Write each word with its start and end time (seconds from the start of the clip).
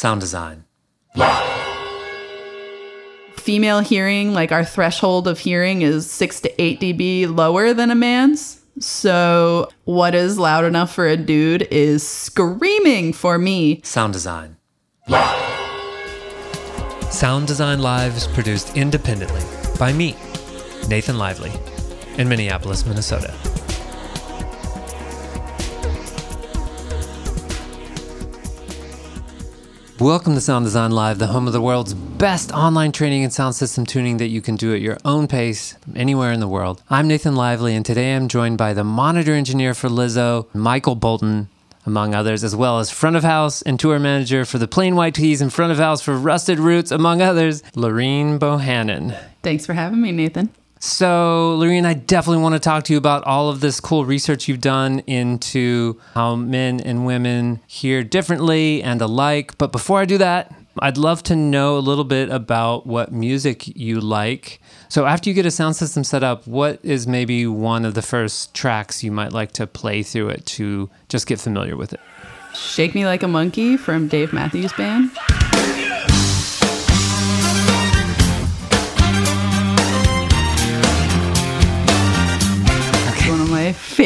Sound 0.00 0.22
design. 0.22 0.64
Female 3.36 3.80
hearing, 3.80 4.32
like 4.32 4.50
our 4.50 4.64
threshold 4.64 5.28
of 5.28 5.38
hearing 5.38 5.82
is 5.82 6.10
6 6.10 6.40
to 6.40 6.62
8 6.62 6.80
dB 6.80 7.36
lower 7.36 7.74
than 7.74 7.90
a 7.90 7.94
man's. 7.94 8.62
So, 8.78 9.68
what 9.84 10.14
is 10.14 10.38
loud 10.38 10.64
enough 10.64 10.94
for 10.94 11.06
a 11.06 11.18
dude 11.18 11.68
is 11.70 12.06
screaming 12.08 13.12
for 13.12 13.36
me. 13.36 13.82
Sound 13.84 14.14
design. 14.14 14.56
Sound 17.10 17.46
Design 17.46 17.82
Live 17.82 18.16
is 18.16 18.26
produced 18.26 18.74
independently 18.78 19.42
by 19.78 19.92
me, 19.92 20.16
Nathan 20.88 21.18
Lively, 21.18 21.52
in 22.16 22.26
Minneapolis, 22.26 22.86
Minnesota. 22.86 23.34
Welcome 30.00 30.34
to 30.34 30.40
Sound 30.40 30.64
Design 30.64 30.92
Live, 30.92 31.18
the 31.18 31.26
home 31.26 31.46
of 31.46 31.52
the 31.52 31.60
world's 31.60 31.92
best 31.92 32.52
online 32.52 32.90
training 32.90 33.22
and 33.22 33.30
sound 33.30 33.54
system 33.54 33.84
tuning 33.84 34.16
that 34.16 34.28
you 34.28 34.40
can 34.40 34.56
do 34.56 34.74
at 34.74 34.80
your 34.80 34.96
own 35.04 35.28
pace 35.28 35.76
anywhere 35.94 36.32
in 36.32 36.40
the 36.40 36.48
world. 36.48 36.82
I'm 36.88 37.06
Nathan 37.06 37.36
Lively, 37.36 37.74
and 37.74 37.84
today 37.84 38.14
I'm 38.16 38.26
joined 38.26 38.56
by 38.56 38.72
the 38.72 38.82
monitor 38.82 39.34
engineer 39.34 39.74
for 39.74 39.90
Lizzo, 39.90 40.46
Michael 40.54 40.94
Bolton, 40.94 41.50
among 41.84 42.14
others, 42.14 42.42
as 42.42 42.56
well 42.56 42.78
as 42.78 42.90
front 42.90 43.14
of 43.14 43.24
house 43.24 43.60
and 43.60 43.78
tour 43.78 43.98
manager 43.98 44.46
for 44.46 44.56
the 44.56 44.66
Plain 44.66 44.96
White 44.96 45.16
T's 45.16 45.42
and 45.42 45.52
front 45.52 45.70
of 45.70 45.76
house 45.76 46.00
for 46.00 46.16
Rusted 46.16 46.58
Roots, 46.58 46.90
among 46.90 47.20
others, 47.20 47.62
Lorene 47.74 48.38
Bohannon. 48.38 49.22
Thanks 49.42 49.66
for 49.66 49.74
having 49.74 50.00
me, 50.00 50.12
Nathan. 50.12 50.48
So, 50.82 51.56
Lorene, 51.56 51.84
I 51.84 51.92
definitely 51.92 52.42
want 52.42 52.54
to 52.54 52.58
talk 52.58 52.84
to 52.84 52.94
you 52.94 52.98
about 52.98 53.22
all 53.24 53.50
of 53.50 53.60
this 53.60 53.80
cool 53.80 54.06
research 54.06 54.48
you've 54.48 54.62
done 54.62 55.00
into 55.00 56.00
how 56.14 56.36
men 56.36 56.80
and 56.80 57.04
women 57.04 57.60
hear 57.66 58.02
differently 58.02 58.82
and 58.82 59.02
alike. 59.02 59.58
But 59.58 59.72
before 59.72 60.00
I 60.00 60.06
do 60.06 60.16
that, 60.16 60.54
I'd 60.78 60.96
love 60.96 61.22
to 61.24 61.36
know 61.36 61.76
a 61.76 61.80
little 61.80 62.04
bit 62.04 62.30
about 62.30 62.86
what 62.86 63.12
music 63.12 63.68
you 63.76 64.00
like. 64.00 64.62
So, 64.88 65.04
after 65.04 65.28
you 65.28 65.34
get 65.34 65.44
a 65.44 65.50
sound 65.50 65.76
system 65.76 66.02
set 66.02 66.24
up, 66.24 66.46
what 66.46 66.80
is 66.82 67.06
maybe 67.06 67.46
one 67.46 67.84
of 67.84 67.92
the 67.92 68.02
first 68.02 68.54
tracks 68.54 69.04
you 69.04 69.12
might 69.12 69.34
like 69.34 69.52
to 69.52 69.66
play 69.66 70.02
through 70.02 70.30
it 70.30 70.46
to 70.46 70.88
just 71.10 71.26
get 71.26 71.38
familiar 71.38 71.76
with 71.76 71.92
it? 71.92 72.00
Shake 72.54 72.94
Me 72.94 73.04
Like 73.04 73.22
a 73.22 73.28
Monkey 73.28 73.76
from 73.76 74.08
Dave 74.08 74.32
Matthews 74.32 74.72
Band. 74.72 75.10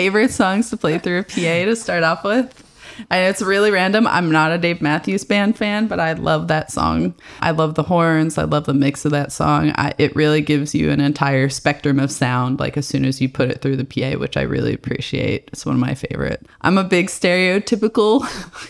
Favorite 0.04 0.30
songs 0.30 0.68
to 0.68 0.76
play 0.76 0.98
through 0.98 1.20
a 1.20 1.22
PA 1.22 1.64
to 1.64 1.74
start 1.74 2.02
off 2.02 2.24
with. 2.24 2.60
And 3.08 3.26
it's 3.30 3.40
really 3.40 3.70
random. 3.70 4.06
I'm 4.06 4.30
not 4.30 4.52
a 4.52 4.58
Dave 4.58 4.82
Matthews 4.82 5.24
Band 5.24 5.56
fan, 5.56 5.86
but 5.86 5.98
I 5.98 6.12
love 6.12 6.48
that 6.48 6.70
song. 6.70 7.14
I 7.40 7.52
love 7.52 7.74
the 7.74 7.84
horns. 7.84 8.36
I 8.36 8.44
love 8.44 8.66
the 8.66 8.74
mix 8.74 9.06
of 9.06 9.12
that 9.12 9.32
song. 9.32 9.72
I, 9.76 9.94
it 9.96 10.14
really 10.14 10.42
gives 10.42 10.74
you 10.74 10.90
an 10.90 11.00
entire 11.00 11.48
spectrum 11.48 11.98
of 11.98 12.12
sound, 12.12 12.60
like 12.60 12.76
as 12.76 12.86
soon 12.86 13.06
as 13.06 13.18
you 13.18 13.30
put 13.30 13.48
it 13.48 13.62
through 13.62 13.76
the 13.76 13.86
PA, 13.86 14.18
which 14.18 14.36
I 14.36 14.42
really 14.42 14.74
appreciate. 14.74 15.48
It's 15.54 15.64
one 15.64 15.76
of 15.76 15.80
my 15.80 15.94
favorite. 15.94 16.46
I'm 16.60 16.76
a 16.76 16.84
big 16.84 17.06
stereotypical 17.06 18.20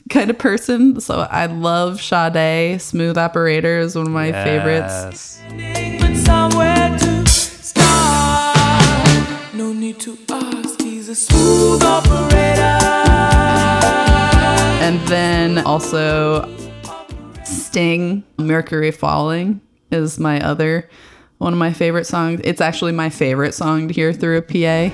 kind 0.10 0.30
of 0.30 0.38
person, 0.38 1.00
so 1.00 1.26
I 1.32 1.46
love 1.46 2.00
Sade. 2.00 2.80
Smooth 2.80 3.18
Operator 3.18 3.80
is 3.80 3.96
one 3.96 4.06
of 4.06 4.12
my 4.12 4.30
favorites. 4.30 5.40
A 11.14 11.16
smooth 11.16 11.80
operator. 11.84 12.60
And 14.82 14.98
then 15.06 15.58
also 15.58 16.52
Sting, 17.44 18.24
Mercury 18.36 18.90
Falling 18.90 19.60
is 19.92 20.18
my 20.18 20.40
other 20.40 20.90
one 21.38 21.52
of 21.52 21.58
my 21.60 21.72
favorite 21.72 22.08
songs. 22.08 22.40
It's 22.42 22.60
actually 22.60 22.90
my 22.90 23.10
favorite 23.10 23.54
song 23.54 23.86
to 23.86 23.94
hear 23.94 24.12
through 24.12 24.38
a 24.38 24.42
PA. 24.42 24.92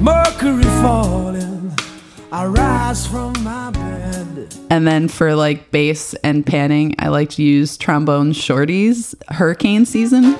Mercury 0.00 0.64
falling, 0.82 1.72
I 2.32 2.44
rise 2.46 3.06
from 3.06 3.40
my 3.44 3.70
bed. 3.70 4.52
And 4.70 4.88
then 4.88 5.06
for 5.06 5.36
like 5.36 5.70
bass 5.70 6.14
and 6.24 6.44
panning, 6.44 6.96
I 6.98 7.10
like 7.10 7.30
to 7.30 7.44
use 7.44 7.76
Trombone 7.76 8.32
Shorty's, 8.32 9.14
hurricane 9.28 9.86
season. 9.86 10.36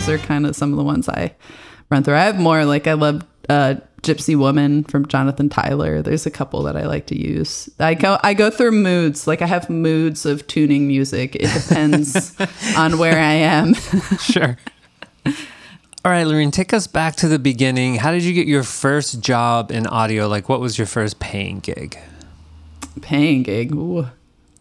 Those 0.00 0.08
are 0.08 0.18
kind 0.18 0.46
of 0.46 0.56
some 0.56 0.72
of 0.72 0.78
the 0.78 0.82
ones 0.82 1.10
I 1.10 1.34
run 1.90 2.02
through. 2.02 2.14
I 2.14 2.22
have 2.22 2.38
more 2.38 2.64
like 2.64 2.86
I 2.86 2.94
love 2.94 3.22
uh, 3.50 3.74
Gypsy 4.02 4.34
Woman 4.34 4.82
from 4.84 5.06
Jonathan 5.06 5.50
Tyler. 5.50 6.00
There's 6.00 6.24
a 6.24 6.30
couple 6.30 6.62
that 6.62 6.74
I 6.74 6.86
like 6.86 7.06
to 7.08 7.20
use. 7.20 7.68
I 7.78 7.92
go 7.92 8.18
I 8.22 8.32
go 8.32 8.50
through 8.50 8.72
moods. 8.72 9.26
Like 9.26 9.42
I 9.42 9.46
have 9.46 9.68
moods 9.68 10.24
of 10.24 10.46
tuning 10.46 10.86
music. 10.86 11.36
It 11.36 11.52
depends 11.52 12.34
on 12.78 12.96
where 12.96 13.18
I 13.18 13.32
am. 13.32 13.74
Sure. 13.74 14.56
All 16.02 16.10
right, 16.10 16.24
Lorene, 16.24 16.50
take 16.50 16.72
us 16.72 16.86
back 16.86 17.16
to 17.16 17.28
the 17.28 17.38
beginning. 17.38 17.96
How 17.96 18.10
did 18.10 18.22
you 18.22 18.32
get 18.32 18.46
your 18.46 18.62
first 18.62 19.20
job 19.20 19.70
in 19.70 19.86
audio? 19.86 20.28
Like, 20.28 20.48
what 20.48 20.60
was 20.60 20.78
your 20.78 20.86
first 20.86 21.20
paying 21.20 21.58
gig? 21.58 21.98
Paying 23.02 23.42
gig. 23.42 23.74
Ooh. 23.74 24.06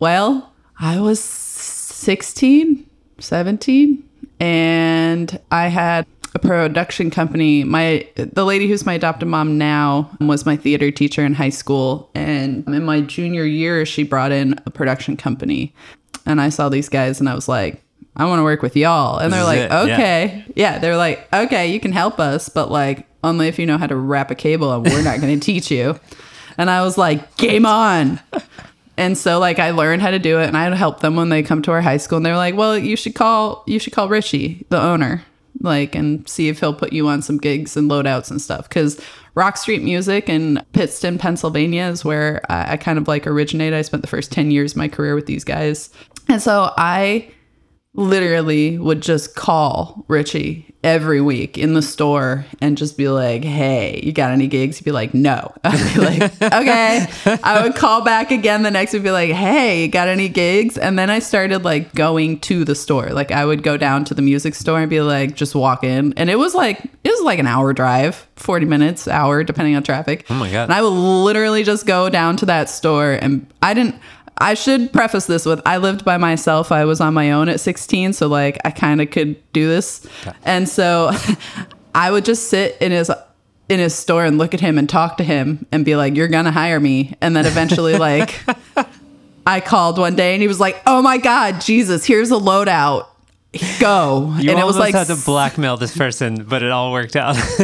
Well, 0.02 0.52
I 0.78 1.00
was 1.00 1.22
16, 1.22 2.86
17, 3.20 4.09
and 4.40 5.40
I 5.52 5.68
had 5.68 6.06
a 6.36 6.40
production 6.40 7.10
company. 7.10 7.64
My 7.64 8.08
the 8.16 8.46
lady 8.46 8.68
who's 8.68 8.86
my 8.86 8.94
adopted 8.94 9.28
mom 9.28 9.58
now 9.58 10.10
was 10.20 10.46
my 10.46 10.56
theater 10.56 10.92
teacher 10.92 11.24
in 11.24 11.34
high 11.34 11.50
school, 11.50 12.10
and 12.16 12.68
in 12.68 12.84
my 12.84 13.02
junior 13.02 13.46
year, 13.46 13.86
she 13.86 14.04
brought 14.04 14.32
in 14.32 14.60
a 14.66 14.70
production 14.70 15.18
company, 15.18 15.74
and 16.26 16.40
I 16.40 16.50
saw 16.50 16.70
these 16.70 16.90
guys, 16.90 17.20
and 17.20 17.30
I 17.30 17.36
was 17.36 17.48
like. 17.48 17.84
I 18.16 18.26
want 18.26 18.40
to 18.40 18.44
work 18.44 18.62
with 18.62 18.76
y'all. 18.76 19.18
And 19.18 19.32
they're 19.32 19.46
like, 19.46 19.60
it, 19.60 19.72
yeah. 19.72 19.82
okay. 19.82 20.46
Yeah. 20.54 20.80
They're 20.80 20.98
like, 20.98 21.32
okay, 21.34 21.72
you 21.72 21.80
can 21.80 21.94
help 21.94 22.20
us, 22.20 22.50
but 22.50 22.70
like 22.70 23.08
only 23.24 23.48
if 23.48 23.58
you 23.58 23.66
know 23.66 23.78
how 23.78 23.88
to 23.88 23.96
wrap 23.96 24.30
a 24.30 24.36
cable 24.36 24.74
and 24.74 24.84
we're 24.84 25.04
not 25.04 25.22
going 25.22 25.34
to 25.40 25.46
teach 25.46 25.72
you. 25.72 25.98
And 26.58 26.70
I 26.70 26.84
was 26.84 26.98
like, 26.98 27.38
game 27.38 27.66
on. 27.66 28.20
And 29.00 29.18
so 29.18 29.40
like 29.40 29.60
I 29.60 29.72
learned 29.72 30.02
how 30.02 30.12
to 30.12 30.20
do 30.20 30.42
it 30.42 30.48
and 30.48 30.58
I'd 30.58 30.74
help 30.74 31.00
them 31.00 31.16
when 31.16 31.30
they 31.30 31.42
come 31.42 31.62
to 31.62 31.72
our 31.72 31.82
high 31.82 31.98
school 31.98 32.18
and 32.18 32.26
they're 32.26 32.36
like, 32.36 32.56
"Well, 32.56 32.78
you 32.78 32.98
should 32.98 33.16
call 33.16 33.64
you 33.66 33.80
should 33.80 33.94
call 33.94 34.10
Richie, 34.10 34.66
the 34.68 34.80
owner, 34.80 35.24
like 35.62 35.96
and 35.96 36.28
see 36.28 36.50
if 36.50 36.60
he'll 36.60 36.74
put 36.74 36.92
you 36.92 37.08
on 37.08 37.22
some 37.22 37.38
gigs 37.38 37.78
and 37.78 37.90
loadouts 37.90 38.30
and 38.30 38.42
stuff 38.42 38.70
cuz 38.70 39.00
Rock 39.36 39.56
Street 39.56 39.84
Music 39.84 40.28
in 40.28 40.62
Pittston, 40.74 41.18
Pennsylvania 41.18 41.84
is 41.86 42.04
where 42.04 42.42
I, 42.50 42.74
I 42.74 42.78
kind 42.78 42.98
of 42.98 43.08
like 43.08 43.26
originated. 43.26 43.74
I 43.74 43.84
spent 43.84 44.04
the 44.04 44.10
first 44.10 44.34
10 44.34 44.52
years 44.52 44.74
of 44.74 44.78
my 44.78 44.90
career 44.90 45.16
with 45.16 45.28
these 45.28 45.46
guys. 45.46 45.90
And 46.28 46.42
so 46.42 46.74
I 46.78 47.30
literally 47.94 48.78
would 48.78 49.02
just 49.02 49.36
call 49.36 50.06
Richie 50.08 50.66
every 50.82 51.20
week 51.20 51.58
in 51.58 51.74
the 51.74 51.82
store 51.82 52.46
and 52.62 52.78
just 52.78 52.98
be 52.98 53.10
like, 53.10 53.44
"Hey, 53.44 54.00
you 54.04 54.14
got 54.14 54.32
any 54.32 54.48
gigs?" 54.48 54.78
He'd 54.78 54.86
be 54.86 54.92
like, 54.92 55.14
"No." 55.14 55.54
I'd 55.64 55.94
be 55.94 56.02
like, 56.02 56.42
"Okay." 56.42 57.06
I 57.44 57.62
would 57.62 57.76
call 57.76 58.02
back 58.02 58.32
again 58.32 58.64
the 58.64 58.72
next 58.72 58.94
week, 58.94 59.04
be 59.04 59.12
like, 59.12 59.32
"Hey, 59.32 59.84
you 59.84 59.88
got 59.90 60.08
any 60.08 60.30
gigs?" 60.30 60.78
And 60.78 60.98
then 60.98 61.10
I 61.10 61.20
started 61.20 61.66
like 61.66 61.94
going 61.94 62.40
to 62.42 62.64
the 62.64 62.76
store. 62.76 63.10
Like 63.10 63.32
I 63.32 63.46
would 63.46 63.64
go 63.64 63.76
down 63.76 64.06
to 64.06 64.14
the 64.14 64.22
music 64.22 64.56
store 64.56 64.80
and 64.80 64.90
be 64.90 65.02
like, 65.02 65.36
just 65.36 65.56
walk 65.56 65.84
in, 65.84 66.14
and 66.16 66.30
it 66.30 66.38
was 66.38 66.56
like 66.56 66.80
it 67.04 67.10
was 67.10 67.22
like 67.22 67.40
an 67.40 67.48
hour 67.48 67.74
drive, 67.74 68.28
forty 68.36 68.66
minutes, 68.66 69.08
hour, 69.08 69.44
depending 69.44 69.76
on 69.76 69.84
traffic. 69.84 70.26
Oh 70.30 70.36
my 70.36 70.50
God. 70.52 70.64
And 70.66 70.74
I 70.74 70.82
would 70.82 70.88
literally 70.90 71.64
just 71.64 71.86
go 71.86 72.10
down 72.10 72.38
to 72.38 72.46
that 72.46 72.70
store, 72.70 73.14
and 73.14 73.46
I 73.62 73.74
didn't. 73.74 73.96
I 74.40 74.54
should 74.54 74.94
preface 74.94 75.26
this 75.26 75.46
with 75.46 75.62
I 75.66 75.78
lived 75.78 76.06
by 76.06 76.18
myself. 76.18 76.72
I 76.72 76.86
was 76.86 77.02
on 77.02 77.14
my 77.14 77.32
own 77.32 77.50
at 77.50 77.60
16, 77.60 78.14
so 78.14 78.28
like 78.28 78.58
I 78.64 78.72
kind 78.72 79.02
of 79.02 79.12
could 79.12 79.36
do 79.52 79.68
this. 79.68 80.08
And 80.44 80.68
so 80.68 81.12
I 81.96 82.12
would 82.12 82.26
just 82.26 82.50
sit 82.50 82.78
in 82.80 82.92
his 82.92 83.12
in 83.68 83.80
his 83.80 83.94
store 83.94 84.26
and 84.26 84.38
look 84.38 84.54
at 84.54 84.60
him 84.60 84.78
and 84.78 84.90
talk 84.90 85.18
to 85.18 85.24
him 85.24 85.66
and 85.72 85.84
be 85.84 85.96
like, 85.96 86.16
"You're 86.16 86.28
going 86.28 86.46
to 86.46 86.52
hire 86.52 86.80
me." 86.80 87.16
And 87.22 87.36
then 87.36 87.46
eventually 87.46 87.98
like 87.98 88.40
I 89.46 89.60
called 89.60 89.98
one 89.98 90.16
day 90.16 90.34
and 90.34 90.42
he 90.42 90.48
was 90.48 90.60
like, 90.60 90.82
"Oh 90.86 91.02
my 91.02 91.18
god, 91.18 91.62
Jesus, 91.62 92.06
here's 92.06 92.32
a 92.32 92.36
loadout. 92.36 93.08
Go." 93.80 94.34
You 94.40 94.52
and 94.52 94.60
it 94.60 94.66
was 94.66 94.76
almost 94.76 94.80
like 94.80 94.94
had 94.94 95.08
to 95.08 95.26
blackmail 95.26 95.78
this 95.78 95.96
person, 95.98 96.44
but 96.44 96.62
it 96.62 96.72
all 96.72 96.92
worked 96.92 97.16
out. 97.16 97.36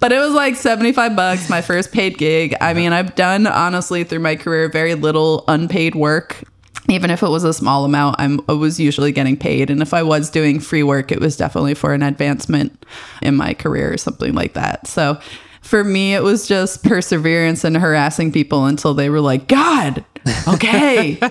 but 0.00 0.12
it 0.12 0.18
was 0.18 0.32
like 0.32 0.56
75 0.56 1.14
bucks 1.14 1.48
my 1.48 1.62
first 1.62 1.92
paid 1.92 2.18
gig. 2.18 2.54
I 2.60 2.74
mean 2.74 2.92
i've 2.92 3.14
done 3.14 3.46
honestly 3.46 4.04
through 4.04 4.20
my 4.20 4.36
career 4.36 4.68
very 4.68 4.94
little 4.94 5.44
unpaid 5.48 5.94
work. 5.94 6.42
Even 6.88 7.10
if 7.10 7.22
it 7.22 7.28
was 7.28 7.44
a 7.44 7.52
small 7.52 7.84
amount 7.84 8.16
I'm, 8.18 8.40
i 8.48 8.52
was 8.52 8.80
usually 8.80 9.12
getting 9.12 9.36
paid. 9.36 9.70
And 9.70 9.82
if 9.82 9.94
i 9.94 10.02
was 10.02 10.30
doing 10.30 10.58
free 10.58 10.82
work 10.82 11.12
it 11.12 11.20
was 11.20 11.36
definitely 11.36 11.74
for 11.74 11.94
an 11.94 12.02
advancement 12.02 12.84
in 13.22 13.36
my 13.36 13.54
career 13.54 13.92
or 13.92 13.96
something 13.98 14.34
like 14.34 14.54
that. 14.54 14.88
So 14.88 15.20
for 15.60 15.84
me 15.84 16.14
it 16.14 16.24
was 16.24 16.48
just 16.48 16.82
perseverance 16.82 17.62
and 17.62 17.76
harassing 17.76 18.32
people 18.32 18.66
until 18.66 18.94
they 18.94 19.08
were 19.08 19.20
like 19.20 19.46
god 19.46 20.04
Okay. 20.48 21.18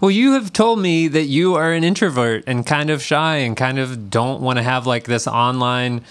Well, 0.00 0.10
you 0.12 0.32
have 0.34 0.52
told 0.52 0.78
me 0.78 1.08
that 1.08 1.24
you 1.24 1.56
are 1.56 1.72
an 1.72 1.82
introvert 1.82 2.44
and 2.46 2.64
kind 2.64 2.90
of 2.90 3.02
shy 3.02 3.38
and 3.38 3.56
kind 3.56 3.78
of 3.80 4.08
don't 4.08 4.40
want 4.40 4.56
to 4.58 4.62
have 4.62 4.86
like 4.86 5.04
this 5.04 5.26
online. 5.26 6.02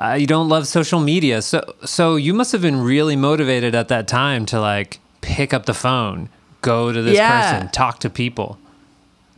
Uh, 0.00 0.12
you 0.18 0.28
don't 0.28 0.48
love 0.48 0.68
social 0.68 1.00
media, 1.00 1.42
so 1.42 1.74
so 1.84 2.14
you 2.14 2.32
must 2.32 2.52
have 2.52 2.62
been 2.62 2.80
really 2.80 3.16
motivated 3.16 3.74
at 3.74 3.88
that 3.88 4.06
time 4.06 4.46
to 4.46 4.60
like 4.60 5.00
pick 5.22 5.52
up 5.52 5.66
the 5.66 5.74
phone, 5.74 6.28
go 6.62 6.92
to 6.92 7.02
this 7.02 7.16
Yeah. 7.16 7.52
person, 7.58 7.68
talk 7.72 7.98
to 8.00 8.08
people. 8.08 8.58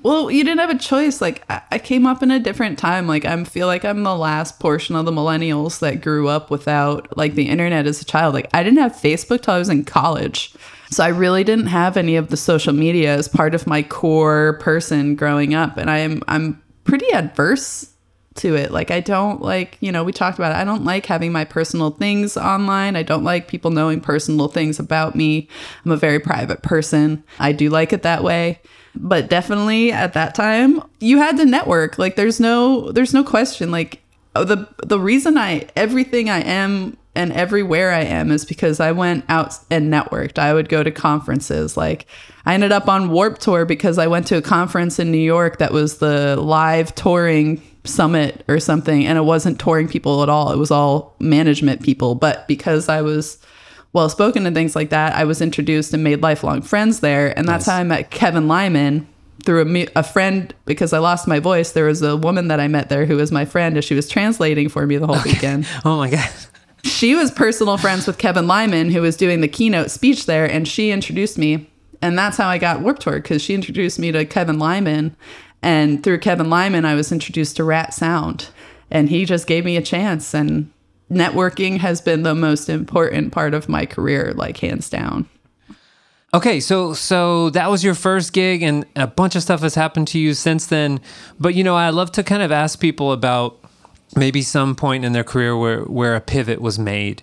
Well, 0.03 0.31
you 0.31 0.45
didn't 0.45 0.61
have 0.61 0.71
a 0.71 0.79
choice. 0.79 1.21
Like 1.23 1.43
I, 1.51 1.63
I 1.73 1.79
came 1.79 2.07
up 2.07 2.23
in 2.23 2.31
a 2.31 2.39
different 2.39 2.79
time. 2.79 3.07
Like 3.09 3.25
I 3.25 3.43
feel 3.45 3.67
like 3.67 3.87
I'm 3.87 4.03
the 4.03 4.15
last 4.15 4.61
portion 4.61 4.95
of 4.97 5.07
the 5.07 5.13
millennials 5.13 5.79
that 5.81 6.03
grew 6.03 6.29
up 6.29 6.51
without 6.51 7.17
like 7.17 7.35
the 7.35 7.49
internet 7.49 7.87
as 7.87 8.03
a 8.03 8.05
child. 8.05 8.35
Like 8.35 8.49
I 8.53 8.63
didn't 8.63 8.79
have 8.81 8.93
Facebook 8.93 9.41
till 9.43 9.55
I 9.55 9.59
was 9.59 9.71
in 9.71 9.85
college. 9.85 10.53
So 10.91 11.05
I 11.05 11.09
really 11.09 11.45
didn't 11.45 11.67
have 11.67 11.97
any 11.97 12.17
of 12.17 12.29
the 12.29 12.37
social 12.37 12.73
media 12.73 13.15
as 13.15 13.29
part 13.29 13.55
of 13.55 13.67
my 13.67 13.83
core 13.83 14.59
person 14.61 15.15
growing 15.17 15.55
up. 15.55 15.77
And 15.77 15.91
I'm 15.91 16.23
I'm 16.29 16.63
pretty 16.85 17.11
adverse 17.13 17.93
to 18.37 18.55
it. 18.55 18.71
Like 18.71 18.91
I 18.91 19.01
don't 19.01 19.43
like, 19.43 19.77
you 19.81 19.93
know, 19.93 20.05
we 20.05 20.13
talked 20.13 20.39
about 20.39 20.53
it. 20.53 20.57
I 20.57 20.65
don't 20.65 20.85
like 20.85 21.07
having 21.07 21.33
my 21.33 21.45
personal 21.45 21.91
things 21.91 22.37
online. 22.37 22.97
I 22.97 23.03
don't 23.03 23.25
like 23.25 23.49
people 23.49 23.71
knowing 23.71 24.01
personal 24.01 24.49
things 24.49 24.79
about 24.79 25.15
me. 25.15 25.49
I'm 25.85 25.93
a 25.93 25.97
very 25.97 26.21
private 26.21 26.63
person. 26.63 27.23
I 27.39 27.53
do 27.53 27.69
like 27.69 27.93
it 27.93 28.03
that 28.03 28.23
way. 28.25 28.61
But 28.95 29.29
definitely 29.29 29.93
at 29.93 30.15
that 30.15 30.35
time, 30.35 30.83
you 31.01 31.19
had 31.19 31.37
to 31.37 31.45
network. 31.45 31.99
Like 31.99 32.17
there's 32.17 32.41
no 32.41 32.91
there's 32.93 33.15
no 33.15 33.23
question 33.23 33.71
like 33.71 34.03
the 34.35 34.69
the 34.85 35.01
reason 35.01 35.37
I 35.37 35.69
everything 35.77 36.31
I 36.31 36.41
am 36.41 36.97
and 37.19 37.33
everywhere 37.33 37.91
I 37.91 38.03
am 38.03 38.31
is 38.31 38.45
because 38.45 38.79
I 38.79 38.93
went 38.93 39.25
out 39.29 39.55
and 39.71 39.93
networked. 39.93 40.39
I 40.39 40.55
would 40.55 40.69
go 40.69 40.83
to 40.85 40.91
conferences. 40.91 41.77
Like 41.77 42.07
I 42.47 42.55
ended 42.55 42.71
up 42.71 42.89
on 42.89 43.11
Warp 43.11 43.39
Tour 43.39 43.65
because 43.65 43.99
I 43.99 44.07
went 44.07 44.27
to 44.29 44.37
a 44.37 44.43
conference 44.43 44.99
in 45.01 45.11
New 45.11 45.19
York 45.19 45.59
that 45.59 45.73
was 45.73 45.99
the 45.99 46.37
live 46.37 46.95
touring 46.95 47.61
summit 47.85 48.45
or 48.49 48.61
something 48.61 49.05
and 49.05 49.19
it 49.19 49.23
wasn't 49.23 49.59
touring 49.59 49.89
people 49.89 50.23
at 50.23 50.29
all. 50.29 50.53
It 50.53 50.59
was 50.59 50.71
all 50.71 51.17
management 51.19 51.83
people, 51.83 52.15
but 52.15 52.47
because 52.47 52.89
I 52.89 53.03
was 53.03 53.39
well 53.93 54.09
spoken 54.09 54.47
and 54.47 54.55
things 54.55 54.77
like 54.77 54.91
that, 54.91 55.15
I 55.17 55.25
was 55.25 55.41
introduced 55.41 55.93
and 55.93 56.05
made 56.05 56.23
lifelong 56.23 56.63
friends 56.63 57.01
there 57.01 57.37
and 57.37 57.49
that's 57.49 57.67
Nice. 57.67 57.75
how 57.75 57.81
I 57.81 57.85
met 57.85 58.11
Kevin 58.11 58.47
Lyman 58.47 59.09
through 59.45 59.63
a, 59.77 59.87
a 59.97 60.03
friend 60.05 60.55
because 60.67 60.93
I 60.93 60.99
lost 60.99 61.27
my 61.27 61.41
voice. 61.41 61.73
There 61.73 61.87
was 61.87 62.01
a 62.03 62.17
woman 62.17 62.47
that 62.49 62.61
I 62.61 62.69
met 62.69 62.91
there 62.91 63.07
who 63.07 63.17
was 63.17 63.33
my 63.33 63.45
friend 63.45 63.77
and 63.77 63.85
she 63.85 63.95
was 63.95 64.09
translating 64.09 64.69
for 64.69 64.87
me 64.87 64.99
the 64.99 65.07
whole 65.09 65.23
weekend 65.25 65.67
Oh 65.85 65.97
my 65.97 66.11
god! 66.11 66.31
She 66.83 67.15
was 67.15 67.31
personal 67.31 67.77
friends 67.77 68.07
with 68.07 68.19
Kevin 68.19 68.47
Lyman, 68.47 68.91
who 68.91 69.03
was 69.03 69.17
doing 69.17 69.41
the 69.41 69.49
keynote 69.49 69.91
speech 69.91 70.27
there, 70.27 70.45
and 70.45 70.67
she 70.67 70.91
introduced 70.91 71.39
me. 71.39 71.71
And 72.01 72.17
that's 72.17 72.37
how 72.37 72.49
I 72.49 72.59
got 72.59 72.81
Warped 72.81 73.03
Tour 73.03 73.17
because 73.17 73.43
she 73.43 73.55
introduced 73.55 73.99
me 73.99 74.13
to 74.13 74.25
Kevin 74.25 74.59
Lyman. 74.59 75.17
And 75.63 76.03
through 76.03 76.21
Kevin 76.21 76.49
Lyman, 76.49 76.85
I 76.85 76.95
was 76.95 77.11
introduced 77.11 77.57
to 77.57 77.65
Rat 77.65 77.93
Sound. 77.93 78.49
And 78.91 79.09
he 79.09 79.25
just 79.25 79.47
gave 79.47 79.65
me 79.65 79.77
a 79.77 79.83
chance. 79.83 80.33
And 80.33 80.71
networking 81.11 81.79
has 81.79 82.01
been 82.01 82.23
the 82.23 82.35
most 82.35 82.69
important 82.69 83.33
part 83.33 83.55
of 83.55 83.69
my 83.69 83.85
career, 83.85 84.33
like 84.35 84.59
hands 84.59 84.89
down. 84.89 85.29
Okay, 86.35 86.61
so 86.61 86.93
so 86.93 87.49
that 87.51 87.71
was 87.71 87.83
your 87.83 87.95
first 87.95 88.35
gig, 88.35 88.63
and 88.63 88.85
a 88.95 89.07
bunch 89.07 89.35
of 89.35 89.43
stuff 89.43 89.61
has 89.61 89.75
happened 89.75 90.09
to 90.09 90.19
you 90.19 90.35
since 90.35 90.67
then. 90.67 91.01
But 91.41 91.55
you 91.55 91.65
know, 91.65 91.75
I 91.75 91.89
love 91.89 92.13
to 92.13 92.23
kind 92.23 92.43
of 92.43 92.53
ask 92.53 92.79
people 92.79 93.13
about 93.13 93.59
maybe 94.17 94.43
some 94.43 94.75
point 94.75 95.05
in 95.05 95.13
their 95.13 95.25
career 95.25 95.57
where 95.57 95.83
where 95.83 96.17
a 96.17 96.21
pivot 96.21 96.61
was 96.61 96.79
made. 96.79 97.23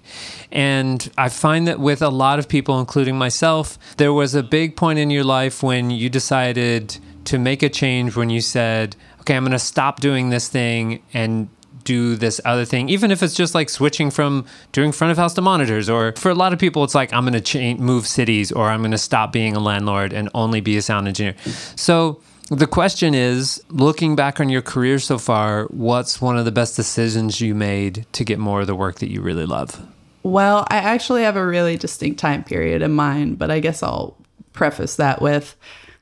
And 0.52 1.10
I 1.18 1.30
find 1.30 1.68
that 1.68 1.80
with 1.80 2.02
a 2.02 2.10
lot 2.10 2.40
of 2.40 2.48
people, 2.48 2.80
including 2.80 3.18
myself, 3.18 3.78
there 3.98 4.14
was 4.14 4.36
a 4.36 4.44
big 4.44 4.76
point 4.76 5.00
in 5.00 5.10
your 5.10 5.24
life 5.24 5.64
when 5.64 5.90
you 5.90 6.10
decided 6.10 6.98
to 7.26 7.40
make 7.40 7.64
a 7.64 7.70
change 7.70 8.16
when 8.16 8.30
you 8.30 8.42
said, 8.42 8.96
"Okay, 9.22 9.36
I'm 9.36 9.44
going 9.44 9.52
to 9.52 9.60
stop 9.60 10.00
doing 10.00 10.30
this 10.30 10.48
thing 10.48 11.02
and 11.14 11.50
do 11.86 12.16
this 12.16 12.42
other 12.44 12.66
thing, 12.66 12.90
even 12.90 13.12
if 13.12 13.24
it's 13.24 13.34
just 13.34 13.56
like 13.56 13.70
switching 13.70 14.12
from 14.12 14.46
doing 14.74 14.92
front 14.92 15.12
of 15.12 15.18
house 15.18 15.34
to 15.36 15.42
monitors. 15.42 15.90
Or 15.90 16.14
for 16.18 16.30
a 16.30 16.36
lot 16.36 16.52
of 16.52 16.60
people, 16.60 16.84
it's 16.84 16.96
like 16.96 17.14
I'm 17.14 17.24
going 17.24 17.34
to 17.34 17.42
change, 17.42 17.80
move 17.80 18.06
cities, 18.06 18.52
or 18.52 18.70
I'm 18.70 18.82
going 18.82 18.92
to 18.92 18.98
stop 18.98 19.32
being 19.32 19.56
a 19.56 19.60
landlord 19.60 20.12
and 20.12 20.30
only 20.34 20.60
be 20.60 20.76
a 20.76 20.82
sound 20.82 21.08
engineer. 21.08 21.36
So 21.76 22.20
the 22.50 22.68
question 22.68 23.14
is, 23.14 23.64
looking 23.70 24.16
back 24.16 24.40
on 24.40 24.50
your 24.50 24.62
career 24.62 25.00
so 25.00 25.18
far, 25.18 25.66
what's 25.66 26.22
one 26.22 26.38
of 26.38 26.46
the 26.46 26.52
best 26.52 26.76
decisions 26.76 27.42
you 27.42 27.56
made 27.56 28.06
to 28.14 28.24
get 28.24 28.40
more 28.40 28.62
of 28.62 28.68
the 28.68 28.76
work 28.76 29.00
that 29.00 29.12
you 29.12 29.22
really 29.22 29.46
love? 29.46 29.86
Well, 30.24 30.66
I 30.70 30.78
actually 30.78 31.24
have 31.24 31.36
a 31.36 31.46
really 31.46 31.78
distinct 31.78 32.20
time 32.20 32.44
period 32.44 32.82
in 32.82 32.92
mind, 32.92 33.38
but 33.38 33.52
I 33.52 33.60
guess 33.60 33.84
I'll 33.84 34.18
preface 34.54 34.96
that 34.96 35.22
with 35.22 35.56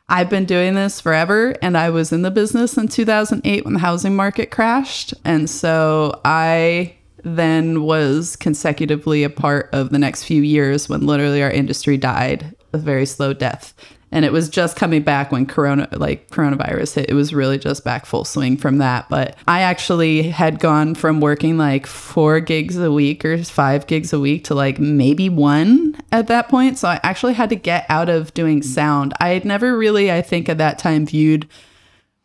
I've 0.10 0.30
been 0.30 0.46
doing 0.46 0.76
this 0.76 1.00
forever 1.00 1.56
and 1.62 1.78
I 1.78 1.90
was 1.90 2.12
in 2.12 2.24
the 2.24 2.32
business 2.32 2.78
in 2.78 2.88
2008 2.88 3.66
when 3.66 3.74
the 3.74 3.80
housing 3.80 4.16
market 4.16 4.52
crashed. 4.52 5.14
And 5.24 5.50
so 5.50 6.20
I 6.26 6.96
then 7.24 7.84
was 7.84 8.36
consecutively 8.36 9.24
a 9.24 9.30
part 9.30 9.70
of 9.72 9.92
the 9.92 10.00
next 10.00 10.26
few 10.26 10.42
years 10.42 10.90
when 10.90 11.06
literally 11.06 11.42
our 11.42 11.50
industry 11.50 11.98
died 11.98 12.56
a 12.74 12.78
very 12.78 13.06
slow 13.06 13.34
death. 13.34 13.74
And 14.14 14.24
it 14.24 14.32
was 14.32 14.48
just 14.48 14.78
coming 14.78 15.02
back 15.02 15.32
when 15.32 15.48
corona 15.48 15.90
like 15.92 16.30
coronavirus 16.30 16.94
hit. 16.94 17.10
It 17.10 17.16
was 17.16 17.34
really 17.34 17.58
just 17.58 17.84
back 17.84 18.06
full 18.06 18.24
swing 18.24 18.58
from 18.58 18.78
that. 18.78 19.10
But 19.10 19.36
I 19.48 19.62
actually 19.62 20.30
had 20.30 20.60
gone 20.60 20.94
from 20.94 21.20
working 21.20 21.58
like 21.58 21.88
four 21.88 22.40
gigs 22.40 22.78
a 22.78 22.92
week 22.92 23.26
or 23.26 23.44
five 23.44 23.88
gigs 23.88 24.14
a 24.14 24.20
week 24.20 24.44
to 24.46 24.56
like 24.56 24.78
maybe 24.78 25.30
one 25.30 25.96
at 26.12 26.28
that 26.28 26.48
point. 26.48 26.78
So 26.78 26.88
I 26.88 27.00
actually 27.02 27.34
had 27.34 27.50
to 27.50 27.56
get 27.56 27.88
out 27.90 28.08
of 28.08 28.34
doing 28.36 28.62
sound. 28.62 29.14
I 29.20 29.30
had 29.30 29.46
never 29.46 29.76
really, 29.76 30.12
I 30.12 30.22
think 30.22 30.48
at 30.48 30.60
that 30.60 30.78
time 30.78 31.08
viewed 31.08 31.50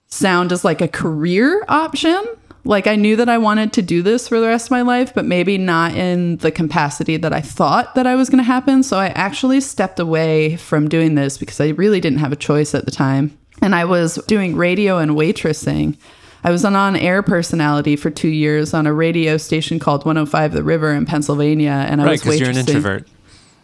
sound 0.09 0.53
as 0.53 0.67
like 0.67 0.83
a 0.83 0.89
career 0.89 1.65
option. 1.69 2.23
Like 2.69 2.87
I 2.87 2.97
knew 2.97 3.17
that 3.17 3.31
I 3.31 3.39
wanted 3.39 3.73
to 3.73 3.83
do 3.83 4.03
this 4.03 4.29
for 4.29 4.39
the 4.41 4.47
rest 4.47 4.67
of 4.67 4.71
my 4.73 4.83
life, 4.83 5.15
but 5.15 5.25
maybe 5.25 5.57
not 5.57 5.95
in 5.95 6.37
the 6.37 6.53
capacity 6.53 7.17
that 7.17 7.33
I 7.33 7.41
thought 7.41 7.95
that 7.95 8.07
I 8.07 8.15
was 8.15 8.29
going 8.29 8.45
to 8.45 8.45
happen. 8.45 8.83
So 8.83 8.99
I 8.99 9.07
actually 9.09 9.63
stepped 9.63 9.99
away 9.99 10.57
from 10.57 10.87
doing 10.87 11.15
this 11.15 11.39
because 11.39 11.63
I 11.63 11.69
really 11.69 11.99
didn't 11.99 12.19
have 12.19 12.31
a 12.31 12.37
choice 12.37 12.75
at 12.75 12.85
the 12.85 12.91
time. 12.91 13.37
And 13.63 13.75
I 13.75 13.87
was 13.87 14.17
doing 14.27 14.55
radio 14.55 14.99
and 14.99 15.13
waitressing. 15.13 15.97
I 16.45 16.51
was 16.51 16.65
an 16.67 16.77
on 16.77 16.95
air 16.95 17.23
personality 17.23 17.97
for 17.97 18.11
two 18.11 18.29
years 18.29 18.75
on 18.75 18.87
a 18.87 18.93
radio 18.93 19.39
station 19.39 19.79
called 19.79 20.05
105 20.05 20.53
The 20.53 20.63
River 20.63 20.93
in 20.93 21.07
Pennsylvania. 21.07 21.87
And 21.89 22.03
I 22.03 22.05
Right, 22.05 22.11
was 22.13 22.21
because 22.21 22.39
you're 22.39 22.51
an 22.51 22.59
introvert. 22.59 23.09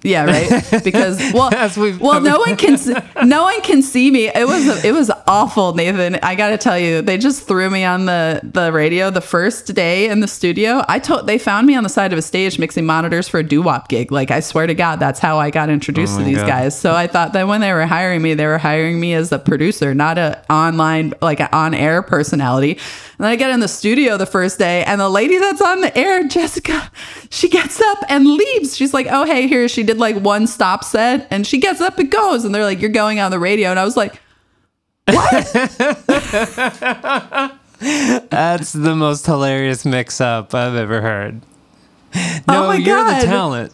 Yeah, 0.04 0.24
right. 0.26 0.84
Because 0.84 1.18
well, 1.34 1.52
As 1.54 1.76
we've- 1.76 1.98
well, 1.98 2.20
no 2.20 2.38
one 2.38 2.56
can 2.56 2.78
no 3.26 3.42
one 3.44 3.60
can 3.62 3.82
see 3.82 4.10
me. 4.10 4.28
It 4.28 4.46
was 4.46 4.84
it 4.84 4.92
was 4.92 5.10
awful, 5.26 5.74
Nathan. 5.74 6.16
I 6.22 6.34
got 6.34 6.50
to 6.50 6.58
tell 6.58 6.78
you, 6.78 7.02
they 7.02 7.18
just 7.18 7.48
threw 7.48 7.70
me 7.70 7.84
on 7.84 8.04
the 8.06 8.40
the 8.44 8.70
radio 8.72 9.10
the 9.10 9.20
first 9.20 9.74
day 9.74 10.08
in 10.08 10.20
the 10.20 10.28
studio. 10.28 10.84
I 10.88 10.98
told 10.98 11.26
they 11.26 11.38
found 11.38 11.66
me 11.66 11.74
on 11.74 11.82
the 11.82 11.88
side 11.88 12.12
of 12.12 12.18
a 12.18 12.22
stage 12.22 12.58
mixing 12.58 12.86
monitors 12.86 13.28
for 13.28 13.38
a 13.38 13.42
doo 13.42 13.62
wop 13.62 13.88
gig. 13.88 14.12
Like 14.12 14.30
I 14.30 14.40
swear 14.40 14.66
to 14.66 14.74
God, 14.74 15.00
that's 15.00 15.18
how 15.20 15.38
I 15.38 15.50
got 15.50 15.70
introduced 15.70 16.14
Oh 16.14 16.18
to 16.18 16.24
these 16.24 16.36
God. 16.38 16.46
guys. 16.46 16.78
So 16.78 16.94
I 16.94 17.06
thought 17.06 17.32
that 17.32 17.48
when 17.48 17.60
they 17.60 17.72
were 17.72 17.86
hiring 17.86 18.22
me, 18.22 18.34
they 18.34 18.46
were 18.46 18.58
hiring 18.58 19.00
me 19.00 19.14
as 19.14 19.32
a 19.32 19.38
producer, 19.38 19.94
not 19.94 20.18
a 20.18 20.44
online 20.52 21.14
like 21.22 21.40
an 21.40 21.48
on 21.52 21.72
air 21.74 22.02
personality. 22.02 22.78
And 23.24 23.30
then 23.30 23.32
I 23.32 23.36
get 23.36 23.48
in 23.52 23.60
the 23.60 23.68
studio 23.68 24.18
the 24.18 24.26
first 24.26 24.58
day, 24.58 24.84
and 24.84 25.00
the 25.00 25.08
lady 25.08 25.38
that's 25.38 25.62
on 25.62 25.80
the 25.80 25.96
air, 25.96 26.28
Jessica, 26.28 26.90
she 27.30 27.48
gets 27.48 27.80
up 27.80 27.96
and 28.10 28.26
leaves. 28.26 28.76
She's 28.76 28.92
like, 28.92 29.06
"Oh, 29.10 29.24
hey, 29.24 29.48
here." 29.48 29.66
She 29.66 29.82
did 29.82 29.96
like 29.96 30.16
one 30.16 30.46
stop 30.46 30.84
set, 30.84 31.26
and 31.30 31.46
she 31.46 31.56
gets 31.58 31.80
up 31.80 31.98
and 31.98 32.10
goes. 32.10 32.44
And 32.44 32.54
they're 32.54 32.64
like, 32.64 32.82
"You're 32.82 32.90
going 32.90 33.20
on 33.20 33.30
the 33.30 33.38
radio," 33.38 33.70
and 33.70 33.80
I 33.80 33.84
was 33.86 33.96
like, 33.96 34.20
what? 35.06 35.44
That's 38.30 38.74
the 38.74 38.94
most 38.94 39.24
hilarious 39.24 39.86
mix 39.86 40.20
up 40.20 40.54
I've 40.54 40.74
ever 40.74 41.00
heard. 41.00 41.40
Oh 42.14 42.40
no, 42.46 42.64
Oh 42.64 42.66
my 42.66 42.76
you're 42.76 42.98
God. 42.98 43.22
the 43.22 43.26
talent. 43.26 43.72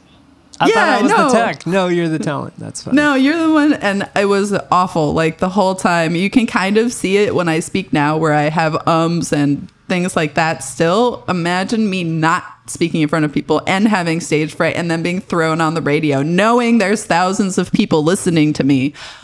I 0.60 0.66
thought 0.66 0.74
Yeah, 0.74 0.96
I 0.98 1.02
was 1.02 1.10
no. 1.10 1.28
the 1.28 1.32
tech. 1.34 1.66
No, 1.66 1.88
you're 1.88 2.08
the 2.08 2.18
talent. 2.18 2.54
That's 2.58 2.82
fine. 2.82 2.94
No, 2.94 3.14
you're 3.14 3.38
the 3.38 3.52
one. 3.52 3.72
And 3.72 4.08
it 4.14 4.26
was 4.26 4.52
awful. 4.70 5.12
Like 5.12 5.38
the 5.38 5.48
whole 5.48 5.74
time. 5.74 6.14
You 6.14 6.28
can 6.30 6.46
kind 6.46 6.76
of 6.76 6.92
see 6.92 7.16
it 7.16 7.34
when 7.34 7.48
I 7.48 7.60
speak 7.60 7.92
now, 7.92 8.16
where 8.16 8.34
I 8.34 8.50
have 8.50 8.76
ums 8.86 9.32
and 9.32 9.68
things 9.88 10.14
like 10.14 10.34
that 10.34 10.62
still. 10.62 11.24
Imagine 11.28 11.90
me 11.90 12.04
not 12.04 12.44
speaking 12.66 13.00
in 13.00 13.08
front 13.08 13.24
of 13.24 13.32
people 13.32 13.60
and 13.66 13.88
having 13.88 14.20
stage 14.20 14.54
fright 14.54 14.76
and 14.76 14.88
then 14.88 15.02
being 15.02 15.20
thrown 15.20 15.60
on 15.60 15.74
the 15.74 15.82
radio, 15.82 16.22
knowing 16.22 16.78
there's 16.78 17.04
thousands 17.04 17.58
of 17.58 17.72
people 17.72 18.04
listening 18.04 18.52
to 18.52 18.62
me. 18.62 18.94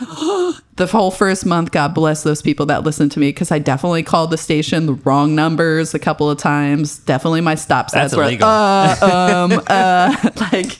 the 0.75 0.87
whole 0.91 1.11
first 1.11 1.45
month, 1.45 1.71
God 1.71 1.93
bless 1.93 2.23
those 2.23 2.41
people 2.41 2.65
that 2.65 2.83
listened 2.83 3.13
to 3.13 3.19
me 3.21 3.29
because 3.29 3.49
I 3.51 3.59
definitely 3.59 4.03
called 4.03 4.31
the 4.31 4.37
station 4.37 4.85
the 4.85 4.93
wrong 4.95 5.33
numbers 5.35 5.93
a 5.93 5.99
couple 5.99 6.29
of 6.29 6.37
times. 6.37 6.99
Definitely 6.99 7.39
my 7.41 7.55
stop 7.55 7.89
sets 7.89 8.11
That's 8.11 8.15
were 8.17 8.23
illegal. 8.23 8.49
uh, 8.49 8.97
um, 9.01 9.61
uh, 9.67 10.29
like 10.51 10.79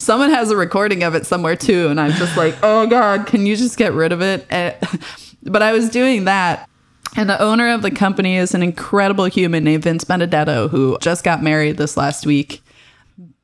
someone 0.00 0.30
has 0.30 0.50
a 0.50 0.56
recording 0.56 1.04
of 1.04 1.14
it 1.14 1.26
somewhere 1.26 1.54
too 1.54 1.88
and 1.88 2.00
i'm 2.00 2.12
just 2.12 2.36
like 2.36 2.56
oh 2.62 2.86
god 2.86 3.26
can 3.26 3.46
you 3.46 3.54
just 3.54 3.76
get 3.76 3.92
rid 3.92 4.12
of 4.12 4.20
it? 4.20 4.46
Eh, 4.50 4.74
but 5.44 5.62
i 5.62 5.72
was 5.72 5.88
doing 5.88 6.24
that 6.24 6.68
and 7.16 7.28
the 7.28 7.40
owner 7.40 7.72
of 7.72 7.82
the 7.82 7.90
company 7.90 8.36
is 8.36 8.54
an 8.54 8.62
incredible 8.62 9.24
human 9.24 9.64
named 9.64 9.82
vince 9.82 10.04
benedetto 10.04 10.68
who 10.68 10.96
just 11.00 11.24
got 11.24 11.42
married 11.42 11.76
this 11.76 11.96
last 11.96 12.24
week. 12.24 12.62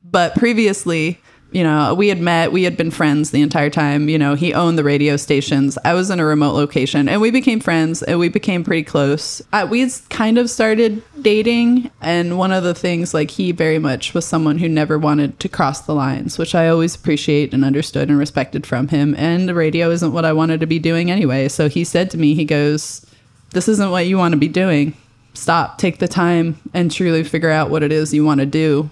But 0.03 0.35
previously 0.35 1.19
You 1.51 1.63
know, 1.63 1.93
we 1.93 2.09
had 2.09 2.19
met, 2.19 2.51
we 2.51 2.63
had 2.63 2.75
been 2.75 2.91
friends 2.91 3.31
the 3.31 3.41
entire 3.41 3.69
time. 3.69 4.09
You 4.09 4.17
know, 4.17 4.35
he 4.35 4.53
owned 4.53 4.77
the 4.77 4.83
radio 4.83 5.15
stations. 5.15 5.77
I 5.85 5.93
was 5.93 6.09
in 6.09 6.19
a 6.19 6.25
remote 6.25 6.53
location 6.53 7.07
and 7.07 7.21
we 7.21 7.31
became 7.31 7.61
friends 7.61 8.03
and 8.03 8.19
we 8.19 8.27
became 8.27 8.63
pretty 8.63 8.83
close. 8.83 9.41
Uh, 9.53 9.65
we 9.69 9.89
kind 10.09 10.37
of 10.37 10.49
started 10.49 11.01
dating. 11.21 11.89
And 12.01 12.37
one 12.37 12.51
of 12.51 12.63
the 12.63 12.75
things, 12.75 13.13
like, 13.13 13.31
he 13.31 13.53
very 13.53 13.79
much 13.79 14.13
was 14.13 14.25
someone 14.25 14.57
who 14.57 14.67
never 14.67 14.99
wanted 14.99 15.39
to 15.39 15.49
cross 15.49 15.81
the 15.81 15.95
lines, 15.95 16.37
which 16.37 16.53
I 16.53 16.67
always 16.67 16.95
appreciate 16.95 17.53
and 17.53 17.63
understood 17.63 18.09
and 18.09 18.19
respected 18.19 18.67
from 18.67 18.89
him. 18.89 19.15
And 19.15 19.47
the 19.47 19.55
radio 19.55 19.89
isn't 19.89 20.11
what 20.11 20.25
I 20.25 20.33
wanted 20.33 20.59
to 20.59 20.67
be 20.67 20.79
doing 20.79 21.09
anyway. 21.09 21.47
So 21.47 21.69
he 21.69 21.85
said 21.85 22.11
to 22.11 22.17
me, 22.17 22.33
he 22.33 22.45
goes, 22.45 23.05
This 23.51 23.69
isn't 23.69 23.91
what 23.91 24.05
you 24.05 24.17
want 24.17 24.33
to 24.33 24.37
be 24.37 24.49
doing. 24.49 24.95
Stop, 25.33 25.77
take 25.77 25.99
the 25.99 26.07
time 26.07 26.57
and 26.73 26.91
truly 26.91 27.23
figure 27.23 27.51
out 27.51 27.69
what 27.69 27.83
it 27.83 27.91
is 27.91 28.13
you 28.13 28.25
want 28.25 28.39
to 28.39 28.45
do 28.45 28.89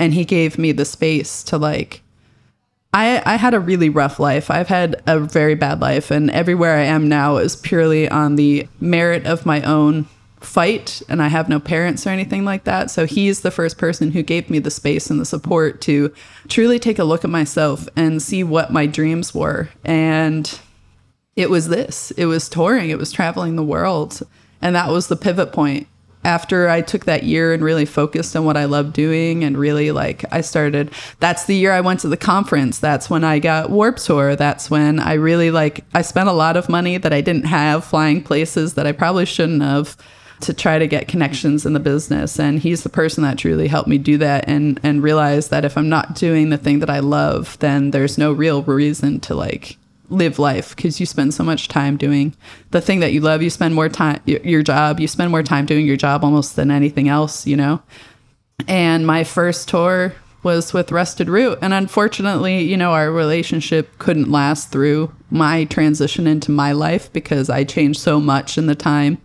and 0.00 0.14
he 0.14 0.24
gave 0.24 0.58
me 0.58 0.72
the 0.72 0.84
space 0.84 1.44
to 1.44 1.58
like 1.58 2.02
I, 2.92 3.22
I 3.24 3.36
had 3.36 3.54
a 3.54 3.60
really 3.60 3.88
rough 3.88 4.18
life. 4.18 4.50
I've 4.50 4.66
had 4.66 5.00
a 5.06 5.20
very 5.20 5.54
bad 5.54 5.80
life, 5.80 6.10
and 6.10 6.28
everywhere 6.30 6.76
I 6.76 6.82
am 6.82 7.08
now 7.08 7.36
is 7.36 7.54
purely 7.54 8.08
on 8.08 8.34
the 8.34 8.66
merit 8.80 9.26
of 9.26 9.46
my 9.46 9.62
own 9.62 10.08
fight. 10.40 11.00
And 11.08 11.22
I 11.22 11.28
have 11.28 11.48
no 11.48 11.60
parents 11.60 12.04
or 12.04 12.10
anything 12.10 12.44
like 12.44 12.64
that. 12.64 12.90
So 12.90 13.06
he's 13.06 13.42
the 13.42 13.52
first 13.52 13.78
person 13.78 14.10
who 14.10 14.24
gave 14.24 14.50
me 14.50 14.58
the 14.58 14.72
space 14.72 15.08
and 15.08 15.20
the 15.20 15.24
support 15.24 15.80
to 15.82 16.12
truly 16.48 16.80
take 16.80 16.98
a 16.98 17.04
look 17.04 17.22
at 17.22 17.30
myself 17.30 17.88
and 17.94 18.20
see 18.20 18.42
what 18.42 18.72
my 18.72 18.86
dreams 18.86 19.32
were. 19.32 19.68
And 19.84 20.58
it 21.36 21.48
was 21.48 21.68
this 21.68 22.10
it 22.12 22.26
was 22.26 22.48
touring, 22.48 22.90
it 22.90 22.98
was 22.98 23.12
traveling 23.12 23.54
the 23.54 23.62
world. 23.62 24.20
And 24.60 24.74
that 24.74 24.90
was 24.90 25.06
the 25.06 25.16
pivot 25.16 25.52
point 25.52 25.86
after 26.24 26.68
I 26.68 26.82
took 26.82 27.06
that 27.06 27.22
year 27.22 27.52
and 27.52 27.62
really 27.62 27.86
focused 27.86 28.36
on 28.36 28.44
what 28.44 28.56
I 28.56 28.66
love 28.66 28.92
doing 28.92 29.42
and 29.42 29.56
really 29.56 29.90
like 29.90 30.24
I 30.32 30.42
started 30.42 30.90
that's 31.18 31.44
the 31.44 31.56
year 31.56 31.72
I 31.72 31.80
went 31.80 32.00
to 32.00 32.08
the 32.08 32.16
conference. 32.16 32.78
That's 32.78 33.08
when 33.08 33.24
I 33.24 33.38
got 33.38 33.70
Warp 33.70 33.96
Tour. 33.96 34.36
That's 34.36 34.70
when 34.70 34.98
I 35.00 35.14
really 35.14 35.50
like 35.50 35.84
I 35.94 36.02
spent 36.02 36.28
a 36.28 36.32
lot 36.32 36.56
of 36.56 36.68
money 36.68 36.98
that 36.98 37.12
I 37.12 37.20
didn't 37.20 37.46
have 37.46 37.84
flying 37.84 38.22
places 38.22 38.74
that 38.74 38.86
I 38.86 38.92
probably 38.92 39.24
shouldn't 39.24 39.62
have 39.62 39.96
to 40.40 40.54
try 40.54 40.78
to 40.78 40.86
get 40.86 41.08
connections 41.08 41.66
in 41.66 41.74
the 41.74 41.80
business. 41.80 42.40
And 42.40 42.58
he's 42.58 42.82
the 42.82 42.88
person 42.88 43.22
that 43.24 43.36
truly 43.38 43.68
helped 43.68 43.88
me 43.88 43.98
do 43.98 44.18
that 44.18 44.44
and 44.46 44.78
and 44.82 45.02
realize 45.02 45.48
that 45.48 45.64
if 45.64 45.76
I'm 45.78 45.88
not 45.88 46.14
doing 46.14 46.50
the 46.50 46.58
thing 46.58 46.80
that 46.80 46.90
I 46.90 47.00
love 47.00 47.58
then 47.60 47.92
there's 47.92 48.18
no 48.18 48.32
real 48.32 48.62
reason 48.62 49.20
to 49.20 49.34
like 49.34 49.76
live 50.10 50.38
life 50.38 50.76
because 50.76 51.00
you 51.00 51.06
spend 51.06 51.32
so 51.32 51.44
much 51.44 51.68
time 51.68 51.96
doing 51.96 52.34
the 52.70 52.80
thing 52.80 53.00
that 53.00 53.12
you 53.12 53.20
love. 53.20 53.42
You 53.42 53.50
spend 53.50 53.74
more 53.74 53.88
time 53.88 54.20
your, 54.26 54.62
job. 54.62 55.00
You 55.00 55.08
spend 55.08 55.30
more 55.30 55.42
time 55.42 55.66
doing 55.66 55.86
your 55.86 55.96
job 55.96 56.24
almost 56.24 56.56
than 56.56 56.70
anything 56.70 57.08
else, 57.08 57.46
you 57.46 57.56
know. 57.56 57.82
And 58.68 59.06
my 59.06 59.24
first 59.24 59.68
tour 59.68 60.14
was 60.42 60.72
with 60.72 60.92
Rusted 60.92 61.28
Root, 61.28 61.58
and 61.60 61.74
unfortunately, 61.74 62.62
you 62.62 62.76
know, 62.76 62.92
our 62.92 63.12
relationship 63.12 63.98
couldn't 63.98 64.30
last 64.30 64.72
through 64.72 65.14
my 65.30 65.64
transition 65.64 66.26
into 66.26 66.50
my 66.50 66.72
life 66.72 67.12
because 67.12 67.50
I 67.50 67.64
changed 67.64 68.00
so 68.00 68.18
much 68.18 68.56
in 68.56 68.66
the 68.66 68.74
time, 68.74 69.18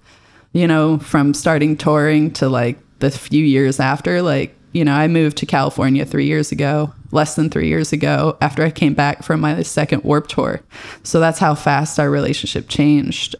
you 0.51 0.67
know, 0.67 0.99
from 0.99 1.33
starting 1.33 1.77
touring 1.77 2.31
to 2.33 2.49
like 2.49 2.77
the 2.99 3.11
few 3.11 3.43
years 3.43 3.79
after, 3.79 4.21
like 4.21 4.55
you 4.75 4.83
know, 4.83 4.93
I 4.93 5.07
moved 5.07 5.37
to 5.37 5.45
California 5.45 6.05
three 6.05 6.25
years 6.25 6.51
ago, 6.51 6.93
less 7.15 7.35
than 7.35 7.49
three 7.49 7.67
years 7.67 7.91
ago, 7.91 8.37
after 8.41 8.63
I 8.63 8.69
came 8.69 8.93
back 8.93 9.23
from 9.23 9.39
my 9.39 9.63
second 9.63 10.03
Warp 10.03 10.27
Tour. 10.27 10.61
So 11.01 11.19
that's 11.19 11.39
how 11.39 11.55
fast 11.55 11.99
our 11.99 12.11
relationship 12.11 12.69
changed. 12.69 13.35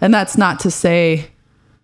And 0.00 0.14
that's 0.14 0.38
not 0.38 0.60
to 0.60 0.70
say 0.70 1.30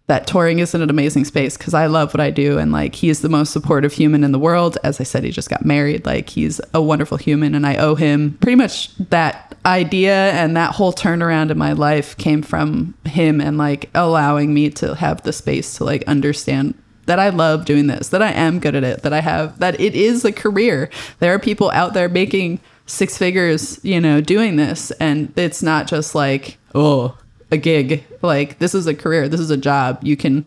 that 0.06 0.26
touring 0.26 0.58
isn't 0.58 0.82
an 0.82 0.90
amazing 0.90 1.24
space 1.24 1.56
because 1.56 1.72
I 1.72 1.86
love 1.86 2.12
what 2.12 2.20
I 2.20 2.30
do. 2.30 2.58
And 2.58 2.72
like, 2.72 2.96
he 2.96 3.08
is 3.08 3.22
the 3.22 3.28
most 3.28 3.52
supportive 3.52 3.92
human 3.92 4.24
in 4.24 4.32
the 4.32 4.40
world. 4.40 4.76
As 4.82 5.00
I 5.00 5.04
said, 5.04 5.22
he 5.22 5.30
just 5.30 5.48
got 5.48 5.64
married. 5.64 6.04
Like, 6.04 6.28
he's 6.28 6.60
a 6.74 6.82
wonderful 6.82 7.16
human. 7.16 7.54
And 7.54 7.64
I 7.64 7.76
owe 7.76 7.94
him 7.94 8.36
pretty 8.40 8.56
much 8.56 8.94
that 8.96 9.56
idea 9.64 10.32
and 10.32 10.56
that 10.56 10.74
whole 10.74 10.92
turnaround 10.92 11.50
in 11.50 11.58
my 11.58 11.72
life 11.72 12.16
came 12.16 12.42
from 12.42 12.94
him 13.04 13.40
and 13.40 13.56
like 13.56 13.88
allowing 13.94 14.52
me 14.52 14.70
to 14.70 14.94
have 14.94 15.22
the 15.22 15.32
space 15.32 15.76
to 15.76 15.84
like 15.84 16.02
understand 16.08 16.74
that 17.10 17.18
I 17.18 17.30
love 17.30 17.64
doing 17.64 17.88
this, 17.88 18.10
that 18.10 18.22
I 18.22 18.30
am 18.30 18.60
good 18.60 18.76
at 18.76 18.84
it, 18.84 19.02
that 19.02 19.12
I 19.12 19.20
have, 19.20 19.58
that 19.58 19.80
it 19.80 19.96
is 19.96 20.24
a 20.24 20.30
career. 20.30 20.88
There 21.18 21.34
are 21.34 21.40
people 21.40 21.68
out 21.72 21.92
there 21.92 22.08
making 22.08 22.60
six 22.86 23.18
figures, 23.18 23.80
you 23.82 24.00
know, 24.00 24.20
doing 24.20 24.54
this. 24.54 24.92
And 24.92 25.36
it's 25.36 25.60
not 25.60 25.88
just 25.88 26.14
like, 26.14 26.58
oh, 26.72 27.18
a 27.50 27.56
gig. 27.56 28.04
Like, 28.22 28.60
this 28.60 28.76
is 28.76 28.86
a 28.86 28.94
career, 28.94 29.28
this 29.28 29.40
is 29.40 29.50
a 29.50 29.56
job. 29.56 29.98
You 30.04 30.16
can 30.16 30.46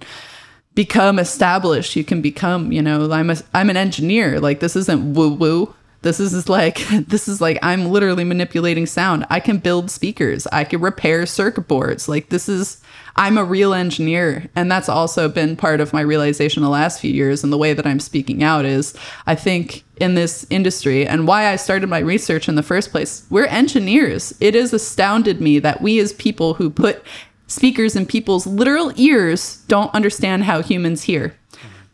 become 0.73 1.19
established. 1.19 1.97
You 1.97 2.05
can 2.05 2.21
become, 2.21 2.71
you 2.71 2.81
know, 2.81 3.11
I'm 3.11 3.29
a, 3.29 3.35
I'm 3.53 3.69
an 3.69 3.75
engineer. 3.75 4.39
Like, 4.39 4.61
this 4.61 4.77
isn't 4.77 5.15
woo 5.15 5.33
woo. 5.33 5.75
This 6.03 6.19
is 6.19 6.47
like 6.47 6.85
this 7.07 7.27
is 7.27 7.41
like 7.41 7.57
I'm 7.63 7.87
literally 7.87 8.23
manipulating 8.23 8.85
sound. 8.85 9.25
I 9.29 9.39
can 9.39 9.57
build 9.57 9.89
speakers. 9.89 10.45
I 10.47 10.63
can 10.63 10.81
repair 10.81 11.25
circuit 11.25 11.67
boards. 11.67 12.07
Like 12.07 12.29
this 12.29 12.47
is 12.47 12.81
I'm 13.15 13.37
a 13.37 13.43
real 13.43 13.73
engineer. 13.73 14.49
And 14.55 14.71
that's 14.71 14.89
also 14.89 15.29
been 15.29 15.55
part 15.55 15.81
of 15.81 15.93
my 15.93 16.01
realization 16.01 16.63
the 16.63 16.69
last 16.69 16.99
few 16.99 17.11
years. 17.11 17.43
And 17.43 17.53
the 17.53 17.57
way 17.57 17.73
that 17.73 17.85
I'm 17.85 17.99
speaking 17.99 18.43
out 18.43 18.65
is 18.65 18.95
I 19.27 19.35
think 19.35 19.83
in 19.97 20.15
this 20.15 20.45
industry 20.49 21.07
and 21.07 21.27
why 21.27 21.47
I 21.47 21.55
started 21.55 21.87
my 21.87 21.99
research 21.99 22.49
in 22.49 22.55
the 22.55 22.63
first 22.63 22.91
place, 22.91 23.25
we're 23.29 23.45
engineers. 23.45 24.33
It 24.39 24.55
has 24.55 24.73
astounded 24.73 25.41
me 25.41 25.59
that 25.59 25.81
we 25.81 25.99
as 25.99 26.13
people 26.13 26.55
who 26.55 26.69
put 26.69 27.03
speakers 27.47 27.95
in 27.95 28.05
people's 28.05 28.47
literal 28.47 28.91
ears 28.95 29.63
don't 29.67 29.93
understand 29.93 30.43
how 30.43 30.61
humans 30.61 31.03
hear. 31.03 31.35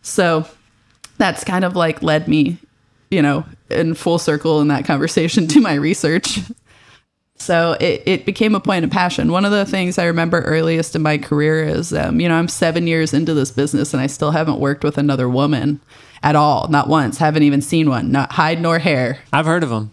So 0.01 0.45
that's 1.17 1.43
kind 1.43 1.65
of 1.65 1.75
like 1.75 2.01
led 2.01 2.29
me, 2.29 2.59
you 3.09 3.21
know, 3.21 3.45
in 3.69 3.93
full 3.93 4.19
circle 4.19 4.61
in 4.61 4.67
that 4.69 4.85
conversation 4.85 5.47
to 5.49 5.61
my 5.61 5.73
research. 5.73 6.39
So 7.37 7.77
it, 7.79 8.03
it 8.05 8.25
became 8.25 8.53
a 8.53 8.59
point 8.59 8.83
of 8.83 8.91
passion. 8.91 9.31
One 9.31 9.45
of 9.45 9.51
the 9.51 9.65
things 9.65 9.97
I 9.97 10.05
remember 10.05 10.41
earliest 10.41 10.95
in 10.95 11.01
my 11.01 11.17
career 11.17 11.63
is, 11.63 11.93
um, 11.93 12.19
you 12.19 12.27
know, 12.27 12.35
I'm 12.35 12.49
seven 12.49 12.85
years 12.85 13.13
into 13.13 13.33
this 13.33 13.49
business 13.49 13.93
and 13.93 14.01
I 14.01 14.07
still 14.07 14.31
haven't 14.31 14.59
worked 14.59 14.83
with 14.83 14.97
another 14.97 15.29
woman 15.29 15.79
at 16.21 16.35
all. 16.35 16.67
Not 16.67 16.89
once. 16.89 17.17
Haven't 17.17 17.43
even 17.43 17.61
seen 17.61 17.89
one. 17.89 18.11
Not 18.11 18.33
hide 18.33 18.61
nor 18.61 18.79
hair. 18.79 19.19
I've 19.31 19.45
heard 19.45 19.63
of 19.63 19.69
them. 19.69 19.91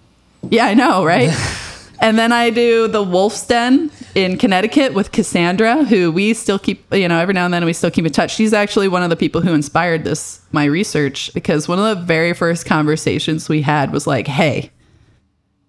Yeah, 0.50 0.66
I 0.66 0.74
know, 0.74 1.04
right? 1.04 1.30
and 2.06 2.16
then 2.16 2.30
I 2.30 2.50
do 2.50 2.86
the 2.86 3.02
Wolf's 3.02 3.44
Den 3.44 3.90
in 4.14 4.38
Connecticut 4.38 4.94
with 4.94 5.10
Cassandra, 5.10 5.82
who 5.82 6.12
we 6.12 6.34
still 6.34 6.56
keep, 6.56 6.94
you 6.94 7.08
know, 7.08 7.18
every 7.18 7.34
now 7.34 7.46
and 7.46 7.52
then 7.52 7.64
we 7.64 7.72
still 7.72 7.90
keep 7.90 8.06
in 8.06 8.12
touch. 8.12 8.32
She's 8.32 8.52
actually 8.52 8.86
one 8.86 9.02
of 9.02 9.10
the 9.10 9.16
people 9.16 9.40
who 9.40 9.52
inspired 9.52 10.04
this, 10.04 10.40
my 10.52 10.66
research, 10.66 11.34
because 11.34 11.66
one 11.66 11.80
of 11.80 11.84
the 11.84 12.04
very 12.04 12.32
first 12.32 12.64
conversations 12.64 13.48
we 13.48 13.62
had 13.62 13.90
was 13.90 14.06
like, 14.06 14.28
hey, 14.28 14.70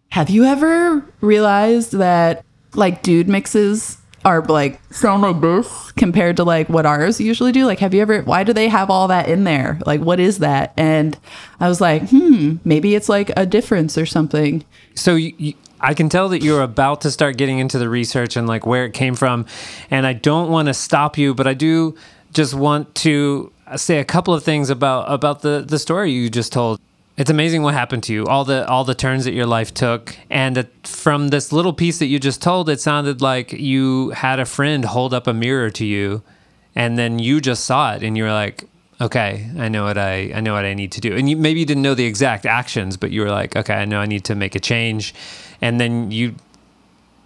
have 0.10 0.30
you 0.30 0.44
ever 0.44 1.04
realized 1.22 1.94
that 1.94 2.46
like 2.76 3.02
dude 3.02 3.28
mixes 3.28 3.98
are 4.24 4.44
like 4.44 4.80
sound 4.94 5.24
like 5.24 5.42
this 5.42 5.92
compared 5.94 6.38
to 6.38 6.44
like 6.44 6.70
what 6.70 6.86
ours 6.86 7.20
usually 7.20 7.52
do? 7.52 7.66
Like, 7.66 7.80
have 7.80 7.96
you 7.96 8.02
ever, 8.04 8.22
why 8.22 8.44
do 8.44 8.54
they 8.54 8.68
have 8.68 8.92
all 8.92 9.08
that 9.08 9.28
in 9.28 9.44
there? 9.44 9.80
Like, 9.88 10.02
what 10.02 10.20
is 10.20 10.38
that? 10.38 10.72
And 10.78 11.18
I 11.60 11.68
was 11.68 11.82
like, 11.82 12.08
hmm, 12.10 12.58
maybe 12.64 12.94
it's 12.94 13.10
like 13.10 13.32
a 13.36 13.48
difference 13.48 13.98
or 13.98 14.06
something. 14.06 14.64
So 14.94 15.16
you, 15.16 15.34
you, 15.40 15.54
I 15.80 15.94
can 15.94 16.10
tell 16.10 16.30
that 16.30 16.42
you're 16.42 16.62
about 16.62 17.02
to 17.02 17.12
start 17.12 17.38
getting 17.38 17.60
into 17.60 17.78
the 17.78 17.90
research 17.90 18.36
and 18.36 18.48
like 18.48 18.66
where 18.66 18.86
it 18.86 18.94
came 18.94 19.16
from. 19.16 19.46
And 19.92 20.08
I 20.08 20.14
don't 20.14 20.50
want 20.50 20.68
to 20.68 20.74
stop 20.74 21.18
you, 21.18 21.34
but 21.34 21.48
I 21.48 21.54
do 21.54 21.96
just 22.34 22.54
want 22.54 22.94
to 22.96 23.52
say 23.76 24.00
a 24.00 24.06
couple 24.06 24.34
of 24.34 24.44
things 24.44 24.70
about 24.70 25.12
about 25.12 25.42
the 25.42 25.64
the 25.68 25.80
story 25.80 26.12
you 26.12 26.30
just 26.30 26.52
told. 26.52 26.80
It's 27.18 27.32
amazing 27.32 27.64
what 27.64 27.74
happened 27.74 28.04
to 28.04 28.14
you, 28.14 28.26
all 28.28 28.46
the 28.46 28.68
all 28.68 28.84
the 28.84 28.96
turns 28.96 29.26
that 29.26 29.34
your 29.34 29.48
life 29.48 29.74
took, 29.74 30.16
and 30.30 30.56
that 30.56 30.88
from 30.88 31.30
this 31.30 31.52
little 31.52 31.74
piece 31.74 32.00
that 32.00 32.06
you 32.06 32.20
just 32.20 32.42
told, 32.42 32.70
it 32.70 32.80
sounded 32.80 33.22
like 33.22 33.52
you 33.54 34.12
had 34.12 34.40
a 34.40 34.46
friend 34.46 34.86
hold 34.86 35.14
up 35.14 35.26
a 35.26 35.34
mirror 35.34 35.72
to 35.72 35.86
you, 35.86 36.22
and 36.76 36.98
then 36.98 37.18
you 37.20 37.42
just 37.42 37.66
saw 37.66 37.96
it, 37.96 38.04
and 38.04 38.16
you 38.16 38.24
were 38.24 38.32
like, 38.32 38.66
"Okay, 39.02 39.50
I 39.58 39.68
know 39.68 39.84
what 39.84 39.98
I 39.98 40.32
I 40.36 40.42
know 40.42 40.54
what 40.54 40.66
I 40.66 40.76
need 40.76 40.92
to 40.94 41.02
do." 41.02 41.16
And 41.16 41.28
you 41.28 41.36
maybe 41.36 41.60
you 41.60 41.66
didn't 41.66 41.84
know 41.84 41.96
the 41.96 42.06
exact 42.06 42.46
actions, 42.46 42.98
but 42.98 43.10
you 43.10 43.22
were 43.22 43.32
like, 43.32 43.56
"Okay, 43.56 43.74
I 43.74 43.86
know 43.86 44.00
I 44.00 44.06
need 44.06 44.24
to 44.26 44.36
make 44.36 44.54
a 44.54 44.60
change," 44.60 45.16
and 45.62 45.80
then 45.80 46.12
you 46.12 46.36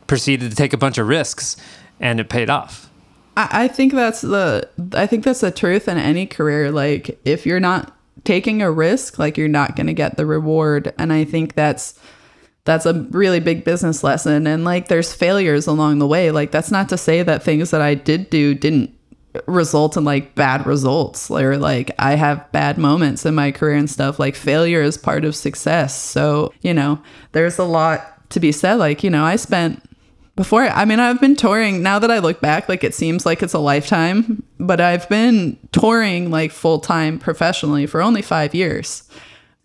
proceeded 0.07 0.49
to 0.49 0.55
take 0.55 0.73
a 0.73 0.77
bunch 0.77 0.97
of 0.97 1.07
risks, 1.07 1.57
and 1.99 2.19
it 2.19 2.29
paid 2.29 2.49
off. 2.49 2.89
I, 3.37 3.67
think 3.69 3.93
that's 3.93 4.21
the 4.21 4.69
I 4.93 5.07
think 5.07 5.23
that's 5.23 5.39
the 5.39 5.51
truth 5.51 5.87
in 5.87 5.97
any 5.97 6.25
career. 6.25 6.69
Like 6.71 7.19
if 7.23 7.45
you're 7.45 7.61
not 7.61 7.95
taking 8.23 8.61
a 8.61 8.71
risk, 8.71 9.17
like 9.17 9.37
you're 9.37 9.47
not 9.47 9.75
going 9.75 9.87
to 9.87 9.93
get 9.93 10.17
the 10.17 10.25
reward. 10.25 10.93
And 10.97 11.13
I 11.13 11.23
think 11.23 11.55
that's 11.55 11.97
that's 12.63 12.85
a 12.85 12.93
really 13.11 13.39
big 13.39 13.63
business 13.63 14.03
lesson. 14.03 14.45
And 14.45 14.63
like 14.63 14.87
there's 14.87 15.13
failures 15.13 15.65
along 15.65 15.99
the 15.99 16.07
way. 16.07 16.29
Like 16.29 16.51
that's 16.51 16.71
not 16.71 16.89
to 16.89 16.97
say 16.97 17.23
that 17.23 17.41
things 17.41 17.71
that 17.71 17.81
I 17.81 17.95
did 17.95 18.29
do 18.29 18.53
didn't 18.53 18.93
result 19.47 19.95
in 19.95 20.03
like 20.03 20.35
bad 20.35 20.65
results 20.67 21.31
or 21.31 21.57
like 21.57 21.89
I 21.97 22.15
have 22.15 22.51
bad 22.51 22.77
moments 22.77 23.25
in 23.25 23.33
my 23.33 23.51
career 23.51 23.77
and 23.77 23.89
stuff. 23.89 24.19
Like 24.19 24.35
failure 24.35 24.81
is 24.81 24.97
part 24.97 25.25
of 25.25 25.35
success. 25.35 25.97
So, 25.97 26.53
you 26.61 26.73
know, 26.73 27.01
there's 27.31 27.57
a 27.57 27.63
lot 27.63 28.20
to 28.31 28.39
be 28.39 28.51
said. 28.51 28.75
Like, 28.75 29.03
you 29.03 29.09
know, 29.09 29.23
I 29.23 29.35
spent 29.35 29.83
before 30.37 30.63
i 30.63 30.85
mean 30.85 30.97
i've 30.97 31.19
been 31.19 31.35
touring 31.35 31.83
now 31.83 31.99
that 31.99 32.09
i 32.09 32.17
look 32.17 32.39
back 32.39 32.69
like 32.69 32.85
it 32.85 32.95
seems 32.95 33.25
like 33.25 33.43
it's 33.43 33.53
a 33.53 33.59
lifetime 33.59 34.41
but 34.61 34.79
i've 34.79 35.07
been 35.09 35.59
touring 35.73 36.31
like 36.31 36.51
full-time 36.53 37.19
professionally 37.19 37.85
for 37.85 38.01
only 38.01 38.21
five 38.21 38.55
years 38.55 39.03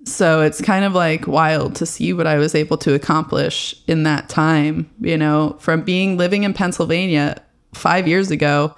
So 0.06 0.40
it's 0.40 0.60
kind 0.60 0.84
of 0.84 0.94
like 0.94 1.26
wild 1.26 1.74
to 1.76 1.86
see 1.86 2.12
what 2.12 2.28
I 2.28 2.36
was 2.38 2.54
able 2.54 2.78
to 2.78 2.94
accomplish 2.94 3.74
in 3.88 4.04
that 4.04 4.28
time, 4.28 4.88
you 5.00 5.18
know, 5.18 5.56
from 5.58 5.82
being 5.82 6.16
living 6.16 6.44
in 6.44 6.54
Pennsylvania 6.54 7.42
five 7.74 8.06
years 8.06 8.30
ago, 8.30 8.74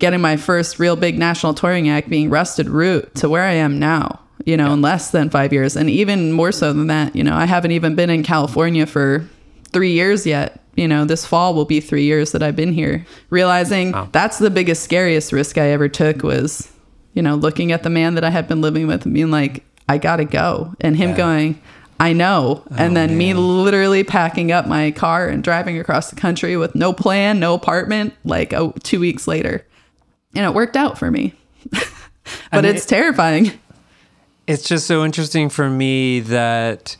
getting 0.00 0.20
my 0.20 0.36
first 0.36 0.80
real 0.80 0.96
big 0.96 1.16
national 1.16 1.54
touring 1.54 1.88
act 1.88 2.08
being 2.08 2.28
Rusted 2.28 2.68
Root 2.68 3.14
to 3.16 3.28
where 3.28 3.44
I 3.44 3.52
am 3.52 3.78
now, 3.78 4.20
you 4.44 4.56
know, 4.56 4.72
in 4.72 4.82
less 4.82 5.10
than 5.10 5.30
five 5.30 5.52
years. 5.52 5.76
And 5.76 5.90
even 5.90 6.32
more 6.32 6.52
so 6.52 6.72
than 6.72 6.86
that, 6.88 7.14
you 7.14 7.24
know, 7.24 7.34
I 7.34 7.44
haven't 7.44 7.72
even 7.72 7.94
been 7.94 8.10
in 8.10 8.22
California 8.22 8.86
for 8.86 9.28
three 9.72 9.92
years 9.92 10.26
yet. 10.26 10.60
You 10.76 10.86
know, 10.86 11.04
this 11.04 11.26
fall 11.26 11.54
will 11.54 11.64
be 11.64 11.80
three 11.80 12.04
years 12.04 12.32
that 12.32 12.42
I've 12.42 12.56
been 12.56 12.72
here. 12.72 13.04
Realizing 13.30 13.94
that's 14.12 14.38
the 14.38 14.50
biggest, 14.50 14.84
scariest 14.84 15.32
risk 15.32 15.58
I 15.58 15.70
ever 15.70 15.88
took 15.88 16.22
was, 16.22 16.72
you 17.14 17.22
know, 17.22 17.34
looking 17.34 17.72
at 17.72 17.82
the 17.82 17.90
man 17.90 18.14
that 18.14 18.24
I 18.24 18.30
had 18.30 18.46
been 18.46 18.60
living 18.60 18.86
with 18.86 19.04
and 19.04 19.12
being 19.12 19.30
like, 19.30 19.64
I 19.88 19.98
gotta 19.98 20.24
go. 20.24 20.74
And 20.80 20.96
him 20.96 21.14
going, 21.14 21.60
I 22.00 22.12
know. 22.12 22.62
and 22.76 22.96
then 22.96 23.18
me 23.18 23.34
literally 23.34 24.04
packing 24.04 24.52
up 24.52 24.68
my 24.68 24.92
car 24.92 25.28
and 25.28 25.42
driving 25.42 25.78
across 25.78 26.10
the 26.10 26.16
country 26.16 26.56
with 26.56 26.74
no 26.74 26.92
plan, 26.92 27.40
no 27.40 27.54
apartment, 27.54 28.14
like 28.24 28.52
oh, 28.52 28.72
two 28.82 29.00
weeks 29.00 29.26
later. 29.26 29.66
And 30.34 30.44
it 30.44 30.54
worked 30.54 30.76
out 30.76 30.96
for 30.96 31.10
me. 31.10 31.34
but 31.72 31.82
mean, 32.52 32.64
it's 32.66 32.86
terrifying. 32.86 33.52
It's 34.48 34.66
just 34.66 34.86
so 34.86 35.04
interesting 35.04 35.50
for 35.50 35.68
me 35.68 36.20
that 36.20 36.96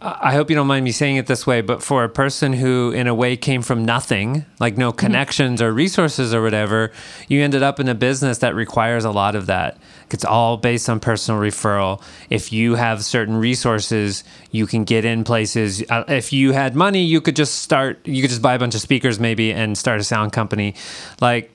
I 0.00 0.34
hope 0.34 0.48
you 0.48 0.54
don't 0.54 0.68
mind 0.68 0.84
me 0.84 0.92
saying 0.92 1.16
it 1.16 1.26
this 1.26 1.44
way, 1.44 1.60
but 1.60 1.82
for 1.82 2.04
a 2.04 2.08
person 2.08 2.52
who, 2.52 2.92
in 2.92 3.08
a 3.08 3.14
way, 3.14 3.36
came 3.36 3.62
from 3.62 3.84
nothing, 3.84 4.44
like 4.60 4.78
no 4.78 4.92
connections 4.92 5.60
or 5.60 5.72
resources 5.72 6.32
or 6.32 6.40
whatever, 6.40 6.92
you 7.26 7.42
ended 7.42 7.64
up 7.64 7.80
in 7.80 7.88
a 7.88 7.96
business 7.96 8.38
that 8.38 8.54
requires 8.54 9.04
a 9.04 9.10
lot 9.10 9.34
of 9.34 9.46
that. 9.46 9.76
It's 10.12 10.24
all 10.24 10.56
based 10.56 10.88
on 10.88 11.00
personal 11.00 11.40
referral. 11.40 12.00
If 12.30 12.52
you 12.52 12.76
have 12.76 13.04
certain 13.04 13.34
resources, 13.34 14.22
you 14.52 14.68
can 14.68 14.84
get 14.84 15.04
in 15.04 15.24
places. 15.24 15.82
Uh, 15.90 16.04
if 16.06 16.32
you 16.32 16.52
had 16.52 16.76
money, 16.76 17.02
you 17.02 17.20
could 17.20 17.34
just 17.34 17.56
start, 17.56 18.06
you 18.06 18.22
could 18.22 18.30
just 18.30 18.42
buy 18.42 18.54
a 18.54 18.58
bunch 18.60 18.76
of 18.76 18.80
speakers 18.80 19.18
maybe 19.18 19.52
and 19.52 19.76
start 19.76 19.98
a 19.98 20.04
sound 20.04 20.32
company. 20.32 20.76
Like, 21.20 21.50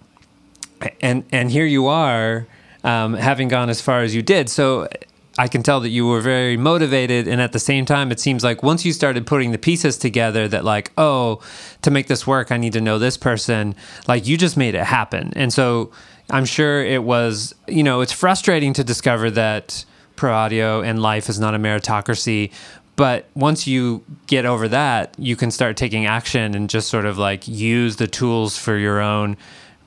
and 0.99 1.23
and 1.31 1.49
here 1.49 1.65
you 1.65 1.87
are 1.87 2.45
um, 2.83 3.13
having 3.13 3.47
gone 3.47 3.69
as 3.69 3.79
far 3.79 4.01
as 4.01 4.13
you 4.13 4.21
did 4.21 4.49
so 4.49 4.87
i 5.39 5.47
can 5.47 5.63
tell 5.63 5.79
that 5.79 5.89
you 5.89 6.05
were 6.05 6.21
very 6.21 6.57
motivated 6.57 7.27
and 7.27 7.41
at 7.41 7.51
the 7.53 7.59
same 7.59 7.85
time 7.85 8.11
it 8.11 8.19
seems 8.19 8.43
like 8.43 8.61
once 8.61 8.85
you 8.85 8.93
started 8.93 9.25
putting 9.25 9.51
the 9.51 9.57
pieces 9.57 9.97
together 9.97 10.47
that 10.47 10.63
like 10.63 10.91
oh 10.97 11.41
to 11.81 11.89
make 11.89 12.07
this 12.07 12.27
work 12.27 12.51
i 12.51 12.57
need 12.57 12.73
to 12.73 12.81
know 12.81 12.99
this 12.99 13.17
person 13.17 13.73
like 14.07 14.27
you 14.27 14.37
just 14.37 14.57
made 14.57 14.75
it 14.75 14.83
happen 14.83 15.31
and 15.35 15.51
so 15.51 15.91
i'm 16.29 16.45
sure 16.45 16.83
it 16.83 17.03
was 17.03 17.55
you 17.67 17.81
know 17.81 18.01
it's 18.01 18.13
frustrating 18.13 18.73
to 18.73 18.83
discover 18.83 19.31
that 19.31 19.85
pro 20.15 20.33
audio 20.33 20.81
and 20.81 21.01
life 21.01 21.29
is 21.29 21.39
not 21.39 21.55
a 21.55 21.57
meritocracy 21.57 22.51
but 22.97 23.29
once 23.33 23.65
you 23.65 24.03
get 24.27 24.45
over 24.45 24.67
that 24.67 25.15
you 25.17 25.37
can 25.37 25.49
start 25.49 25.77
taking 25.77 26.05
action 26.05 26.53
and 26.53 26.69
just 26.69 26.89
sort 26.89 27.05
of 27.05 27.17
like 27.17 27.47
use 27.47 27.95
the 27.95 28.07
tools 28.07 28.57
for 28.57 28.77
your 28.77 28.99
own 28.99 29.37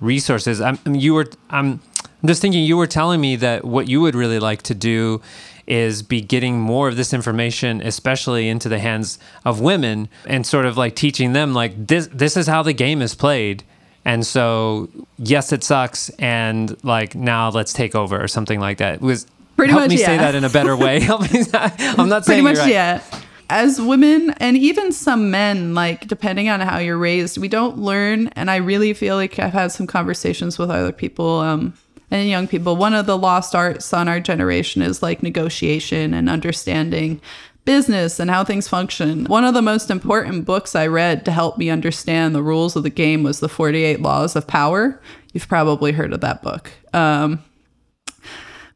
resources. 0.03 0.61
I'm, 0.61 0.79
you 0.87 1.15
were, 1.15 1.31
I'm, 1.49 1.81
I'm 2.23 2.29
just 2.29 2.41
thinking 2.41 2.63
you 2.63 2.77
were 2.77 2.87
telling 2.87 3.21
me 3.21 3.37
that 3.37 3.65
what 3.65 3.89
you 3.89 4.01
would 4.01 4.15
really 4.15 4.39
like 4.39 4.63
to 4.63 4.75
do 4.75 5.21
is 5.67 6.03
be 6.03 6.21
getting 6.21 6.61
more 6.61 6.89
of 6.89 6.97
this 6.97 7.13
information, 7.13 7.81
especially 7.81 8.49
into 8.49 8.69
the 8.69 8.79
hands 8.79 9.19
of 9.45 9.61
women, 9.61 10.09
and 10.27 10.47
sort 10.47 10.67
of 10.67 10.77
like 10.77 10.95
teaching 10.95 11.33
them 11.33 11.53
like 11.55 11.87
this. 11.89 12.09
This 12.13 12.37
is 12.37 12.47
how 12.47 12.63
the 12.63 12.73
game 12.73 13.03
is 13.03 13.15
played. 13.15 13.65
And 14.05 14.27
so, 14.27 14.89
yes, 15.19 15.53
it 15.53 15.63
sucks, 15.63 16.11
and 16.11 16.77
like 16.85 17.15
now 17.15 17.51
let's 17.51 17.73
take 17.73 17.95
over 17.95 18.21
or 18.23 18.27
something 18.29 18.59
like 18.59 18.79
that. 18.79 18.95
It 18.95 19.01
was 19.01 19.27
Pretty 19.57 19.73
help 19.73 19.83
much, 19.85 19.91
me 19.91 19.97
say 19.99 20.17
that 20.17 20.35
in 20.35 20.45
a 20.45 20.49
better 20.49 20.77
way. 20.77 20.99
Help 21.05 21.23
me. 21.33 21.45
I'm 21.53 22.09
not 22.09 22.25
saying 22.25 22.43
Pretty 22.43 22.43
much, 22.43 22.59
right. 22.59 22.73
yeah. 22.73 23.03
As 23.51 23.81
women 23.81 24.31
and 24.39 24.57
even 24.57 24.93
some 24.93 25.31
men, 25.31 25.75
like 25.75 26.09
depending 26.09 26.49
on 26.49 26.61
how 26.61 26.79
you're 26.79 26.97
raised, 26.99 27.37
we 27.37 27.49
don't 27.49 27.79
learn. 27.79 28.29
And 28.29 28.51
I 28.51 28.57
really 28.57 28.95
feel 28.95 29.15
like 29.15 29.39
I've 29.39 29.53
had 29.53 29.71
some 29.71 29.87
conversations 29.87 30.59
with 30.59 30.71
other 30.71 30.91
people 30.91 31.39
um, 31.41 31.75
and 32.13 32.29
young 32.29 32.47
people. 32.47 32.77
One 32.77 32.95
of 32.95 33.07
the 33.07 33.17
lost 33.17 33.55
arts 33.55 33.93
on 33.93 34.07
our 34.07 34.21
generation 34.21 34.83
is 34.83 35.03
like 35.03 35.23
negotiation 35.23 36.13
and 36.13 36.29
understanding 36.29 37.21
business 37.65 38.21
and 38.21 38.31
how 38.31 38.45
things 38.45 38.69
function. 38.69 39.25
One 39.25 39.45
of 39.45 39.55
the 39.55 39.63
most 39.63 39.91
important 39.91 40.45
books 40.45 40.77
I 40.77 40.87
read 40.89 41.25
to 41.25 41.33
help 41.33 41.57
me 41.57 41.71
understand 41.71 42.35
the 42.35 42.43
rules 42.43 42.77
of 42.77 42.83
the 42.83 42.91
game 42.91 43.23
was 43.23 43.41
The 43.41 43.49
48 43.49 44.03
Laws 44.03 44.37
of 44.37 44.47
Power. 44.47 45.01
You've 45.33 45.49
probably 45.49 45.93
heard 45.93 46.13
of 46.13 46.21
that 46.21 46.43
book. 46.43 46.71
Um, 46.93 47.43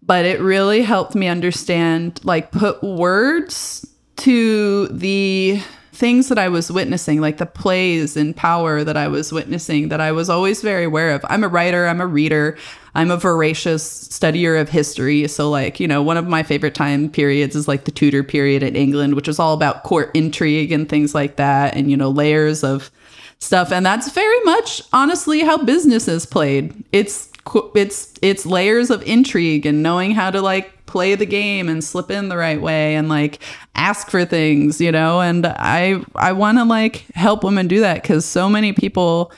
but 0.03 0.25
it 0.25 0.41
really 0.41 0.83
helped 0.83 1.15
me 1.15 1.29
understand, 1.29 2.21
like, 2.25 2.53
put 2.53 2.83
words 2.83 3.87
to 4.19 4.87
the 4.87 5.61
things 5.97 6.29
that 6.29 6.39
I 6.39 6.49
was 6.49 6.71
witnessing, 6.71 7.21
like 7.21 7.39
the 7.39 7.47
plays 7.47 8.17
and 8.17 8.37
power 8.37 8.85
that 8.85 8.97
I 8.97 9.09
was 9.09 9.33
witnessing, 9.33 9.89
that 9.89 10.01
I 10.01 10.13
was 10.13 10.29
always 10.29 10.61
very 10.63 10.85
aware 10.85 11.11
of. 11.15 11.25
I'm 11.29 11.43
a 11.43 11.49
writer, 11.49 11.87
I'm 11.87 12.01
a 12.01 12.07
reader, 12.07 12.59
I'm 12.95 13.11
a 13.11 13.17
voracious 13.17 14.09
studier 14.09 14.61
of 14.61 14.69
history. 14.69 15.27
So, 15.27 15.51
like, 15.51 15.81
you 15.81 15.89
know, 15.89 16.03
one 16.03 16.17
of 16.17 16.29
my 16.29 16.43
favorite 16.43 16.75
time 16.75 17.09
periods 17.11 17.57
is 17.57 17.67
like 17.67 17.85
the 17.85 17.91
Tudor 17.91 18.23
period 18.23 18.63
in 18.63 18.77
England, 18.77 19.15
which 19.15 19.27
is 19.27 19.39
all 19.39 19.55
about 19.55 19.85
court 19.85 20.11
intrigue 20.15 20.71
and 20.71 20.89
things 20.89 21.15
like 21.15 21.37
that, 21.37 21.75
and, 21.75 21.91
you 21.91 21.97
know, 21.97 22.11
layers 22.11 22.63
of 22.63 22.91
stuff. 23.39 23.73
And 23.73 23.85
that's 23.85 24.11
very 24.13 24.41
much, 24.45 24.83
honestly, 24.93 25.41
how 25.41 25.59
business 25.59 26.09
is 26.09 26.27
played. 26.27 26.85
It's 26.93 27.31
it's 27.75 28.15
it's 28.23 28.45
layers 28.45 28.91
of 28.91 29.03
intrigue 29.03 29.67
and 29.67 29.83
knowing 29.83 30.11
how 30.11 30.31
to 30.31 30.43
like 30.43 30.76
play 30.87 31.15
the 31.15 31.27
game 31.27 31.69
and 31.69 31.83
slip 31.83 32.11
in 32.11 32.29
the 32.29 32.37
right 32.37 32.61
way 32.61 32.95
and 32.95 33.09
like 33.09 33.41
ask 33.75 34.11
for 34.11 34.25
things 34.25 34.81
you 34.81 34.93
know? 34.93 35.21
And 35.21 35.47
i 35.47 36.03
i 36.15 36.33
want 36.33 36.59
to 36.59 36.65
like 36.65 37.07
help 37.15 37.45
women 37.45 37.69
do 37.69 37.81
that 37.81 38.03
because 38.03 38.25
so 38.25 38.49
many 38.49 38.73
people 38.73 39.33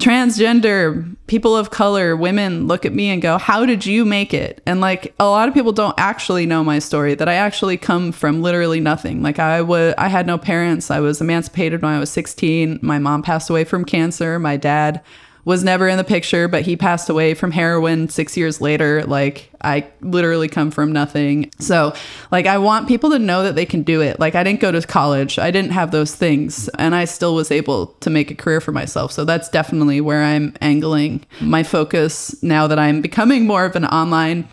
transgender 0.00 1.14
people 1.28 1.56
of 1.56 1.70
color 1.70 2.16
women 2.16 2.66
look 2.66 2.84
at 2.84 2.92
me 2.92 3.08
and 3.10 3.22
go 3.22 3.38
how 3.38 3.64
did 3.64 3.86
you 3.86 4.04
make 4.04 4.34
it? 4.34 4.60
And 4.66 4.80
like 4.80 5.14
a 5.20 5.26
lot 5.26 5.48
of 5.48 5.54
people 5.54 5.70
don't 5.72 5.94
actually 5.96 6.44
know 6.44 6.64
my 6.64 6.78
story 6.78 7.14
that 7.14 7.28
i 7.28 7.34
actually 7.34 7.76
come 7.76 8.10
from 8.10 8.42
literally 8.42 8.80
nothing. 8.80 9.22
Like 9.22 9.38
i 9.38 9.62
was 9.62 9.94
i 9.98 10.08
had 10.08 10.26
no 10.26 10.38
parents. 10.38 10.90
I 10.90 11.00
was 11.00 11.20
emancipated 11.20 11.82
when 11.82 11.92
i 11.92 12.00
was 12.00 12.10
16 12.10 12.80
my 12.82 12.98
mom 12.98 13.22
passed 13.22 13.48
away 13.48 13.64
from 13.64 13.84
cancer. 13.84 14.38
My 14.38 14.56
dad 14.56 15.02
was 15.44 15.64
never 15.64 15.88
in 15.88 15.96
the 15.96 16.04
picture, 16.04 16.46
but 16.46 16.62
he 16.62 16.76
passed 16.76 17.08
away 17.08 17.34
from 17.34 17.50
heroin 17.50 18.08
six 18.08 18.36
years 18.36 18.60
later. 18.60 19.04
Like, 19.04 19.50
I 19.60 19.86
literally 20.00 20.48
come 20.48 20.70
from 20.70 20.92
nothing. 20.92 21.50
So, 21.58 21.94
like, 22.30 22.46
I 22.46 22.58
want 22.58 22.86
people 22.86 23.10
to 23.10 23.18
know 23.18 23.42
that 23.42 23.54
they 23.54 23.66
can 23.66 23.82
do 23.82 24.00
it. 24.00 24.20
Like, 24.20 24.34
I 24.34 24.44
didn't 24.44 24.60
go 24.60 24.70
to 24.70 24.80
college, 24.82 25.38
I 25.38 25.50
didn't 25.50 25.72
have 25.72 25.90
those 25.90 26.14
things, 26.14 26.68
and 26.78 26.94
I 26.94 27.06
still 27.06 27.34
was 27.34 27.50
able 27.50 27.88
to 28.00 28.10
make 28.10 28.30
a 28.30 28.34
career 28.34 28.60
for 28.60 28.72
myself. 28.72 29.10
So, 29.12 29.24
that's 29.24 29.48
definitely 29.48 30.00
where 30.00 30.22
I'm 30.22 30.54
angling 30.60 31.24
my 31.40 31.62
focus 31.62 32.40
now 32.42 32.66
that 32.68 32.78
I'm 32.78 33.00
becoming 33.00 33.46
more 33.46 33.64
of 33.64 33.74
an 33.74 33.86
online 33.86 34.48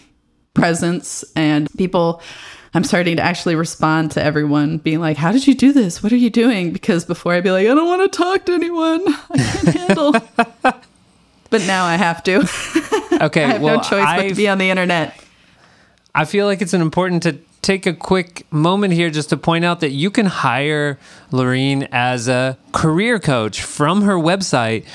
presence 0.54 1.24
and 1.36 1.70
people. 1.78 2.22
I'm 2.74 2.84
starting 2.84 3.16
to 3.18 3.22
actually 3.24 3.56
respond 3.56 4.12
to 4.12 4.24
everyone 4.24 4.78
being 4.78 5.00
like, 5.00 5.18
How 5.18 5.32
did 5.32 5.48
you 5.48 5.56
do 5.56 5.74
this? 5.74 6.04
What 6.04 6.12
are 6.12 6.18
you 6.18 6.30
doing? 6.30 6.72
Because 6.72 7.06
before 7.06 7.34
I'd 7.34 7.44
be 7.44 7.52
like, 7.52 7.68
I 7.68 7.74
don't 7.74 7.88
want 7.88 8.12
to 8.12 8.18
talk 8.18 8.46
to 8.46 8.54
anyone. 8.54 9.02
I 9.08 9.38
can't 9.38 9.78
handle. 9.78 10.12
but 11.50 11.62
now 11.66 11.86
I 11.86 11.96
have 11.96 12.24
to. 12.24 12.48
Okay, 13.22 13.44
I 13.44 13.48
have 13.48 13.62
well, 13.62 13.78
no 13.78 13.82
choice 13.84 14.06
but 14.16 14.30
to 14.30 14.36
be 14.36 14.48
on 14.48 14.60
the 14.60 14.70
internet. 14.70 15.14
I 16.16 16.24
feel 16.24 16.46
like 16.46 16.62
it's 16.62 16.74
an 16.74 16.80
important 16.80 17.24
to 17.24 17.38
take 17.62 17.86
a 17.86 17.94
quick 17.94 18.46
moment 18.50 18.94
here 18.94 19.10
just 19.10 19.30
to 19.30 19.36
point 19.38 19.66
out 19.66 19.82
that 19.82 19.90
you 19.92 20.10
can 20.10 20.26
hire 20.26 20.98
Lorene 21.30 21.90
as 21.92 22.30
a 22.30 22.58
career 22.72 23.20
coach 23.20 23.62
from 23.62 24.04
her 24.04 24.14
website. 24.16 24.86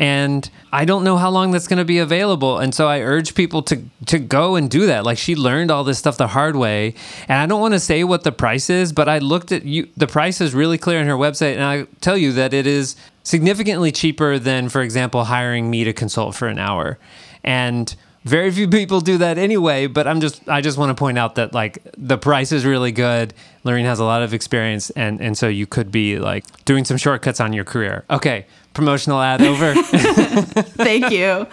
And 0.00 0.48
I 0.72 0.86
don't 0.86 1.04
know 1.04 1.18
how 1.18 1.28
long 1.28 1.50
that's 1.50 1.68
going 1.68 1.78
to 1.78 1.84
be 1.84 1.98
available. 1.98 2.58
And 2.58 2.74
so 2.74 2.88
I 2.88 3.00
urge 3.00 3.34
people 3.34 3.62
to 3.64 3.84
to 4.06 4.18
go 4.18 4.56
and 4.56 4.70
do 4.70 4.86
that. 4.86 5.04
Like 5.04 5.18
she 5.18 5.36
learned 5.36 5.70
all 5.70 5.84
this 5.84 5.98
stuff 5.98 6.16
the 6.16 6.28
hard 6.28 6.56
way. 6.56 6.94
And 7.28 7.38
I 7.38 7.44
don't 7.44 7.60
want 7.60 7.74
to 7.74 7.80
say 7.80 8.02
what 8.02 8.24
the 8.24 8.32
price 8.32 8.70
is, 8.70 8.94
but 8.94 9.10
I 9.10 9.18
looked 9.18 9.52
at 9.52 9.64
you 9.66 9.88
the 9.98 10.06
price 10.06 10.40
is 10.40 10.54
really 10.54 10.78
clear 10.78 11.00
on 11.00 11.06
her 11.06 11.16
website 11.16 11.52
and 11.52 11.62
I 11.62 11.84
tell 12.00 12.16
you 12.16 12.32
that 12.32 12.54
it 12.54 12.66
is 12.66 12.96
significantly 13.24 13.92
cheaper 13.92 14.38
than 14.38 14.70
for 14.70 14.80
example 14.80 15.24
hiring 15.24 15.70
me 15.70 15.84
to 15.84 15.92
consult 15.92 16.34
for 16.34 16.48
an 16.48 16.58
hour. 16.58 16.98
And 17.44 17.94
very 18.24 18.50
few 18.50 18.68
people 18.68 19.00
do 19.00 19.18
that 19.18 19.38
anyway, 19.38 19.86
but 19.86 20.06
I'm 20.06 20.20
just 20.20 20.46
I 20.48 20.60
just 20.60 20.76
want 20.78 20.90
to 20.90 20.94
point 20.94 21.18
out 21.18 21.36
that 21.36 21.54
like 21.54 21.78
the 21.96 22.18
price 22.18 22.52
is 22.52 22.64
really 22.66 22.92
good. 22.92 23.32
lorraine 23.64 23.86
has 23.86 23.98
a 23.98 24.04
lot 24.04 24.22
of 24.22 24.34
experience 24.34 24.90
and 24.90 25.20
and 25.20 25.36
so 25.38 25.48
you 25.48 25.66
could 25.66 25.90
be 25.90 26.18
like 26.18 26.44
doing 26.64 26.84
some 26.84 26.96
shortcuts 26.98 27.40
on 27.40 27.52
your 27.52 27.64
career. 27.64 28.04
Okay, 28.10 28.44
promotional 28.74 29.20
ad 29.22 29.40
over. 29.42 29.74
Thank 30.34 31.10
you. 31.10 31.46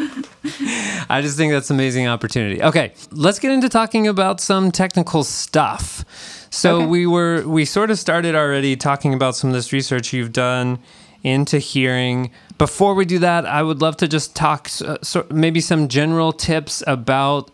I 1.09 1.21
just 1.21 1.37
think 1.37 1.51
that's 1.53 1.69
an 1.69 1.75
amazing 1.77 2.07
opportunity. 2.07 2.61
Okay, 2.61 2.93
let's 3.11 3.39
get 3.39 3.51
into 3.51 3.69
talking 3.69 4.07
about 4.07 4.39
some 4.41 4.71
technical 4.71 5.23
stuff. 5.23 6.03
So 6.49 6.77
Okay. 6.77 6.85
we 6.87 7.05
were 7.07 7.43
we 7.47 7.65
sort 7.65 7.91
of 7.91 7.99
started 7.99 8.35
already 8.35 8.75
talking 8.75 9.13
about 9.13 9.35
some 9.35 9.49
of 9.49 9.53
this 9.53 9.71
research 9.73 10.13
you've 10.13 10.33
done 10.33 10.79
into 11.23 11.59
hearing. 11.59 12.31
Before 12.57 12.93
we 12.93 13.05
do 13.05 13.19
that, 13.19 13.45
I 13.45 13.63
would 13.63 13.81
love 13.81 13.97
to 13.97 14.07
just 14.07 14.35
talk 14.35 14.69
uh, 14.85 14.97
so 15.01 15.25
maybe 15.29 15.61
some 15.61 15.87
general 15.87 16.31
tips 16.31 16.83
about 16.87 17.51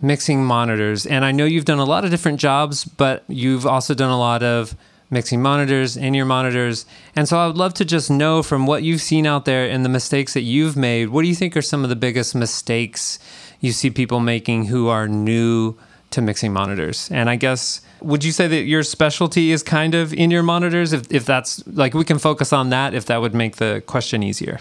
mixing 0.00 0.44
monitors. 0.44 1.06
And 1.06 1.24
I 1.24 1.32
know 1.32 1.44
you've 1.44 1.64
done 1.64 1.78
a 1.78 1.84
lot 1.84 2.04
of 2.04 2.10
different 2.10 2.40
jobs, 2.40 2.84
but 2.84 3.24
you've 3.28 3.66
also 3.66 3.94
done 3.94 4.10
a 4.10 4.18
lot 4.18 4.42
of 4.42 4.76
mixing 5.10 5.40
monitors, 5.40 5.96
in 5.96 6.14
your 6.14 6.26
monitors. 6.26 6.86
And 7.14 7.28
so 7.28 7.38
I 7.38 7.46
would 7.46 7.56
love 7.56 7.74
to 7.74 7.84
just 7.84 8.10
know 8.10 8.42
from 8.42 8.66
what 8.66 8.82
you've 8.82 9.00
seen 9.00 9.26
out 9.26 9.44
there 9.44 9.68
and 9.68 9.84
the 9.84 9.88
mistakes 9.88 10.34
that 10.34 10.42
you've 10.42 10.76
made, 10.76 11.08
what 11.08 11.22
do 11.22 11.28
you 11.28 11.34
think 11.34 11.56
are 11.56 11.62
some 11.62 11.84
of 11.84 11.90
the 11.90 11.96
biggest 11.96 12.34
mistakes 12.34 13.18
you 13.60 13.72
see 13.72 13.90
people 13.90 14.20
making 14.20 14.66
who 14.66 14.88
are 14.88 15.08
new 15.08 15.76
to 16.10 16.20
mixing 16.20 16.52
monitors? 16.52 17.10
And 17.10 17.30
I 17.30 17.36
guess 17.36 17.80
would 18.04 18.22
you 18.22 18.32
say 18.32 18.46
that 18.46 18.62
your 18.62 18.82
specialty 18.82 19.50
is 19.50 19.62
kind 19.62 19.94
of 19.94 20.12
in 20.12 20.30
your 20.30 20.42
monitors 20.42 20.92
if 20.92 21.10
if 21.10 21.24
that's 21.24 21.66
like 21.66 21.94
we 21.94 22.04
can 22.04 22.18
focus 22.18 22.52
on 22.52 22.70
that 22.70 22.94
if 22.94 23.06
that 23.06 23.20
would 23.20 23.34
make 23.34 23.56
the 23.56 23.82
question 23.86 24.22
easier. 24.22 24.60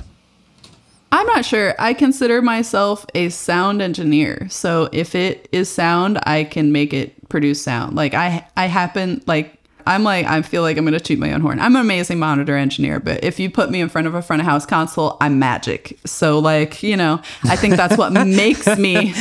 I'm 1.12 1.28
not 1.28 1.46
sure. 1.46 1.76
I 1.78 1.94
consider 1.94 2.42
myself 2.42 3.06
a 3.14 3.30
sound 3.30 3.84
engineer. 3.84 4.48
So 4.50 4.90
if 4.92 5.14
it 5.14 5.48
is 5.52 5.70
sound, 5.70 6.20
I 6.24 6.44
can 6.44 6.72
make 6.72 6.92
it 6.92 7.30
produce 7.30 7.62
sound. 7.62 7.96
Like 7.96 8.14
I 8.14 8.48
I 8.58 8.66
happen 8.66 9.22
like 9.28 9.60
I'm 9.86 10.04
like 10.04 10.26
I 10.26 10.42
feel 10.42 10.62
like 10.62 10.78
I'm 10.78 10.86
gonna 10.86 11.00
toot 11.00 11.20
my 11.20 11.34
own 11.34 11.42
horn. 11.42 11.60
I'm 11.60 11.76
an 11.76 11.82
amazing 11.82 12.18
monitor 12.18 12.56
engineer, 12.56 13.00
but 13.00 13.24
if 13.24 13.40
you 13.40 13.52
put 13.52 13.70
me 13.70 13.82
in 13.82 13.90
front 13.90 14.08
of 14.08 14.16
a 14.16 14.22
front 14.22 14.42
of 14.42 14.48
house 14.48 14.66
console, 14.66 15.18
I'm 15.22 15.38
magic. 15.38 16.00
So 16.06 16.40
like 16.40 16.82
you 16.82 16.98
know, 16.98 17.22
I 17.44 17.58
think 17.58 17.76
that's 17.76 17.98
what 17.98 18.12
makes 18.26 18.66
me. 18.78 19.14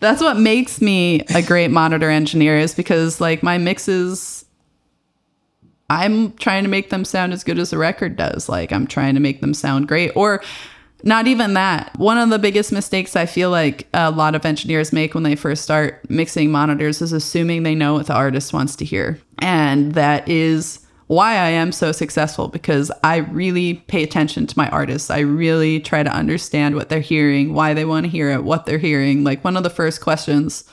That's 0.00 0.20
what 0.20 0.36
makes 0.36 0.80
me 0.80 1.22
a 1.34 1.42
great 1.42 1.70
monitor 1.70 2.10
engineer 2.10 2.58
is 2.58 2.74
because 2.74 3.20
like 3.20 3.42
my 3.42 3.58
mixes. 3.58 4.44
I'm 5.88 6.32
trying 6.32 6.64
to 6.64 6.68
make 6.68 6.90
them 6.90 7.04
sound 7.04 7.32
as 7.32 7.44
good 7.44 7.60
as 7.60 7.70
the 7.70 7.78
record 7.78 8.16
does. 8.16 8.48
Like 8.48 8.72
I'm 8.72 8.86
trying 8.86 9.14
to 9.14 9.20
make 9.20 9.40
them 9.40 9.54
sound 9.54 9.86
great, 9.86 10.10
or 10.16 10.42
not 11.04 11.26
even 11.28 11.54
that. 11.54 11.96
One 11.98 12.18
of 12.18 12.30
the 12.30 12.38
biggest 12.38 12.72
mistakes 12.72 13.14
I 13.14 13.26
feel 13.26 13.50
like 13.50 13.86
a 13.94 14.10
lot 14.10 14.34
of 14.34 14.44
engineers 14.44 14.92
make 14.92 15.14
when 15.14 15.22
they 15.22 15.36
first 15.36 15.62
start 15.62 16.08
mixing 16.10 16.50
monitors 16.50 17.00
is 17.00 17.12
assuming 17.12 17.62
they 17.62 17.74
know 17.74 17.94
what 17.94 18.06
the 18.06 18.14
artist 18.14 18.52
wants 18.52 18.74
to 18.76 18.84
hear. 18.84 19.20
And 19.38 19.94
that 19.94 20.28
is 20.28 20.85
why 21.06 21.32
I 21.32 21.50
am 21.50 21.72
so 21.72 21.92
successful 21.92 22.48
because 22.48 22.90
I 23.04 23.16
really 23.18 23.74
pay 23.74 24.02
attention 24.02 24.46
to 24.46 24.58
my 24.58 24.68
artists. 24.70 25.10
I 25.10 25.20
really 25.20 25.80
try 25.80 26.02
to 26.02 26.10
understand 26.10 26.74
what 26.74 26.88
they're 26.88 27.00
hearing, 27.00 27.54
why 27.54 27.74
they 27.74 27.84
want 27.84 28.04
to 28.04 28.10
hear 28.10 28.30
it, 28.30 28.44
what 28.44 28.66
they're 28.66 28.78
hearing. 28.78 29.22
Like 29.22 29.44
one 29.44 29.56
of 29.56 29.62
the 29.62 29.70
first 29.70 30.00
questions 30.00 30.64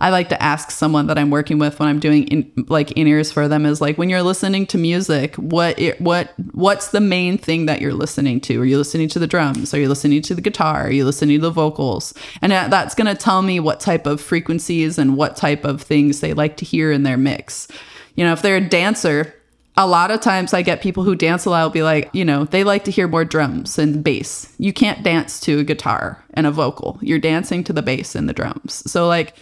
I 0.00 0.08
like 0.08 0.30
to 0.30 0.42
ask 0.42 0.70
someone 0.70 1.08
that 1.08 1.18
I'm 1.18 1.28
working 1.28 1.58
with 1.58 1.78
when 1.78 1.88
I'm 1.88 2.00
doing 2.00 2.26
in, 2.28 2.50
like 2.68 2.92
in 2.92 3.06
ears 3.06 3.30
for 3.30 3.48
them 3.48 3.66
is 3.66 3.82
like 3.82 3.98
when 3.98 4.08
you're 4.08 4.22
listening 4.22 4.66
to 4.68 4.78
music, 4.78 5.36
what 5.36 5.78
it, 5.78 6.00
what 6.00 6.32
what's 6.52 6.88
the 6.88 7.02
main 7.02 7.36
thing 7.36 7.66
that 7.66 7.82
you're 7.82 7.92
listening 7.92 8.40
to? 8.42 8.62
Are 8.62 8.64
you 8.64 8.78
listening 8.78 9.08
to 9.10 9.18
the 9.18 9.26
drums? 9.26 9.74
Are 9.74 9.78
you 9.78 9.88
listening 9.88 10.22
to 10.22 10.34
the 10.34 10.40
guitar? 10.40 10.86
Are 10.86 10.90
you 10.90 11.04
listening 11.04 11.38
to 11.38 11.42
the 11.42 11.50
vocals? 11.50 12.14
And 12.40 12.50
that's 12.50 12.94
going 12.94 13.14
to 13.14 13.14
tell 13.14 13.42
me 13.42 13.60
what 13.60 13.78
type 13.78 14.06
of 14.06 14.22
frequencies 14.22 14.96
and 14.96 15.16
what 15.18 15.36
type 15.36 15.66
of 15.66 15.82
things 15.82 16.20
they 16.20 16.32
like 16.32 16.56
to 16.58 16.64
hear 16.64 16.90
in 16.90 17.02
their 17.02 17.18
mix. 17.18 17.68
You 18.14 18.24
know, 18.24 18.32
if 18.32 18.40
they're 18.40 18.56
a 18.56 18.68
dancer, 18.68 19.34
a 19.80 19.86
lot 19.86 20.10
of 20.10 20.20
times 20.20 20.52
I 20.52 20.60
get 20.60 20.82
people 20.82 21.04
who 21.04 21.16
dance 21.16 21.46
a 21.46 21.50
lot 21.50 21.72
be 21.72 21.82
like, 21.82 22.10
you 22.12 22.22
know, 22.22 22.44
they 22.44 22.64
like 22.64 22.84
to 22.84 22.90
hear 22.90 23.08
more 23.08 23.24
drums 23.24 23.78
and 23.78 24.04
bass. 24.04 24.52
You 24.58 24.74
can't 24.74 25.02
dance 25.02 25.40
to 25.40 25.58
a 25.58 25.64
guitar 25.64 26.22
and 26.34 26.46
a 26.46 26.50
vocal. 26.50 26.98
You're 27.00 27.18
dancing 27.18 27.64
to 27.64 27.72
the 27.72 27.80
bass 27.80 28.14
and 28.14 28.28
the 28.28 28.34
drums. 28.34 28.82
So 28.90 29.08
like 29.08 29.34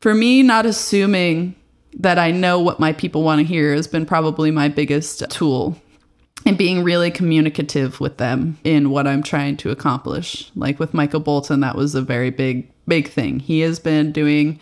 for 0.00 0.14
me, 0.14 0.42
not 0.42 0.66
assuming 0.66 1.54
that 1.94 2.18
I 2.18 2.32
know 2.32 2.58
what 2.58 2.80
my 2.80 2.92
people 2.92 3.22
want 3.22 3.38
to 3.38 3.44
hear 3.44 3.72
has 3.72 3.86
been 3.86 4.04
probably 4.04 4.50
my 4.50 4.68
biggest 4.68 5.30
tool 5.30 5.80
and 6.44 6.58
being 6.58 6.82
really 6.82 7.12
communicative 7.12 8.00
with 8.00 8.16
them 8.16 8.58
in 8.64 8.90
what 8.90 9.06
I'm 9.06 9.22
trying 9.22 9.56
to 9.58 9.70
accomplish. 9.70 10.50
Like 10.56 10.80
with 10.80 10.92
Michael 10.92 11.20
Bolton, 11.20 11.60
that 11.60 11.76
was 11.76 11.94
a 11.94 12.02
very 12.02 12.30
big, 12.30 12.68
big 12.88 13.08
thing. 13.08 13.38
He 13.38 13.60
has 13.60 13.78
been 13.78 14.10
doing 14.10 14.58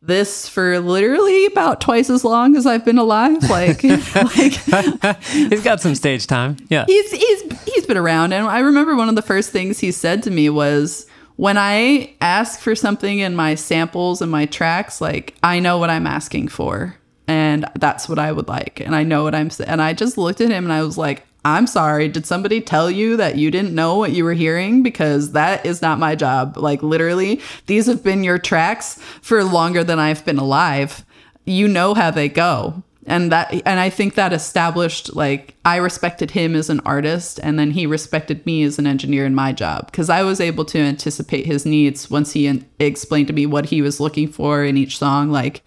this 0.00 0.48
for 0.48 0.78
literally 0.78 1.46
about 1.46 1.80
twice 1.80 2.08
as 2.08 2.24
long 2.24 2.54
as 2.56 2.66
I've 2.66 2.84
been 2.84 2.98
alive. 2.98 3.42
Like, 3.50 3.82
like 4.14 4.52
He's 5.24 5.62
got 5.62 5.80
some 5.80 5.94
stage 5.94 6.26
time. 6.26 6.56
Yeah. 6.68 6.84
he's 6.86 7.10
he's 7.10 7.64
he's 7.64 7.86
been 7.86 7.96
around 7.96 8.32
and 8.32 8.46
i 8.46 8.58
remember 8.60 8.94
one 8.94 9.08
of 9.08 9.14
the 9.14 9.22
first 9.22 9.50
things 9.50 9.78
he 9.78 9.90
said 9.92 10.22
to 10.22 10.30
me 10.30 10.48
was 10.50 11.06
when 11.36 11.56
i 11.58 12.14
ask 12.20 12.60
for 12.60 12.74
something 12.74 13.18
in 13.18 13.34
my 13.34 13.54
samples 13.54 14.20
and 14.22 14.30
my 14.30 14.46
tracks 14.46 15.00
like 15.00 15.34
i 15.42 15.58
know 15.58 15.78
what 15.78 15.88
i'm 15.90 16.06
asking 16.06 16.48
for 16.48 16.96
and 17.26 17.64
that's 17.76 18.08
what 18.08 18.18
i 18.18 18.30
would 18.32 18.48
like 18.48 18.80
and 18.80 18.94
i 18.94 19.02
know 19.02 19.22
what 19.22 19.34
i'm 19.34 19.50
and 19.66 19.80
i 19.80 19.92
just 19.92 20.18
looked 20.18 20.40
at 20.40 20.50
him 20.50 20.64
and 20.64 20.72
i 20.72 20.82
was 20.82 20.98
like 20.98 21.24
i'm 21.56 21.66
sorry 21.66 22.08
did 22.08 22.26
somebody 22.26 22.60
tell 22.60 22.90
you 22.90 23.16
that 23.16 23.36
you 23.36 23.50
didn't 23.50 23.74
know 23.74 23.96
what 23.96 24.12
you 24.12 24.24
were 24.24 24.34
hearing? 24.34 24.82
Because 24.82 25.32
that 25.32 25.64
is 25.64 25.82
not 25.82 25.98
my 25.98 26.14
job. 26.14 26.56
Like 26.56 26.82
literally 26.82 27.40
these 27.66 27.86
have 27.86 28.02
been 28.02 28.24
your 28.24 28.38
tracks 28.38 28.98
for 29.22 29.44
longer 29.44 29.84
than 29.84 29.98
i've 29.98 30.24
been 30.24 30.38
alive. 30.38 31.04
You 31.44 31.68
know 31.68 31.94
how 31.94 32.10
they 32.10 32.28
go. 32.28 32.82
And 33.06 33.32
that 33.32 33.52
and 33.64 33.80
i 33.80 33.88
think 33.88 34.14
that 34.14 34.34
established 34.34 35.16
like 35.16 35.54
i 35.64 35.76
respected 35.76 36.32
him 36.32 36.54
as 36.54 36.68
an 36.68 36.80
artist 36.80 37.40
and 37.42 37.58
then 37.58 37.70
he 37.70 37.86
respected 37.86 38.44
me 38.44 38.62
as 38.64 38.78
an 38.78 38.86
engineer 38.86 39.24
in 39.24 39.34
my 39.34 39.52
job. 39.52 39.86
Because 39.86 40.10
i 40.10 40.22
was 40.22 40.40
able 40.40 40.64
to 40.66 40.78
anticipate 40.78 41.46
his 41.46 41.64
needs 41.64 42.10
once 42.10 42.32
he 42.32 42.46
in- 42.46 42.66
explained 42.78 43.28
to 43.28 43.32
me 43.32 43.46
what 43.46 43.66
he 43.66 43.80
was 43.80 44.00
looking 44.00 44.28
for 44.28 44.64
in 44.64 44.76
each 44.76 44.98
song. 44.98 45.30
Like 45.30 45.62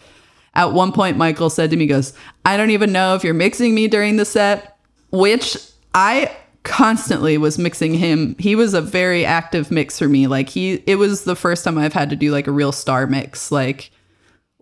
at 0.54 0.74
one 0.74 0.92
point 0.92 1.16
michael 1.16 1.50
said 1.50 1.70
to 1.70 1.78
me 1.78 1.88
goes 1.88 2.12
i 2.46 2.58
don't 2.58 2.72
even 2.72 2.92
know 2.92 3.16
if 3.16 3.24
you're 3.24 3.34
mixing 3.34 3.74
me 3.74 3.88
during 3.88 4.18
the 4.18 4.26
set 4.26 4.78
which 5.10 5.56
i 5.94 6.32
constantly 6.64 7.38
was 7.38 7.58
mixing 7.58 7.94
him 7.94 8.36
he 8.38 8.56
was 8.56 8.74
a 8.74 8.82
very 8.82 9.26
active 9.26 9.72
mix 9.72 9.98
for 9.98 10.08
me 10.08 10.28
like 10.28 10.50
he 10.50 10.84
it 10.86 10.96
was 10.96 11.24
the 11.24 11.36
first 11.36 11.64
time 11.64 11.78
i've 11.78 11.94
had 11.94 12.10
to 12.10 12.16
do 12.16 12.32
like 12.32 12.46
a 12.46 12.52
real 12.52 12.72
star 12.72 13.08
mix 13.08 13.52
like 13.52 13.92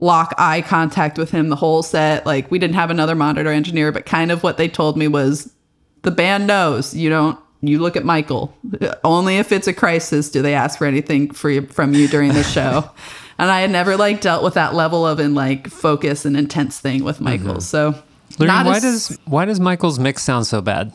lock 0.01 0.33
eye 0.37 0.61
contact 0.61 1.17
with 1.17 1.31
him 1.31 1.49
the 1.49 1.55
whole 1.55 1.83
set. 1.83 2.25
Like 2.25 2.49
we 2.51 2.59
didn't 2.59 2.75
have 2.75 2.89
another 2.89 3.15
monitor 3.15 3.51
engineer, 3.51 3.91
but 3.91 4.05
kind 4.05 4.31
of 4.31 4.43
what 4.43 4.57
they 4.57 4.67
told 4.67 4.97
me 4.97 5.07
was 5.07 5.53
the 6.03 6.11
band 6.11 6.47
knows 6.47 6.93
you 6.93 7.09
don't. 7.09 7.39
You 7.61 7.79
look 7.79 7.97
at 7.97 8.05
Michael. 8.05 8.55
Only 9.03 9.37
if 9.37 9.51
it's 9.51 9.67
a 9.67 9.73
crisis 9.73 10.31
do 10.31 10.41
they 10.41 10.53
ask 10.53 10.77
for 10.77 10.85
anything 10.85 11.31
for 11.31 11.49
you, 11.49 11.65
from 11.67 11.93
you 11.93 12.07
during 12.07 12.31
the 12.31 12.43
show. 12.43 12.89
and 13.37 13.51
I 13.51 13.59
had 13.59 13.69
never 13.69 13.97
like 13.97 14.21
dealt 14.21 14.45
with 14.45 14.53
that 14.53 14.75
level 14.75 15.05
of 15.05 15.19
in 15.19 15.35
like 15.35 15.67
focus 15.67 16.23
and 16.23 16.37
intense 16.37 16.79
thing 16.79 17.03
with 17.03 17.19
Michael. 17.19 17.55
Mm-hmm. 17.55 17.59
So 17.59 17.95
Lorraine, 18.37 18.47
not 18.47 18.65
why 18.65 18.77
as- 18.77 18.83
does 18.83 19.19
why 19.25 19.43
does 19.43 19.59
Michael's 19.59 19.99
mix 19.99 20.23
sound 20.23 20.47
so 20.47 20.61
bad? 20.61 20.93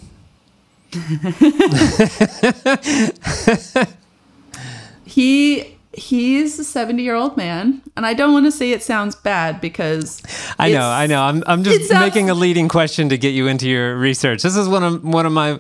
he 5.05 5.77
he's 5.93 6.59
a 6.59 6.65
70 6.65 7.03
year 7.03 7.15
old 7.15 7.37
man 7.37 7.81
and 7.97 8.05
i 8.05 8.15
don't 8.15 8.33
want 8.33 8.47
to 8.47 8.53
say 8.53 8.73
it 8.73 8.83
sounds 8.83 9.15
bad 9.15 9.61
because 9.61 10.21
I 10.59 10.73
know, 10.73 10.89
I 10.89 11.07
know. 11.07 11.23
I'm 11.23 11.43
I'm 11.47 11.63
just 11.65 11.89
sounds- 11.89 12.05
making 12.05 12.31
a 12.31 12.35
leading 12.35 12.69
question 12.69 13.09
to 13.09 13.19
get 13.19 13.31
you 13.31 13.47
into 13.49 13.69
your 13.69 13.97
research. 13.97 14.43
This 14.43 14.57
is 14.57 14.69
one 14.69 14.83
of 14.85 15.05
one 15.05 15.27
of 15.27 15.33
my 15.33 15.59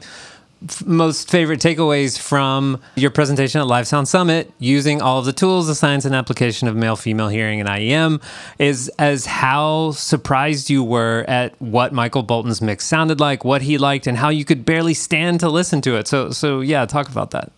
most 0.85 1.31
favorite 1.31 1.61
takeaways 1.61 2.19
from 2.19 2.81
your 2.95 3.11
presentation 3.11 3.61
at 3.61 3.67
Live 3.67 3.87
Sound 3.87 4.09
Summit 4.09 4.53
using 4.59 5.03
all 5.03 5.19
of 5.19 5.25
the 5.25 5.33
tools, 5.33 5.67
the 5.67 5.75
science 5.75 6.05
and 6.05 6.15
application 6.15 6.69
of 6.69 6.77
male 6.77 6.97
female 6.97 7.29
hearing 7.29 7.61
and 7.61 7.69
IEM 7.69 8.23
is 8.59 8.89
as 8.99 9.27
how 9.27 9.93
surprised 9.93 10.71
you 10.71 10.83
were 10.83 11.25
at 11.29 11.61
what 11.61 11.93
Michael 11.93 12.23
Bolton's 12.23 12.61
mix 12.61 12.85
sounded 12.85 13.21
like, 13.21 13.45
what 13.45 13.63
he 13.63 13.79
liked 13.79 14.07
and 14.07 14.17
how 14.17 14.29
you 14.29 14.45
could 14.45 14.65
barely 14.65 14.95
stand 14.95 15.41
to 15.41 15.49
listen 15.49 15.81
to 15.83 15.97
it. 15.97 16.09
So 16.09 16.31
so 16.31 16.61
yeah, 16.61 16.87
talk 16.87 17.09
about 17.09 17.31
that. 17.33 17.53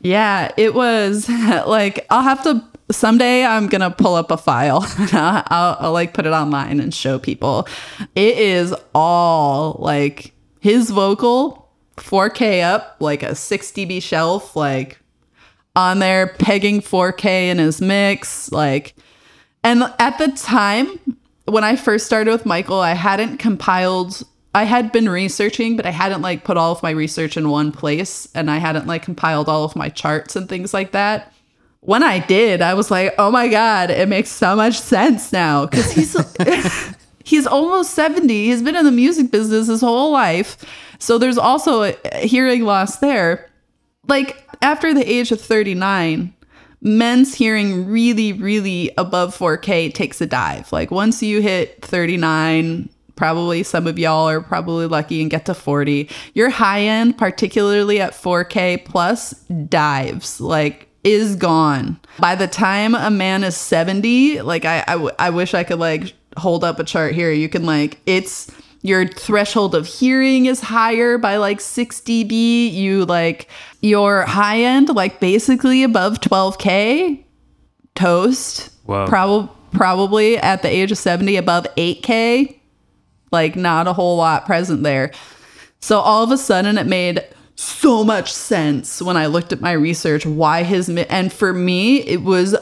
Yeah, 0.00 0.52
it 0.56 0.74
was 0.74 1.28
like 1.66 2.06
I'll 2.10 2.22
have 2.22 2.42
to 2.44 2.64
someday 2.90 3.44
I'm 3.44 3.66
gonna 3.66 3.90
pull 3.90 4.14
up 4.14 4.30
a 4.30 4.36
file. 4.36 4.84
I'll, 5.12 5.76
I'll 5.80 5.92
like 5.92 6.14
put 6.14 6.26
it 6.26 6.32
online 6.32 6.80
and 6.80 6.94
show 6.94 7.18
people. 7.18 7.66
It 8.14 8.38
is 8.38 8.74
all 8.94 9.76
like 9.78 10.32
his 10.60 10.90
vocal 10.90 11.63
4K 11.96 12.62
up, 12.62 12.96
like 13.00 13.22
a 13.22 13.34
6 13.34 13.72
dB 13.72 14.02
shelf, 14.02 14.56
like 14.56 14.98
on 15.76 15.98
there 15.98 16.28
pegging 16.38 16.80
4K 16.80 17.48
in 17.48 17.58
his 17.58 17.80
mix, 17.80 18.50
like. 18.52 18.94
And 19.62 19.84
at 19.98 20.18
the 20.18 20.28
time 20.32 20.98
when 21.46 21.64
I 21.64 21.76
first 21.76 22.06
started 22.06 22.30
with 22.30 22.46
Michael, 22.46 22.80
I 22.80 22.92
hadn't 22.92 23.38
compiled. 23.38 24.22
I 24.54 24.64
had 24.64 24.92
been 24.92 25.08
researching, 25.08 25.76
but 25.76 25.86
I 25.86 25.90
hadn't 25.90 26.22
like 26.22 26.44
put 26.44 26.56
all 26.56 26.72
of 26.72 26.82
my 26.82 26.90
research 26.90 27.36
in 27.36 27.48
one 27.48 27.72
place, 27.72 28.28
and 28.34 28.50
I 28.50 28.58
hadn't 28.58 28.86
like 28.86 29.02
compiled 29.02 29.48
all 29.48 29.64
of 29.64 29.74
my 29.74 29.88
charts 29.88 30.36
and 30.36 30.48
things 30.48 30.72
like 30.72 30.92
that. 30.92 31.32
When 31.80 32.02
I 32.02 32.18
did, 32.18 32.62
I 32.62 32.74
was 32.74 32.90
like, 32.90 33.14
"Oh 33.18 33.30
my 33.30 33.48
god, 33.48 33.90
it 33.90 34.08
makes 34.08 34.30
so 34.30 34.56
much 34.56 34.78
sense 34.78 35.32
now." 35.32 35.66
Because 35.66 35.92
he's 35.92 36.14
he's 37.24 37.46
almost 37.46 37.90
seventy. 37.90 38.46
He's 38.46 38.62
been 38.62 38.76
in 38.76 38.84
the 38.84 38.92
music 38.92 39.30
business 39.30 39.66
his 39.66 39.80
whole 39.80 40.12
life, 40.12 40.64
so 40.98 41.18
there's 41.18 41.38
also 41.38 41.82
a 41.82 42.26
hearing 42.26 42.64
loss 42.64 42.98
there. 42.98 43.50
Like 44.06 44.46
after 44.62 44.94
the 44.94 45.10
age 45.10 45.32
of 45.32 45.40
thirty 45.40 45.74
nine, 45.74 46.32
men's 46.84 47.34
hearing 47.34 47.88
really, 47.88 48.32
really 48.32 48.92
above 48.96 49.36
4K 49.36 49.92
takes 49.92 50.20
a 50.20 50.26
dive. 50.26 50.70
Like 50.72 50.90
once 50.90 51.22
you 51.22 51.40
hit 51.40 51.82
39, 51.84 52.88
probably 53.16 53.62
some 53.62 53.86
of 53.86 53.98
y'all 53.98 54.28
are 54.28 54.40
probably 54.40 54.86
lucky 54.86 55.22
and 55.22 55.30
get 55.30 55.46
to 55.46 55.54
40. 55.54 56.08
Your 56.34 56.50
high 56.50 56.82
end, 56.82 57.16
particularly 57.16 58.00
at 58.00 58.12
4K 58.12 58.84
plus, 58.84 59.30
dives. 59.68 60.40
Like 60.40 60.88
is 61.04 61.36
gone. 61.36 62.00
By 62.18 62.34
the 62.34 62.48
time 62.48 62.94
a 62.94 63.10
man 63.10 63.44
is 63.44 63.56
70, 63.56 64.40
like 64.42 64.64
I, 64.64 64.82
I, 64.88 64.92
w- 64.92 65.14
I 65.18 65.30
wish 65.30 65.52
I 65.52 65.62
could 65.62 65.78
like 65.78 66.14
hold 66.36 66.64
up 66.64 66.78
a 66.78 66.84
chart 66.84 67.14
here. 67.14 67.30
You 67.30 67.48
can 67.48 67.64
like, 67.64 68.00
it's 68.06 68.50
your 68.82 69.06
threshold 69.06 69.74
of 69.74 69.86
hearing 69.86 70.46
is 70.46 70.60
higher 70.60 71.16
by 71.16 71.36
like 71.36 71.60
6 71.60 72.00
dB. 72.02 72.72
You 72.72 73.04
like 73.06 73.48
your 73.80 74.22
high 74.22 74.60
end, 74.60 74.90
like 74.90 75.20
basically 75.20 75.82
above 75.82 76.20
12K 76.20 77.24
toast. 77.94 78.70
Whoa. 78.84 79.06
Prob- 79.06 79.50
probably 79.72 80.36
at 80.38 80.62
the 80.62 80.68
age 80.68 80.92
of 80.92 80.98
70 80.98 81.36
above 81.36 81.66
8K. 81.76 82.58
Like 83.32 83.56
not 83.56 83.88
a 83.88 83.92
whole 83.92 84.16
lot 84.16 84.46
present 84.46 84.82
there. 84.82 85.10
So 85.80 85.98
all 85.98 86.22
of 86.22 86.30
a 86.30 86.38
sudden 86.38 86.78
it 86.78 86.86
made 86.86 87.22
so 87.56 88.04
much 88.04 88.32
sense 88.32 89.00
when 89.00 89.16
I 89.16 89.26
looked 89.26 89.52
at 89.52 89.60
my 89.60 89.72
research 89.72 90.26
why 90.26 90.62
his 90.62 90.88
mi- 90.88 91.06
and 91.08 91.32
for 91.32 91.52
me 91.52 91.98
it 92.02 92.22
was 92.22 92.56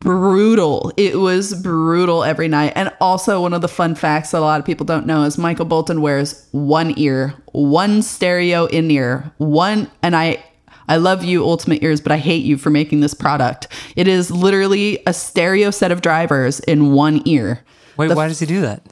brutal. 0.00 0.92
It 0.96 1.16
was 1.16 1.54
brutal 1.54 2.24
every 2.24 2.48
night. 2.48 2.72
And 2.74 2.92
also 3.00 3.40
one 3.42 3.52
of 3.52 3.60
the 3.60 3.68
fun 3.68 3.94
facts 3.94 4.30
that 4.32 4.38
a 4.38 4.40
lot 4.40 4.58
of 4.58 4.66
people 4.66 4.84
don't 4.86 5.06
know 5.06 5.22
is 5.24 5.38
Michael 5.38 5.66
Bolton 5.66 6.00
wears 6.00 6.46
one 6.52 6.94
ear, 6.98 7.34
one 7.52 8.02
stereo 8.02 8.64
in 8.66 8.90
ear, 8.90 9.30
one 9.38 9.90
and 10.02 10.16
I 10.16 10.42
I 10.88 10.96
love 10.96 11.22
you 11.22 11.44
Ultimate 11.44 11.84
Ears, 11.84 12.00
but 12.00 12.10
I 12.10 12.16
hate 12.18 12.44
you 12.44 12.58
for 12.58 12.68
making 12.70 12.98
this 12.98 13.14
product. 13.14 13.68
It 13.94 14.08
is 14.08 14.28
literally 14.32 15.00
a 15.06 15.12
stereo 15.12 15.70
set 15.70 15.92
of 15.92 16.02
drivers 16.02 16.58
in 16.60 16.92
one 16.92 17.22
ear. 17.26 17.60
Wait, 17.96 18.08
The 18.08 18.16
why 18.16 18.26
does 18.26 18.40
he 18.40 18.46
do 18.46 18.60
that? 18.62 18.82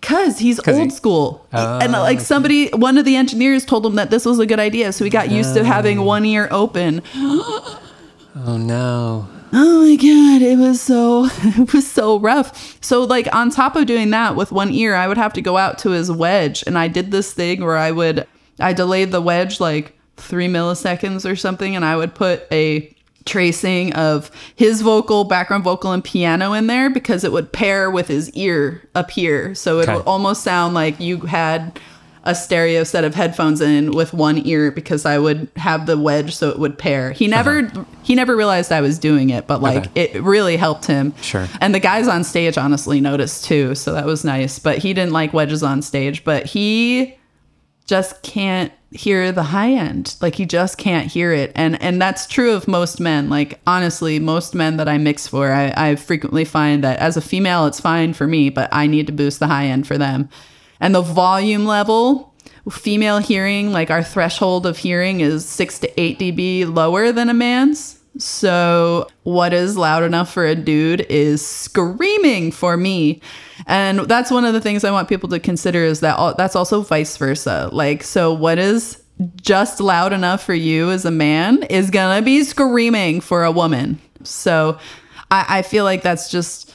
Cause 0.00 0.38
he's 0.38 0.58
'Cause 0.60 0.74
old 0.78 0.84
he- 0.84 0.90
school, 0.96 1.46
Oh, 1.52 1.78
and 1.82 1.92
like 1.92 2.20
somebody, 2.20 2.68
one 2.68 2.96
of 2.96 3.04
the 3.04 3.16
engineers 3.16 3.64
told 3.66 3.84
him 3.84 3.96
that 3.96 4.10
this 4.10 4.24
was 4.24 4.38
a 4.38 4.46
good 4.46 4.60
idea, 4.60 4.92
so 4.92 5.04
he 5.04 5.10
got 5.10 5.30
used 5.30 5.54
to 5.54 5.64
having 5.64 6.02
one 6.02 6.24
ear 6.24 6.48
open. 6.50 7.02
Oh 8.46 8.56
no. 8.56 9.28
Oh 9.56 9.82
my 9.88 9.94
god, 9.94 10.42
it 10.42 10.58
was 10.58 10.80
so 10.80 11.26
it 11.42 11.72
was 11.72 11.88
so 11.90 12.18
rough. 12.18 12.76
So 12.82 13.04
like 13.04 13.32
on 13.34 13.50
top 13.50 13.76
of 13.76 13.86
doing 13.86 14.10
that 14.10 14.34
with 14.36 14.50
one 14.50 14.72
ear, 14.72 14.94
I 14.96 15.06
would 15.06 15.16
have 15.18 15.32
to 15.34 15.42
go 15.42 15.56
out 15.56 15.78
to 15.78 15.90
his 15.90 16.10
wedge, 16.10 16.64
and 16.66 16.76
I 16.76 16.88
did 16.88 17.10
this 17.12 17.32
thing 17.32 17.62
where 17.64 17.76
I 17.76 17.90
would 17.92 18.26
I 18.58 18.72
delayed 18.72 19.12
the 19.12 19.20
wedge 19.20 19.60
like 19.60 19.96
three 20.16 20.48
milliseconds 20.48 21.28
or 21.30 21.36
something, 21.36 21.76
and 21.76 21.84
I 21.84 21.96
would 21.96 22.14
put 22.14 22.46
a 22.52 22.90
tracing 23.26 23.92
of 23.94 24.30
his 24.54 24.82
vocal, 24.82 25.24
background 25.24 25.64
vocal, 25.64 25.92
and 25.92 26.04
piano 26.04 26.52
in 26.52 26.66
there 26.66 26.90
because 26.90 27.24
it 27.24 27.32
would 27.32 27.52
pair 27.52 27.90
with 27.90 28.08
his 28.08 28.30
ear 28.32 28.86
up 28.94 29.10
here, 29.10 29.54
so 29.54 29.78
it 29.78 29.84
Okay. 29.84 29.94
would 29.96 30.04
almost 30.06 30.42
sound 30.42 30.74
like 30.74 30.98
you 31.00 31.20
had 31.20 31.78
a 32.26 32.34
stereo 32.34 32.84
set 32.84 33.04
of 33.04 33.14
headphones 33.14 33.60
in 33.60 33.90
with 33.92 34.12
one 34.14 34.44
ear 34.46 34.70
because 34.70 35.04
I 35.04 35.18
would 35.18 35.48
have 35.56 35.86
the 35.86 35.96
wedge 35.98 36.34
so 36.34 36.48
it 36.48 36.58
would 36.58 36.78
pair. 36.78 37.12
He 37.12 37.28
never 37.28 37.70
he 38.02 38.14
never 38.14 38.34
realized 38.36 38.72
I 38.72 38.80
was 38.80 38.98
doing 38.98 39.30
it, 39.30 39.46
but 39.46 39.60
like 39.62 39.86
Okay. 39.88 40.04
it 40.14 40.22
really 40.22 40.56
helped 40.56 40.86
him. 40.86 41.14
Sure. 41.20 41.46
And 41.60 41.74
the 41.74 41.80
guys 41.80 42.08
on 42.08 42.24
stage 42.24 42.56
honestly 42.58 43.00
noticed 43.00 43.44
too, 43.44 43.74
so 43.74 43.92
that 43.92 44.06
was 44.06 44.24
nice. 44.24 44.58
But 44.58 44.78
he 44.78 44.94
didn't 44.94 45.12
like 45.12 45.32
wedges 45.32 45.62
on 45.62 45.82
stage, 45.82 46.24
but 46.24 46.46
he 46.46 47.16
just 47.86 48.22
can't 48.22 48.72
hear 48.90 49.30
the 49.32 49.42
high 49.42 49.72
end. 49.72 50.14
Like 50.22 50.36
he 50.36 50.46
just 50.46 50.78
can't 50.78 51.10
hear 51.10 51.30
it. 51.32 51.52
And 51.54 51.80
and 51.82 52.00
that's 52.00 52.26
true 52.26 52.52
of 52.54 52.66
most 52.66 53.00
men. 53.00 53.28
Like 53.28 53.60
honestly, 53.66 54.18
most 54.18 54.54
men 54.54 54.78
that 54.78 54.88
I 54.88 54.96
mix 54.96 55.26
for, 55.28 55.52
I, 55.52 55.74
I 55.76 55.96
frequently 55.96 56.46
find 56.46 56.82
that 56.84 56.98
as 57.00 57.18
a 57.18 57.20
female 57.20 57.66
it's 57.66 57.80
fine 57.80 58.14
for 58.14 58.26
me, 58.26 58.48
but 58.48 58.70
I 58.72 58.86
need 58.86 59.06
to 59.08 59.12
boost 59.12 59.40
the 59.40 59.46
high 59.48 59.66
end 59.66 59.86
for 59.86 59.98
them. 59.98 60.30
And 60.84 60.94
the 60.94 61.00
volume 61.00 61.64
level, 61.64 62.34
female 62.70 63.16
hearing, 63.16 63.72
like 63.72 63.90
our 63.90 64.02
threshold 64.02 64.66
of 64.66 64.76
hearing 64.76 65.20
is 65.20 65.48
six 65.48 65.78
to 65.78 65.98
eight 65.98 66.18
dB 66.18 66.70
lower 66.70 67.10
than 67.10 67.30
a 67.30 67.34
man's. 67.34 67.98
So, 68.18 69.08
what 69.22 69.54
is 69.54 69.78
loud 69.78 70.02
enough 70.02 70.30
for 70.30 70.44
a 70.44 70.54
dude 70.54 71.06
is 71.08 71.44
screaming 71.44 72.52
for 72.52 72.76
me. 72.76 73.22
And 73.66 74.00
that's 74.00 74.30
one 74.30 74.44
of 74.44 74.52
the 74.52 74.60
things 74.60 74.84
I 74.84 74.90
want 74.90 75.08
people 75.08 75.30
to 75.30 75.40
consider 75.40 75.82
is 75.82 76.00
that 76.00 76.36
that's 76.36 76.54
also 76.54 76.82
vice 76.82 77.16
versa. 77.16 77.70
Like, 77.72 78.02
so 78.02 78.34
what 78.34 78.58
is 78.58 79.02
just 79.40 79.80
loud 79.80 80.12
enough 80.12 80.44
for 80.44 80.54
you 80.54 80.90
as 80.90 81.06
a 81.06 81.10
man 81.10 81.62
is 81.62 81.88
gonna 81.88 82.20
be 82.20 82.44
screaming 82.44 83.22
for 83.22 83.42
a 83.42 83.50
woman. 83.50 83.98
So, 84.22 84.78
I, 85.30 85.46
I 85.48 85.62
feel 85.62 85.84
like 85.84 86.02
that's 86.02 86.30
just 86.30 86.74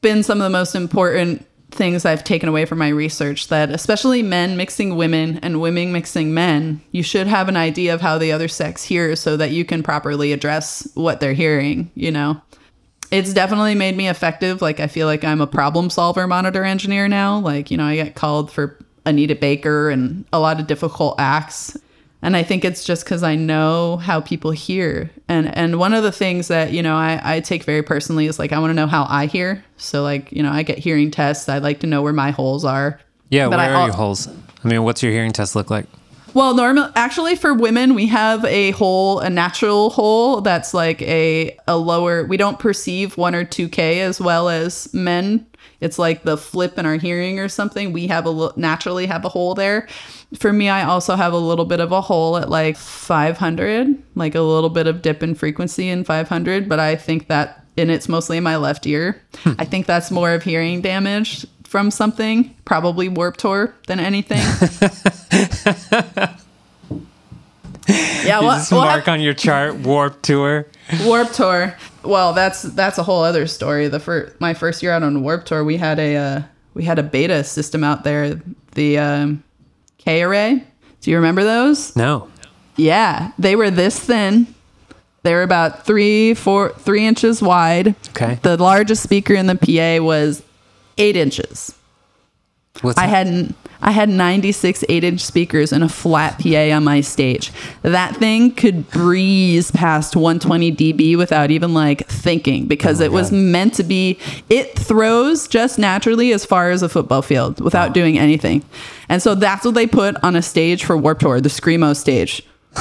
been 0.00 0.22
some 0.22 0.38
of 0.38 0.44
the 0.44 0.58
most 0.58 0.74
important 0.74 1.46
things 1.74 2.04
I've 2.04 2.24
taken 2.24 2.48
away 2.48 2.64
from 2.64 2.78
my 2.78 2.88
research 2.88 3.48
that 3.48 3.70
especially 3.70 4.22
men 4.22 4.56
mixing 4.56 4.96
women 4.96 5.38
and 5.38 5.60
women 5.60 5.92
mixing 5.92 6.34
men, 6.34 6.80
you 6.90 7.02
should 7.02 7.26
have 7.26 7.48
an 7.48 7.56
idea 7.56 7.94
of 7.94 8.00
how 8.00 8.18
the 8.18 8.32
other 8.32 8.48
sex 8.48 8.84
hears 8.84 9.20
so 9.20 9.36
that 9.36 9.50
you 9.50 9.64
can 9.64 9.82
properly 9.82 10.32
address 10.32 10.88
what 10.94 11.20
they're 11.20 11.32
hearing, 11.32 11.90
you 11.94 12.10
know. 12.10 12.40
It's 13.10 13.34
definitely 13.34 13.74
made 13.74 13.96
me 13.96 14.08
effective. 14.08 14.62
Like 14.62 14.80
I 14.80 14.86
feel 14.86 15.06
like 15.06 15.24
I'm 15.24 15.40
a 15.40 15.46
problem 15.46 15.90
solver 15.90 16.26
monitor 16.26 16.64
engineer 16.64 17.08
now. 17.08 17.38
Like, 17.38 17.70
you 17.70 17.76
know, 17.76 17.84
I 17.84 17.96
get 17.96 18.14
called 18.14 18.50
for 18.50 18.78
Anita 19.04 19.34
Baker 19.34 19.90
and 19.90 20.24
a 20.32 20.40
lot 20.40 20.60
of 20.60 20.66
difficult 20.66 21.16
acts. 21.18 21.76
And 22.22 22.36
I 22.36 22.44
think 22.44 22.64
it's 22.64 22.84
just 22.84 23.04
because 23.04 23.24
I 23.24 23.34
know 23.34 23.96
how 23.96 24.20
people 24.20 24.52
hear. 24.52 25.10
And 25.28 25.54
and 25.56 25.78
one 25.78 25.92
of 25.92 26.04
the 26.04 26.12
things 26.12 26.48
that, 26.48 26.72
you 26.72 26.82
know, 26.82 26.96
I, 26.96 27.20
I 27.36 27.40
take 27.40 27.64
very 27.64 27.82
personally 27.82 28.26
is 28.26 28.38
like 28.38 28.52
I 28.52 28.58
want 28.60 28.70
to 28.70 28.74
know 28.74 28.86
how 28.86 29.06
I 29.08 29.26
hear. 29.26 29.64
So 29.76 30.02
like, 30.02 30.30
you 30.30 30.42
know, 30.42 30.52
I 30.52 30.62
get 30.62 30.78
hearing 30.78 31.10
tests. 31.10 31.48
I 31.48 31.58
like 31.58 31.80
to 31.80 31.86
know 31.86 32.00
where 32.00 32.12
my 32.12 32.30
holes 32.30 32.64
are. 32.64 33.00
Yeah, 33.28 33.48
But 33.48 33.58
where 33.58 33.70
I 33.70 33.72
are 33.72 33.86
your 33.88 33.96
holes? 33.96 34.28
I 34.64 34.68
mean, 34.68 34.84
what's 34.84 35.02
your 35.02 35.10
hearing 35.10 35.32
test 35.32 35.56
look 35.56 35.68
like? 35.70 35.86
Well, 36.34 36.54
normal 36.54 36.90
actually 36.94 37.36
for 37.36 37.52
women 37.52 37.94
we 37.94 38.06
have 38.06 38.44
a 38.46 38.70
hole, 38.70 39.18
a 39.20 39.28
natural 39.28 39.90
hole 39.90 40.40
that's 40.40 40.72
like 40.72 41.02
a 41.02 41.56
a 41.66 41.76
lower. 41.76 42.24
We 42.24 42.36
don't 42.36 42.58
perceive 42.58 43.16
one 43.16 43.34
or 43.34 43.44
two 43.44 43.68
k 43.68 44.00
as 44.00 44.20
well 44.20 44.48
as 44.48 44.92
men. 44.94 45.46
It's 45.82 45.98
like 45.98 46.22
the 46.22 46.38
flip 46.38 46.78
in 46.78 46.86
our 46.86 46.94
hearing 46.94 47.40
or 47.40 47.48
something. 47.48 47.92
We 47.92 48.06
have 48.06 48.24
a 48.24 48.52
naturally 48.56 49.06
have 49.06 49.24
a 49.24 49.28
hole 49.28 49.56
there. 49.56 49.88
For 50.38 50.52
me, 50.52 50.68
I 50.68 50.84
also 50.84 51.16
have 51.16 51.32
a 51.32 51.38
little 51.38 51.64
bit 51.64 51.80
of 51.80 51.90
a 51.90 52.00
hole 52.00 52.36
at 52.36 52.48
like 52.48 52.76
500, 52.76 54.00
like 54.14 54.36
a 54.36 54.40
little 54.40 54.70
bit 54.70 54.86
of 54.86 55.02
dip 55.02 55.24
in 55.24 55.34
frequency 55.34 55.88
in 55.88 56.04
500. 56.04 56.68
But 56.68 56.78
I 56.78 56.94
think 56.94 57.26
that, 57.26 57.66
and 57.76 57.90
it's 57.90 58.08
mostly 58.08 58.36
in 58.36 58.44
my 58.44 58.56
left 58.56 58.86
ear. 58.86 59.20
Hmm. 59.38 59.54
I 59.58 59.64
think 59.64 59.86
that's 59.86 60.12
more 60.12 60.32
of 60.32 60.44
hearing 60.44 60.82
damage 60.82 61.44
from 61.64 61.90
something, 61.90 62.54
probably 62.64 63.08
warp 63.08 63.36
tour 63.36 63.74
than 63.88 63.98
anything. 63.98 64.38
yeah, 67.88 68.38
well, 68.38 68.64
well, 68.70 68.84
mark 68.84 69.08
on 69.08 69.20
your 69.20 69.34
chart 69.34 69.74
Warp 69.76 70.22
Tour. 70.22 70.68
Warp 71.02 71.32
Tour. 71.32 71.74
Well, 72.04 72.32
that's 72.32 72.62
that's 72.62 72.98
a 72.98 73.02
whole 73.02 73.22
other 73.22 73.46
story. 73.46 73.88
The 73.88 74.00
first 74.00 74.40
my 74.40 74.54
first 74.54 74.82
year 74.82 74.92
out 74.92 75.02
on 75.02 75.22
Warp 75.22 75.44
Tour, 75.44 75.64
we 75.64 75.76
had 75.76 75.98
a 75.98 76.16
uh, 76.16 76.42
we 76.74 76.84
had 76.84 76.98
a 76.98 77.02
beta 77.02 77.44
system 77.44 77.84
out 77.84 78.04
there, 78.04 78.40
the 78.72 78.98
um, 78.98 79.44
K 79.98 80.22
array. 80.22 80.64
Do 81.00 81.10
you 81.10 81.16
remember 81.16 81.44
those? 81.44 81.94
No. 81.96 82.28
Yeah, 82.76 83.32
they 83.38 83.56
were 83.56 83.70
this 83.70 83.98
thin. 83.98 84.54
They 85.22 85.34
were 85.34 85.42
about 85.42 85.86
three, 85.86 86.34
four, 86.34 86.70
three 86.70 87.06
inches 87.06 87.40
wide. 87.40 87.94
Okay. 88.10 88.38
The 88.42 88.56
largest 88.56 89.02
speaker 89.02 89.34
in 89.34 89.46
the 89.46 89.54
PA 89.54 90.02
was 90.04 90.42
eight 90.98 91.16
inches. 91.16 91.74
What's 92.80 92.98
I 92.98 93.06
that? 93.06 93.26
had 93.26 93.54
I 93.84 93.90
had 93.90 94.08
96 94.08 94.84
8-inch 94.88 95.20
speakers 95.20 95.72
and 95.72 95.82
a 95.82 95.88
flat 95.88 96.38
PA 96.38 96.70
on 96.76 96.84
my 96.84 97.00
stage. 97.00 97.50
That 97.82 98.16
thing 98.16 98.52
could 98.52 98.88
breeze 98.90 99.72
past 99.72 100.14
120 100.14 100.70
dB 100.72 101.18
without 101.18 101.50
even 101.50 101.74
like 101.74 102.06
thinking 102.06 102.66
because 102.66 103.00
Oh 103.00 103.04
it 103.04 103.12
was 103.12 103.32
meant 103.32 103.74
to 103.74 103.82
be 103.82 104.18
it 104.48 104.78
throws 104.78 105.48
just 105.48 105.80
naturally 105.80 106.32
as 106.32 106.44
far 106.44 106.70
as 106.70 106.82
a 106.82 106.88
football 106.88 107.22
field 107.22 107.60
without 107.60 107.92
doing 107.92 108.18
anything. 108.18 108.64
And 109.08 109.20
so 109.20 109.34
that's 109.34 109.64
what 109.64 109.74
they 109.74 109.86
put 109.86 110.16
on 110.22 110.36
a 110.36 110.42
stage 110.42 110.84
for 110.84 110.96
Warp 110.96 111.18
Tour, 111.18 111.40
the 111.40 111.48
Screamo 111.48 111.96
stage. 111.96 112.46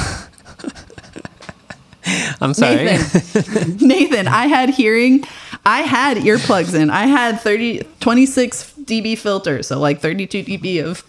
I'm 2.42 2.54
sorry. 2.54 2.86
Nathan, 2.86 3.78
Nathan, 3.88 4.28
I 4.28 4.48
had 4.48 4.70
hearing, 4.70 5.24
I 5.72 5.84
had 5.84 6.18
earplugs 6.18 6.74
in. 6.74 6.90
I 6.90 7.06
had 7.06 7.40
30, 7.40 7.84
26 8.02 8.74
dB 8.82 9.18
filters, 9.18 9.68
so 9.68 9.80
like 9.80 10.02
32 10.02 10.44
dB 10.44 10.84
of 10.84 11.06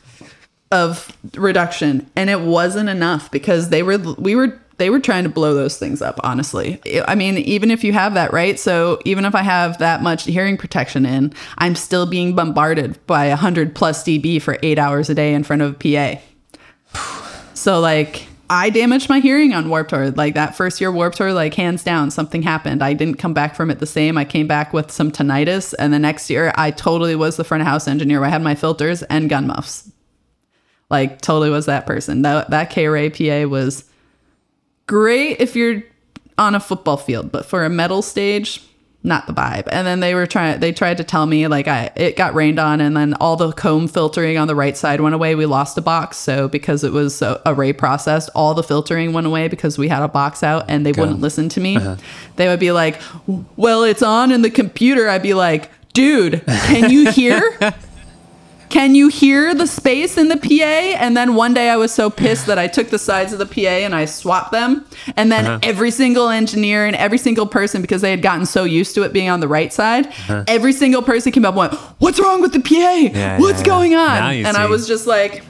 of 0.71 1.15
reduction, 1.35 2.09
and 2.15 2.31
it 2.31 2.41
wasn't 2.41 2.89
enough 2.89 3.29
because 3.33 3.71
they 3.71 3.83
were 3.83 3.99
we 3.99 4.37
were 4.37 4.57
they 4.79 4.89
were 4.89 5.01
trying 5.01 5.25
to 5.25 5.29
blow 5.29 5.53
those 5.55 5.79
things 5.79 6.01
up. 6.01 6.21
Honestly, 6.23 6.81
I 7.09 7.17
mean, 7.17 7.39
even 7.39 7.73
if 7.73 7.83
you 7.83 7.93
have 7.93 8.15
that 8.15 8.33
right, 8.33 8.57
so 8.57 9.01
even 9.05 9.25
if 9.25 9.35
I 9.35 9.43
have 9.43 9.79
that 9.79 10.01
much 10.01 10.27
hearing 10.27 10.57
protection 10.57 11.05
in, 11.05 11.33
I'm 11.59 11.75
still 11.75 12.07
being 12.07 12.37
bombarded 12.37 13.05
by 13.09 13.31
100 13.31 13.75
plus 13.75 14.05
dB 14.05 14.41
for 14.41 14.59
eight 14.63 14.79
hours 14.79 15.11
a 15.11 15.15
day 15.15 15.35
in 15.35 15.43
front 15.43 15.63
of 15.63 15.77
a 15.85 16.19
PA. 16.95 17.01
So 17.55 17.81
like 17.81 18.27
I 18.53 18.69
damaged 18.69 19.09
my 19.09 19.21
hearing 19.21 19.55
on 19.55 19.71
Warp 19.71 19.89
Tour. 19.89 20.11
Like 20.11 20.35
that 20.35 20.55
first 20.55 20.79
year 20.79 20.93
Warp 20.93 21.15
Tour, 21.15 21.33
like 21.33 21.55
hands 21.55 21.83
down, 21.83 22.11
something 22.11 22.43
happened. 22.43 22.83
I 22.83 22.93
didn't 22.93 23.15
come 23.15 23.33
back 23.33 23.55
from 23.55 23.71
it 23.71 23.79
the 23.79 23.87
same. 23.87 24.19
I 24.19 24.27
came 24.27 24.47
back 24.47 24.75
with 24.75 24.91
some 24.91 25.11
tinnitus, 25.11 25.73
and 25.79 25.91
the 25.91 25.99
next 25.99 26.29
year 26.29 26.53
I 26.55 26.71
totally 26.71 27.17
was 27.17 27.37
the 27.39 27.45
front 27.45 27.63
of 27.63 27.67
house 27.67 27.89
engineer. 27.89 28.23
I 28.23 28.29
had 28.29 28.43
my 28.43 28.55
filters 28.55 29.03
and 29.05 29.31
gun 29.31 29.47
muffs. 29.47 29.91
Like 30.91 31.23
totally 31.23 31.49
was 31.49 31.65
that 31.65 31.87
person. 31.87 32.21
That 32.21 32.51
that 32.51 32.69
K-array 32.69 33.09
PA 33.09 33.49
was 33.49 33.89
great 34.87 35.41
if 35.41 35.57
you're 35.57 35.83
on 36.37 36.55
a 36.55 36.61
football 36.61 36.99
field, 36.99 37.33
but 37.33 37.47
for 37.47 37.65
a 37.65 37.71
metal 37.71 38.03
stage, 38.03 38.63
not 39.05 39.27
the 39.27 39.33
vibe. 39.33 39.69
And 39.71 39.87
then 39.87 40.01
they 40.01 40.15
were 40.15 40.27
trying 40.27 40.61
they 40.61 40.73
tried 40.73 40.99
to 40.99 41.05
tell 41.05 41.27
me 41.27 41.47
like 41.49 41.67
I 41.67 41.91
it 41.97 42.17
got 42.17 42.35
rained 42.35 42.59
on 42.59 42.81
and 42.81 42.97
then 42.97 43.15
all 43.15 43.37
the 43.37 43.53
comb 43.53 43.89
filtering 43.89 44.39
on 44.39 44.47
the 44.47 44.55
right 44.55 44.77
side 44.77 45.01
went 45.01 45.15
away. 45.15 45.35
We 45.35 45.47
lost 45.47 45.77
a 45.77 45.81
box. 45.81 46.17
So 46.17 46.49
because 46.49 46.85
it 46.85 46.93
was 46.93 47.21
uh, 47.23 47.41
array 47.45 47.73
processed, 47.73 48.31
all 48.35 48.55
the 48.55 48.63
filtering 48.63 49.13
went 49.13 49.27
away 49.27 49.49
because 49.49 49.77
we 49.79 49.89
had 49.89 50.03
a 50.03 50.09
box 50.09 50.43
out 50.43 50.65
and 50.69 50.87
they 50.87 50.93
wouldn't 50.93 51.21
listen 51.21 51.49
to 51.51 51.61
me. 51.61 51.77
They 52.37 52.49
would 52.49 52.61
be 52.61 52.73
like, 52.73 53.01
"Well, 53.57 53.83
it's 53.85 54.03
on 54.03 54.31
in 54.33 54.43
the 54.43 54.51
computer." 54.51 55.09
I'd 55.09 55.23
be 55.23 55.35
like, 55.35 55.71
"Dude, 55.93 56.45
can 56.47 56.91
you 56.91 57.11
hear?" 57.11 57.43
Can 58.73 58.95
you 58.95 59.09
hear 59.09 59.55
the 59.55 59.67
space 59.67 60.17
in 60.17 60.29
the 60.29 60.37
PA? 60.39 60.97
And 60.99 61.15
then 61.15 61.35
one 61.35 61.53
day 61.53 61.69
I 61.69 61.77
was 61.77 61.93
so 61.93 62.09
pissed 62.09 62.47
that 62.47 62.59
I 62.59 62.69
took 62.69 62.89
the 62.89 62.99
sides 62.99 63.35
of 63.35 63.39
the 63.39 63.45
PA 63.45 63.69
and 63.85 63.95
I 63.95 64.07
swapped 64.07 64.51
them. 64.51 64.87
And 65.15 65.31
then 65.31 65.45
Uh-huh. 65.45 65.59
every 65.63 65.91
single 65.91 66.31
engineer 66.31 66.87
and 66.87 66.97
every 66.97 67.19
single 67.19 67.47
person, 67.47 67.83
because 67.83 68.01
they 68.01 68.11
had 68.11 68.23
gotten 68.23 68.47
so 68.47 68.65
used 68.65 68.95
to 68.95 69.03
it 69.03 69.13
being 69.13 69.29
on 69.29 69.41
the 69.41 69.47
right 69.49 69.71
side, 69.75 70.09
every 70.49 70.73
single 70.73 71.03
person 71.03 71.33
came 71.33 71.45
up 71.45 71.51
and 71.51 71.59
went, 71.59 71.75
What's 71.99 72.19
wrong 72.19 72.41
with 72.41 72.55
the 72.55 72.61
PA? 72.61 72.75
Uh-huh. 72.75 73.11
Yeah, 73.13 73.39
What's 73.39 73.61
yeah, 73.61 73.67
going 73.67 73.95
on? 73.95 74.15
Now 74.17 74.31
you 74.31 74.47
and 74.47 74.57
I 74.57 74.65
was 74.65 74.89
just 74.89 75.07
like, 75.07 75.45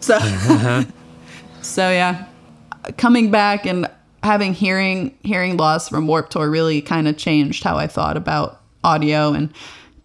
So, 0.00 0.16
Uh-huh. 0.16 0.84
so 1.62 1.90
yeah, 1.90 2.26
coming 2.98 3.30
back 3.30 3.64
and 3.64 3.86
having 4.22 4.52
hearing 4.52 5.16
hearing 5.22 5.56
loss 5.56 5.88
from 5.88 6.06
Warped 6.06 6.32
Tour 6.32 6.50
really 6.50 6.82
kind 6.82 7.08
of 7.08 7.16
changed 7.16 7.64
how 7.64 7.76
I 7.78 7.86
thought 7.86 8.18
about 8.18 8.60
audio 8.84 9.32
and 9.32 9.48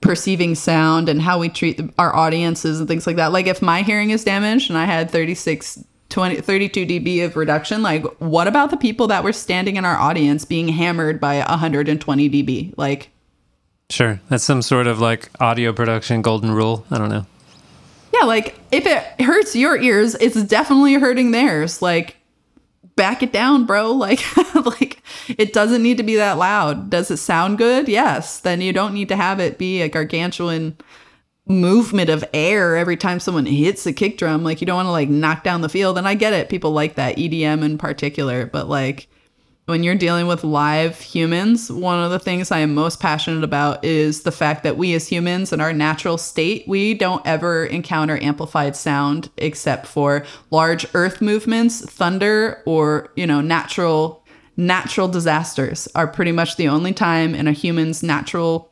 perceiving 0.05 0.53
sound 0.53 1.09
and 1.09 1.19
how 1.19 1.39
we 1.39 1.49
treat 1.49 1.77
the, 1.77 1.91
our 1.97 2.15
audiences 2.15 2.79
and 2.79 2.87
things 2.87 3.07
like 3.07 3.15
that. 3.15 3.31
Like 3.31 3.47
if 3.47 3.59
my 3.59 3.81
hearing 3.81 4.11
is 4.11 4.23
damaged 4.23 4.69
and 4.69 4.77
I 4.77 4.85
had 4.85 5.09
36 5.09 5.83
20 6.09 6.41
32 6.41 6.85
dB 6.85 7.25
of 7.25 7.35
reduction, 7.35 7.81
like 7.81 8.05
what 8.19 8.47
about 8.47 8.69
the 8.69 8.77
people 8.77 9.07
that 9.07 9.23
were 9.23 9.33
standing 9.33 9.77
in 9.77 9.83
our 9.83 9.97
audience 9.97 10.45
being 10.45 10.67
hammered 10.67 11.19
by 11.19 11.39
120 11.39 12.29
dB? 12.29 12.73
Like 12.77 13.09
Sure. 13.89 14.21
That's 14.29 14.43
some 14.43 14.61
sort 14.61 14.85
of 14.87 14.99
like 14.99 15.29
audio 15.39 15.73
production 15.73 16.21
golden 16.21 16.51
rule. 16.51 16.85
I 16.91 16.99
don't 16.99 17.09
know. 17.09 17.25
Yeah, 18.13 18.25
like 18.25 18.55
if 18.71 18.85
it 18.85 19.21
hurts 19.21 19.55
your 19.55 19.75
ears, 19.75 20.15
it's 20.15 20.41
definitely 20.43 20.93
hurting 20.93 21.31
theirs. 21.31 21.81
Like 21.81 22.17
back 22.95 23.23
it 23.23 23.31
down, 23.31 23.65
bro. 23.65 23.91
Like 24.05 24.23
like 24.55 25.01
it 25.27 25.53
doesn't 25.53 25.83
need 25.83 25.97
to 25.97 26.03
be 26.03 26.15
that 26.15 26.37
loud. 26.37 26.89
Does 26.89 27.09
it 27.11 27.17
sound 27.17 27.57
good? 27.57 27.87
Yes. 27.87 28.39
Then 28.39 28.61
you 28.61 28.73
don't 28.73 28.93
need 28.93 29.09
to 29.09 29.15
have 29.15 29.39
it 29.39 29.57
be 29.57 29.81
a 29.81 29.89
gargantuan 29.89 30.77
movement 31.47 32.09
of 32.09 32.23
air 32.33 32.75
every 32.75 32.97
time 32.97 33.19
someone 33.19 33.45
hits 33.45 33.85
a 33.85 33.93
kick 33.93 34.17
drum. 34.17 34.43
Like 34.43 34.61
you 34.61 34.67
don't 34.67 34.77
want 34.77 34.87
to 34.87 34.91
like 34.91 35.09
knock 35.09 35.43
down 35.43 35.61
the 35.61 35.69
field. 35.69 35.97
And 35.97 36.07
I 36.07 36.15
get 36.15 36.33
it. 36.33 36.49
People 36.49 36.71
like 36.71 36.95
that 36.95 37.17
EDM 37.17 37.63
in 37.63 37.77
particular, 37.77 38.45
but 38.45 38.67
like 38.69 39.07
when 39.65 39.81
you're 39.83 39.95
dealing 39.95 40.27
with 40.27 40.43
live 40.43 40.99
humans, 40.99 41.71
one 41.71 42.03
of 42.03 42.11
the 42.11 42.19
things 42.19 42.51
I 42.51 42.59
am 42.59 42.75
most 42.75 42.99
passionate 42.99 43.43
about 43.43 43.83
is 43.83 44.21
the 44.21 44.31
fact 44.31 44.63
that 44.63 44.77
we 44.77 44.93
as 44.93 45.07
humans 45.07 45.51
in 45.51 45.59
our 45.59 45.73
natural 45.73 46.19
state, 46.19 46.67
we 46.67 46.93
don't 46.93 47.25
ever 47.25 47.65
encounter 47.65 48.21
amplified 48.21 48.75
sound 48.75 49.29
except 49.37 49.87
for 49.87 50.23
large 50.51 50.85
earth 50.93 51.19
movements, 51.19 51.83
thunder, 51.83 52.61
or, 52.65 53.11
you 53.15 53.25
know, 53.25 53.41
natural 53.41 54.23
natural 54.57 55.09
disasters 55.09 55.87
are 55.95 56.07
pretty 56.07 56.31
much 56.31 56.55
the 56.55 56.69
only 56.69 56.93
time 56.93 57.35
in 57.35 57.45
a 57.45 57.51
human's 57.51 58.01
natural 58.01 58.71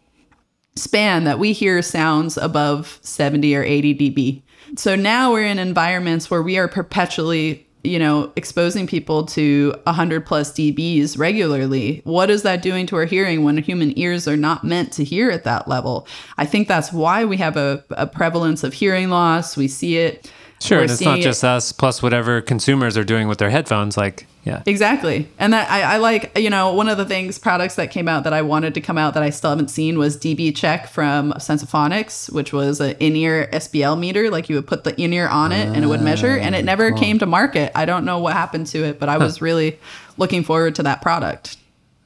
span 0.75 1.25
that 1.25 1.39
we 1.39 1.51
hear 1.51 1.81
sounds 1.81 2.37
above 2.37 2.99
70 3.01 3.53
or 3.55 3.63
80 3.63 3.95
dB. 3.95 4.41
So 4.77 4.95
now 4.95 5.31
we're 5.31 5.45
in 5.45 5.59
environments 5.59 6.31
where 6.31 6.41
we 6.41 6.57
are 6.57 6.67
perpetually, 6.67 7.62
you 7.83 7.99
know, 7.99 8.31
exposing 8.35 8.87
people 8.87 9.25
to 9.25 9.73
100 9.83 10.25
plus 10.25 10.51
dBs 10.53 11.17
regularly. 11.17 12.01
What 12.05 12.29
is 12.29 12.43
that 12.43 12.61
doing 12.61 12.85
to 12.87 12.95
our 12.95 13.05
hearing 13.05 13.43
when 13.43 13.57
human 13.57 13.97
ears 13.99 14.27
are 14.27 14.37
not 14.37 14.63
meant 14.63 14.93
to 14.93 15.03
hear 15.03 15.29
at 15.29 15.43
that 15.43 15.67
level? 15.67 16.07
I 16.37 16.45
think 16.45 16.67
that's 16.67 16.93
why 16.93 17.25
we 17.25 17.37
have 17.37 17.57
a, 17.57 17.83
a 17.91 18.07
prevalence 18.07 18.63
of 18.63 18.73
hearing 18.73 19.09
loss. 19.09 19.57
We 19.57 19.67
see 19.67 19.97
it. 19.97 20.31
Sure. 20.63 20.81
And 20.81 20.89
it's 20.89 21.01
not 21.01 21.11
seeing 21.15 21.21
it- 21.21 21.23
just 21.23 21.43
us, 21.43 21.71
plus 21.71 22.01
whatever 22.01 22.41
consumers 22.41 22.97
are 22.97 23.03
doing 23.03 23.27
with 23.27 23.37
their 23.37 23.49
headphones. 23.49 23.97
Like, 23.97 24.27
yeah. 24.45 24.61
Exactly. 24.65 25.27
And 25.39 25.53
that 25.53 25.69
I, 25.69 25.95
I 25.95 25.97
like, 25.97 26.37
you 26.37 26.49
know, 26.49 26.73
one 26.73 26.89
of 26.89 26.97
the 26.97 27.05
things, 27.05 27.37
products 27.37 27.75
that 27.75 27.91
came 27.91 28.07
out 28.07 28.23
that 28.25 28.33
I 28.33 28.41
wanted 28.41 28.73
to 28.73 28.81
come 28.81 28.97
out 28.97 29.13
that 29.13 29.23
I 29.23 29.29
still 29.29 29.49
haven't 29.49 29.69
seen 29.69 29.97
was 29.97 30.17
DB 30.17 30.55
Check 30.55 30.87
from 30.87 31.33
Sensaphonics, 31.33 32.31
which 32.31 32.51
was 32.51 32.79
an 32.81 32.95
in 32.99 33.15
ear 33.15 33.49
SPL 33.53 33.97
meter. 33.97 34.29
Like 34.29 34.49
you 34.49 34.55
would 34.55 34.67
put 34.67 34.83
the 34.83 34.99
in 35.01 35.13
ear 35.13 35.27
on 35.27 35.51
it 35.51 35.67
and 35.67 35.83
it 35.83 35.87
would 35.87 36.01
measure, 36.01 36.37
and 36.37 36.55
it 36.55 36.63
ah, 36.63 36.65
never 36.65 36.91
came 36.91 37.19
to 37.19 37.25
market. 37.25 37.71
I 37.75 37.85
don't 37.85 38.05
know 38.05 38.19
what 38.19 38.33
happened 38.33 38.67
to 38.67 38.83
it, 38.83 38.99
but 38.99 39.09
I 39.09 39.17
was 39.17 39.41
really 39.41 39.79
looking 40.17 40.43
forward 40.43 40.75
to 40.75 40.83
that 40.83 41.01
product. 41.01 41.57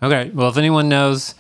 Okay. 0.02 0.30
Well, 0.32 0.50
if 0.50 0.58
anyone 0.58 0.89
knows, 0.89 1.34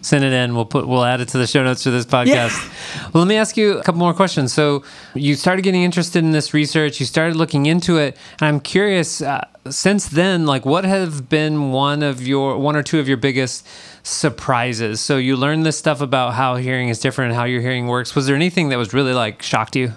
send 0.00 0.24
it 0.24 0.32
in. 0.32 0.54
We'll 0.54 0.64
put 0.64 0.86
we'll 0.86 1.04
add 1.04 1.20
it 1.20 1.28
to 1.28 1.38
the 1.38 1.46
show 1.46 1.62
notes 1.62 1.84
for 1.84 1.90
this 1.90 2.06
podcast. 2.06 3.12
Well, 3.12 3.22
let 3.22 3.28
me 3.28 3.36
ask 3.36 3.56
you 3.56 3.78
a 3.78 3.82
couple 3.82 3.98
more 3.98 4.14
questions. 4.14 4.52
So, 4.52 4.84
you 5.14 5.34
started 5.34 5.62
getting 5.62 5.82
interested 5.82 6.24
in 6.24 6.32
this 6.32 6.54
research. 6.54 7.00
You 7.00 7.06
started 7.06 7.36
looking 7.36 7.66
into 7.66 7.98
it, 7.98 8.16
and 8.40 8.48
I'm 8.48 8.60
curious. 8.60 9.20
Uh, 9.20 9.46
since 9.68 10.08
then, 10.08 10.46
like, 10.46 10.64
what 10.64 10.84
have 10.84 11.28
been 11.28 11.72
one 11.72 12.02
of 12.02 12.26
your 12.26 12.56
one 12.58 12.76
or 12.76 12.82
two 12.82 13.00
of 13.00 13.08
your 13.08 13.16
biggest 13.16 13.66
surprises? 14.02 15.00
So, 15.00 15.16
you 15.16 15.36
learned 15.36 15.66
this 15.66 15.78
stuff 15.78 16.00
about 16.00 16.34
how 16.34 16.56
hearing 16.56 16.88
is 16.88 16.98
different 16.98 17.32
and 17.32 17.38
how 17.38 17.44
your 17.44 17.60
hearing 17.60 17.86
works. 17.86 18.14
Was 18.14 18.26
there 18.26 18.36
anything 18.36 18.70
that 18.70 18.76
was 18.78 18.94
really 18.94 19.12
like 19.12 19.42
shocked 19.42 19.76
you? 19.76 19.92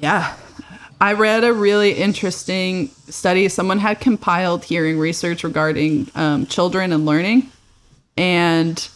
Yeah. 0.00 0.34
I 1.00 1.12
read 1.12 1.44
a 1.44 1.52
really 1.52 1.92
interesting 1.92 2.88
study. 3.08 3.48
Someone 3.48 3.78
had 3.78 4.00
compiled 4.00 4.64
hearing 4.64 4.98
research 4.98 5.44
regarding 5.44 6.10
um, 6.16 6.46
children 6.46 6.92
and 6.92 7.06
learning. 7.06 7.52
And 8.18 8.88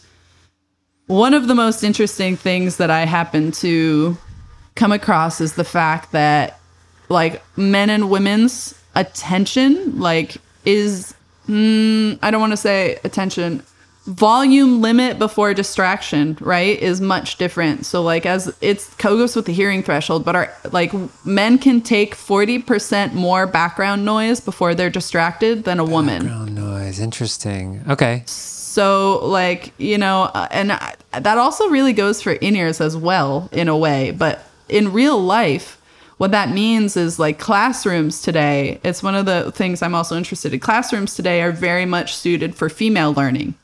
one 1.06 1.32
of 1.32 1.46
the 1.46 1.54
most 1.54 1.85
interesting 1.85 2.37
things 2.37 2.76
that 2.78 2.90
I 2.90 3.06
happened 3.06 3.54
to 3.54 4.16
come 4.74 4.90
across 4.90 5.40
is 5.40 5.54
the 5.54 5.64
fact 5.64 6.11
that, 6.12 6.58
like, 7.08 7.40
men 7.56 7.88
and 7.88 8.11
women's 8.11 8.74
attention, 8.96 10.00
like, 10.00 10.37
is, 10.64 11.14
mm, 11.48 12.18
I 12.20 12.30
don't 12.32 12.40
want 12.40 12.52
to 12.52 12.56
say 12.56 12.98
attention, 13.04 13.62
volume 14.06 14.80
limit 14.80 15.16
before 15.20 15.54
distraction 15.54 16.37
right 16.40 16.76
is 16.80 17.00
much 17.00 17.37
different 17.37 17.87
so 17.87 18.02
like 18.02 18.26
as 18.26 18.52
it's 18.61 18.92
goes 18.96 19.37
with 19.37 19.46
the 19.46 19.52
hearing 19.52 19.80
threshold 19.80 20.24
but 20.24 20.35
our 20.35 20.52
like 20.72 20.92
men 21.24 21.56
can 21.56 21.80
take 21.80 22.16
40% 22.16 23.12
more 23.12 23.46
background 23.46 24.04
noise 24.04 24.40
before 24.40 24.74
they're 24.74 24.90
distracted 24.90 25.62
than 25.62 25.78
a 25.78 25.85
woman 25.85 26.28
Oh, 26.28 26.44
noise. 26.46 26.98
Interesting. 26.98 27.85
Okay. 27.88 28.24
So 28.72 29.20
like 29.26 29.72
you 29.78 29.98
know 29.98 30.22
uh, 30.35 30.48
and 30.50 30.72
I- 30.72 30.96
that 31.26 31.37
also 31.38 31.68
really 31.68 31.92
goes 31.92 32.22
for 32.22 32.32
in-ears 32.32 32.80
as 32.80 32.96
well 32.96 33.48
in 33.52 33.68
a 33.68 33.76
way. 33.76 34.00
But 34.12 34.37
in 34.68 34.92
real 34.92 35.20
life 35.20 35.78
what 36.18 36.30
that 36.30 36.48
means 36.50 36.96
is 36.96 37.18
like 37.18 37.38
classrooms 37.38 38.22
today 38.22 38.80
it's 38.85 39.02
one 39.02 39.16
of 39.20 39.26
the 39.26 39.50
things 39.52 39.82
i'm 39.82 39.94
also 39.94 40.16
interested 40.16 40.54
in. 40.54 40.61
Classrooms 40.61 41.14
today 41.14 41.42
are 41.42 41.52
very 41.52 41.85
much 41.85 42.14
suited 42.14 42.54
for 42.54 42.68
female 42.70 43.12
learning. 43.12 43.54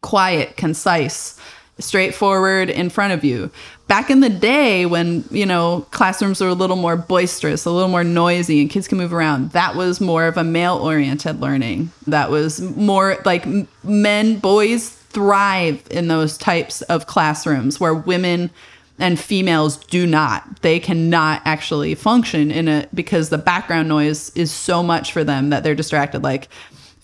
Quiet, 0.00 0.56
concise, 0.56 1.38
straightforward 1.78 2.70
in 2.70 2.90
front 2.90 3.12
of 3.12 3.24
you. 3.24 3.50
Back 3.88 4.10
in 4.10 4.20
the 4.20 4.28
day 4.28 4.86
when, 4.86 5.24
you 5.30 5.46
know, 5.46 5.86
classrooms 5.90 6.40
were 6.40 6.48
a 6.48 6.54
little 6.54 6.76
more 6.76 6.96
boisterous, 6.96 7.64
a 7.64 7.70
little 7.70 7.88
more 7.88 8.04
noisy 8.04 8.60
and 8.60 8.70
kids 8.70 8.88
can 8.88 8.98
move 8.98 9.12
around, 9.12 9.50
that 9.50 9.74
was 9.74 10.00
more 10.00 10.26
of 10.26 10.36
a 10.36 10.44
male 10.44 10.76
oriented 10.76 11.40
learning. 11.40 11.90
That 12.06 12.30
was 12.30 12.60
more 12.60 13.18
like 13.24 13.44
men, 13.82 14.38
boys 14.38 14.90
thrive 15.12 15.82
in 15.90 16.08
those 16.08 16.38
types 16.38 16.80
of 16.82 17.06
classrooms 17.06 17.78
where 17.78 17.92
women 17.92 18.50
and 18.98 19.18
females 19.18 19.76
do 19.76 20.06
not. 20.06 20.62
They 20.62 20.78
cannot 20.78 21.42
actually 21.44 21.94
function 21.94 22.50
in 22.50 22.68
it 22.68 22.88
because 22.94 23.28
the 23.28 23.38
background 23.38 23.88
noise 23.88 24.30
is 24.36 24.50
so 24.50 24.82
much 24.82 25.12
for 25.12 25.24
them 25.24 25.50
that 25.50 25.64
they're 25.64 25.74
distracted. 25.74 26.22
Like 26.22 26.48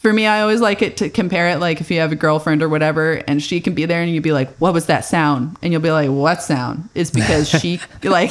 for 0.09 0.15
me, 0.15 0.27
I 0.27 0.41
always 0.41 0.63
like 0.63 0.81
it 0.81 0.97
to 0.99 1.11
compare 1.11 1.51
it 1.51 1.59
like 1.59 1.83
if 1.83 1.91
you 1.91 2.01
have 2.01 2.13
a 2.13 2.17
girlfriend 2.17 2.63
or 2.63 2.69
whatever, 2.71 3.23
and 3.29 3.43
she 3.43 3.61
can 3.61 3.75
be 3.75 3.85
there, 3.85 4.01
and 4.01 4.11
you'd 4.11 4.23
be 4.23 4.33
like, 4.33 4.49
"What 4.57 4.73
was 4.73 4.87
that 4.87 5.05
sound?" 5.05 5.59
And 5.61 5.71
you'll 5.71 5.83
be 5.83 5.91
like, 5.91 6.09
"What 6.09 6.43
sound?" 6.43 6.89
It's 6.95 7.11
because 7.11 7.47
she 7.61 7.79
like 8.03 8.31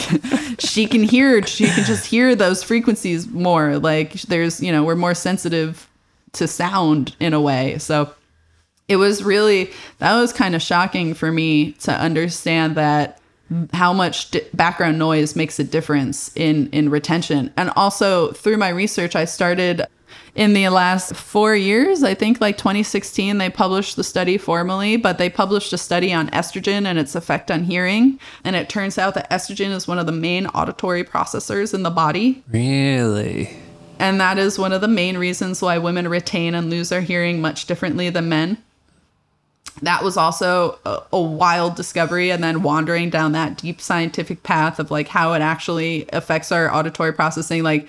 she 0.58 0.88
can 0.88 1.04
hear, 1.04 1.46
she 1.46 1.68
can 1.68 1.84
just 1.86 2.08
hear 2.08 2.34
those 2.34 2.64
frequencies 2.64 3.28
more. 3.28 3.78
Like 3.78 4.14
there's, 4.24 4.60
you 4.60 4.72
know, 4.72 4.84
we're 4.84 4.96
more 4.96 5.14
sensitive 5.14 5.88
to 6.32 6.48
sound 6.48 7.16
in 7.20 7.36
a 7.36 7.40
way. 7.40 7.78
So 7.78 8.12
it 8.88 8.96
was 8.96 9.24
really 9.24 9.70
that 10.00 10.20
was 10.20 10.34
kind 10.34 10.56
of 10.56 10.64
shocking 10.64 11.14
for 11.14 11.32
me 11.32 11.74
to 11.74 11.92
understand 11.92 12.74
that 12.74 13.20
how 13.72 13.94
much 13.94 14.32
di- 14.32 14.42
background 14.56 14.98
noise 14.98 15.36
makes 15.36 15.60
a 15.60 15.64
difference 15.64 16.36
in 16.36 16.72
in 16.72 16.90
retention 16.90 17.54
and 17.56 17.70
also 17.76 18.32
through 18.34 18.58
my 18.58 18.68
research 18.68 19.16
i 19.16 19.24
started 19.24 19.86
in 20.38 20.54
the 20.54 20.70
last 20.70 21.14
four 21.16 21.56
years 21.56 22.04
i 22.04 22.14
think 22.14 22.40
like 22.40 22.58
2016 22.58 23.38
they 23.38 23.50
published 23.50 23.98
the 23.98 24.04
study 24.04 24.38
formally 24.38 24.96
but 24.96 25.18
they 25.18 25.30
published 25.30 25.74
a 25.74 25.78
study 25.78 26.14
on 26.14 26.30
estrogen 26.30 26.86
and 26.86 26.98
its 26.98 27.16
effect 27.16 27.52
on 27.52 27.66
hearing 27.66 28.18
and 28.46 28.56
it 28.56 28.70
turns 28.70 28.98
out 28.98 29.14
that 29.14 29.30
estrogen 29.30 29.72
is 29.72 29.88
one 29.88 30.00
of 30.00 30.06
the 30.06 30.12
main 30.12 30.48
auditory 30.48 31.04
processors 31.04 31.74
in 31.74 31.84
the 31.84 31.90
body 31.90 32.44
Really? 32.50 33.50
And 34.00 34.20
that 34.22 34.38
is 34.38 34.60
one 34.60 34.74
of 34.74 34.82
the 34.82 34.88
main 34.88 35.18
reasons 35.18 35.62
why 35.62 35.78
women 35.78 36.08
retain 36.08 36.54
and 36.54 36.70
lose 36.70 36.90
their 36.90 37.02
hearing 37.02 37.42
much 37.42 37.66
differently 37.66 38.10
than 38.10 38.30
men. 38.30 38.58
That 39.82 40.04
was 40.04 40.18
also 40.18 40.80
a, 40.86 41.02
a 41.14 41.22
wild 41.22 41.76
discovery. 41.76 42.32
And 42.32 42.44
then 42.44 42.64
wandering 42.64 43.10
down 43.10 43.32
that 43.34 43.58
deep 43.58 43.82
scientific 43.82 44.44
path 44.44 44.80
of 44.80 44.92
like 44.92 45.08
how 45.08 45.34
it 45.34 45.42
actually 45.42 46.08
affects 46.14 46.52
our 46.52 46.74
auditory 46.74 47.14
processing, 47.14 47.64
like 47.64 47.88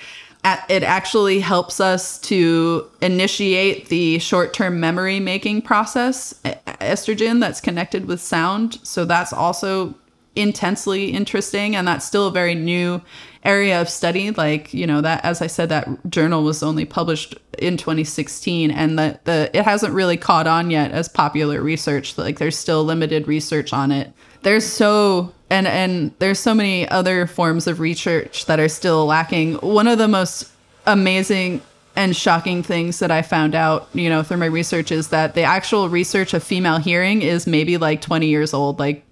it 0.68 0.82
actually 0.82 1.40
helps 1.40 1.80
us 1.80 2.18
to 2.20 2.88
initiate 3.00 3.88
the 3.88 4.18
short-term 4.18 4.80
memory 4.80 5.20
making 5.20 5.62
process 5.62 6.34
estrogen 6.44 7.40
that's 7.40 7.60
connected 7.60 8.06
with 8.06 8.20
sound. 8.20 8.78
So 8.82 9.04
that's 9.04 9.32
also 9.32 9.94
intensely 10.36 11.10
interesting 11.10 11.74
and 11.74 11.88
that's 11.88 12.04
still 12.04 12.28
a 12.28 12.30
very 12.30 12.54
new 12.54 13.00
area 13.44 13.80
of 13.80 13.88
study. 13.88 14.30
Like 14.30 14.72
you 14.72 14.86
know 14.86 15.00
that 15.00 15.24
as 15.24 15.42
i 15.42 15.46
said 15.46 15.68
that 15.70 15.88
journal 16.08 16.44
was 16.44 16.62
only 16.62 16.84
published 16.84 17.34
in 17.58 17.76
2016 17.76 18.70
and 18.70 18.98
the, 18.98 19.18
the 19.24 19.50
it 19.52 19.64
hasn't 19.64 19.92
really 19.94 20.16
caught 20.16 20.46
on 20.46 20.70
yet 20.70 20.92
as 20.92 21.08
popular 21.08 21.60
research. 21.60 22.16
Like 22.16 22.38
there's 22.38 22.56
still 22.56 22.84
limited 22.84 23.26
research 23.26 23.72
on 23.72 23.90
it. 23.90 24.12
There's 24.42 24.66
so 24.66 25.32
and 25.50 25.66
and 25.66 26.12
there's 26.18 26.38
so 26.38 26.54
many 26.54 26.88
other 26.88 27.26
forms 27.26 27.66
of 27.66 27.80
research 27.80 28.46
that 28.46 28.60
are 28.60 28.68
still 28.68 29.06
lacking 29.06 29.54
one 29.54 29.86
of 29.86 29.98
the 29.98 30.08
most 30.08 30.50
amazing 30.86 31.60
and 31.96 32.14
shocking 32.14 32.62
things 32.62 33.00
that 33.00 33.10
I 33.10 33.22
found 33.22 33.56
out, 33.56 33.88
you 33.92 34.08
know, 34.08 34.22
through 34.22 34.36
my 34.36 34.46
research 34.46 34.92
is 34.92 35.08
that 35.08 35.34
the 35.34 35.42
actual 35.42 35.88
research 35.88 36.32
of 36.32 36.44
female 36.44 36.78
hearing 36.78 37.22
is 37.22 37.44
maybe 37.44 37.76
like 37.76 38.00
20 38.00 38.28
years 38.28 38.54
old. 38.54 38.78
Like 38.78 39.04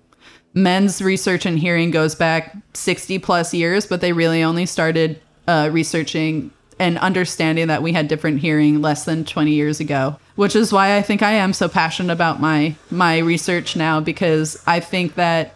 men's 0.54 1.02
research 1.02 1.46
and 1.46 1.58
hearing 1.58 1.90
goes 1.90 2.14
back 2.14 2.56
60 2.74 3.18
plus 3.18 3.52
years, 3.52 3.86
but 3.86 4.00
they 4.00 4.12
really 4.12 4.40
only 4.40 4.66
started 4.66 5.20
uh, 5.48 5.68
researching 5.72 6.52
and 6.78 6.96
understanding 6.98 7.66
that 7.66 7.82
we 7.82 7.92
had 7.92 8.06
different 8.06 8.38
hearing 8.38 8.80
less 8.80 9.04
than 9.04 9.24
20 9.24 9.50
years 9.50 9.80
ago 9.80 10.18
which 10.34 10.54
is 10.54 10.72
why 10.72 10.96
i 10.96 11.02
think 11.02 11.22
i 11.22 11.32
am 11.32 11.52
so 11.52 11.68
passionate 11.68 12.12
about 12.12 12.40
my 12.40 12.74
my 12.90 13.18
research 13.18 13.76
now 13.76 13.98
because 13.98 14.62
i 14.66 14.78
think 14.78 15.14
that 15.14 15.54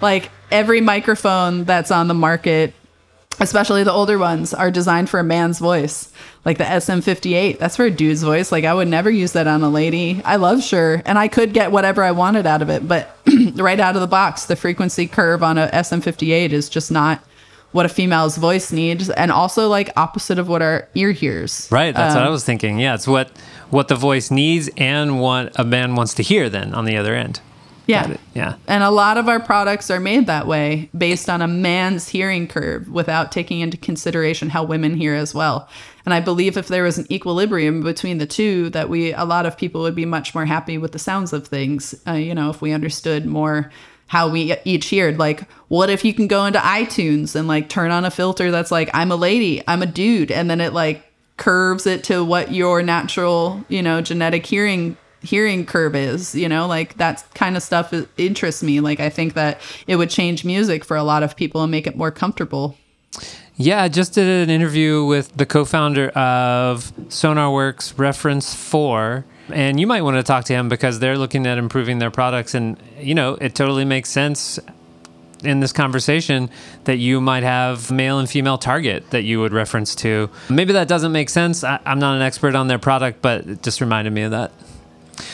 like 0.00 0.30
every 0.50 0.80
microphone 0.80 1.64
that's 1.64 1.90
on 1.90 2.08
the 2.08 2.14
market 2.14 2.74
especially 3.38 3.82
the 3.84 3.92
older 3.92 4.18
ones 4.18 4.52
are 4.52 4.70
designed 4.70 5.08
for 5.08 5.18
a 5.20 5.24
man's 5.24 5.58
voice 5.58 6.12
like 6.44 6.58
the 6.58 6.64
sm58 6.64 7.58
that's 7.58 7.76
for 7.76 7.84
a 7.84 7.90
dude's 7.90 8.22
voice 8.22 8.50
like 8.52 8.64
i 8.64 8.74
would 8.74 8.88
never 8.88 9.08
use 9.10 9.32
that 9.32 9.46
on 9.46 9.62
a 9.62 9.70
lady 9.70 10.20
i 10.24 10.36
love 10.36 10.62
sure 10.62 11.00
and 11.06 11.18
i 11.18 11.26
could 11.28 11.52
get 11.54 11.70
whatever 11.72 12.02
i 12.02 12.10
wanted 12.10 12.44
out 12.46 12.60
of 12.60 12.68
it 12.68 12.86
but 12.86 13.16
right 13.54 13.80
out 13.80 13.94
of 13.94 14.00
the 14.00 14.06
box 14.06 14.44
the 14.46 14.56
frequency 14.56 15.06
curve 15.06 15.42
on 15.42 15.56
a 15.56 15.68
sm58 15.68 16.50
is 16.50 16.68
just 16.68 16.90
not 16.90 17.22
what 17.72 17.86
a 17.86 17.88
female's 17.88 18.36
voice 18.36 18.72
needs 18.72 19.08
and 19.10 19.30
also 19.30 19.68
like 19.68 19.88
opposite 19.96 20.38
of 20.40 20.48
what 20.48 20.60
our 20.60 20.88
ear 20.96 21.12
hears 21.12 21.68
Right. 21.70 21.94
That's 21.94 22.14
what 22.16 22.24
I 22.24 22.26
Um, 22.26 22.32
was 22.32 22.44
thinking. 22.44 22.80
Yeah, 22.80 22.94
it's 22.94 23.06
what 23.06 23.30
what 23.70 23.86
the 23.86 23.94
voice 23.94 24.32
needs 24.32 24.68
and 24.76 25.20
what 25.20 25.52
a 25.58 25.62
man 25.64 25.94
wants 25.94 26.14
to 26.14 26.24
hear. 26.24 26.48
Then 26.48 26.74
on 26.74 26.84
the 26.84 26.96
other 26.96 27.14
end. 27.14 27.40
Yeah. 27.90 28.16
Yeah. 28.34 28.56
And 28.66 28.82
a 28.82 28.90
lot 28.90 29.18
of 29.18 29.28
our 29.28 29.40
products 29.40 29.90
are 29.90 30.00
made 30.00 30.26
that 30.26 30.46
way 30.46 30.88
based 30.96 31.28
on 31.28 31.42
a 31.42 31.48
man's 31.48 32.08
hearing 32.08 32.46
curve 32.46 32.88
without 32.88 33.32
taking 33.32 33.60
into 33.60 33.76
consideration 33.76 34.50
how 34.50 34.64
women 34.64 34.94
hear 34.94 35.14
as 35.14 35.34
well. 35.34 35.68
And 36.04 36.14
I 36.14 36.20
believe 36.20 36.56
if 36.56 36.68
there 36.68 36.84
was 36.84 36.98
an 36.98 37.06
equilibrium 37.12 37.82
between 37.82 38.18
the 38.18 38.26
two, 38.26 38.70
that 38.70 38.88
we, 38.88 39.12
a 39.12 39.24
lot 39.24 39.46
of 39.46 39.58
people 39.58 39.82
would 39.82 39.94
be 39.94 40.06
much 40.06 40.34
more 40.34 40.46
happy 40.46 40.78
with 40.78 40.92
the 40.92 40.98
sounds 40.98 41.32
of 41.32 41.46
things. 41.46 41.94
Uh, 42.06 42.12
you 42.12 42.34
know, 42.34 42.50
if 42.50 42.62
we 42.62 42.72
understood 42.72 43.26
more 43.26 43.70
how 44.10 44.28
we 44.28 44.56
each 44.64 44.90
heard. 44.90 45.20
Like, 45.20 45.48
what 45.68 45.88
if 45.88 46.04
you 46.04 46.12
can 46.12 46.26
go 46.26 46.44
into 46.44 46.58
iTunes 46.58 47.36
and 47.36 47.46
like 47.46 47.68
turn 47.68 47.92
on 47.92 48.04
a 48.04 48.10
filter 48.10 48.50
that's 48.50 48.72
like, 48.72 48.90
I'm 48.92 49.12
a 49.12 49.16
lady, 49.16 49.62
I'm 49.68 49.82
a 49.82 49.86
dude, 49.86 50.32
and 50.32 50.50
then 50.50 50.60
it 50.60 50.72
like 50.72 51.04
curves 51.36 51.86
it 51.86 52.02
to 52.04 52.24
what 52.24 52.50
your 52.52 52.82
natural, 52.82 53.64
you 53.68 53.82
know, 53.82 54.00
genetic 54.00 54.44
hearing 54.44 54.96
hearing 55.22 55.66
curve 55.66 55.94
is 55.94 56.34
you 56.34 56.48
know 56.48 56.66
like 56.66 56.96
that 56.96 57.24
kind 57.34 57.56
of 57.56 57.62
stuff 57.62 57.92
interests 58.16 58.62
me 58.62 58.80
like 58.80 59.00
i 59.00 59.10
think 59.10 59.34
that 59.34 59.60
it 59.86 59.96
would 59.96 60.08
change 60.10 60.44
music 60.44 60.84
for 60.84 60.96
a 60.96 61.02
lot 61.02 61.22
of 61.22 61.36
people 61.36 61.62
and 61.62 61.70
make 61.70 61.86
it 61.86 61.96
more 61.96 62.10
comfortable 62.10 62.76
Yeah, 63.56 63.82
I 63.82 63.88
just 63.88 64.14
did 64.14 64.26
an 64.26 64.48
interview 64.48 65.04
with 65.04 65.36
the 65.36 65.44
co-founder 65.44 66.08
of 66.10 66.90
SonarWorks 67.08 67.98
Reference 67.98 68.54
4 68.54 69.24
and 69.52 69.78
you 69.78 69.86
might 69.86 70.00
want 70.02 70.16
to 70.16 70.22
talk 70.22 70.44
to 70.46 70.54
him 70.54 70.68
because 70.70 70.98
they're 71.00 71.18
looking 71.18 71.46
at 71.46 71.58
improving 71.58 71.98
their 71.98 72.10
products 72.10 72.54
and 72.54 72.78
you 72.98 73.14
know, 73.14 73.34
it 73.34 73.54
totally 73.54 73.84
makes 73.84 74.08
sense 74.08 74.58
in 75.44 75.60
this 75.60 75.72
conversation 75.72 76.48
that 76.84 76.96
you 76.98 77.20
might 77.20 77.42
have 77.42 77.90
male 77.90 78.18
and 78.18 78.30
female 78.30 78.56
target 78.58 79.10
that 79.10 79.22
you 79.24 79.40
would 79.40 79.52
reference 79.52 79.94
to. 79.96 80.30
Maybe 80.48 80.72
that 80.72 80.88
doesn't 80.88 81.12
make 81.12 81.28
sense. 81.30 81.64
I, 81.64 81.80
I'm 81.84 81.98
not 81.98 82.16
an 82.16 82.22
expert 82.22 82.54
on 82.54 82.68
their 82.68 82.78
product, 82.78 83.20
but 83.20 83.46
it 83.46 83.62
just 83.62 83.80
reminded 83.80 84.12
me 84.12 84.22
of 84.22 84.30
that. 84.30 84.52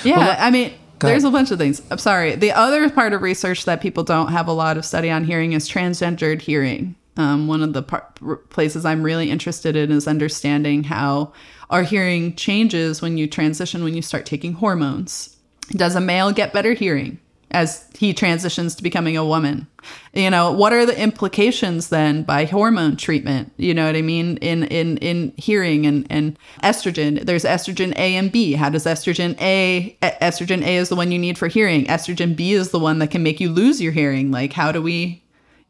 Yeah 0.05 0.19
Well, 0.19 0.37
i 0.39 0.51
mean 0.51 0.73
there's 1.01 1.25
ahead. 1.25 1.35
a 1.35 1.37
bunch 1.37 1.51
of 1.51 1.59
things. 1.59 1.83
I'm 1.91 1.99
sorry. 1.99 2.37
The 2.37 2.53
other 2.53 2.89
part 2.89 3.13
of 3.13 3.21
research 3.21 3.67
that 3.67 3.83
people 3.83 4.03
don't 4.03 4.29
have 4.33 4.49
a 4.49 4.53
lot 4.53 4.79
of 4.79 4.85
study 4.87 5.11
on 5.11 5.25
hearing 5.25 5.53
is 5.53 5.69
transgendered 5.69 6.41
hearing. 6.41 6.97
Um, 7.19 7.49
one 7.49 7.63
of 7.63 7.75
the 7.75 7.83
par- 7.83 8.11
places 8.49 8.87
i'm 8.87 9.03
really 9.03 9.31
interested 9.31 9.77
in 9.77 9.91
is 9.93 10.09
understanding 10.09 10.85
how 10.85 11.35
our 11.69 11.83
hearing 11.83 12.35
changes 12.35 13.03
when 13.03 13.19
you 13.19 13.27
transition 13.27 13.85
when 13.85 13.93
you 13.95 14.01
start 14.01 14.25
taking 14.25 14.55
hormones. 14.55 15.37
Does 15.73 15.97
a 15.97 16.01
male 16.01 16.33
get 16.33 16.55
better 16.55 16.73
hearing 16.73 17.19
as 17.51 17.87
he 17.97 18.13
transitions 18.13 18.75
to 18.75 18.83
becoming 18.83 19.17
a 19.17 19.25
woman. 19.25 19.67
You 20.13 20.31
know 20.31 20.51
what 20.51 20.73
are 20.73 20.85
the 20.85 20.99
implications 21.01 21.91
then 21.91 22.25
by 22.25 22.45
hormone 22.45 22.97
treatment? 22.97 23.53
You 23.57 23.73
know 23.73 23.87
what 23.87 23.97
i 23.97 24.03
mean? 24.03 24.37
In 24.39 24.65
in 24.65 24.99
in 24.99 25.33
hearing 25.37 25.87
and 25.87 26.07
and 26.11 26.37
estrogen. 26.63 27.25
There's 27.25 27.45
estrogen 27.45 27.97
a 27.97 28.17
and 28.17 28.33
b. 28.33 28.53
How 28.53 28.69
does 28.69 28.85
estrogen 28.85 29.41
a 29.41 29.97
estrogen 30.03 30.63
a 30.63 30.77
is 30.77 30.89
the 30.89 30.97
one 30.97 31.13
you 31.13 31.19
need 31.19 31.39
for 31.39 31.49
hearing. 31.49 31.85
Estrogen 31.87 32.35
b 32.35 32.53
is 32.53 32.71
the 32.71 32.81
one 32.81 32.99
that 32.99 33.11
can 33.11 33.23
make 33.23 33.41
you 33.41 33.51
lose 33.51 33.81
your 33.81 33.93
hearing. 33.93 34.31
Like 34.33 34.53
how 34.53 34.73
do 34.73 34.83
we 34.83 35.23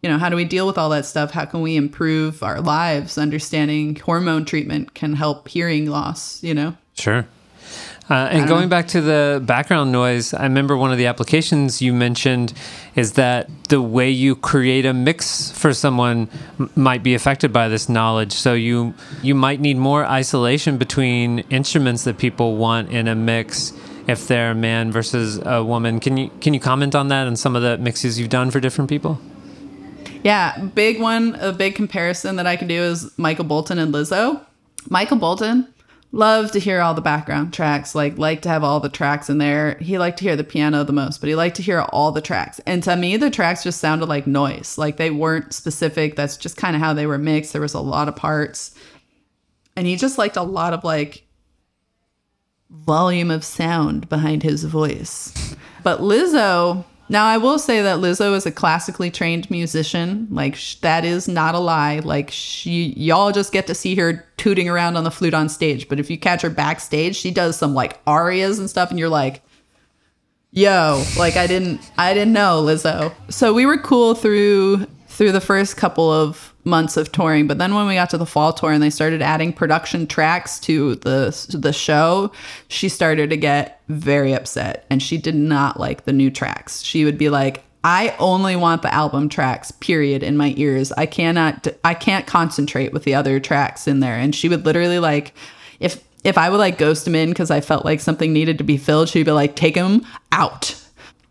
you 0.03 0.09
know 0.09 0.19
how 0.19 0.29
do 0.29 0.37
we 0.37 0.45
deal 0.45 0.67
with 0.67 0.79
all 0.79 0.89
that 0.91 1.05
stuff? 1.05 1.31
How 1.31 1.45
can 1.45 1.61
we 1.61 1.77
improve 1.77 2.43
our 2.43 2.61
lives? 2.61 3.19
Understanding 3.19 3.97
hormone 3.97 4.45
treatment 4.45 4.95
can 4.95 5.13
help 5.13 5.49
hearing 5.49 5.91
loss 5.91 6.43
you 6.43 6.55
know? 6.55 6.77
Sure. 6.95 7.27
Uh, 8.09 8.29
and 8.31 8.47
going 8.47 8.69
back 8.69 8.87
to 8.87 9.01
the 9.01 9.43
background 9.45 9.91
noise, 9.91 10.33
I 10.33 10.45
remember 10.45 10.77
one 10.77 10.93
of 10.93 10.99
the 10.99 11.07
applications 11.07 11.83
you 11.83 11.93
mentioned 11.93 12.53
is 12.95 13.15
that 13.15 13.51
the 13.69 13.83
way 13.83 14.09
you 14.11 14.37
create 14.37 14.87
a 14.87 14.93
mix 14.93 15.51
for 15.51 15.75
someone 15.75 16.29
m- 16.61 16.71
might 16.77 17.03
be 17.03 17.15
affected 17.15 17.53
by 17.53 17.69
this 17.69 17.89
knowledge. 17.89 18.33
So 18.33 18.55
you 18.55 18.95
you 19.23 19.35
might 19.35 19.61
need 19.61 19.77
more 19.77 20.05
isolation 20.07 20.79
between 20.79 21.41
instruments 21.51 22.05
that 22.05 22.17
people 22.17 22.57
want 22.57 22.91
in 22.91 23.09
a 23.09 23.17
mix 23.17 23.73
if 24.07 24.29
they're 24.29 24.53
a 24.53 24.55
man 24.55 24.93
versus 24.93 25.41
a 25.45 25.65
woman. 25.65 25.99
Can 25.99 26.17
you 26.17 26.31
can 26.41 26.55
you 26.55 26.61
comment 26.61 26.95
on 26.95 27.09
that 27.09 27.27
and 27.27 27.37
some 27.37 27.57
of 27.57 27.63
the 27.63 27.77
mixes 27.79 28.21
you've 28.21 28.31
done 28.31 28.53
for 28.53 28.61
different 28.61 28.89
people? 28.89 29.21
Yeah, 30.23 30.59
big 30.59 31.01
one, 31.01 31.35
a 31.37 31.53
big 31.53 31.75
comparison 31.75 32.37
that 32.37 32.47
I 32.47 32.55
can 32.55 32.69
do 32.69 32.83
is 32.83 33.17
Michael 33.19 33.45
Bolton 33.45 33.79
and 33.79 33.93
Lizzo. 33.93 34.41
Michael 34.89 35.19
Bolton 35.19 35.67
loved 36.13 36.53
to 36.53 36.61
hear 36.61 36.81
all 36.81 36.95
the 36.95 37.01
background 37.01 37.53
tracks, 37.53 37.95
like 37.95 38.19
liked 38.19 38.43
to 38.45 38.49
have 38.49 38.65
all 38.65 38.81
the 38.81 38.89
tracks 38.89 39.29
in 39.29 39.39
there. 39.39 39.77
He 39.79 39.99
liked 39.99 40.19
to 40.19 40.25
hear 40.25 40.37
the 40.37 40.45
piano 40.45 40.85
the 40.85 40.93
most, 40.93 41.21
but 41.21 41.29
he 41.29 41.35
liked 41.35 41.57
to 41.57 41.63
hear 41.63 41.81
all 41.81 42.13
the 42.13 42.21
tracks. 42.21 42.61
And 42.67 42.83
to 42.85 42.97
me, 42.97 43.17
the 43.17 43.31
tracks 43.31 43.63
just 43.63 43.81
sounded 43.81 44.07
like 44.07 44.27
noise. 44.27 44.79
Like 44.79 44.97
they 44.97 45.11
weren't 45.11 45.53
specific. 45.53 46.17
That's 46.17 46.37
just 46.37 46.57
kind 46.57 46.75
of 46.75 46.83
how 46.83 46.95
they 46.95 47.07
were 47.07 47.19
mixed. 47.19 47.53
There 47.53 47.63
was 47.63 47.75
a 47.75 47.81
lot 47.81 48.09
of 48.09 48.17
parts. 48.17 48.75
And 49.77 49.87
he 49.87 49.97
just 49.97 50.19
liked 50.19 50.37
a 50.37 50.43
lot 50.43 50.73
of 50.73 50.85
like 50.85 51.27
volume 52.71 53.31
of 53.31 53.45
sound 53.45 54.09
behind 54.09 54.43
his 54.43 54.65
voice. 54.65 55.55
But 55.83 56.01
Lizzo, 56.01 56.85
now 57.09 57.25
I 57.27 57.39
will 57.39 57.59
say 57.59 57.83
that 57.83 57.99
Lizzo 57.99 58.35
is 58.35 58.47
a 58.47 58.51
classically 58.53 59.11
trained 59.11 59.51
musician. 59.51 60.29
Like 60.31 60.57
sh- 60.57 60.77
that 60.77 61.05
is 61.05 61.29
not 61.29 61.55
a 61.55 61.59
lie. 61.59 62.01
Like 62.01 62.31
she 62.31 62.95
y'all 62.97 63.33
just 63.33 63.53
get 63.53 63.67
to 63.69 63.75
see 63.75 63.95
her 63.97 64.27
tooting 64.37 64.69
around 64.69 64.97
on 64.97 65.05
the 65.05 65.11
flute 65.11 65.35
on 65.35 65.49
stage, 65.49 65.89
but 65.89 66.01
if 66.01 66.11
you 66.11 66.19
catch 66.19 66.43
her 66.43 66.51
backstage, 66.51 67.17
she 67.17 67.31
does 67.31 67.57
some 67.57 67.75
like 67.75 68.01
arias 68.07 68.59
and 68.59 68.69
stuff 68.69 68.91
and 68.91 68.99
you're 68.99 69.09
like 69.09 69.43
yo, 70.57 71.05
like 71.19 71.37
I 71.37 71.47
didn't 71.47 71.81
I 71.97 72.15
didn't 72.15 72.33
know 72.33 72.63
Lizzo. 72.63 73.15
So 73.29 73.53
we 73.55 73.67
were 73.67 73.79
cool 73.79 74.15
through 74.15 74.87
through 75.17 75.33
the 75.33 75.41
first 75.41 75.79
couple 75.79 76.13
of 76.13 76.53
months 76.65 76.99
of 76.99 77.11
touring, 77.11 77.47
but 77.47 77.57
then 77.57 77.75
when 77.75 77.87
we 77.87 77.95
got 77.95 78.11
to 78.11 78.19
the 78.19 78.27
fall 78.27 78.53
tour 78.53 78.71
and 78.71 78.83
they 78.83 78.91
started 78.91 79.23
adding 79.23 79.51
production 79.51 80.07
tracks 80.07 80.61
to 80.61 80.97
the 80.97 81.57
the 81.59 81.73
show, 81.73 82.31
she 82.69 82.91
started 82.91 83.31
to 83.31 83.37
get 83.39 83.81
very 83.89 84.35
upset 84.35 84.85
and 84.91 85.03
she 85.03 85.17
did 85.17 85.35
not 85.35 85.81
like 85.81 86.05
the 86.05 86.13
new 86.13 86.31
tracks. 86.31 86.83
She 86.83 87.07
would 87.07 87.17
be 87.17 87.31
like 87.31 87.65
I 87.83 88.15
only 88.19 88.57
want 88.57 88.83
the 88.83 88.93
album 88.93 89.31
tracks, 89.31 89.71
period, 89.71 90.23
in 90.23 90.37
my 90.37 90.53
ears. 90.59 90.93
I 90.93 91.07
cannot 91.07 91.67
I 91.83 91.95
can't 91.95 92.27
concentrate 92.27 92.93
with 92.93 93.05
the 93.05 93.15
other 93.15 93.41
tracks 93.41 93.89
in 93.89 94.01
there. 94.01 94.17
And 94.17 94.35
she 94.35 94.51
would 94.51 94.67
literally 94.67 94.99
like 94.99 95.33
if 95.81 96.05
if 96.25 96.37
I 96.37 96.51
would 96.51 96.59
like 96.59 96.77
ghost 96.77 97.07
him 97.07 97.15
in 97.15 97.31
because 97.31 97.51
I 97.51 97.63
felt 97.63 97.87
like 97.87 98.01
something 98.01 98.35
needed 98.35 98.59
to 98.59 98.65
be 98.65 98.77
filled, 98.77 99.09
she'd 99.09 99.23
be 99.23 99.33
like, 99.33 99.57
take 99.57 99.77
him 99.77 100.05
out. 100.31 100.75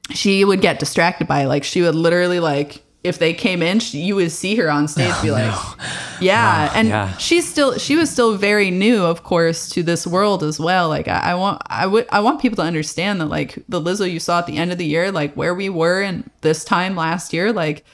She 0.09 0.43
would 0.43 0.61
get 0.61 0.79
distracted 0.79 1.27
by 1.27 1.43
it. 1.43 1.47
like 1.47 1.63
she 1.63 1.83
would 1.83 1.93
literally 1.93 2.39
like 2.39 2.81
if 3.05 3.19
they 3.19 3.33
came 3.33 3.61
in, 3.61 3.79
she, 3.79 3.99
you 3.99 4.15
would 4.15 4.31
see 4.31 4.55
her 4.55 4.69
on 4.69 4.87
stage 4.87 5.13
oh, 5.13 5.21
be 5.21 5.31
like, 5.31 5.53
yeah. 6.21 6.69
Oh, 6.71 6.77
and 6.77 6.87
yeah. 6.87 7.15
she's 7.17 7.47
still, 7.47 7.77
she 7.77 7.95
was 7.95 8.09
still 8.09 8.35
very 8.35 8.71
new, 8.71 9.03
of 9.03 9.23
course, 9.23 9.69
to 9.69 9.83
this 9.83 10.05
world 10.05 10.43
as 10.43 10.59
well. 10.59 10.89
Like 10.89 11.07
I, 11.07 11.19
I 11.19 11.35
want, 11.35 11.61
I 11.67 11.87
would, 11.87 12.07
I 12.11 12.19
want 12.19 12.41
people 12.41 12.57
to 12.57 12.63
understand 12.63 13.21
that 13.21 13.27
like 13.27 13.63
the 13.69 13.81
Lizzo 13.81 14.09
you 14.09 14.19
saw 14.19 14.39
at 14.39 14.47
the 14.47 14.57
end 14.57 14.71
of 14.71 14.77
the 14.77 14.85
year, 14.85 15.11
like 15.11 15.33
where 15.35 15.53
we 15.53 15.69
were 15.69 16.01
in 16.01 16.29
this 16.41 16.65
time 16.65 16.95
last 16.95 17.31
year, 17.31 17.53
like 17.53 17.85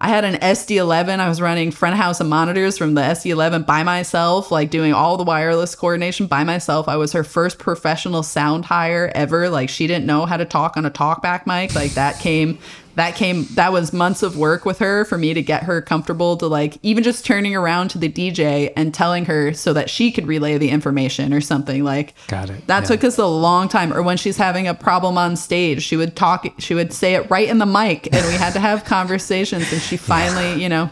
I 0.00 0.08
had 0.08 0.24
an 0.24 0.34
SD11. 0.34 1.20
I 1.20 1.28
was 1.28 1.40
running 1.40 1.70
front 1.70 1.96
house 1.96 2.20
and 2.20 2.28
monitors 2.28 2.76
from 2.76 2.94
the 2.94 3.00
SD11 3.00 3.64
by 3.64 3.84
myself, 3.84 4.50
like 4.50 4.70
doing 4.70 4.92
all 4.92 5.16
the 5.16 5.24
wireless 5.24 5.74
coordination 5.74 6.26
by 6.26 6.44
myself. 6.44 6.88
I 6.88 6.96
was 6.96 7.12
her 7.12 7.24
first 7.24 7.58
professional 7.58 8.22
sound 8.22 8.66
hire 8.66 9.10
ever. 9.14 9.48
Like 9.48 9.70
she 9.70 9.86
didn't 9.86 10.04
know 10.04 10.26
how 10.26 10.36
to 10.36 10.44
talk 10.44 10.76
on 10.76 10.84
a 10.84 10.90
talkback 10.90 11.46
mic. 11.46 11.74
Like 11.74 11.92
that 11.92 12.18
came 12.18 12.58
that 12.96 13.14
came 13.16 13.44
that 13.54 13.72
was 13.72 13.92
months 13.92 14.22
of 14.22 14.36
work 14.36 14.64
with 14.64 14.78
her 14.78 15.04
for 15.04 15.18
me 15.18 15.34
to 15.34 15.42
get 15.42 15.64
her 15.64 15.82
comfortable 15.82 16.36
to 16.36 16.46
like 16.46 16.78
even 16.82 17.02
just 17.02 17.24
turning 17.24 17.54
around 17.56 17.88
to 17.88 17.98
the 17.98 18.08
DJ 18.08 18.72
and 18.76 18.94
telling 18.94 19.24
her 19.24 19.52
so 19.52 19.72
that 19.72 19.90
she 19.90 20.12
could 20.12 20.26
relay 20.26 20.58
the 20.58 20.70
information 20.70 21.32
or 21.32 21.40
something 21.40 21.82
like 21.84 22.14
Got 22.28 22.50
it. 22.50 22.66
that 22.66 22.82
Yeah. 22.82 22.86
took 22.88 23.04
us 23.04 23.18
a 23.18 23.26
long 23.26 23.68
time 23.68 23.92
or 23.92 24.02
when 24.02 24.16
she's 24.16 24.36
having 24.36 24.68
a 24.68 24.74
problem 24.74 25.18
on 25.18 25.36
stage 25.36 25.82
she 25.82 25.96
would 25.96 26.14
talk 26.16 26.46
she 26.58 26.74
would 26.74 26.92
say 26.92 27.14
it 27.14 27.28
right 27.30 27.48
in 27.48 27.58
the 27.58 27.66
mic 27.66 28.06
and 28.14 28.26
we 28.26 28.34
had 28.34 28.52
to 28.52 28.60
have 28.60 28.84
conversations 28.84 29.72
and 29.72 29.80
she 29.82 29.96
finally 29.96 30.62
you 30.62 30.68
know 30.68 30.90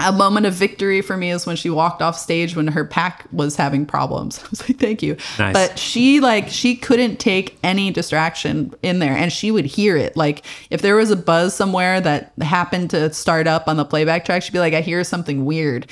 a 0.00 0.12
moment 0.12 0.46
of 0.46 0.54
victory 0.54 1.02
for 1.02 1.16
me 1.16 1.30
is 1.30 1.46
when 1.46 1.56
she 1.56 1.70
walked 1.70 2.02
off 2.02 2.16
stage 2.18 2.56
when 2.56 2.68
her 2.68 2.84
pack 2.84 3.26
was 3.32 3.56
having 3.56 3.86
problems. 3.86 4.38
I 4.44 4.46
was 4.50 4.68
like, 4.68 4.78
thank 4.78 5.02
you. 5.02 5.16
Nice. 5.38 5.52
But 5.52 5.78
she 5.78 6.20
like 6.20 6.48
she 6.48 6.76
couldn't 6.76 7.16
take 7.16 7.58
any 7.62 7.90
distraction 7.90 8.74
in 8.82 8.98
there 8.98 9.16
and 9.16 9.32
she 9.32 9.50
would 9.50 9.64
hear 9.64 9.96
it. 9.96 10.16
Like 10.16 10.44
if 10.70 10.82
there 10.82 10.96
was 10.96 11.10
a 11.10 11.16
buzz 11.16 11.54
somewhere 11.54 12.00
that 12.00 12.32
happened 12.40 12.90
to 12.90 13.12
start 13.12 13.46
up 13.46 13.68
on 13.68 13.76
the 13.76 13.84
playback 13.84 14.24
track, 14.24 14.42
she'd 14.42 14.52
be 14.52 14.58
like, 14.58 14.74
I 14.74 14.80
hear 14.80 15.02
something 15.04 15.44
weird. 15.44 15.86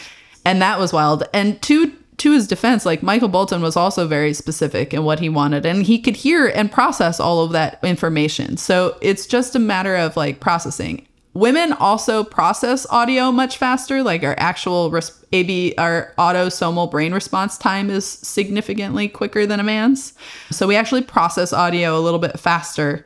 And 0.45 0.63
that 0.63 0.79
was 0.79 0.93
wild. 0.93 1.25
And 1.33 1.61
to 1.63 1.93
to 2.19 2.33
his 2.33 2.47
defense, 2.47 2.85
like 2.85 3.03
Michael 3.03 3.29
Bolton 3.29 3.63
was 3.63 3.77
also 3.77 4.07
very 4.07 4.35
specific 4.35 4.93
in 4.93 5.05
what 5.05 5.21
he 5.21 5.31
wanted 5.31 5.65
and 5.65 5.83
he 5.83 5.99
could 5.99 6.17
hear 6.17 6.49
and 6.49 6.71
process 6.71 7.19
all 7.19 7.43
of 7.43 7.53
that 7.53 7.83
information. 7.83 8.59
So 8.59 8.99
it's 9.01 9.27
just 9.27 9.57
a 9.57 9.59
matter 9.59 9.97
of 9.97 10.17
like 10.17 10.39
processing. 10.39 11.07
Women 11.33 11.73
also 11.75 12.25
process 12.25 12.87
audio 12.91 13.31
much 13.31 13.57
faster. 13.57 14.03
Like 14.03 14.25
our 14.25 14.35
actual 14.39 14.91
res- 14.91 15.25
AB, 15.33 15.75
our 15.79 16.13
autosomal 16.19 16.91
brain 16.91 17.15
response 17.15 17.57
time 17.57 17.89
is 17.89 18.05
significantly 18.05 19.09
quicker 19.09 19.47
than 19.47 19.61
a 19.61 19.65
man's. 19.65 20.13
So 20.51 20.67
we 20.67 20.75
actually 20.75 21.03
process 21.03 21.53
audio 21.53 21.97
a 21.97 22.01
little 22.01 22.19
bit 22.19 22.39
faster. 22.41 23.05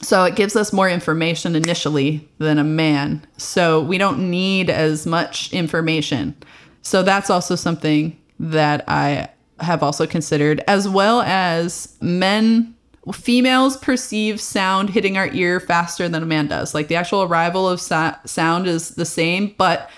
So 0.00 0.24
it 0.24 0.36
gives 0.36 0.54
us 0.54 0.72
more 0.72 0.88
information 0.88 1.56
initially 1.56 2.28
than 2.38 2.58
a 2.58 2.64
man. 2.64 3.26
So 3.36 3.80
we 3.80 3.98
don't 3.98 4.30
need 4.30 4.70
as 4.70 5.06
much 5.06 5.52
information. 5.52 6.36
So 6.82 7.02
that's 7.02 7.30
also 7.30 7.56
something 7.56 8.16
that 8.38 8.84
I 8.86 9.28
have 9.58 9.82
also 9.82 10.06
considered, 10.06 10.62
as 10.68 10.88
well 10.88 11.22
as 11.22 11.96
men 12.00 12.75
females 13.12 13.76
perceive 13.76 14.40
sound 14.40 14.90
hitting 14.90 15.16
our 15.16 15.28
ear 15.28 15.60
faster 15.60 16.08
than 16.08 16.22
a 16.22 16.26
man 16.26 16.48
does. 16.48 16.74
Like 16.74 16.88
the 16.88 16.96
actual 16.96 17.22
arrival 17.22 17.68
of 17.68 17.80
sound 17.80 18.66
is 18.66 18.90
the 18.90 19.04
same, 19.04 19.54
but 19.56 19.90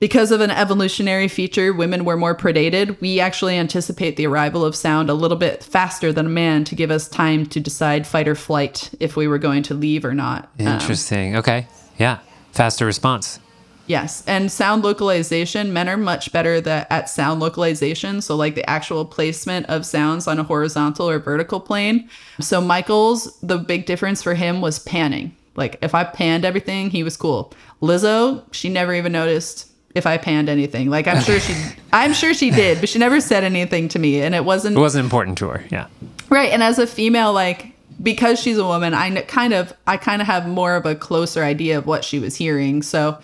because 0.00 0.30
of 0.30 0.42
an 0.42 0.50
evolutionary 0.50 1.28
feature, 1.28 1.72
women 1.72 2.04
were 2.04 2.16
more 2.16 2.36
predated. 2.36 3.00
We 3.00 3.20
actually 3.20 3.56
anticipate 3.56 4.16
the 4.16 4.26
arrival 4.26 4.64
of 4.64 4.76
sound 4.76 5.08
a 5.08 5.14
little 5.14 5.36
bit 5.36 5.64
faster 5.64 6.12
than 6.12 6.26
a 6.26 6.30
man 6.30 6.64
to 6.64 6.74
give 6.74 6.90
us 6.90 7.08
time 7.08 7.46
to 7.46 7.60
decide 7.60 8.06
fight 8.06 8.28
or 8.28 8.34
flight 8.34 8.90
if 9.00 9.16
we 9.16 9.26
were 9.26 9.38
going 9.38 9.62
to 9.62 9.74
leave 9.74 10.04
or 10.04 10.12
not. 10.12 10.50
Um, 10.60 10.66
Interesting. 10.66 11.36
okay. 11.36 11.66
Yeah. 11.98 12.18
Faster 12.52 12.84
response. 12.84 13.38
Yes, 13.86 14.24
and 14.26 14.50
sound 14.50 14.82
localization, 14.82 15.72
men 15.72 15.88
are 15.88 15.96
much 15.96 16.32
better 16.32 16.60
that, 16.60 16.86
at 16.90 17.10
sound 17.10 17.40
localization. 17.40 18.20
So, 18.22 18.34
like 18.34 18.54
the 18.54 18.68
actual 18.68 19.04
placement 19.04 19.66
of 19.66 19.84
sounds 19.84 20.26
on 20.26 20.38
a 20.38 20.42
horizontal 20.42 21.08
or 21.08 21.18
vertical 21.18 21.60
plane. 21.60 22.08
So, 22.40 22.60
Michael's, 22.60 23.38
the 23.40 23.58
big 23.58 23.84
difference 23.84 24.22
for 24.22 24.34
him 24.34 24.60
was 24.60 24.78
panning. 24.78 25.36
Like, 25.56 25.78
if 25.82 25.94
I 25.94 26.04
panned 26.04 26.44
everything, 26.44 26.90
he 26.90 27.02
was 27.02 27.16
cool. 27.16 27.52
Lizzo, 27.82 28.42
she 28.52 28.68
never 28.68 28.94
even 28.94 29.12
noticed 29.12 29.70
if 29.94 30.06
I 30.06 30.16
panned 30.16 30.48
anything. 30.48 30.88
Like, 30.88 31.06
I'm 31.06 31.22
sure 31.22 31.38
she, 31.38 31.54
I'm 31.92 32.14
sure 32.14 32.32
she 32.34 32.50
did, 32.50 32.80
but 32.80 32.88
she 32.88 32.98
never 32.98 33.20
said 33.20 33.44
anything 33.44 33.88
to 33.88 33.98
me. 33.98 34.22
And 34.22 34.34
it 34.34 34.44
wasn't 34.44 34.76
It 34.76 34.80
wasn't 34.80 35.04
important 35.04 35.38
to 35.38 35.48
her. 35.48 35.64
Yeah. 35.70 35.86
Right, 36.30 36.50
and 36.50 36.62
as 36.62 36.78
a 36.78 36.86
female, 36.86 37.32
like 37.32 37.74
because 38.02 38.40
she's 38.40 38.58
a 38.58 38.64
woman, 38.64 38.92
I 38.92 39.10
kn- 39.10 39.26
kind 39.26 39.54
of, 39.54 39.72
I 39.86 39.96
kind 39.96 40.20
of 40.20 40.26
have 40.26 40.48
more 40.48 40.74
of 40.74 40.84
a 40.84 40.94
closer 40.94 41.44
idea 41.44 41.78
of 41.78 41.86
what 41.86 42.04
she 42.04 42.18
was 42.18 42.34
hearing. 42.34 42.82
So 42.82 43.18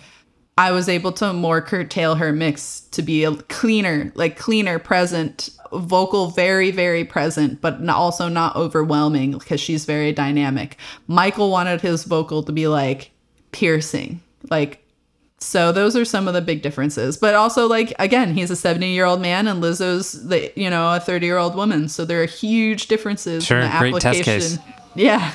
I 0.57 0.71
was 0.71 0.87
able 0.89 1.11
to 1.13 1.33
more 1.33 1.61
curtail 1.61 2.15
her 2.15 2.31
mix 2.33 2.81
to 2.91 3.01
be 3.01 3.23
a 3.23 3.33
cleaner, 3.33 4.11
like 4.15 4.37
cleaner, 4.37 4.77
present 4.79 5.49
vocal, 5.73 6.27
very, 6.31 6.71
very 6.71 7.05
present, 7.05 7.61
but 7.61 7.87
also 7.89 8.27
not 8.27 8.55
overwhelming 8.55 9.31
because 9.37 9.59
she's 9.61 9.85
very 9.85 10.11
dynamic. 10.11 10.77
Michael 11.07 11.49
wanted 11.49 11.81
his 11.81 12.03
vocal 12.03 12.43
to 12.43 12.51
be 12.51 12.67
like 12.67 13.11
piercing, 13.51 14.21
like 14.49 14.77
so 15.39 15.71
those 15.71 15.95
are 15.95 16.05
some 16.05 16.27
of 16.27 16.35
the 16.35 16.41
big 16.41 16.61
differences. 16.61 17.17
But 17.17 17.33
also 17.33 17.67
like 17.67 17.93
again, 17.97 18.35
he's 18.35 18.51
a 18.51 18.53
70-year-old 18.53 19.21
man 19.21 19.47
and 19.47 19.63
Lizzo's 19.63 20.27
the 20.27 20.51
you 20.55 20.69
know, 20.69 20.93
a 20.93 20.99
30-year-old 20.99 21.55
woman. 21.55 21.87
So 21.89 22.05
there 22.05 22.21
are 22.21 22.27
huge 22.27 22.87
differences 22.87 23.43
Sure, 23.45 23.59
in 23.59 23.71
the 23.71 23.77
great 23.79 23.93
test 23.95 24.19
application. 24.19 24.57
case. 24.57 24.59
Yeah. 24.95 25.33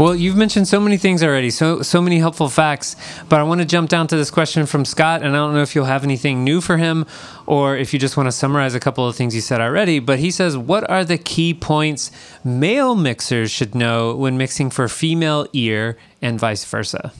Well, 0.00 0.14
you've 0.14 0.34
mentioned 0.34 0.66
so 0.66 0.80
many 0.80 0.96
things 0.96 1.22
already, 1.22 1.50
so 1.50 1.82
so 1.82 2.00
many 2.00 2.20
helpful 2.20 2.48
facts. 2.48 2.96
But 3.28 3.38
I 3.38 3.42
want 3.42 3.60
to 3.60 3.66
jump 3.66 3.90
down 3.90 4.06
to 4.06 4.16
this 4.16 4.30
question 4.30 4.64
from 4.64 4.86
Scott, 4.86 5.22
and 5.22 5.36
I 5.36 5.38
don't 5.38 5.52
know 5.52 5.60
if 5.60 5.74
you'll 5.74 5.84
have 5.84 6.04
anything 6.04 6.42
new 6.42 6.62
for 6.62 6.78
him, 6.78 7.04
or 7.44 7.76
if 7.76 7.92
you 7.92 7.98
just 7.98 8.16
want 8.16 8.26
to 8.26 8.32
summarize 8.32 8.74
a 8.74 8.80
couple 8.80 9.06
of 9.06 9.14
things 9.14 9.34
you 9.34 9.42
said 9.42 9.60
already. 9.60 9.98
But 9.98 10.18
he 10.18 10.30
says, 10.30 10.56
"What 10.56 10.88
are 10.88 11.04
the 11.04 11.18
key 11.18 11.52
points 11.52 12.10
male 12.42 12.94
mixers 12.94 13.50
should 13.50 13.74
know 13.74 14.14
when 14.16 14.38
mixing 14.38 14.70
for 14.70 14.88
female 14.88 15.46
ear 15.52 15.98
and 16.22 16.40
vice 16.40 16.64
versa?" 16.64 17.12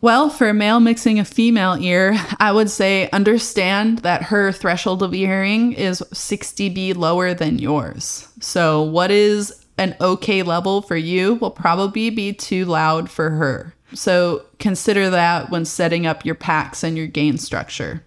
Well, 0.00 0.28
for 0.28 0.48
a 0.48 0.54
male 0.54 0.80
mixing 0.80 1.20
a 1.20 1.24
female 1.24 1.76
ear, 1.78 2.18
I 2.40 2.50
would 2.50 2.68
say 2.68 3.08
understand 3.12 3.98
that 3.98 4.24
her 4.24 4.50
threshold 4.50 5.04
of 5.04 5.12
hearing 5.12 5.72
is 5.72 6.02
60 6.12 6.68
dB 6.68 6.96
lower 6.96 7.32
than 7.32 7.60
yours. 7.60 8.26
So, 8.40 8.82
what 8.82 9.12
is 9.12 9.59
an 9.80 9.96
okay 10.00 10.42
level 10.42 10.82
for 10.82 10.96
you 10.96 11.34
will 11.36 11.50
probably 11.50 12.10
be 12.10 12.34
too 12.34 12.66
loud 12.66 13.10
for 13.10 13.30
her. 13.30 13.74
So, 13.94 14.44
consider 14.60 15.10
that 15.10 15.50
when 15.50 15.64
setting 15.64 16.06
up 16.06 16.24
your 16.24 16.36
packs 16.36 16.84
and 16.84 16.96
your 16.96 17.08
gain 17.08 17.38
structure. 17.38 18.04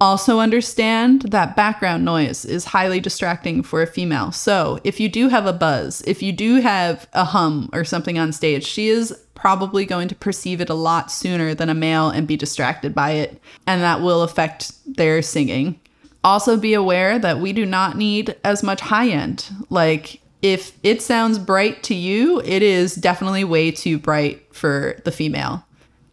Also, 0.00 0.38
understand 0.38 1.22
that 1.22 1.56
background 1.56 2.04
noise 2.04 2.44
is 2.44 2.66
highly 2.66 3.00
distracting 3.00 3.64
for 3.64 3.82
a 3.82 3.86
female. 3.86 4.30
So, 4.30 4.78
if 4.84 5.00
you 5.00 5.08
do 5.08 5.28
have 5.28 5.46
a 5.46 5.52
buzz, 5.52 6.02
if 6.06 6.22
you 6.22 6.30
do 6.30 6.60
have 6.60 7.08
a 7.14 7.24
hum 7.24 7.68
or 7.72 7.82
something 7.84 8.16
on 8.16 8.30
stage, 8.32 8.64
she 8.64 8.88
is 8.88 9.12
probably 9.34 9.86
going 9.86 10.08
to 10.08 10.14
perceive 10.14 10.60
it 10.60 10.70
a 10.70 10.74
lot 10.74 11.10
sooner 11.10 11.54
than 11.54 11.68
a 11.68 11.74
male 11.74 12.10
and 12.10 12.28
be 12.28 12.36
distracted 12.36 12.94
by 12.94 13.12
it. 13.12 13.40
And 13.66 13.82
that 13.82 14.02
will 14.02 14.22
affect 14.22 14.72
their 14.96 15.22
singing. 15.22 15.80
Also, 16.22 16.56
be 16.56 16.74
aware 16.74 17.18
that 17.18 17.40
we 17.40 17.52
do 17.52 17.64
not 17.64 17.96
need 17.96 18.36
as 18.44 18.62
much 18.62 18.80
high 18.80 19.08
end. 19.08 19.48
Like, 19.70 20.20
if 20.42 20.78
it 20.82 21.02
sounds 21.02 21.38
bright 21.38 21.82
to 21.84 21.94
you, 21.94 22.40
it 22.40 22.62
is 22.62 22.94
definitely 22.94 23.44
way 23.44 23.70
too 23.70 23.98
bright 23.98 24.54
for 24.54 25.00
the 25.04 25.12
female. 25.12 25.64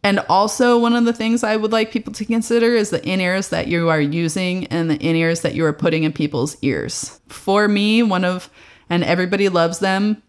And 0.03 0.19
also, 0.29 0.77
one 0.77 0.95
of 0.95 1.05
the 1.05 1.13
things 1.13 1.43
I 1.43 1.55
would 1.55 1.71
like 1.71 1.91
people 1.91 2.13
to 2.13 2.25
consider 2.25 2.75
is 2.75 2.91
the 2.91 3.03
in 3.07 3.19
ears 3.19 3.49
that 3.49 3.67
you 3.67 3.89
are 3.89 3.99
using 3.99 4.67
and 4.67 4.89
the 4.89 4.97
in 4.97 5.15
ears 5.15 5.41
that 5.41 5.55
you 5.55 5.65
are 5.65 5.73
putting 5.73 6.03
in 6.03 6.13
people's 6.13 6.57
ears. 6.61 7.19
For 7.27 7.67
me, 7.67 8.03
one 8.03 8.23
of, 8.23 8.49
and 8.87 9.03
everybody 9.03 9.49
loves 9.49 9.79
them, 9.79 10.21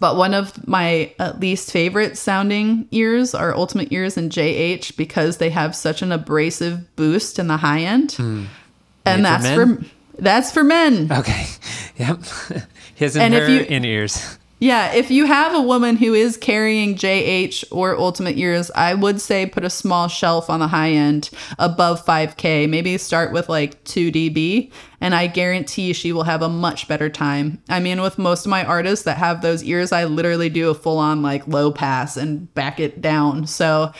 but 0.00 0.16
one 0.16 0.32
of 0.32 0.66
my 0.66 1.12
least 1.38 1.70
favorite 1.70 2.16
sounding 2.16 2.88
ears 2.90 3.34
are 3.34 3.54
Ultimate 3.54 3.92
Ears 3.92 4.16
and 4.16 4.32
JH 4.32 4.96
because 4.96 5.36
they 5.36 5.50
have 5.50 5.76
such 5.76 6.00
an 6.00 6.10
abrasive 6.10 6.94
boost 6.96 7.38
in 7.38 7.46
the 7.46 7.58
high 7.58 7.80
end. 7.80 8.12
Hmm. 8.12 8.44
And 9.04 9.22
Made 9.22 9.28
for 9.28 9.42
that's 9.42 9.44
men? 9.44 9.76
for 9.76 10.22
that's 10.22 10.52
for 10.52 10.64
men. 10.64 11.12
Okay. 11.12 11.46
Yep. 11.98 12.20
His 12.98 13.16
and, 13.16 13.32
And 13.32 13.34
if 13.34 13.48
her 13.48 13.54
you- 13.54 13.60
in 13.60 13.84
ears. 13.84 14.38
Yeah, 14.60 14.92
if 14.92 15.08
you 15.08 15.26
have 15.26 15.54
a 15.54 15.60
woman 15.60 15.94
who 15.94 16.14
is 16.14 16.36
carrying 16.36 16.96
JH 16.96 17.64
or 17.70 17.96
Ultimate 17.96 18.36
Ears, 18.36 18.72
I 18.74 18.92
would 18.92 19.20
say 19.20 19.46
put 19.46 19.62
a 19.64 19.70
small 19.70 20.08
shelf 20.08 20.50
on 20.50 20.58
the 20.58 20.66
high 20.66 20.90
end 20.90 21.30
above 21.60 22.04
5K. 22.04 22.66
Maybe 22.68 22.98
start 22.98 23.32
with 23.32 23.48
like 23.48 23.84
2 23.84 24.10
dB, 24.10 24.72
and 25.00 25.14
I 25.14 25.28
guarantee 25.28 25.92
she 25.92 26.10
will 26.12 26.24
have 26.24 26.42
a 26.42 26.48
much 26.48 26.88
better 26.88 27.08
time. 27.08 27.62
I 27.68 27.78
mean, 27.78 28.00
with 28.02 28.18
most 28.18 28.46
of 28.46 28.50
my 28.50 28.64
artists 28.64 29.04
that 29.04 29.18
have 29.18 29.42
those 29.42 29.62
ears, 29.62 29.92
I 29.92 30.06
literally 30.06 30.48
do 30.48 30.70
a 30.70 30.74
full 30.74 30.98
on 30.98 31.22
like 31.22 31.46
low 31.46 31.70
pass 31.70 32.16
and 32.16 32.52
back 32.54 32.80
it 32.80 33.00
down. 33.00 33.46
So 33.46 33.92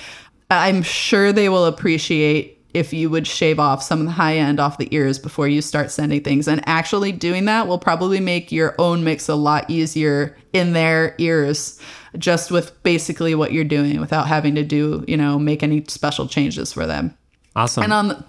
I'm 0.51 0.83
sure 0.83 1.33
they 1.33 1.49
will 1.49 1.67
appreciate 1.67 2.58
if 2.75 2.93
you 2.93 3.09
would 3.09 3.27
shave 3.27 3.59
off 3.59 3.83
some 3.83 4.01
of 4.01 4.07
the 4.07 4.13
high 4.13 4.37
end 4.37 4.61
off 4.61 4.79
the 4.79 4.95
ears 4.95 5.19
before 5.19 5.49
you 5.49 5.63
start 5.63 5.91
sending 5.91 6.23
things. 6.23 6.47
And 6.47 6.63
actually 6.67 7.13
doing 7.13 7.47
that 7.47 7.67
will 7.67 7.79
probably 7.79 8.21
make 8.21 8.53
your 8.53 8.75
own 8.79 9.05
mix 9.05 9.29
a 9.29 9.35
lot 9.35 9.69
easier 9.71 10.37
in 10.53 10.75
their 10.75 11.15
ears, 11.19 11.81
just 12.19 12.51
with 12.51 12.81
basically 12.83 13.35
what 13.35 13.53
you're 13.53 13.65
doing 13.65 14.01
without 14.01 14.29
having 14.29 14.55
to 14.55 14.63
do, 14.63 15.05
you 15.09 15.17
know, 15.17 15.39
make 15.39 15.63
any 15.63 15.85
special 15.89 16.29
changes 16.29 16.73
for 16.73 16.87
them. 16.87 17.17
Awesome. 17.57 17.85
And 17.85 17.93
on 17.93 18.09
the, 18.09 18.25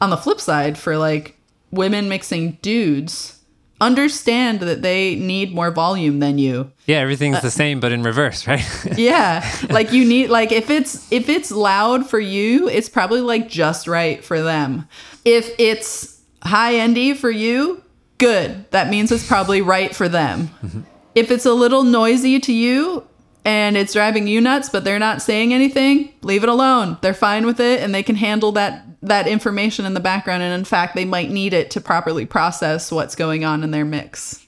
on 0.00 0.10
the 0.10 0.16
flip 0.16 0.40
side, 0.40 0.78
for 0.78 0.96
like 0.96 1.36
women 1.72 2.08
mixing 2.08 2.58
dudes, 2.62 3.39
understand 3.80 4.60
that 4.60 4.82
they 4.82 5.16
need 5.16 5.54
more 5.54 5.70
volume 5.70 6.18
than 6.18 6.38
you. 6.38 6.70
yeah, 6.86 6.98
everything's 6.98 7.40
the 7.40 7.46
uh, 7.48 7.50
same, 7.50 7.80
but 7.80 7.92
in 7.92 8.02
reverse, 8.02 8.46
right? 8.46 8.64
Yeah, 8.98 9.48
like 9.70 9.92
you 9.92 10.04
need 10.04 10.28
like 10.28 10.52
if 10.52 10.70
it's 10.70 11.10
if 11.10 11.28
it's 11.28 11.50
loud 11.50 12.08
for 12.08 12.20
you, 12.20 12.68
it's 12.68 12.88
probably 12.88 13.20
like 13.20 13.48
just 13.48 13.86
right 13.86 14.22
for 14.22 14.42
them. 14.42 14.88
If 15.24 15.54
it's 15.58 16.20
high 16.42 16.74
endy 16.76 17.14
for 17.14 17.30
you, 17.30 17.82
good. 18.18 18.70
That 18.70 18.88
means 18.88 19.10
it's 19.10 19.26
probably 19.26 19.62
right 19.62 19.94
for 19.94 20.08
them. 20.08 20.50
Mm-hmm. 20.62 20.80
If 21.14 21.30
it's 21.30 21.46
a 21.46 21.52
little 21.52 21.82
noisy 21.82 22.38
to 22.40 22.52
you 22.52 23.06
and 23.44 23.76
it's 23.76 23.92
driving 23.92 24.26
you 24.26 24.40
nuts, 24.40 24.68
but 24.68 24.84
they're 24.84 24.98
not 24.98 25.22
saying 25.22 25.54
anything, 25.54 26.12
leave 26.22 26.42
it 26.42 26.48
alone. 26.48 26.98
They're 27.00 27.14
fine 27.14 27.46
with 27.46 27.60
it 27.60 27.80
and 27.80 27.94
they 27.94 28.02
can 28.02 28.16
handle 28.16 28.52
that 28.52 28.84
that 29.02 29.26
information 29.26 29.86
in 29.86 29.94
the 29.94 30.00
background 30.00 30.42
and 30.42 30.52
in 30.52 30.64
fact 30.64 30.94
they 30.94 31.06
might 31.06 31.30
need 31.30 31.54
it 31.54 31.70
to 31.70 31.80
properly 31.80 32.26
process 32.26 32.92
what's 32.92 33.14
going 33.14 33.46
on 33.46 33.64
in 33.64 33.70
their 33.70 33.84
mix. 33.84 34.46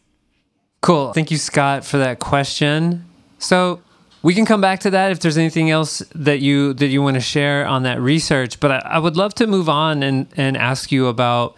Cool. 0.82 1.14
Thank 1.14 1.30
you, 1.30 1.38
Scott, 1.38 1.86
for 1.86 1.96
that 1.96 2.18
question. 2.18 3.06
So 3.38 3.80
we 4.22 4.34
can 4.34 4.44
come 4.44 4.60
back 4.60 4.80
to 4.80 4.90
that 4.90 5.10
if 5.10 5.20
there's 5.20 5.38
anything 5.38 5.70
else 5.70 6.00
that 6.14 6.40
you 6.40 6.74
that 6.74 6.88
you 6.88 7.02
want 7.02 7.14
to 7.14 7.20
share 7.20 7.66
on 7.66 7.84
that 7.84 8.00
research. 8.00 8.60
But 8.60 8.72
I, 8.72 8.78
I 8.84 8.98
would 8.98 9.16
love 9.16 9.34
to 9.36 9.46
move 9.46 9.68
on 9.68 10.02
and 10.02 10.26
and 10.36 10.56
ask 10.56 10.92
you 10.92 11.06
about 11.06 11.56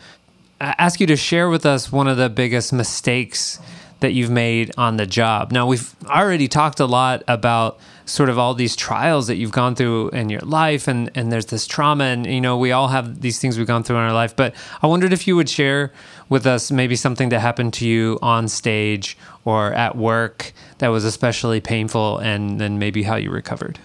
ask 0.60 1.00
you 1.00 1.06
to 1.08 1.16
share 1.16 1.48
with 1.48 1.66
us 1.66 1.90
one 1.90 2.06
of 2.06 2.16
the 2.16 2.30
biggest 2.30 2.72
mistakes 2.72 3.58
that 4.00 4.12
you've 4.12 4.30
made 4.30 4.70
on 4.76 4.96
the 4.96 5.06
job. 5.06 5.52
Now 5.52 5.66
we've 5.66 5.94
already 6.06 6.48
talked 6.48 6.80
a 6.80 6.86
lot 6.86 7.22
about 7.28 7.78
sort 8.06 8.28
of 8.28 8.38
all 8.38 8.54
these 8.54 8.76
trials 8.76 9.26
that 9.28 9.36
you've 9.36 9.52
gone 9.52 9.74
through 9.74 10.10
in 10.10 10.28
your 10.28 10.40
life 10.42 10.86
and 10.88 11.10
and 11.14 11.32
there's 11.32 11.46
this 11.46 11.66
trauma 11.66 12.04
and 12.04 12.26
you 12.26 12.40
know 12.40 12.56
we 12.58 12.70
all 12.70 12.88
have 12.88 13.22
these 13.22 13.38
things 13.38 13.56
we've 13.56 13.66
gone 13.66 13.82
through 13.82 13.96
in 13.96 14.02
our 14.02 14.12
life 14.12 14.36
but 14.36 14.54
I 14.82 14.86
wondered 14.86 15.12
if 15.12 15.26
you 15.26 15.36
would 15.36 15.48
share 15.48 15.90
with 16.28 16.46
us 16.46 16.70
maybe 16.70 16.96
something 16.96 17.30
that 17.30 17.40
happened 17.40 17.72
to 17.74 17.88
you 17.88 18.18
on 18.20 18.48
stage 18.48 19.16
or 19.44 19.72
at 19.72 19.96
work 19.96 20.52
that 20.78 20.88
was 20.88 21.04
especially 21.04 21.60
painful 21.60 22.18
and 22.18 22.60
then 22.60 22.78
maybe 22.78 23.02
how 23.02 23.16
you 23.16 23.30
recovered. 23.30 23.78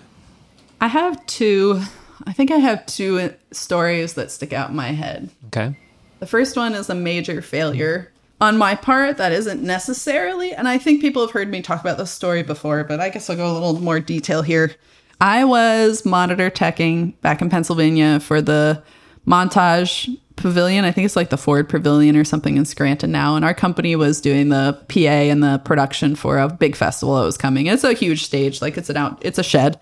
I 0.81 0.87
have 0.87 1.25
two 1.25 1.81
I 2.25 2.33
think 2.33 2.51
I 2.51 2.57
have 2.57 2.85
two 2.85 3.33
stories 3.51 4.15
that 4.15 4.29
stick 4.31 4.51
out 4.51 4.69
in 4.69 4.75
my 4.75 4.89
head. 4.89 5.29
Okay. 5.47 5.77
The 6.19 6.27
first 6.27 6.57
one 6.57 6.73
is 6.73 6.89
a 6.89 6.95
major 6.95 7.41
failure 7.41 8.11
on 8.41 8.57
my 8.57 8.75
part 8.75 9.17
that 9.17 9.31
isn't 9.31 9.61
necessarily, 9.61 10.53
and 10.53 10.67
I 10.67 10.77
think 10.77 11.01
people 11.01 11.21
have 11.21 11.31
heard 11.31 11.49
me 11.49 11.61
talk 11.61 11.81
about 11.81 11.97
this 11.97 12.11
story 12.11 12.43
before, 12.43 12.83
but 12.83 12.99
I 12.99 13.09
guess 13.09 13.29
I'll 13.29 13.35
go 13.35 13.51
a 13.51 13.53
little 13.53 13.79
more 13.81 13.99
detail 13.99 14.41
here. 14.41 14.75
I 15.21 15.43
was 15.43 16.05
monitor 16.05 16.49
teching 16.49 17.19
back 17.21 17.41
in 17.41 17.49
Pennsylvania 17.49 18.19
for 18.21 18.41
the 18.41 18.81
Montage 19.27 20.17
Pavilion. 20.37 20.85
I 20.85 20.91
think 20.91 21.05
it's 21.05 21.17
like 21.17 21.29
the 21.29 21.37
Ford 21.37 21.67
Pavilion 21.67 22.15
or 22.15 22.23
something 22.23 22.55
in 22.55 22.63
Scranton 22.63 23.11
now. 23.11 23.35
And 23.35 23.43
our 23.43 23.53
company 23.53 23.97
was 23.97 24.21
doing 24.21 24.47
the 24.47 24.81
PA 24.87 24.99
and 24.99 25.43
the 25.43 25.61
production 25.65 26.15
for 26.15 26.39
a 26.39 26.47
big 26.47 26.77
festival 26.77 27.17
that 27.17 27.25
was 27.25 27.37
coming. 27.37 27.65
It's 27.65 27.83
a 27.83 27.93
huge 27.93 28.23
stage, 28.23 28.61
like 28.61 28.77
it's 28.77 28.89
an 28.89 28.95
out, 28.95 29.19
it's 29.21 29.37
a 29.37 29.43
shed. 29.43 29.79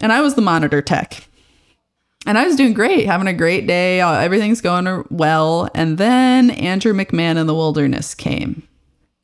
And 0.00 0.12
I 0.12 0.20
was 0.20 0.34
the 0.34 0.42
monitor 0.42 0.82
tech 0.82 1.28
and 2.26 2.36
I 2.38 2.46
was 2.46 2.56
doing 2.56 2.74
great, 2.74 3.06
having 3.06 3.26
a 3.26 3.32
great 3.32 3.66
day. 3.66 4.00
uh, 4.00 4.20
Everything's 4.20 4.60
going 4.60 5.04
well. 5.10 5.68
And 5.74 5.98
then 5.98 6.50
Andrew 6.50 6.92
McMahon 6.92 7.36
in 7.36 7.46
the 7.46 7.54
Wilderness 7.54 8.14
came. 8.14 8.62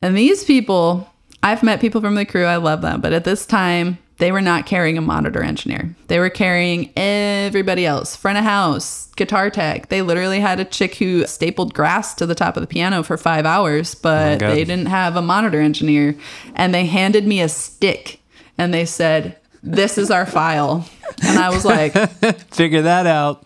And 0.02 0.16
these 0.16 0.44
people, 0.44 1.08
I've 1.42 1.62
met 1.62 1.80
people 1.80 2.00
from 2.00 2.14
the 2.14 2.24
crew, 2.24 2.44
I 2.44 2.56
love 2.56 2.82
them. 2.82 3.00
But 3.00 3.12
at 3.12 3.24
this 3.24 3.46
time, 3.46 3.98
they 4.18 4.32
were 4.32 4.40
not 4.40 4.64
carrying 4.64 4.96
a 4.96 5.02
monitor 5.02 5.42
engineer. 5.42 5.94
They 6.06 6.18
were 6.18 6.30
carrying 6.30 6.90
everybody 6.96 7.84
else, 7.84 8.16
front 8.16 8.38
of 8.38 8.44
house, 8.44 9.08
guitar 9.14 9.50
tech. 9.50 9.88
They 9.90 10.00
literally 10.00 10.40
had 10.40 10.58
a 10.58 10.64
chick 10.64 10.94
who 10.94 11.26
stapled 11.26 11.74
grass 11.74 12.14
to 12.14 12.24
the 12.24 12.34
top 12.34 12.56
of 12.56 12.62
the 12.62 12.66
piano 12.66 13.02
for 13.02 13.18
five 13.18 13.44
hours, 13.44 13.94
but 13.94 14.38
God. 14.38 14.52
they 14.52 14.64
didn't 14.64 14.86
have 14.86 15.16
a 15.16 15.22
monitor 15.22 15.60
engineer. 15.60 16.16
And 16.54 16.72
they 16.74 16.86
handed 16.86 17.26
me 17.26 17.42
a 17.42 17.48
stick 17.48 18.20
and 18.56 18.72
they 18.72 18.86
said, 18.86 19.38
This 19.66 19.98
is 19.98 20.10
our 20.10 20.24
file. 20.26 20.88
And 21.22 21.38
I 21.38 21.50
was 21.50 21.64
like, 21.64 21.92
Figure 22.52 22.82
that 22.82 23.06
out. 23.06 23.44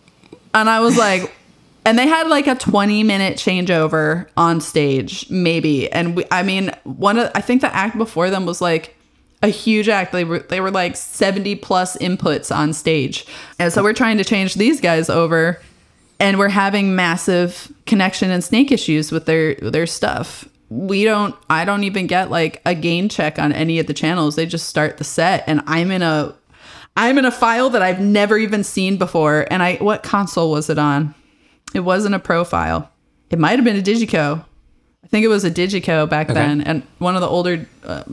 and 0.53 0.69
I 0.69 0.79
was 0.79 0.97
like, 0.97 1.33
and 1.83 1.97
they 1.97 2.07
had 2.07 2.27
like 2.27 2.45
a 2.47 2.55
20 2.55 3.03
minute 3.03 3.37
changeover 3.37 4.27
on 4.37 4.61
stage, 4.61 5.29
maybe. 5.31 5.91
And 5.91 6.15
we, 6.15 6.25
I 6.29 6.43
mean, 6.43 6.71
one 6.83 7.17
of, 7.17 7.31
I 7.33 7.41
think 7.41 7.61
the 7.61 7.75
act 7.75 7.97
before 7.97 8.29
them 8.29 8.45
was 8.45 8.61
like 8.61 8.95
a 9.41 9.47
huge 9.47 9.89
act. 9.89 10.11
They 10.11 10.23
were, 10.23 10.39
they 10.39 10.61
were 10.61 10.69
like 10.69 10.95
70 10.95 11.55
plus 11.55 11.97
inputs 11.97 12.55
on 12.55 12.73
stage. 12.73 13.25
And 13.57 13.73
so 13.73 13.81
we're 13.81 13.93
trying 13.93 14.17
to 14.17 14.23
change 14.23 14.53
these 14.53 14.79
guys 14.79 15.09
over 15.09 15.59
and 16.19 16.37
we're 16.37 16.49
having 16.49 16.95
massive 16.95 17.71
connection 17.87 18.29
and 18.29 18.43
snake 18.43 18.71
issues 18.71 19.11
with 19.11 19.25
their, 19.25 19.55
their 19.55 19.87
stuff. 19.87 20.47
We 20.73 21.03
don't, 21.03 21.35
I 21.49 21.65
don't 21.65 21.83
even 21.83 22.07
get 22.07 22.31
like 22.31 22.61
a 22.65 22.73
gain 22.73 23.09
check 23.09 23.37
on 23.37 23.51
any 23.51 23.77
of 23.79 23.87
the 23.87 23.93
channels. 23.93 24.37
They 24.37 24.45
just 24.45 24.69
start 24.69 24.97
the 24.97 25.03
set 25.03 25.43
and 25.45 25.61
I'm 25.67 25.91
in 25.91 26.01
a, 26.01 26.33
I'm 26.95 27.17
in 27.17 27.25
a 27.25 27.31
file 27.31 27.69
that 27.71 27.81
I've 27.81 27.99
never 27.99 28.37
even 28.37 28.63
seen 28.63 28.95
before. 28.97 29.45
And 29.51 29.61
I, 29.61 29.75
what 29.75 30.01
console 30.01 30.49
was 30.51 30.69
it 30.69 30.79
on? 30.79 31.13
It 31.73 31.81
wasn't 31.81 32.15
a 32.15 32.19
profile. 32.19 32.89
It 33.29 33.37
might 33.37 33.57
have 33.57 33.65
been 33.65 33.75
a 33.75 33.81
Digico. 33.81 34.45
I 35.03 35.07
think 35.07 35.25
it 35.25 35.27
was 35.27 35.43
a 35.43 35.51
Digico 35.51 36.09
back 36.09 36.29
Okay. 36.29 36.35
then, 36.39 36.61
and 36.61 36.83
one 36.99 37.15
of 37.15 37.21
the 37.21 37.27
older, 37.27 37.65
uh, 37.83 38.03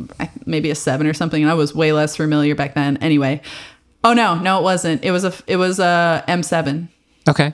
maybe 0.46 0.70
a 0.70 0.74
seven 0.74 1.06
or 1.06 1.14
something. 1.14 1.40
And 1.40 1.50
I 1.50 1.54
was 1.54 1.74
way 1.76 1.92
less 1.92 2.16
familiar 2.16 2.56
back 2.56 2.74
then. 2.74 2.96
Anyway, 2.96 3.40
oh 4.02 4.14
no, 4.14 4.34
no, 4.36 4.58
it 4.58 4.62
wasn't. 4.62 5.04
It 5.04 5.12
was 5.12 5.22
a, 5.22 5.32
it 5.46 5.56
was 5.58 5.78
a 5.78 6.24
M7. 6.26 6.88
Okay. 7.28 7.52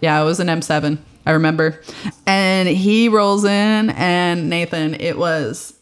Yeah, 0.00 0.20
it 0.20 0.24
was 0.24 0.40
an 0.40 0.48
M7. 0.48 0.98
I 1.26 1.32
remember. 1.32 1.80
And 2.26 2.68
he 2.68 3.08
rolls 3.08 3.44
in 3.44 3.90
and 3.90 4.48
Nathan, 4.48 4.94
it 4.94 5.18
was 5.18 5.74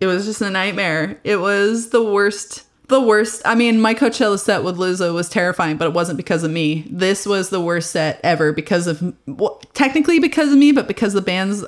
it 0.00 0.06
was 0.06 0.26
just 0.26 0.40
a 0.42 0.50
nightmare. 0.50 1.18
It 1.24 1.36
was 1.36 1.90
the 1.90 2.02
worst 2.02 2.64
the 2.88 3.00
worst. 3.00 3.40
I 3.46 3.54
mean, 3.54 3.80
my 3.80 3.94
Coachella 3.94 4.38
set 4.38 4.62
with 4.62 4.76
Lizzo 4.76 5.14
was 5.14 5.28
terrifying, 5.28 5.78
but 5.78 5.86
it 5.86 5.94
wasn't 5.94 6.18
because 6.18 6.44
of 6.44 6.50
me. 6.50 6.86
This 6.90 7.26
was 7.26 7.48
the 7.48 7.60
worst 7.60 7.90
set 7.90 8.20
ever 8.22 8.52
because 8.52 8.86
of 8.86 9.14
well, 9.26 9.60
technically 9.72 10.18
because 10.18 10.52
of 10.52 10.58
me, 10.58 10.72
but 10.72 10.86
because 10.86 11.12
the 11.14 11.22
band's 11.22 11.64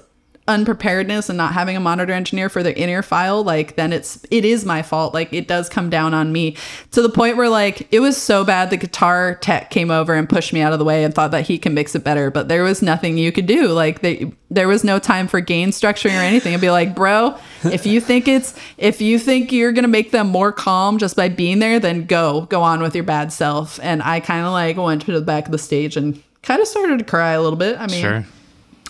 unpreparedness 0.48 1.28
and 1.28 1.36
not 1.36 1.52
having 1.52 1.76
a 1.76 1.80
monitor 1.80 2.12
engineer 2.12 2.48
for 2.48 2.62
their 2.62 2.72
inner 2.74 3.02
file 3.02 3.42
like 3.42 3.74
then 3.74 3.92
it's 3.92 4.24
it 4.30 4.44
is 4.44 4.64
my 4.64 4.82
fault. 4.82 5.12
Like 5.12 5.32
it 5.32 5.48
does 5.48 5.68
come 5.68 5.90
down 5.90 6.14
on 6.14 6.32
me 6.32 6.56
to 6.92 7.02
the 7.02 7.08
point 7.08 7.36
where 7.36 7.48
like 7.48 7.88
it 7.92 8.00
was 8.00 8.16
so 8.16 8.44
bad 8.44 8.70
the 8.70 8.76
guitar 8.76 9.34
tech 9.36 9.70
came 9.70 9.90
over 9.90 10.14
and 10.14 10.28
pushed 10.28 10.52
me 10.52 10.60
out 10.60 10.72
of 10.72 10.78
the 10.78 10.84
way 10.84 11.02
and 11.04 11.14
thought 11.14 11.32
that 11.32 11.46
he 11.46 11.58
can 11.58 11.74
mix 11.74 11.94
it 11.94 12.04
better 12.04 12.30
but 12.30 12.48
there 12.48 12.62
was 12.62 12.80
nothing 12.80 13.18
you 13.18 13.32
could 13.32 13.46
do. 13.46 13.68
Like 13.68 14.02
they, 14.02 14.32
there 14.50 14.68
was 14.68 14.84
no 14.84 14.98
time 15.00 15.26
for 15.26 15.40
gain 15.40 15.70
structuring 15.70 16.16
or 16.16 16.22
anything. 16.22 16.54
I'd 16.54 16.60
be 16.60 16.70
like 16.70 16.94
bro 16.94 17.36
if 17.64 17.84
you 17.84 18.00
think 18.00 18.28
it's 18.28 18.54
if 18.78 19.00
you 19.00 19.18
think 19.18 19.50
you're 19.50 19.72
gonna 19.72 19.88
make 19.88 20.12
them 20.12 20.28
more 20.28 20.52
calm 20.52 20.98
just 20.98 21.16
by 21.16 21.28
being 21.28 21.58
there 21.58 21.80
then 21.80 22.04
go 22.06 22.42
go 22.42 22.62
on 22.62 22.80
with 22.80 22.94
your 22.94 23.04
bad 23.04 23.32
self. 23.32 23.80
And 23.82 24.02
i 24.02 24.20
kind 24.20 24.46
of 24.46 24.52
like 24.52 24.76
went 24.76 25.02
to 25.02 25.12
the 25.12 25.20
back 25.20 25.46
of 25.46 25.52
the 25.52 25.58
stage 25.58 25.96
and 25.96 26.22
kind 26.42 26.60
of 26.60 26.68
started 26.68 27.00
to 27.00 27.04
cry 27.04 27.32
a 27.32 27.42
little 27.42 27.58
bit. 27.58 27.80
I 27.80 27.88
mean 27.88 28.00
Sure. 28.00 28.24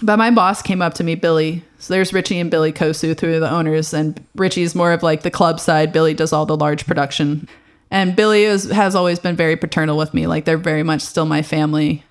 But 0.02 0.16
my 0.16 0.30
boss 0.30 0.62
came 0.62 0.82
up 0.82 0.94
to 0.94 1.04
me, 1.04 1.14
Billy. 1.14 1.64
So 1.78 1.94
there's 1.94 2.12
Richie 2.12 2.38
and 2.38 2.50
Billy 2.50 2.72
Kosu, 2.72 3.16
through 3.16 3.40
the 3.40 3.50
owners, 3.50 3.94
and 3.94 4.24
Richie's 4.34 4.74
more 4.74 4.92
of 4.92 5.02
like 5.02 5.22
the 5.22 5.30
club 5.30 5.60
side. 5.60 5.92
Billy 5.92 6.14
does 6.14 6.32
all 6.32 6.46
the 6.46 6.56
large 6.56 6.86
production, 6.86 7.48
and 7.90 8.16
Billy 8.16 8.44
is, 8.44 8.70
has 8.70 8.94
always 8.94 9.18
been 9.18 9.36
very 9.36 9.56
paternal 9.56 9.96
with 9.96 10.12
me. 10.12 10.26
Like 10.26 10.44
they're 10.44 10.58
very 10.58 10.82
much 10.82 11.02
still 11.02 11.26
my 11.26 11.42
family. 11.42 12.04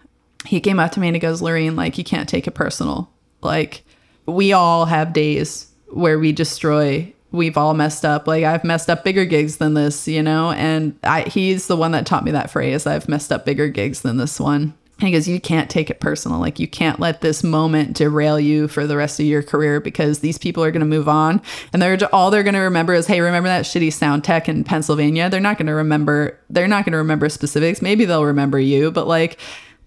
He 0.46 0.60
came 0.60 0.80
up 0.80 0.92
to 0.94 1.00
me 1.00 1.08
and 1.08 1.16
he 1.16 1.20
goes, 1.20 1.42
"Lorene, 1.42 1.76
like 1.76 1.98
you 1.98 2.04
can't 2.04 2.30
take 2.30 2.48
it 2.48 2.52
personal. 2.52 3.10
Like 3.42 3.84
we 4.26 4.54
all 4.54 4.86
have 4.86 5.14
days 5.14 5.72
where 5.88 6.20
we 6.20 6.32
destroy." 6.32 7.12
We've 7.32 7.58
all 7.58 7.74
messed 7.74 8.06
up. 8.06 8.28
Like 8.28 8.46
I've 8.46 8.64
messed 8.64 8.90
up 8.90 9.04
bigger 9.04 9.26
gigs 9.26 9.58
than 9.58 9.74
this, 9.74 10.08
you 10.08 10.24
know. 10.24 10.52
And 10.52 10.98
I, 11.04 11.24
he's 11.24 11.68
the 11.68 11.76
one 11.76 11.92
that 11.92 12.06
taught 12.06 12.24
me 12.24 12.32
that 12.32 12.50
phrase. 12.50 12.88
I've 12.88 13.10
messed 13.10 13.30
up 13.30 13.46
bigger 13.46 13.68
gigs 13.68 14.04
than 14.04 14.16
this 14.16 14.40
one. 14.40 14.74
And 15.00 15.08
he 15.08 15.14
goes, 15.14 15.28
You 15.28 15.41
can't 15.41 15.70
take 15.70 15.89
it 15.89 16.00
personal. 16.00 16.39
Like, 16.39 16.60
you 16.60 16.68
can't 16.68 17.00
let 17.00 17.22
this 17.22 17.43
moment 17.43 17.98
derail 17.98 18.39
you 18.39 18.68
for 18.68 18.88
the 18.88 18.96
rest 18.96 19.20
of 19.20 19.26
your 19.26 19.43
career 19.43 19.82
because 19.82 20.20
these 20.20 20.38
people 20.38 20.64
are 20.64 20.72
going 20.72 20.82
to 20.82 20.86
move 20.86 21.10
on. 21.10 21.41
And 21.74 21.82
they're 21.82 21.98
all 22.14 22.32
they're 22.32 22.43
going 22.43 22.54
to 22.54 22.62
remember 22.62 22.93
is, 22.93 23.08
Hey, 23.08 23.20
remember 23.20 23.50
that 23.50 23.66
shitty 23.66 23.91
sound 23.91 24.24
tech 24.24 24.48
in 24.48 24.64
Pennsylvania? 24.64 25.30
They're 25.30 25.41
not 25.41 25.58
going 25.58 25.68
to 25.68 25.74
remember, 25.74 26.39
they're 26.50 26.68
not 26.68 26.86
going 26.86 26.93
to 26.93 27.00
remember 27.00 27.28
specifics. 27.28 27.82
Maybe 27.82 28.06
they'll 28.06 28.26
remember 28.26 28.60
you, 28.60 28.91
but 28.91 29.08
like, 29.08 29.38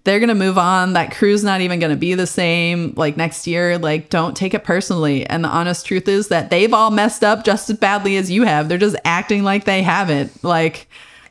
they're 0.03 0.19
going 0.19 0.29
to 0.29 0.35
move 0.35 0.57
on. 0.57 0.93
That 0.93 1.11
crew's 1.11 1.43
not 1.43 1.61
even 1.61 1.79
going 1.79 1.91
to 1.91 1.97
be 1.97 2.13
the 2.13 2.27
same 2.27 2.93
like 2.95 3.17
next 3.17 3.47
year. 3.47 3.77
Like, 3.77 4.09
don't 4.09 4.37
take 4.37 4.53
it 4.53 4.63
personally. 4.63 5.25
And 5.25 5.43
the 5.43 5.49
honest 5.49 5.85
truth 5.85 6.07
is 6.07 6.29
that 6.29 6.49
they've 6.49 6.73
all 6.73 6.91
messed 6.91 7.23
up 7.23 7.43
just 7.43 7.69
as 7.69 7.77
badly 7.77 8.15
as 8.15 8.31
you 8.31 8.43
have. 8.43 8.69
They're 8.69 8.77
just 8.77 8.95
acting 9.05 9.43
like 9.43 9.65
they 9.65 9.81
haven't. 9.81 10.43
Like, 10.43 10.87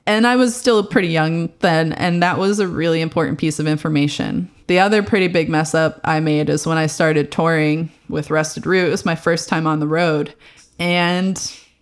And 0.08 0.26
I 0.26 0.36
was 0.36 0.56
still 0.56 0.82
pretty 0.82 1.08
young 1.08 1.52
then, 1.58 1.92
and 1.92 2.22
that 2.22 2.38
was 2.38 2.60
a 2.60 2.66
really 2.66 3.02
important 3.02 3.38
piece 3.38 3.58
of 3.58 3.66
information. 3.66 4.50
The 4.66 4.78
other 4.78 5.02
pretty 5.02 5.28
big 5.28 5.50
mess 5.50 5.74
up 5.74 6.00
I 6.02 6.18
made 6.18 6.48
is 6.48 6.66
when 6.66 6.78
I 6.78 6.86
started 6.86 7.30
touring 7.30 7.90
with 8.08 8.30
Rusted 8.30 8.64
Root. 8.64 8.88
It 8.88 8.90
was 8.90 9.04
my 9.04 9.14
first 9.14 9.50
time 9.50 9.66
on 9.66 9.80
the 9.80 9.86
road. 9.86 10.32
And 10.78 11.38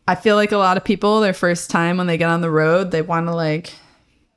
I 0.09 0.17
feel 0.17 0.35
like 0.35 0.51
a 0.51 0.57
lot 0.57 0.77
of 0.77 0.83
people, 0.83 1.21
their 1.21 1.33
first 1.33 1.71
time 1.71 1.99
when 1.99 2.09
they 2.09 2.19
get 2.19 2.29
on 2.29 2.41
the 2.41 2.51
road, 2.51 2.91
they 2.91 3.01
want 3.01 3.29
to 3.29 3.33
like 3.33 3.73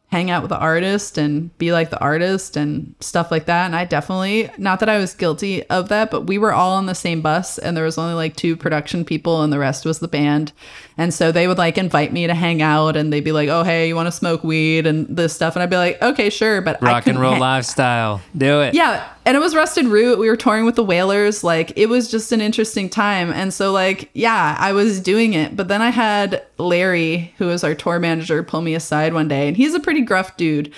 hang 0.09 0.31
out 0.31 0.41
with 0.41 0.49
the 0.49 0.57
artist 0.57 1.17
and 1.19 1.55
be 1.59 1.71
like 1.71 1.91
the 1.91 1.99
artist 1.99 2.57
and 2.57 2.95
stuff 2.99 3.29
like 3.29 3.45
that. 3.45 3.65
And 3.65 3.75
I 3.75 3.85
definitely, 3.85 4.49
not 4.57 4.79
that 4.79 4.89
I 4.89 4.97
was 4.97 5.13
guilty 5.13 5.63
of 5.69 5.89
that, 5.89 6.09
but 6.09 6.25
we 6.27 6.39
were 6.39 6.53
all 6.53 6.73
on 6.73 6.87
the 6.87 6.95
same 6.95 7.21
bus 7.21 7.59
and 7.59 7.77
there 7.77 7.83
was 7.83 7.97
only 7.97 8.15
like 8.15 8.35
two 8.35 8.55
production 8.55 9.05
people 9.05 9.43
and 9.43 9.53
the 9.53 9.59
rest 9.59 9.85
was 9.85 9.99
the 9.99 10.07
band. 10.07 10.51
And 10.99 11.13
so 11.13 11.31
they 11.31 11.47
would 11.47 11.57
like 11.57 11.77
invite 11.77 12.11
me 12.11 12.27
to 12.27 12.33
hang 12.33 12.61
out 12.61 12.97
and 12.97 13.11
they'd 13.13 13.23
be 13.23 13.31
like, 13.31 13.47
oh, 13.47 13.63
hey, 13.63 13.87
you 13.87 13.95
want 13.95 14.07
to 14.07 14.11
smoke 14.11 14.43
weed 14.43 14.85
and 14.85 15.07
this 15.07 15.33
stuff. 15.33 15.55
And 15.55 15.63
I'd 15.63 15.69
be 15.69 15.77
like, 15.77 16.01
okay, 16.01 16.29
sure. 16.29 16.59
But 16.61 16.81
Rock 16.81 17.07
and 17.07 17.17
roll 17.17 17.31
hang- 17.31 17.39
lifestyle. 17.39 18.21
Do 18.35 18.59
it. 18.61 18.73
yeah, 18.73 19.07
and 19.25 19.37
it 19.37 19.39
was 19.39 19.55
Rusted 19.55 19.85
Root. 19.85 20.19
We 20.19 20.27
were 20.27 20.35
touring 20.35 20.65
with 20.65 20.75
the 20.75 20.83
Wailers. 20.83 21.41
Like 21.41 21.71
it 21.77 21.87
was 21.87 22.11
just 22.11 22.33
an 22.33 22.41
interesting 22.41 22.89
time. 22.89 23.31
And 23.31 23.53
so 23.53 23.71
like, 23.71 24.09
yeah, 24.13 24.57
I 24.59 24.73
was 24.73 24.99
doing 24.99 25.33
it. 25.33 25.55
But 25.55 25.69
then 25.69 25.81
I 25.81 25.89
had 25.89 26.45
Larry, 26.57 27.33
who 27.37 27.47
was 27.47 27.63
our 27.63 27.73
tour 27.73 27.97
manager, 27.97 28.43
pull 28.43 28.61
me 28.61 28.75
aside 28.75 29.13
one 29.13 29.29
day, 29.29 29.47
and 29.47 29.55
he's 29.55 29.73
a 29.73 29.79
pretty 29.79 30.01
gruff 30.01 30.35
dude. 30.35 30.73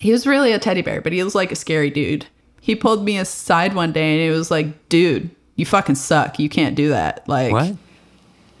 He 0.00 0.10
was 0.10 0.26
really 0.26 0.50
a 0.50 0.58
teddy 0.58 0.82
bear, 0.82 1.00
but 1.00 1.12
he 1.12 1.22
was 1.22 1.36
like 1.36 1.52
a 1.52 1.56
scary 1.56 1.90
dude. 1.90 2.26
He 2.60 2.74
pulled 2.74 3.04
me 3.04 3.18
aside 3.18 3.74
one 3.74 3.92
day 3.92 4.14
and 4.14 4.20
he 4.20 4.36
was 4.36 4.50
like, 4.50 4.88
dude, 4.88 5.30
you 5.54 5.64
fucking 5.64 5.94
suck. 5.94 6.40
You 6.40 6.48
can't 6.48 6.74
do 6.74 6.88
that. 6.88 7.28
Like 7.28 7.52
What? 7.52 7.76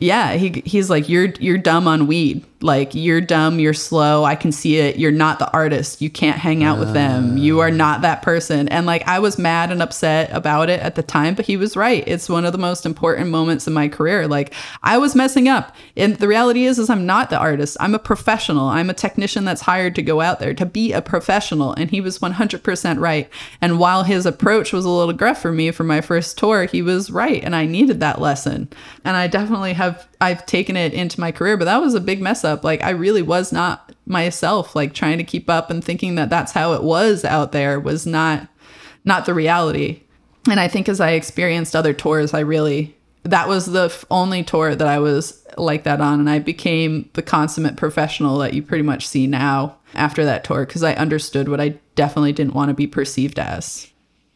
Yeah, 0.00 0.32
he 0.32 0.62
he's 0.64 0.90
like 0.90 1.08
you're 1.08 1.26
you're 1.38 1.58
dumb 1.58 1.86
on 1.86 2.06
weed. 2.06 2.44
Like 2.62 2.94
you're 2.94 3.22
dumb, 3.22 3.58
you're 3.58 3.72
slow. 3.72 4.24
I 4.24 4.34
can 4.34 4.52
see 4.52 4.76
it. 4.76 4.98
You're 4.98 5.10
not 5.10 5.38
the 5.38 5.50
artist. 5.50 6.02
You 6.02 6.10
can't 6.10 6.38
hang 6.38 6.62
out 6.62 6.78
with 6.78 6.92
them. 6.92 7.38
You 7.38 7.60
are 7.60 7.70
not 7.70 8.02
that 8.02 8.20
person. 8.20 8.68
And 8.68 8.84
like 8.84 9.06
I 9.08 9.18
was 9.18 9.38
mad 9.38 9.72
and 9.72 9.80
upset 9.80 10.30
about 10.30 10.68
it 10.68 10.80
at 10.80 10.94
the 10.94 11.02
time, 11.02 11.34
but 11.34 11.46
he 11.46 11.56
was 11.56 11.74
right. 11.74 12.04
It's 12.06 12.28
one 12.28 12.44
of 12.44 12.52
the 12.52 12.58
most 12.58 12.84
important 12.84 13.30
moments 13.30 13.66
in 13.66 13.72
my 13.72 13.88
career. 13.88 14.28
Like 14.28 14.52
I 14.82 14.98
was 14.98 15.14
messing 15.14 15.48
up. 15.48 15.74
And 15.96 16.16
the 16.16 16.28
reality 16.28 16.64
is 16.64 16.78
is 16.78 16.90
I'm 16.90 17.06
not 17.06 17.30
the 17.30 17.38
artist. 17.38 17.78
I'm 17.80 17.94
a 17.94 17.98
professional. 17.98 18.66
I'm 18.66 18.90
a 18.90 18.94
technician 18.94 19.46
that's 19.46 19.62
hired 19.62 19.94
to 19.94 20.02
go 20.02 20.20
out 20.20 20.38
there 20.38 20.52
to 20.52 20.66
be 20.66 20.92
a 20.92 21.00
professional 21.00 21.72
and 21.72 21.90
he 21.90 22.02
was 22.02 22.18
100% 22.18 23.00
right. 23.00 23.30
And 23.62 23.78
while 23.78 24.02
his 24.02 24.26
approach 24.26 24.74
was 24.74 24.84
a 24.84 24.90
little 24.90 25.14
gruff 25.14 25.40
for 25.40 25.50
me 25.52 25.70
for 25.70 25.84
my 25.84 26.02
first 26.02 26.36
tour, 26.36 26.66
he 26.66 26.82
was 26.82 27.10
right 27.10 27.42
and 27.42 27.56
I 27.56 27.64
needed 27.64 28.00
that 28.00 28.20
lesson. 28.20 28.68
And 29.02 29.16
I 29.16 29.28
definitely 29.28 29.72
have 29.72 30.06
I've 30.20 30.44
taken 30.44 30.76
it 30.76 30.92
into 30.92 31.18
my 31.18 31.32
career, 31.32 31.56
but 31.56 31.64
that 31.64 31.80
was 31.80 31.94
a 31.94 32.00
big 32.00 32.20
mess 32.20 32.44
up. 32.44 32.49
Like 32.62 32.82
I 32.82 32.90
really 32.90 33.22
was 33.22 33.52
not 33.52 33.92
myself. 34.06 34.74
Like 34.74 34.94
trying 34.94 35.18
to 35.18 35.24
keep 35.24 35.48
up 35.50 35.70
and 35.70 35.82
thinking 35.82 36.14
that 36.16 36.30
that's 36.30 36.52
how 36.52 36.72
it 36.72 36.82
was 36.82 37.24
out 37.24 37.52
there 37.52 37.78
was 37.78 38.06
not 38.06 38.48
not 39.04 39.26
the 39.26 39.34
reality. 39.34 40.02
And 40.48 40.58
I 40.58 40.68
think 40.68 40.88
as 40.88 41.00
I 41.00 41.10
experienced 41.12 41.76
other 41.76 41.92
tours, 41.92 42.34
I 42.34 42.40
really 42.40 42.96
that 43.24 43.48
was 43.48 43.66
the 43.66 43.84
f- 43.84 44.04
only 44.10 44.42
tour 44.42 44.74
that 44.74 44.88
I 44.88 44.98
was 44.98 45.44
like 45.58 45.84
that 45.84 46.00
on, 46.00 46.20
and 46.20 46.30
I 46.30 46.38
became 46.38 47.10
the 47.12 47.22
consummate 47.22 47.76
professional 47.76 48.38
that 48.38 48.54
you 48.54 48.62
pretty 48.62 48.82
much 48.82 49.06
see 49.06 49.26
now 49.26 49.76
after 49.94 50.24
that 50.24 50.44
tour 50.44 50.64
because 50.64 50.82
I 50.82 50.94
understood 50.94 51.48
what 51.48 51.60
I 51.60 51.78
definitely 51.96 52.32
didn't 52.32 52.54
want 52.54 52.70
to 52.70 52.74
be 52.74 52.86
perceived 52.86 53.38
as. 53.38 53.90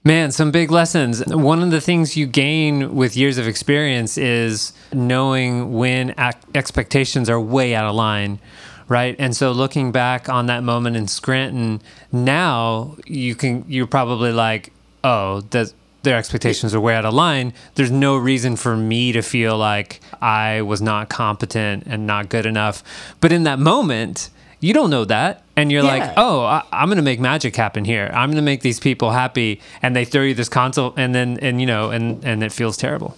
Man, 0.07 0.33
some 0.33 0.51
big 0.51 0.71
lessons. 0.71 1.25
One 1.29 1.63
of 1.63 1.71
the 1.71 1.81
things 1.81 2.15
you 2.15 2.27
gain 2.27 2.95
with 2.95 3.17
years 3.17 3.39
of 3.39 3.49
experience 3.49 4.19
is 4.19 4.75
knowing 4.93 5.73
when 5.73 6.11
ac- 6.19 6.37
expectations 6.55 7.31
are 7.31 7.41
way 7.41 7.75
out 7.75 7.87
of 7.87 7.95
line, 7.95 8.39
right? 8.87 9.17
And 9.19 9.35
so 9.35 9.51
looking 9.51 9.93
back 9.93 10.29
on 10.29 10.45
that 10.45 10.63
moment 10.63 10.97
in 10.97 11.09
Scranton, 11.09 11.81
now 12.13 12.97
you 13.07 13.35
can 13.35 13.65
you're 13.67 13.87
probably 13.87 14.31
like, 14.31 14.75
"Oh, 15.03 15.41
that 15.53 15.73
their 16.03 16.19
expectations 16.19 16.75
are 16.75 16.81
way 16.81 16.95
out 16.95 17.07
of 17.07 17.15
line. 17.15 17.55
There's 17.75 17.91
no 17.91 18.15
reason 18.19 18.57
for 18.57 18.77
me 18.77 19.11
to 19.13 19.23
feel 19.23 19.57
like 19.57 20.01
I 20.21 20.61
was 20.61 20.83
not 20.83 21.09
competent 21.09 21.85
and 21.87 22.07
not 22.07 22.29
good 22.29 22.45
enough." 22.45 22.85
But 23.23 23.33
in 23.33 23.45
that 23.45 23.59
moment, 23.59 24.29
you 24.65 24.73
don't 24.73 24.91
know 24.91 25.05
that. 25.05 25.43
And 25.57 25.71
you're 25.71 25.83
like, 25.83 26.15
oh, 26.17 26.41
I, 26.41 26.63
I'm 26.73 26.89
going 26.89 26.97
to 26.97 27.03
make 27.03 27.21
magic 27.21 27.55
happen 27.55 27.85
here. 27.85 28.11
I'm 28.13 28.31
going 28.31 28.37
to 28.37 28.43
make 28.43 28.63
these 28.63 28.81
people 28.81 29.11
happy. 29.13 29.61
And 29.83 29.95
they 29.95 30.05
throw 30.05 30.23
you 30.23 30.35
this 30.35 30.49
console 30.49 30.95
and 30.97 31.15
then, 31.15 31.39
and 31.43 31.61
you 31.61 31.67
know, 31.67 31.91
and, 31.91 32.25
and 32.25 32.43
it 32.43 32.53
feels 32.53 32.77
terrible. 32.77 33.17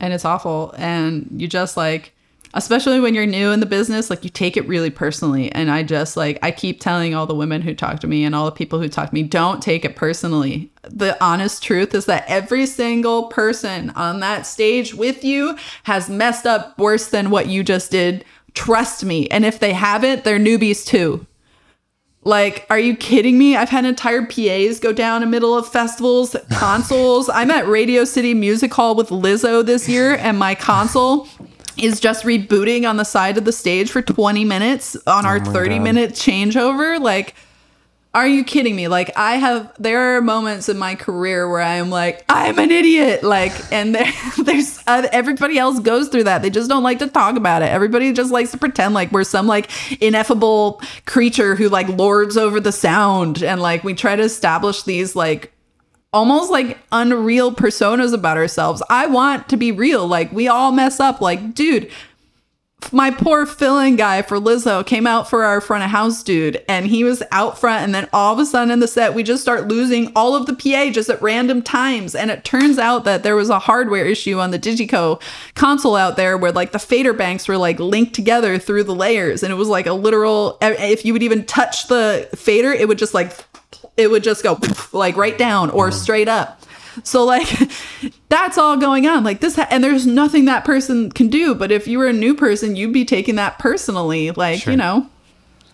and 0.00 0.12
it's 0.12 0.24
awful 0.24 0.74
and 0.76 1.28
you 1.36 1.46
just 1.48 1.76
like 1.76 2.12
especially 2.56 3.00
when 3.00 3.14
you're 3.14 3.26
new 3.26 3.50
in 3.50 3.60
the 3.60 3.66
business 3.66 4.10
like 4.10 4.22
you 4.24 4.30
take 4.30 4.56
it 4.56 4.66
really 4.68 4.90
personally 4.90 5.50
and 5.52 5.70
i 5.70 5.82
just 5.82 6.16
like 6.16 6.38
i 6.42 6.50
keep 6.50 6.80
telling 6.80 7.14
all 7.14 7.26
the 7.26 7.34
women 7.34 7.62
who 7.62 7.74
talk 7.74 8.00
to 8.00 8.06
me 8.06 8.24
and 8.24 8.34
all 8.34 8.44
the 8.44 8.52
people 8.52 8.80
who 8.80 8.88
talk 8.88 9.08
to 9.08 9.14
me 9.14 9.22
don't 9.22 9.62
take 9.62 9.84
it 9.84 9.96
personally 9.96 10.70
the 10.82 11.16
honest 11.24 11.62
truth 11.62 11.94
is 11.94 12.06
that 12.06 12.24
every 12.28 12.66
single 12.66 13.28
person 13.28 13.90
on 13.90 14.20
that 14.20 14.46
stage 14.46 14.94
with 14.94 15.24
you 15.24 15.56
has 15.84 16.10
messed 16.10 16.46
up 16.46 16.78
worse 16.78 17.08
than 17.08 17.30
what 17.30 17.46
you 17.46 17.62
just 17.62 17.90
did 17.90 18.24
trust 18.54 19.04
me 19.04 19.28
and 19.28 19.44
if 19.44 19.58
they 19.58 19.72
haven't 19.72 20.24
they're 20.24 20.38
newbies 20.38 20.84
too 20.84 21.26
like, 22.24 22.66
are 22.70 22.78
you 22.78 22.96
kidding 22.96 23.36
me? 23.36 23.54
I've 23.54 23.68
had 23.68 23.84
entire 23.84 24.24
PAs 24.24 24.80
go 24.80 24.92
down 24.92 25.22
in 25.22 25.30
middle 25.30 25.56
of 25.56 25.68
festivals, 25.68 26.34
consoles. 26.52 27.28
I'm 27.28 27.50
at 27.50 27.68
Radio 27.68 28.04
City 28.04 28.32
Music 28.32 28.72
Hall 28.72 28.94
with 28.94 29.10
Lizzo 29.10 29.64
this 29.64 29.88
year, 29.88 30.16
and 30.16 30.38
my 30.38 30.54
console 30.54 31.28
is 31.76 32.00
just 32.00 32.24
rebooting 32.24 32.88
on 32.88 32.96
the 32.96 33.04
side 33.04 33.36
of 33.36 33.44
the 33.44 33.52
stage 33.52 33.90
for 33.90 34.00
20 34.00 34.44
minutes 34.44 34.96
on 35.06 35.26
oh 35.26 35.28
our 35.28 35.44
30 35.44 35.78
minute 35.80 36.12
changeover. 36.12 36.98
Like, 36.98 37.34
are 38.14 38.28
you 38.28 38.44
kidding 38.44 38.76
me? 38.76 38.86
Like, 38.86 39.10
I 39.16 39.34
have, 39.36 39.72
there 39.76 40.16
are 40.16 40.22
moments 40.22 40.68
in 40.68 40.78
my 40.78 40.94
career 40.94 41.50
where 41.50 41.60
I'm 41.60 41.90
like, 41.90 42.24
I'm 42.28 42.58
an 42.60 42.70
idiot. 42.70 43.24
Like, 43.24 43.52
and 43.72 43.92
there, 43.92 44.10
there's, 44.44 44.78
uh, 44.86 45.08
everybody 45.10 45.58
else 45.58 45.80
goes 45.80 46.08
through 46.08 46.24
that. 46.24 46.40
They 46.40 46.50
just 46.50 46.68
don't 46.70 46.84
like 46.84 47.00
to 47.00 47.08
talk 47.08 47.36
about 47.36 47.62
it. 47.62 47.66
Everybody 47.66 48.12
just 48.12 48.30
likes 48.30 48.52
to 48.52 48.58
pretend 48.58 48.94
like 48.94 49.10
we're 49.10 49.24
some 49.24 49.48
like 49.48 49.68
ineffable 50.00 50.80
creature 51.06 51.56
who 51.56 51.68
like 51.68 51.88
lords 51.88 52.36
over 52.36 52.60
the 52.60 52.72
sound. 52.72 53.42
And 53.42 53.60
like, 53.60 53.82
we 53.82 53.94
try 53.94 54.14
to 54.14 54.22
establish 54.22 54.84
these 54.84 55.16
like, 55.16 55.50
almost 56.12 56.52
like 56.52 56.78
unreal 56.92 57.50
personas 57.50 58.14
about 58.14 58.36
ourselves. 58.36 58.80
I 58.88 59.08
want 59.08 59.48
to 59.48 59.56
be 59.56 59.72
real. 59.72 60.06
Like, 60.06 60.30
we 60.30 60.46
all 60.46 60.70
mess 60.70 61.00
up. 61.00 61.20
Like, 61.20 61.54
dude, 61.54 61.90
my 62.92 63.10
poor 63.10 63.46
fill-in 63.46 63.96
guy 63.96 64.22
for 64.22 64.38
Lizzo 64.38 64.86
came 64.86 65.06
out 65.06 65.28
for 65.28 65.44
our 65.44 65.60
front 65.60 65.84
of 65.84 65.90
house 65.90 66.22
dude, 66.22 66.62
and 66.68 66.86
he 66.86 67.02
was 67.02 67.22
out 67.32 67.58
front, 67.58 67.84
and 67.84 67.94
then 67.94 68.08
all 68.12 68.32
of 68.32 68.38
a 68.38 68.46
sudden 68.46 68.70
in 68.70 68.80
the 68.80 68.88
set, 68.88 69.14
we 69.14 69.22
just 69.22 69.42
start 69.42 69.68
losing 69.68 70.12
all 70.14 70.36
of 70.36 70.46
the 70.46 70.54
PA 70.54 70.90
just 70.90 71.08
at 71.08 71.20
random 71.22 71.62
times. 71.62 72.14
And 72.14 72.30
it 72.30 72.44
turns 72.44 72.78
out 72.78 73.04
that 73.04 73.22
there 73.22 73.36
was 73.36 73.50
a 73.50 73.58
hardware 73.58 74.04
issue 74.04 74.38
on 74.38 74.50
the 74.50 74.58
Digico 74.58 75.20
console 75.54 75.96
out 75.96 76.16
there 76.16 76.36
where 76.36 76.52
like 76.52 76.72
the 76.72 76.78
fader 76.78 77.12
banks 77.12 77.48
were 77.48 77.56
like 77.56 77.80
linked 77.80 78.14
together 78.14 78.58
through 78.58 78.84
the 78.84 78.94
layers, 78.94 79.42
and 79.42 79.52
it 79.52 79.56
was 79.56 79.68
like 79.68 79.86
a 79.86 79.94
literal. 79.94 80.58
If 80.60 81.04
you 81.04 81.12
would 81.12 81.22
even 81.22 81.44
touch 81.46 81.88
the 81.88 82.28
fader, 82.34 82.72
it 82.72 82.86
would 82.86 82.98
just 82.98 83.14
like 83.14 83.32
it 83.96 84.10
would 84.10 84.22
just 84.22 84.42
go 84.42 84.58
like 84.92 85.16
right 85.16 85.38
down 85.38 85.70
or 85.70 85.88
mm-hmm. 85.88 85.98
straight 85.98 86.28
up. 86.28 86.60
So 87.02 87.24
like 87.24 87.48
that's 88.28 88.56
all 88.58 88.76
going 88.76 89.06
on 89.06 89.24
like 89.24 89.40
this 89.40 89.56
ha- 89.56 89.68
and 89.70 89.82
there's 89.82 90.06
nothing 90.06 90.44
that 90.46 90.64
person 90.64 91.10
can 91.10 91.28
do 91.28 91.54
but 91.54 91.72
if 91.72 91.86
you 91.88 91.98
were 91.98 92.06
a 92.06 92.12
new 92.12 92.34
person 92.34 92.76
you'd 92.76 92.92
be 92.92 93.04
taking 93.04 93.34
that 93.36 93.58
personally 93.58 94.30
like 94.30 94.60
Sure. 94.60 94.72
you 94.72 94.76
know 94.76 95.08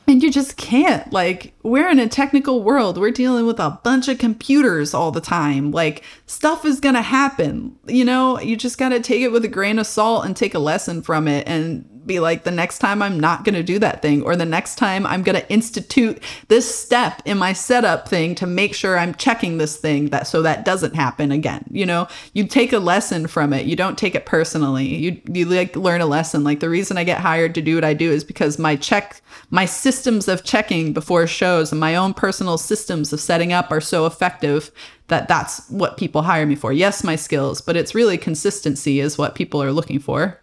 and 0.09 0.23
you 0.23 0.31
just 0.31 0.57
can't 0.57 1.13
like 1.13 1.53
we're 1.63 1.89
in 1.89 1.99
a 1.99 2.09
technical 2.09 2.63
world. 2.63 2.99
We're 2.99 3.11
dealing 3.11 3.47
with 3.47 3.61
a 3.61 3.79
bunch 3.83 4.09
of 4.09 4.19
computers 4.19 4.95
all 4.95 5.11
the 5.11 5.21
time. 5.21 5.71
Like 5.71 6.03
stuff 6.27 6.65
is 6.65 6.81
gonna 6.81 7.03
happen 7.03 7.77
you 7.87 8.05
know? 8.05 8.41
You 8.41 8.57
just 8.57 8.79
gotta 8.79 9.01
take 9.01 9.23
it 9.23 9.33
with 9.33 9.45
a 9.45 9.49
grain 9.49 9.79
of 9.79 9.87
salt 9.87 10.25
and 10.25 10.37
take 10.37 10.55
a 10.55 10.59
lesson 10.59 11.03
from 11.03 11.29
it 11.29 11.47
and 11.47 11.85
be 12.07 12.19
like 12.19 12.45
the 12.45 12.51
next 12.51 12.79
time 12.79 13.03
i'm 13.03 13.21
not 13.21 13.45
gonna 13.45 13.63
do 13.63 13.79
that 13.79 14.01
thing 14.01 14.23
or 14.23 14.35
the 14.35 14.45
next 14.45 14.77
time 14.77 15.07
i'm 15.07 15.23
gonna 15.23 15.45
institute 15.51 16.21
this 16.49 16.75
step 16.75 17.21
in 17.27 17.37
my 17.37 17.53
setup 17.53 18.09
thing 18.09 18.35
to 18.35 18.47
make 18.47 18.75
sure 18.75 18.99
i'm 18.99 19.15
checking 19.15 19.59
this 19.59 19.77
thing 19.77 20.09
that 20.09 20.27
so 20.27 20.41
that 20.41 20.65
doesn't 20.65 20.95
happen 20.95 21.31
again 21.31 21.65
you 21.71 21.87
know? 21.87 22.09
You 22.33 22.47
take 22.47 22.73
a 22.73 22.79
lesson 22.79 23.27
from 23.27 23.53
it. 23.53 23.67
You 23.67 23.77
don't 23.77 23.99
take 23.99 24.15
it 24.15 24.27
personally. 24.27 24.87
You 24.87 25.21
you 25.33 25.45
like 25.45 25.77
learn 25.77 26.01
a 26.01 26.07
lesson. 26.07 26.43
Like 26.43 26.61
the 26.61 26.69
reason 26.69 26.99
i 26.99 27.05
get 27.05 27.21
hired 27.21 27.55
to 27.55 27.63
do 27.63 27.75
what 27.75 27.85
i 27.85 27.95
do 27.95 28.11
is 28.11 28.25
because 28.25 28.59
my 28.59 28.77
check 28.77 29.21
my 29.51 29.67
systems 29.67 30.29
of 30.29 30.45
checking 30.45 30.93
before 30.93 31.27
shows 31.51 31.73
and 31.73 31.81
my 31.81 31.97
own 31.97 32.15
personal 32.15 32.59
systems 32.59 33.13
of 33.13 33.21
setting 33.21 33.53
up 33.53 33.71
are 33.71 33.81
so 33.81 34.07
effective 34.07 34.71
that 35.09 35.27
that's 35.29 35.69
what 35.71 35.97
people 35.97 36.23
hire 36.23 36.47
me 36.47 36.55
for 36.55 36.73
yes 36.73 37.03
my 37.03 37.17
skills 37.17 37.61
but 37.61 37.77
it's 37.77 37.95
really 37.95 38.17
consistency 38.17 39.01
is 39.01 39.19
what 39.19 39.35
people 39.35 39.63
are 39.63 39.73
looking 39.73 39.99
for 39.99 40.41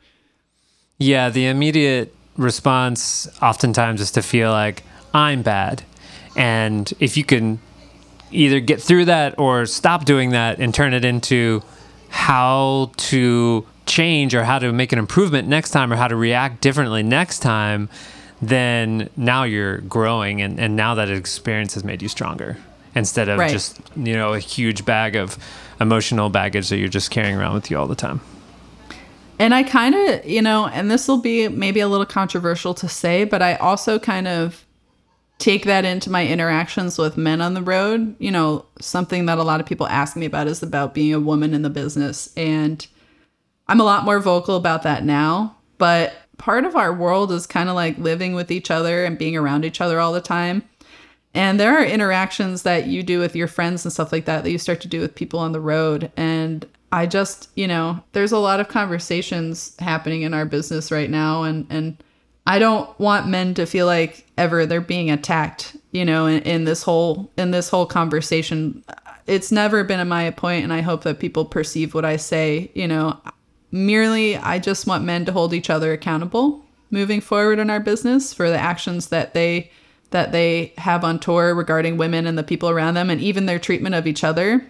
Yeah, 1.00 1.30
the 1.30 1.46
immediate 1.46 2.14
response 2.38 3.28
oftentimes 3.42 4.02
is 4.02 4.12
to 4.12 4.22
feel 4.22 4.52
like 4.52 4.84
I'm 5.14 5.42
bad. 5.42 5.84
And 6.36 6.92
if 7.00 7.18
you 7.18 7.24
can 7.24 7.60
either 8.32 8.60
get 8.60 8.82
through 8.82 9.06
that 9.06 9.38
or 9.38 9.66
stop 9.66 10.06
doing 10.06 10.32
that 10.32 10.60
and 10.60 10.74
turn 10.74 10.94
it 10.94 11.06
into 11.06 11.62
how 12.10 12.92
to 12.98 13.66
change 13.86 14.36
or 14.36 14.44
how 14.44 14.60
to 14.60 14.72
make 14.72 14.92
an 14.92 15.00
improvement 15.00 15.48
next 15.48 15.72
time 15.72 15.92
or 15.92 15.96
how 15.96 16.08
to 16.08 16.16
react 16.16 16.62
differently 16.62 17.04
next 17.04 17.40
time, 17.40 17.90
then 18.42 19.10
now 19.18 19.44
you're 19.44 19.80
growing 19.80 20.42
and, 20.42 20.60
and 20.60 20.76
now 20.76 20.96
that 20.96 21.10
experience 21.10 21.74
has 21.74 21.84
made 21.84 22.02
you 22.02 22.08
stronger 22.08 22.58
instead 22.96 23.30
of 23.30 23.40
Right. 23.40 23.52
just, 23.52 23.80
you 23.96 24.14
know, 24.14 24.34
a 24.34 24.40
huge 24.40 24.86
bag 24.86 25.16
of 25.16 25.38
emotional 25.80 26.30
baggage 26.30 26.70
that 26.70 26.78
you're 26.78 26.88
just 26.88 27.12
carrying 27.12 27.36
around 27.36 27.54
with 27.54 27.72
you 27.72 27.78
all 27.78 27.88
the 27.88 27.96
time. 27.96 28.22
And 29.40 29.54
I 29.54 29.64
kind 29.64 29.94
of, 29.94 30.26
you 30.26 30.42
know, 30.42 30.68
and 30.68 30.90
this 30.90 31.08
will 31.08 31.22
be 31.22 31.48
maybe 31.48 31.80
a 31.80 31.88
little 31.88 32.08
controversial 32.08 32.74
to 32.76 32.90
say, 32.90 33.24
but 33.24 33.42
I 33.42 33.56
also 33.56 34.00
kind 34.00 34.28
of 34.28 34.66
take 35.38 35.66
that 35.66 35.86
into 35.86 36.10
my 36.10 36.26
interactions 36.26 36.98
with 36.98 37.18
men 37.18 37.42
on 37.42 37.54
the 37.54 37.62
road. 37.62 38.16
You 38.18 38.32
know, 38.32 38.66
something 38.82 39.28
that 39.28 39.38
a 39.38 39.44
lot 39.44 39.60
of 39.60 39.68
people 39.68 39.88
ask 39.88 40.16
me 40.16 40.26
about 40.26 40.48
is 40.48 40.64
about 40.64 40.96
being 40.96 41.14
a 41.14 41.20
woman 41.20 41.54
in 41.54 41.62
the 41.62 41.70
business. 41.70 42.34
And 42.36 42.86
I'm 43.68 43.80
a 43.80 43.84
lot 43.84 44.06
more 44.06 44.20
vocal 44.20 44.56
about 44.56 44.82
that 44.84 45.04
now. 45.06 45.56
But 45.78 46.16
part 46.38 46.66
of 46.66 46.76
our 46.76 46.94
world 46.94 47.32
is 47.32 47.48
kind 47.48 47.70
of 47.70 47.76
like 47.76 47.98
living 47.98 48.34
with 48.34 48.52
each 48.52 48.72
other 48.72 49.06
and 49.06 49.18
being 49.18 49.36
around 49.36 49.66
each 49.66 49.82
other 49.82 50.00
all 50.00 50.14
the 50.14 50.22
time. 50.22 50.64
And 51.34 51.60
there 51.60 51.78
are 51.78 51.86
interactions 51.86 52.64
that 52.64 52.88
you 52.88 53.04
do 53.04 53.20
with 53.20 53.36
your 53.36 53.48
friends 53.48 53.86
and 53.86 53.94
stuff 53.94 54.12
like 54.12 54.26
that 54.26 54.44
that 54.44 54.52
you 54.52 54.58
start 54.58 54.82
to 54.82 54.88
do 54.88 55.00
with 55.00 55.16
people 55.16 55.40
on 55.40 55.52
the 55.52 55.60
road. 55.60 56.12
And 56.18 56.66
I 56.92 57.06
just, 57.06 57.50
you 57.56 57.68
know, 57.68 58.04
there's 58.14 58.32
a 58.32 58.40
lot 58.40 58.60
of 58.60 58.70
conversations 58.70 59.76
happening 59.80 60.24
in 60.24 60.34
our 60.34 60.46
business 60.46 60.92
right 60.92 61.10
now. 61.10 61.44
And, 61.44 61.68
and 61.70 62.02
I 62.48 62.60
don't 62.60 62.98
want 63.00 63.28
men 63.28 63.54
to 63.56 63.66
feel 63.66 63.86
like 63.86 64.26
ever 64.38 64.66
they're 64.66 64.82
being 64.82 65.12
attacked, 65.12 65.76
you 65.92 66.06
know, 66.06 66.26
in, 66.26 66.42
in 66.44 66.64
this 66.64 66.82
whole, 66.82 67.30
in 67.38 67.52
this 67.52 67.70
whole 67.70 67.86
conversation. 67.86 68.84
It's 69.28 69.52
never 69.52 69.84
been 69.84 70.00
in 70.00 70.08
my. 70.08 70.34
And 70.42 70.74
I 70.74 70.82
hope 70.82 71.04
that 71.04 71.20
people 71.20 71.46
perceive 71.46 71.94
what 71.94 72.06
I 72.06 72.16
say, 72.16 72.72
you 72.74 72.88
know, 72.88 73.20
merely 73.72 74.38
I 74.38 74.60
just 74.60 74.88
want 74.88 75.04
men 75.04 75.26
to 75.26 75.32
hold 75.32 75.54
each 75.54 75.70
other 75.70 75.92
accountable 75.92 76.64
moving 76.90 77.22
forward 77.22 77.60
in 77.60 77.70
our 77.70 77.80
business 77.80 78.34
for 78.34 78.50
the 78.50 78.58
actions 78.58 79.08
that 79.10 79.34
they 79.34 79.72
that 80.12 80.32
they 80.32 80.72
have 80.78 81.04
on 81.04 81.20
tour 81.20 81.54
regarding 81.54 81.98
women 81.98 82.26
and 82.26 82.38
the 82.38 82.44
people 82.44 82.70
around 82.70 82.94
them 82.94 83.10
and 83.10 83.20
even 83.20 83.46
their 83.46 83.60
treatment 83.60 83.94
of 83.94 84.08
each 84.08 84.24
other. 84.24 84.66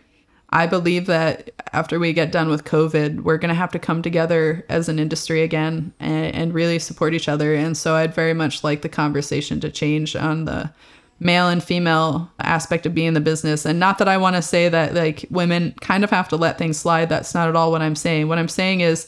I 0.49 0.65
believe 0.65 1.05
that 1.07 1.51
after 1.73 1.99
we 1.99 2.13
get 2.13 2.31
done 2.31 2.49
with 2.49 2.63
COVID, 2.63 3.21
we're 3.21 3.37
going 3.37 3.49
to 3.49 3.55
have 3.55 3.71
to 3.73 3.79
come 3.79 4.01
together 4.01 4.65
as 4.69 4.89
an 4.89 4.97
industry 4.97 5.43
again 5.43 5.93
and, 5.99 6.33
and 6.33 6.53
really 6.53 6.79
support 6.79 7.13
each 7.13 7.29
other. 7.29 7.53
And 7.53 7.77
so 7.77 7.95
I'd 7.95 8.15
very 8.15 8.33
much 8.33 8.63
like 8.63 8.81
the 8.81 8.89
conversation 8.89 9.59
to 9.59 9.69
change 9.69 10.15
on 10.15 10.45
the 10.45 10.71
male 11.19 11.49
and 11.49 11.63
female 11.63 12.31
aspect 12.39 12.85
of 12.85 12.93
being 12.93 13.07
in 13.07 13.13
the 13.13 13.21
business. 13.21 13.65
And 13.65 13.79
not 13.79 13.97
that 13.97 14.07
I 14.07 14.17
want 14.17 14.35
to 14.35 14.41
say 14.41 14.69
that 14.69 14.93
like 14.93 15.25
women 15.29 15.73
kind 15.81 16.03
of 16.03 16.11
have 16.11 16.29
to 16.29 16.35
let 16.35 16.57
things 16.57 16.77
slide. 16.77 17.09
That's 17.09 17.33
not 17.33 17.49
at 17.49 17.55
all 17.55 17.71
what 17.71 17.81
I'm 17.81 17.95
saying. 17.95 18.27
What 18.27 18.37
I'm 18.37 18.47
saying 18.47 18.81
is 18.81 19.07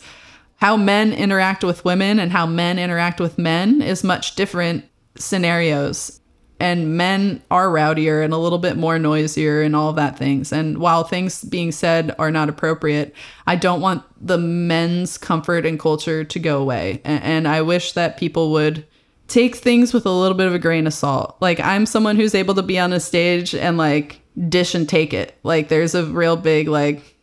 how 0.58 0.76
men 0.76 1.14
interact 1.14 1.64
with 1.64 1.86
women 1.86 2.20
and 2.20 2.32
how 2.32 2.46
men 2.46 2.80
interact 2.80 3.20
with 3.20 3.38
men 3.38 3.82
is 3.82 4.04
much 4.04 4.36
different 4.36 4.86
scenarios. 5.16 6.20
And 6.62 6.98
men 6.98 7.42
are 7.50 7.70
rowdier 7.70 8.22
and 8.22 8.34
a 8.34 8.38
little 8.38 8.58
bit 8.58 8.76
more 8.76 9.00
noisier 9.00 9.62
and 9.62 9.74
all 9.74 9.92
of 9.92 9.96
that 9.96 10.18
things. 10.18 10.52
And 10.52 10.80
while 10.80 11.06
things 11.06 11.46
being 11.46 11.72
said 11.72 12.14
are 12.20 12.32
not 12.32 12.50
appropriate, 12.50 13.16
I 13.48 13.56
don't 13.56 13.80
want 13.80 14.04
the 14.20 14.38
men's 14.38 15.18
comfort 15.18 15.66
and 15.66 15.80
culture 15.80 16.26
to 16.26 16.40
go 16.40 16.60
away. 16.60 17.02
And, 17.06 17.24
and 17.24 17.48
I 17.48 17.62
wish 17.62 17.94
that 17.94 18.18
people 18.18 18.52
would 18.52 18.86
take 19.30 19.56
things 19.56 19.94
with 19.94 20.06
a 20.06 20.12
little 20.12 20.36
bit 20.38 20.48
of 20.48 20.54
a 20.54 20.60
grain 20.60 20.88
of 20.88 20.94
salt. 20.94 21.38
Like 21.40 21.60
I'm 21.60 21.86
someone 21.86 22.16
who's 22.16 22.36
able 22.36 22.56
to 22.56 22.64
be 22.64 22.80
on 22.80 22.92
a 22.92 23.00
stage 23.00 23.56
and 23.56 23.78
like 23.78 24.22
dish 24.50 24.76
and 24.76 24.88
take 24.88 25.14
it. 25.14 25.38
Like 25.44 25.70
there's 25.70 25.96
a 25.96 26.06
real 26.06 26.36
big 26.36 26.68
like 26.68 27.16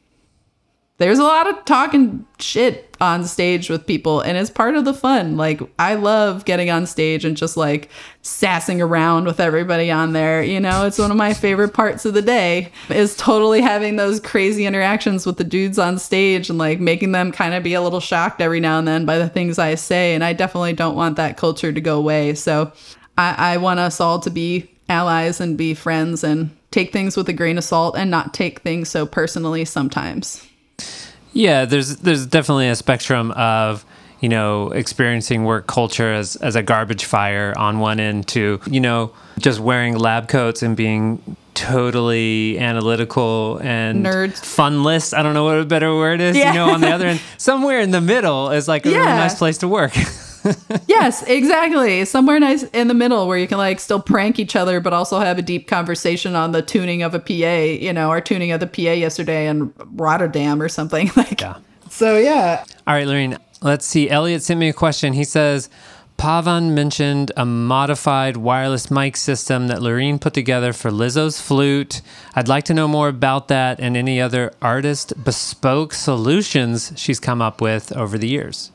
there's 0.98 1.18
a 1.18 1.24
lot 1.24 1.46
of 1.46 1.62
talking 1.66 2.24
shit 2.38 2.96
on 3.02 3.24
stage 3.24 3.68
with 3.68 3.86
people 3.86 4.22
and 4.22 4.38
it's 4.38 4.48
part 4.48 4.76
of 4.76 4.86
the 4.86 4.94
fun. 4.94 5.36
Like 5.36 5.60
I 5.78 5.94
love 5.94 6.46
getting 6.46 6.70
on 6.70 6.86
stage 6.86 7.24
and 7.24 7.36
just 7.36 7.56
like 7.56 7.90
sassing 8.22 8.80
around 8.80 9.26
with 9.26 9.38
everybody 9.38 9.90
on 9.90 10.14
there. 10.14 10.42
You 10.42 10.58
know, 10.58 10.86
it's 10.86 10.98
one 10.98 11.10
of 11.10 11.16
my 11.18 11.34
favorite 11.34 11.74
parts 11.74 12.06
of 12.06 12.14
the 12.14 12.22
day 12.22 12.72
is 12.88 13.14
totally 13.14 13.60
having 13.60 13.96
those 13.96 14.20
crazy 14.20 14.64
interactions 14.64 15.26
with 15.26 15.36
the 15.36 15.44
dudes 15.44 15.78
on 15.78 15.98
stage 15.98 16.48
and 16.48 16.58
like 16.58 16.80
making 16.80 17.12
them 17.12 17.30
kind 17.30 17.52
of 17.52 17.62
be 17.62 17.74
a 17.74 17.82
little 17.82 18.00
shocked 18.00 18.40
every 18.40 18.60
now 18.60 18.78
and 18.78 18.88
then 18.88 19.04
by 19.04 19.18
the 19.18 19.28
things 19.28 19.58
I 19.58 19.74
say. 19.74 20.14
And 20.14 20.24
I 20.24 20.32
definitely 20.32 20.72
don't 20.72 20.96
want 20.96 21.16
that 21.16 21.36
culture 21.36 21.74
to 21.74 21.80
go 21.80 21.98
away. 21.98 22.34
So 22.34 22.72
I, 23.18 23.34
I 23.54 23.56
want 23.58 23.80
us 23.80 24.00
all 24.00 24.18
to 24.20 24.30
be 24.30 24.70
allies 24.88 25.42
and 25.42 25.58
be 25.58 25.74
friends 25.74 26.24
and 26.24 26.56
take 26.70 26.90
things 26.90 27.18
with 27.18 27.28
a 27.28 27.34
grain 27.34 27.58
of 27.58 27.64
salt 27.64 27.96
and 27.98 28.10
not 28.10 28.32
take 28.32 28.60
things 28.60 28.88
so 28.88 29.04
personally 29.04 29.66
sometimes. 29.66 30.46
Yeah, 31.32 31.64
there's 31.64 31.96
there's 31.96 32.26
definitely 32.26 32.68
a 32.68 32.76
spectrum 32.76 33.30
of 33.32 33.84
you 34.20 34.28
know 34.28 34.70
experiencing 34.70 35.44
work 35.44 35.66
culture 35.66 36.12
as 36.12 36.36
as 36.36 36.56
a 36.56 36.62
garbage 36.62 37.04
fire 37.04 37.52
on 37.56 37.78
one 37.78 38.00
end 38.00 38.26
to 38.28 38.60
you 38.70 38.80
know 38.80 39.12
just 39.38 39.60
wearing 39.60 39.96
lab 39.98 40.28
coats 40.28 40.62
and 40.62 40.76
being 40.76 41.36
totally 41.52 42.58
analytical 42.58 43.58
and 43.62 44.04
Nerds. 44.04 44.44
funless. 44.44 45.12
I 45.12 45.22
don't 45.22 45.34
know 45.34 45.44
what 45.44 45.58
a 45.58 45.64
better 45.64 45.94
word 45.94 46.20
is. 46.20 46.36
Yeah. 46.36 46.52
You 46.52 46.58
know, 46.58 46.70
on 46.70 46.80
the 46.80 46.90
other 46.90 47.06
end, 47.06 47.20
somewhere 47.38 47.80
in 47.80 47.90
the 47.90 48.00
middle 48.00 48.50
is 48.50 48.68
like 48.68 48.86
a 48.86 48.90
really 48.90 49.04
nice 49.04 49.34
place 49.36 49.58
to 49.58 49.68
work. 49.68 49.92
yes, 50.86 51.22
exactly. 51.24 52.04
Somewhere 52.04 52.38
nice 52.40 52.62
in 52.64 52.88
the 52.88 52.94
middle 52.94 53.26
where 53.26 53.38
you 53.38 53.46
can 53.46 53.58
like 53.58 53.80
still 53.80 54.00
prank 54.00 54.38
each 54.38 54.56
other, 54.56 54.80
but 54.80 54.92
also 54.92 55.18
have 55.18 55.38
a 55.38 55.42
deep 55.42 55.68
conversation 55.68 56.34
on 56.34 56.52
the 56.52 56.62
tuning 56.62 57.02
of 57.02 57.14
a 57.14 57.18
PA, 57.18 57.32
you 57.32 57.92
know, 57.92 58.10
our 58.10 58.20
tuning 58.20 58.52
of 58.52 58.60
the 58.60 58.66
PA 58.66 58.92
yesterday 58.92 59.48
in 59.48 59.72
Rotterdam 59.92 60.60
or 60.60 60.68
something 60.68 61.10
like. 61.16 61.40
Yeah. 61.40 61.58
So 61.90 62.18
yeah, 62.18 62.64
All 62.86 62.94
right, 62.94 63.06
Lorene, 63.06 63.38
let's 63.62 63.86
see. 63.86 64.10
Elliot 64.10 64.42
sent 64.42 64.60
me 64.60 64.68
a 64.68 64.72
question. 64.72 65.12
He 65.12 65.24
says, 65.24 65.70
Pavan 66.18 66.72
mentioned 66.72 67.30
a 67.36 67.44
modified 67.44 68.38
wireless 68.38 68.90
mic 68.90 69.16
system 69.16 69.68
that 69.68 69.82
Lorene 69.82 70.18
put 70.18 70.32
together 70.32 70.72
for 70.72 70.90
Lizzo's 70.90 71.40
flute. 71.40 72.00
I'd 72.34 72.48
like 72.48 72.64
to 72.64 72.74
know 72.74 72.88
more 72.88 73.08
about 73.08 73.48
that 73.48 73.78
and 73.80 73.96
any 73.96 74.20
other 74.20 74.52
artist 74.62 75.12
bespoke 75.22 75.92
solutions 75.92 76.92
she's 76.96 77.20
come 77.20 77.42
up 77.42 77.60
with 77.60 77.92
over 77.92 78.16
the 78.16 78.28
years. 78.28 78.72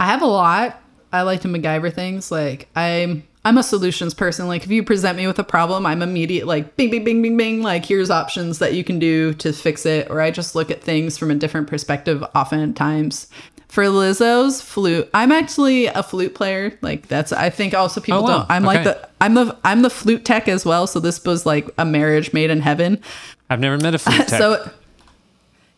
I 0.00 0.06
have 0.06 0.22
a 0.22 0.26
lot. 0.26 0.81
I 1.12 1.22
like 1.22 1.40
to 1.42 1.48
MacGyver 1.48 1.92
things. 1.92 2.30
Like 2.30 2.68
I'm 2.74 3.24
I'm 3.44 3.58
a 3.58 3.62
solutions 3.62 4.14
person. 4.14 4.46
Like 4.46 4.64
if 4.64 4.70
you 4.70 4.82
present 4.84 5.16
me 5.18 5.26
with 5.26 5.38
a 5.38 5.44
problem, 5.44 5.84
I'm 5.84 6.00
immediate 6.02 6.46
like 6.46 6.76
bing 6.76 6.90
bing 6.90 7.04
bing 7.04 7.22
bing 7.22 7.36
bing 7.36 7.62
like 7.62 7.84
here's 7.84 8.10
options 8.10 8.58
that 8.60 8.74
you 8.74 8.84
can 8.84 8.98
do 8.98 9.34
to 9.34 9.52
fix 9.52 9.84
it 9.84 10.08
or 10.10 10.20
I 10.20 10.30
just 10.30 10.54
look 10.54 10.70
at 10.70 10.82
things 10.82 11.18
from 11.18 11.30
a 11.30 11.34
different 11.34 11.66
perspective 11.68 12.22
oftentimes. 12.34 13.28
For 13.68 13.84
Lizzo's 13.84 14.60
flute, 14.60 15.08
I'm 15.14 15.32
actually 15.32 15.86
a 15.86 16.02
flute 16.02 16.34
player. 16.34 16.78
Like 16.82 17.08
that's 17.08 17.32
I 17.32 17.48
think 17.48 17.72
also 17.74 18.00
people 18.02 18.20
Oh, 18.20 18.22
wow. 18.22 18.38
don't 18.40 18.50
I'm 18.50 18.64
like 18.64 18.84
the 18.84 19.08
I'm 19.20 19.32
the 19.34 19.56
I'm 19.64 19.80
the 19.82 19.88
flute 19.90 20.24
tech 20.26 20.46
as 20.46 20.64
well, 20.66 20.86
so 20.86 21.00
this 21.00 21.24
was 21.24 21.46
like 21.46 21.68
a 21.78 21.84
marriage 21.86 22.32
made 22.34 22.50
in 22.50 22.60
heaven. 22.60 23.00
I've 23.48 23.60
never 23.60 23.78
met 23.78 23.94
a 23.94 23.98
flute 23.98 24.18
tech. 24.28 24.38
So 24.38 24.70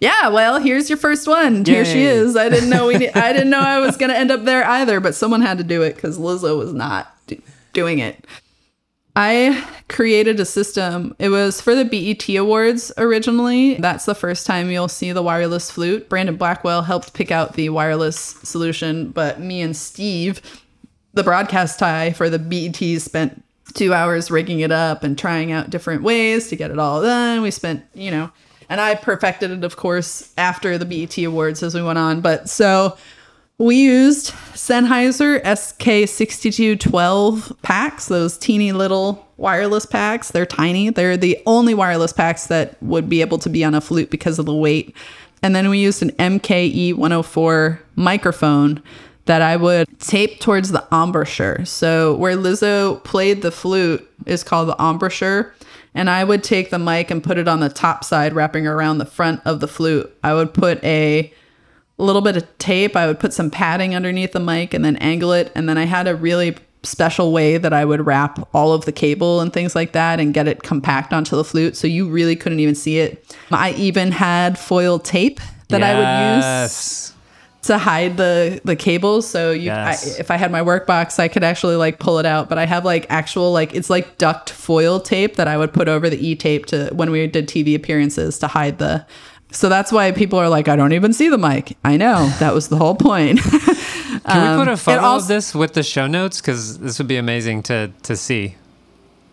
yeah, 0.01 0.29
well, 0.29 0.59
here's 0.59 0.89
your 0.91 0.99
first 0.99 1.27
one. 1.27 1.65
Here 1.65 1.85
she 1.85 2.05
is. 2.05 2.37
I 2.37 2.49
didn't 2.49 2.71
know 2.71 2.87
we. 2.87 2.95
ne- 2.99 3.13
I 3.13 3.33
didn't 3.33 3.51
know 3.51 3.61
I 3.61 3.81
was 3.81 3.97
gonna 3.97 4.15
end 4.15 4.31
up 4.31 4.45
there 4.45 4.65
either, 4.67 5.01
but 5.01 5.15
someone 5.15 5.41
had 5.41 5.59
to 5.59 5.65
do 5.65 5.83
it 5.83 5.95
because 5.95 6.19
Lizzo 6.19 6.59
was 6.59 6.73
not 6.73 7.15
do- 7.27 7.41
doing 7.73 7.99
it. 7.99 8.27
I 9.17 9.65
created 9.89 10.41
a 10.41 10.45
system. 10.45 11.15
It 11.21 11.29
was 11.29 11.61
for 11.61 11.75
the 11.75 11.85
BET 11.85 12.29
Awards 12.37 12.91
originally. 12.99 13.75
That's 13.75 14.07
the 14.07 14.15
first 14.15 14.45
time 14.45 14.71
you'll 14.71 14.89
see 14.89 15.13
the 15.13 15.23
wireless 15.23 15.71
flute. 15.71 16.09
Brandon 16.09 16.37
Blackwell 16.37 16.83
helped 16.83 17.15
pick 17.15 17.31
out 17.31 17.55
the 17.55 17.69
wireless 17.69 18.17
solution, 18.19 19.11
but 19.11 19.39
me 19.41 19.61
and 19.61 19.77
Steve, 19.77 20.43
the 21.13 21.23
broadcast 21.23 21.79
tie 21.79 22.13
for 22.13 22.29
the 22.29 22.41
BET, 22.41 23.01
spent 23.01 23.45
two 23.75 23.95
hours 23.95 24.33
rigging 24.33 24.61
it 24.61 24.73
up 24.73 25.05
and 25.05 25.17
trying 25.17 25.53
out 25.53 25.71
different 25.71 26.03
ways 26.03 26.49
to 26.49 26.57
get 26.57 26.73
it 26.73 26.79
all 26.81 27.01
done. 27.01 27.41
We 27.41 27.53
spent, 27.53 27.85
you 27.95 28.11
know, 28.11 28.33
and 28.75 28.81
I 28.81 28.97
perfected 28.97 29.53
it, 29.53 29.63
of 29.63 29.77
course, 29.77 30.35
after 30.37 30.77
the 30.77 30.85
BET 30.85 31.17
Awards 31.19 31.63
as 31.63 31.77
we 31.77 31.83
went 31.83 31.97
on. 31.97 32.21
But 32.21 32.49
so 32.49 32.99
we 33.57 33.77
used 33.77 34.33
Sennheiser 34.53 35.41
SK6212 35.45 37.63
packs, 37.63 38.07
those 38.07 38.37
teeny 38.37 38.73
little 38.73 39.29
wireless 39.37 39.87
packs. 39.87 40.33
They're 40.33 40.45
tiny. 40.45 40.91
They're 40.91 41.17
the 41.17 41.41
only 41.47 41.73
wireless 41.73 42.13
packs 42.13 42.49
that 42.49 42.83
would 42.83 43.09
be 43.09 43.21
able 43.21 43.39
to 43.39 43.49
be 43.49 43.63
on 43.63 43.77
a 43.77 43.81
flute 43.81 44.11
because 44.11 44.41
of 44.41 44.47
the 44.47 44.53
weight. 44.53 44.93
And 45.41 45.55
then 45.55 45.71
we 45.71 45.79
used 45.79 46.03
an 46.03 46.11
MKE 46.11 46.95
104 46.95 47.81
microphone 47.95 48.83
that 49.27 49.41
I 49.41 49.57
would 49.57 50.01
tape 50.01 50.41
towards 50.41 50.73
the 50.73 50.85
embouchure. 50.91 51.65
So 51.65 52.17
where 52.17 52.37
Lizzo 52.37 53.05
played 53.05 53.43
the 53.43 53.53
flute 53.53 54.05
is 54.27 54.43
called 54.43 54.69
the 54.69 54.85
embouchure. 54.85 55.55
And 55.95 56.11
I 56.11 56.25
would 56.25 56.43
take 56.43 56.71
the 56.71 56.79
mic 56.79 57.11
and 57.11 57.23
put 57.23 57.39
it 57.39 57.47
on 57.47 57.61
the 57.61 57.69
top 57.69 58.03
side, 58.05 58.33
wrapping 58.35 58.67
around 58.67 58.99
the 58.99 59.07
front 59.07 59.41
of 59.45 59.61
the 59.61 59.69
flute. 59.69 60.13
I 60.25 60.35
would 60.35 60.53
put 60.53 60.83
a 60.83 61.33
little 61.99 62.23
bit 62.23 62.37
of 62.37 62.59
tape. 62.59 62.97
I 62.97 63.07
would 63.07 63.21
put 63.21 63.33
some 63.33 63.51
padding 63.51 63.95
underneath 63.95 64.33
the 64.33 64.41
mic 64.41 64.75
and 64.75 64.85
then 64.85 64.97
angle 64.97 65.33
it. 65.33 65.53
And 65.55 65.69
then 65.69 65.79
I 65.79 65.85
had 65.85 66.09
a 66.09 66.17
really 66.17 66.57
special 66.83 67.33
way 67.33 67.57
that 67.57 67.73
I 67.73 67.85
would 67.85 68.05
wrap 68.05 68.47
all 68.53 68.73
of 68.73 68.85
the 68.85 68.93
cable 68.93 69.41
and 69.41 69.53
things 69.53 69.75
like 69.75 69.93
that 69.93 70.21
and 70.21 70.35
get 70.35 70.49
it 70.49 70.63
compact 70.63 71.13
onto 71.13 71.37
the 71.37 71.45
flute. 71.45 71.77
So 71.77 71.87
you 71.87 72.09
really 72.09 72.37
couldn't 72.37 72.61
even 72.61 72.75
see 72.75 72.99
it. 72.99 73.37
I 73.51 73.73
even 73.73 74.11
had 74.13 74.59
foil 74.59 74.99
tape 74.99 75.41
that 75.69 75.83
I 75.83 75.95
would 75.95 76.37
use 76.37 76.45
Yes. 76.45 77.14
To 77.67 77.79
hide 77.79 78.17
the 78.17 78.61
the 78.65 78.77
cables. 78.77 79.29
So 79.29 79.51
you, 79.51 79.63
Yes. 79.65 80.17
I, 80.17 80.21
if 80.21 80.31
I 80.31 80.37
had 80.37 80.51
my 80.53 80.63
work 80.63 80.87
box, 80.87 81.19
I 81.19 81.29
could 81.29 81.45
actually 81.45 81.77
like 81.77 81.99
pull 81.99 82.19
it 82.19 82.27
out. 82.27 82.49
But 82.49 82.59
I 82.59 82.67
have 82.67 82.85
like 82.85 83.07
actual 83.11 83.53
like 83.53 83.75
it's 83.75 83.91
like 83.91 84.19
duct 84.19 84.51
foil 84.51 85.01
tape 85.01 85.37
that 85.37 85.49
I 85.49 85.57
would 85.57 85.73
put 85.73 85.89
over 85.89 86.09
the 86.11 86.27
e 86.27 86.35
tape 86.37 86.67
to 86.67 86.91
when 86.93 87.11
we 87.11 87.27
did 87.27 87.49
TV 87.49 87.75
appearances 87.75 88.39
to 88.39 88.49
hide 88.49 88.79
the. 88.79 89.07
So 89.51 89.69
that's 89.69 89.93
why 89.93 90.11
people 90.11 90.39
are 90.41 90.49
like, 90.49 90.67
I 90.67 90.75
don't 90.75 90.93
even 90.93 91.13
see 91.13 91.29
the 91.29 91.39
mic. 91.39 91.77
I 91.85 91.97
know 91.97 92.27
that 92.41 92.53
was 92.53 92.69
the 92.69 92.77
whole 92.77 92.97
point. 92.97 93.39
Can 94.27 94.59
we 94.59 94.65
put 94.65 94.69
a 94.69 94.73
um, 94.73 94.77
photo 94.77 95.01
also- 95.03 95.25
of 95.25 95.29
this 95.29 95.55
with 95.55 95.75
the 95.75 95.83
show 95.83 96.07
notes? 96.07 96.41
Because 96.41 96.79
this 96.79 96.99
would 96.99 97.09
be 97.09 97.17
amazing 97.17 97.63
to 97.65 97.93
to 98.03 98.17
see. 98.17 98.57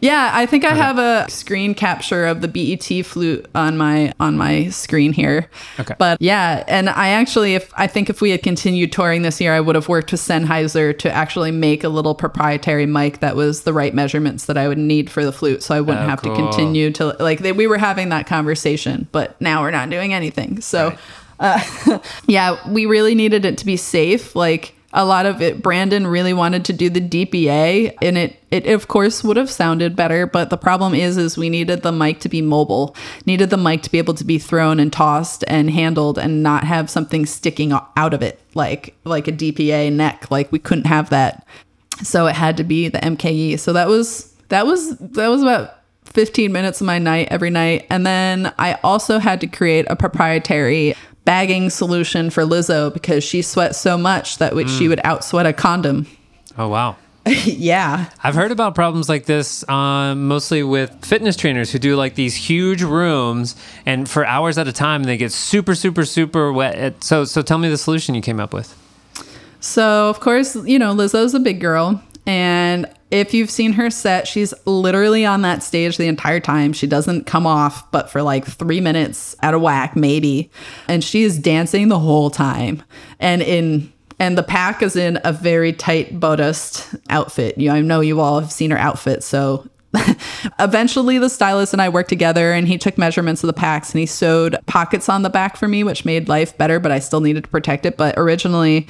Yeah, 0.02 0.32
I 0.34 0.46
think 0.48 0.66
I 0.66 0.74
have 0.74 0.98
a 0.98 1.30
screen 1.30 1.76
capture 1.76 2.26
of 2.26 2.42
the 2.42 2.48
BET 2.48 3.06
flute 3.06 3.46
on 3.54 3.78
my 3.78 4.12
on 4.20 4.36
my 4.36 4.70
screen 4.70 5.14
here. 5.14 5.48
Okay. 5.80 5.94
But 5.98 6.20
yeah, 6.20 6.64
and 6.68 6.90
I 6.90 7.10
actually 7.10 7.54
if 7.56 7.72
I 7.78 7.86
think 7.88 8.10
if 8.10 8.20
we 8.20 8.32
had 8.32 8.42
continued 8.42 8.92
touring 8.92 9.22
this 9.22 9.40
year, 9.40 9.54
I 9.54 9.60
would 9.60 9.76
have 9.76 9.88
worked 9.88 10.12
with 10.12 10.20
Sennheiser 10.22 10.98
to 11.00 11.12
actually 11.12 11.52
make 11.52 11.84
a 11.84 11.90
little 11.90 12.16
proprietary 12.16 12.88
mic 12.88 13.20
that 13.20 13.36
was 13.36 13.62
the 13.62 13.74
right 13.74 13.94
measurements 13.94 14.46
that 14.46 14.58
I 14.58 14.68
would 14.68 14.80
need 14.80 15.10
for 15.10 15.24
the 15.24 15.32
flute 15.32 15.62
so 15.62 15.76
I 15.76 15.82
wouldn't 15.82 16.06
Oh, 16.06 16.10
have 16.10 16.22
cool. 16.24 16.36
to 16.36 16.42
continue 16.42 16.92
to 16.94 17.16
like 17.20 17.40
they, 17.40 17.52
we 17.52 17.68
were 17.68 17.78
having 17.78 18.10
that 18.10 18.26
conversation, 18.26 19.08
but 19.12 19.40
now 19.40 19.62
we're 19.62 19.72
not 19.72 19.90
doing 19.92 20.14
anything. 20.14 20.62
So 20.62 20.98
uh, 21.40 22.00
yeah, 22.28 22.58
we 22.72 22.86
really 22.88 23.14
needed 23.14 23.46
it 23.46 23.58
to 23.60 23.66
be 23.66 23.78
safe. 23.78 24.36
Like 24.36 24.74
a 24.94 25.06
lot 25.06 25.26
of 25.26 25.42
it, 25.42 25.62
Brandon 25.62 26.06
really 26.06 26.34
wanted 26.34 26.66
to 26.66 26.74
do 26.74 26.90
the 26.90 27.02
DPA, 27.02 27.96
and 28.02 28.18
it 28.18 28.38
it 28.52 28.68
of 28.68 28.88
course 28.88 29.24
would 29.24 29.38
have 29.38 29.50
sounded 29.50 29.96
better. 29.96 30.26
But 30.26 30.50
the 30.50 30.58
problem 30.58 30.94
is, 30.94 31.18
is 31.18 31.38
we 31.38 31.50
needed 31.50 31.82
the 31.82 31.92
mic 31.92 32.20
to 32.22 32.30
be 32.30 32.42
mobile, 32.42 32.96
needed 33.26 33.50
the 33.50 33.58
mic 33.58 33.82
to 33.84 33.92
be 33.92 33.98
able 33.98 34.14
to 34.16 34.26
be 34.26 34.38
thrown 34.38 34.80
and 34.80 34.92
tossed 34.92 35.44
and 35.48 35.70
handled, 35.70 36.18
and 36.18 36.44
not 36.44 36.66
have 36.66 36.90
something 36.90 37.26
sticking 37.26 37.72
out 37.72 38.14
of 38.14 38.22
it 38.22 38.40
like 38.54 38.96
like 39.04 39.28
a 39.28 39.32
DPA 39.32 39.92
neck. 39.92 40.30
Like 40.30 40.52
we 40.52 40.60
couldn't 40.60 40.88
have 40.88 41.10
that, 41.10 41.46
so 42.04 42.28
it 42.28 42.36
had 42.36 42.58
to 42.58 42.64
be 42.64 42.88
the 42.90 43.00
MKE. 43.00 43.60
So 43.60 43.74
that 43.74 43.88
was 43.88 44.34
that 44.50 44.66
was 44.66 44.98
that 44.98 45.28
was 45.28 45.42
about 45.42 45.78
15 46.06 46.52
minutes 46.52 46.82
of 46.82 46.88
my 46.88 47.00
night 47.00 47.30
every 47.32 47.50
night. 47.50 47.88
And 47.90 48.06
then 48.06 48.54
I 48.60 48.74
also 48.84 49.20
had 49.20 49.40
to 49.42 49.48
create 49.48 49.86
a 49.90 49.96
proprietary 49.96 50.96
bagging 51.26 51.70
solution 51.70 52.30
for 52.30 52.44
Lizzo 52.44 52.94
because 52.94 53.24
she 53.24 53.42
sweats 53.42 53.80
so 53.80 53.98
much 53.98 54.38
that 54.40 54.56
would, 54.56 54.70
she 54.70 54.88
would 54.88 55.00
outsweat 55.00 55.46
a 55.46 55.54
condom. 55.54 56.08
Oh 56.58 56.68
wow. 56.68 56.98
yeah. 57.26 58.10
I've 58.24 58.34
heard 58.34 58.52
about 58.52 58.74
problems 58.74 59.08
like 59.08 59.26
this 59.26 59.68
um, 59.70 60.28
mostly 60.28 60.64
with 60.64 61.06
fitness 61.06 61.36
trainers 61.36 61.72
who 61.72 61.78
do 61.78 61.96
like 61.96 62.16
these 62.16 62.36
huge 62.36 62.82
rooms 62.82 63.56
and 63.86 64.10
for 64.10 64.26
hours 64.26 64.58
at 64.58 64.68
a 64.68 64.74
time 64.74 65.04
they 65.04 65.18
get 65.18 65.32
super 65.32 65.76
super 65.76 66.04
super 66.04 66.52
wet. 66.52 67.04
So 67.04 67.26
so 67.26 67.42
tell 67.42 67.60
me 67.60 67.70
the 67.70 67.78
solution 67.78 68.16
you 68.16 68.22
came 68.22 68.40
up 68.40 68.54
with. 68.54 68.76
So, 69.64 70.10
of 70.10 70.20
course, 70.20 70.56
you 70.56 70.80
know, 70.80 70.96
Lizzo's 70.96 71.36
a 71.36 71.40
big 71.40 71.62
girl. 71.62 72.02
And 72.26 72.88
if 73.10 73.34
you've 73.34 73.50
seen 73.50 73.74
her 73.74 73.90
set, 73.90 74.28
she's 74.28 74.54
literally 74.66 75.26
on 75.26 75.42
that 75.42 75.64
stage 75.64 75.98
the 75.98 76.08
entire 76.08 76.40
time. 76.40 76.72
She 76.72 76.88
doesn't 76.88 77.26
come 77.26 77.48
off, 77.48 77.90
but 77.92 78.10
for 78.10 78.22
like 78.22 78.46
three 78.46 78.80
minutes 78.80 79.36
at 79.42 79.54
a 79.54 79.60
whack, 79.60 79.96
maybe. 79.96 80.50
And 80.88 81.04
she 81.04 81.24
is 81.24 81.38
dancing 81.38 81.90
the 81.90 82.00
whole 82.00 82.30
time. 82.30 82.84
And 83.20 83.42
in 83.42 83.92
and 84.20 84.38
the 84.38 84.44
pack 84.44 84.84
is 84.84 84.96
in 84.96 85.20
a 85.24 85.34
very 85.34 85.74
tight 85.74 86.20
bodust 86.20 86.96
outfit. 87.10 87.58
You 87.58 87.72
I 87.72 87.82
know 87.82 88.02
you 88.02 88.20
all 88.20 88.40
have 88.40 88.52
seen 88.52 88.70
her 88.70 88.78
outfit, 88.78 89.24
so 89.24 89.68
eventually 90.60 91.18
the 91.18 91.30
stylist 91.30 91.74
and 91.74 91.82
I 91.82 91.90
worked 91.90 92.10
together 92.10 92.54
and 92.54 92.68
he 92.68 92.78
took 92.78 92.98
measurements 92.98 93.44
of 93.44 93.48
the 93.48 93.54
packs 93.54 93.92
and 93.92 94.00
he 94.00 94.06
sewed 94.06 94.58
pockets 94.68 95.10
on 95.10 95.24
the 95.24 95.30
back 95.30 95.58
for 95.58 95.68
me, 95.68 95.84
which 95.84 96.06
made 96.06 96.30
life 96.30 96.58
better, 96.58 96.80
but 96.80 96.92
I 96.92 97.00
still 97.00 97.20
needed 97.20 97.44
to 97.44 97.50
protect 97.50 97.86
it. 97.86 97.98
But 97.98 98.14
originally 98.18 98.88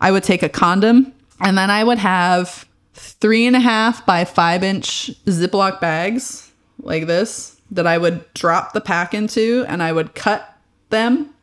I 0.00 0.12
would 0.12 0.22
take 0.22 0.42
a 0.42 0.48
condom 0.48 1.12
and 1.40 1.58
then 1.58 1.70
I 1.70 1.82
would 1.82 1.98
have 1.98 2.68
three 2.94 3.46
and 3.46 3.56
a 3.56 3.60
half 3.60 4.06
by 4.06 4.24
five 4.24 4.62
inch 4.62 5.10
Ziploc 5.26 5.80
bags 5.80 6.52
like 6.78 7.06
this 7.06 7.60
that 7.70 7.86
I 7.86 7.98
would 7.98 8.32
drop 8.34 8.72
the 8.72 8.80
pack 8.80 9.14
into 9.14 9.64
and 9.68 9.82
I 9.82 9.92
would 9.92 10.14
cut 10.14 10.56
them 10.90 11.34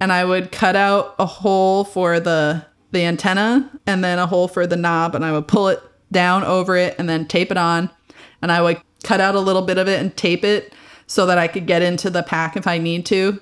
and 0.00 0.12
I 0.12 0.24
would 0.24 0.50
cut 0.50 0.76
out 0.76 1.14
a 1.18 1.26
hole 1.26 1.84
for 1.84 2.18
the 2.20 2.64
the 2.92 3.04
antenna 3.04 3.70
and 3.86 4.02
then 4.02 4.18
a 4.18 4.26
hole 4.26 4.48
for 4.48 4.66
the 4.66 4.76
knob 4.76 5.14
and 5.14 5.24
I 5.24 5.30
would 5.30 5.46
pull 5.46 5.68
it 5.68 5.80
down 6.10 6.42
over 6.42 6.76
it 6.76 6.96
and 6.98 7.08
then 7.08 7.26
tape 7.26 7.52
it 7.52 7.56
on 7.56 7.88
and 8.42 8.50
I 8.50 8.60
would 8.60 8.80
cut 9.04 9.20
out 9.20 9.36
a 9.36 9.40
little 9.40 9.62
bit 9.62 9.78
of 9.78 9.86
it 9.86 10.00
and 10.00 10.16
tape 10.16 10.44
it 10.44 10.74
so 11.06 11.26
that 11.26 11.38
I 11.38 11.46
could 11.46 11.66
get 11.66 11.82
into 11.82 12.10
the 12.10 12.22
pack 12.22 12.56
if 12.56 12.66
I 12.66 12.78
need 12.78 13.06
to. 13.06 13.40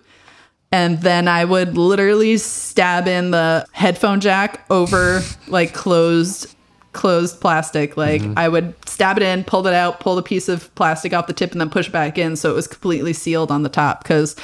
And 0.71 1.01
then 1.01 1.29
I 1.29 1.47
would 1.47 1.79
literally 1.79 2.37
stab 2.37 3.09
in 3.09 3.31
the 3.31 3.67
headphone 3.73 4.21
jack 4.21 4.67
over 4.71 5.23
like 5.47 5.73
closed 5.73 6.55
closed 6.99 7.41
plastic. 7.41 7.97
Like 7.97 8.21
mm-hmm. 8.21 8.35
I 8.37 8.49
would 8.49 8.75
stab 8.87 9.17
it 9.17 9.23
in, 9.23 9.45
pull 9.45 9.67
it 9.67 9.73
out, 9.73 10.01
pull 10.01 10.17
the 10.17 10.23
piece 10.23 10.49
of 10.49 10.75
plastic 10.75 11.15
off 11.15 11.29
the 11.29 11.33
tip 11.33 11.53
and 11.53 11.61
then 11.61 11.71
push 11.71 11.87
it 11.89 11.93
back 11.93 12.19
in 12.19 12.35
so 12.37 12.51
it 12.51 12.55
was 12.55 12.67
completely 12.67 13.13
sealed 13.13 13.51
on 13.51 13.63
the 13.63 13.69
top 13.69 14.05
cuz 14.05 14.35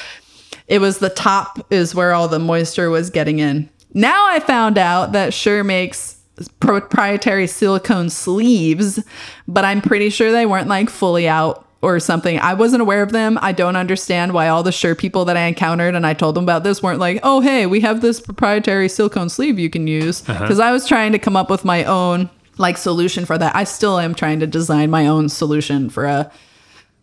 it 0.68 0.80
was 0.80 0.98
the 0.98 1.10
top 1.10 1.66
is 1.70 1.94
where 1.94 2.14
all 2.14 2.28
the 2.28 2.38
moisture 2.38 2.88
was 2.90 3.10
getting 3.10 3.40
in. 3.40 3.68
Now 3.92 4.26
I 4.28 4.38
found 4.40 4.78
out 4.78 5.12
that 5.12 5.34
Shure 5.34 5.64
makes 5.64 6.16
proprietary 6.60 7.46
silicone 7.46 8.08
sleeves, 8.08 9.02
but 9.46 9.64
I'm 9.64 9.82
pretty 9.82 10.08
sure 10.08 10.32
they 10.32 10.46
weren't 10.46 10.68
like 10.68 10.90
fully 10.90 11.28
out 11.28 11.66
or 11.82 12.00
something. 12.00 12.38
I 12.38 12.54
wasn't 12.54 12.82
aware 12.82 13.02
of 13.02 13.12
them. 13.12 13.38
I 13.42 13.52
don't 13.52 13.76
understand 13.76 14.32
why 14.32 14.48
all 14.48 14.62
the 14.62 14.72
Shure 14.72 14.94
people 14.94 15.24
that 15.26 15.36
I 15.36 15.42
encountered 15.46 15.94
and 15.94 16.06
I 16.06 16.14
told 16.14 16.34
them 16.34 16.44
about 16.44 16.64
this 16.64 16.82
weren't 16.82 16.98
like, 16.98 17.20
"Oh, 17.22 17.40
hey, 17.40 17.66
we 17.66 17.80
have 17.80 18.00
this 18.00 18.20
proprietary 18.20 18.88
silicone 18.88 19.28
sleeve 19.28 19.58
you 19.58 19.68
can 19.68 19.86
use." 19.86 20.22
Uh-huh. 20.28 20.46
Cuz 20.46 20.58
I 20.60 20.72
was 20.72 20.86
trying 20.86 21.12
to 21.12 21.18
come 21.18 21.36
up 21.36 21.50
with 21.50 21.64
my 21.64 21.84
own 21.84 22.30
like 22.58 22.76
solution 22.76 23.24
for 23.24 23.38
that. 23.38 23.54
I 23.54 23.64
still 23.64 23.98
am 23.98 24.14
trying 24.14 24.40
to 24.40 24.46
design 24.46 24.90
my 24.90 25.06
own 25.06 25.28
solution 25.28 25.90
for 25.90 26.04
a 26.04 26.30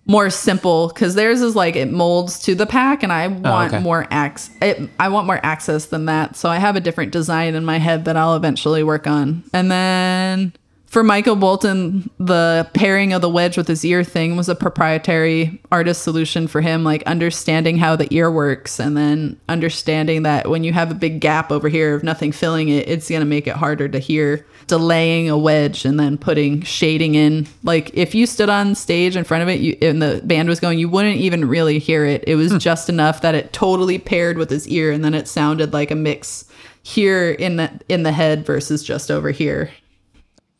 more 0.07 0.29
simple 0.29 0.87
because 0.87 1.15
theirs 1.15 1.41
is 1.41 1.55
like 1.55 1.75
it 1.75 1.91
molds 1.91 2.39
to 2.39 2.55
the 2.55 2.65
pack 2.65 3.03
and 3.03 3.13
i 3.13 3.25
oh, 3.25 3.29
want 3.29 3.73
okay. 3.73 3.83
more 3.83 4.07
ac- 4.11 4.51
it, 4.61 4.89
i 4.99 5.07
want 5.07 5.27
more 5.27 5.39
access 5.43 5.85
than 5.85 6.05
that 6.05 6.35
so 6.35 6.49
i 6.49 6.57
have 6.57 6.75
a 6.75 6.79
different 6.79 7.11
design 7.11 7.53
in 7.53 7.63
my 7.63 7.77
head 7.77 8.05
that 8.05 8.17
i'll 8.17 8.35
eventually 8.35 8.83
work 8.83 9.05
on 9.05 9.43
and 9.53 9.71
then 9.71 10.51
for 10.87 11.03
michael 11.03 11.35
bolton 11.35 12.09
the 12.17 12.67
pairing 12.73 13.13
of 13.13 13.21
the 13.21 13.29
wedge 13.29 13.55
with 13.55 13.67
his 13.67 13.85
ear 13.85 14.03
thing 14.03 14.35
was 14.35 14.49
a 14.49 14.55
proprietary 14.55 15.61
artist 15.71 16.01
solution 16.01 16.47
for 16.47 16.61
him 16.61 16.83
like 16.83 17.03
understanding 17.03 17.77
how 17.77 17.95
the 17.95 18.11
ear 18.11 18.31
works 18.31 18.79
and 18.79 18.97
then 18.97 19.39
understanding 19.49 20.23
that 20.23 20.49
when 20.49 20.63
you 20.63 20.73
have 20.73 20.89
a 20.89 20.95
big 20.95 21.21
gap 21.21 21.51
over 21.51 21.69
here 21.69 21.93
of 21.93 22.03
nothing 22.03 22.31
filling 22.31 22.69
it 22.69 22.89
it's 22.89 23.07
going 23.07 23.21
to 23.21 23.25
make 23.25 23.45
it 23.45 23.55
harder 23.55 23.87
to 23.87 23.99
hear 23.99 24.47
delaying 24.71 25.29
a 25.29 25.37
wedge 25.37 25.83
and 25.83 25.99
then 25.99 26.17
putting 26.17 26.61
shading 26.61 27.15
in. 27.15 27.45
Like 27.61 27.91
if 27.93 28.15
you 28.15 28.25
stood 28.25 28.49
on 28.49 28.73
stage 28.73 29.17
in 29.17 29.25
front 29.25 29.43
of 29.43 29.49
it 29.49 29.59
you, 29.59 29.77
and 29.81 30.01
the 30.01 30.21
band 30.23 30.47
was 30.47 30.61
going, 30.61 30.79
you 30.79 30.87
wouldn't 30.87 31.17
even 31.17 31.43
really 31.43 31.77
hear 31.77 32.05
it. 32.05 32.23
It 32.25 32.35
was 32.35 32.53
just 32.63 32.87
enough 32.87 33.19
that 33.19 33.35
it 33.35 33.51
totally 33.51 33.99
paired 33.99 34.37
with 34.37 34.49
his 34.49 34.65
ear, 34.69 34.93
and 34.93 35.03
then 35.03 35.13
it 35.13 35.27
sounded 35.27 35.73
like 35.73 35.91
a 35.91 35.95
mix 35.95 36.45
here 36.83 37.31
in 37.31 37.57
the 37.57 37.69
in 37.89 38.03
the 38.03 38.13
head 38.13 38.45
versus 38.45 38.81
just 38.81 39.11
over 39.11 39.31
here. 39.31 39.69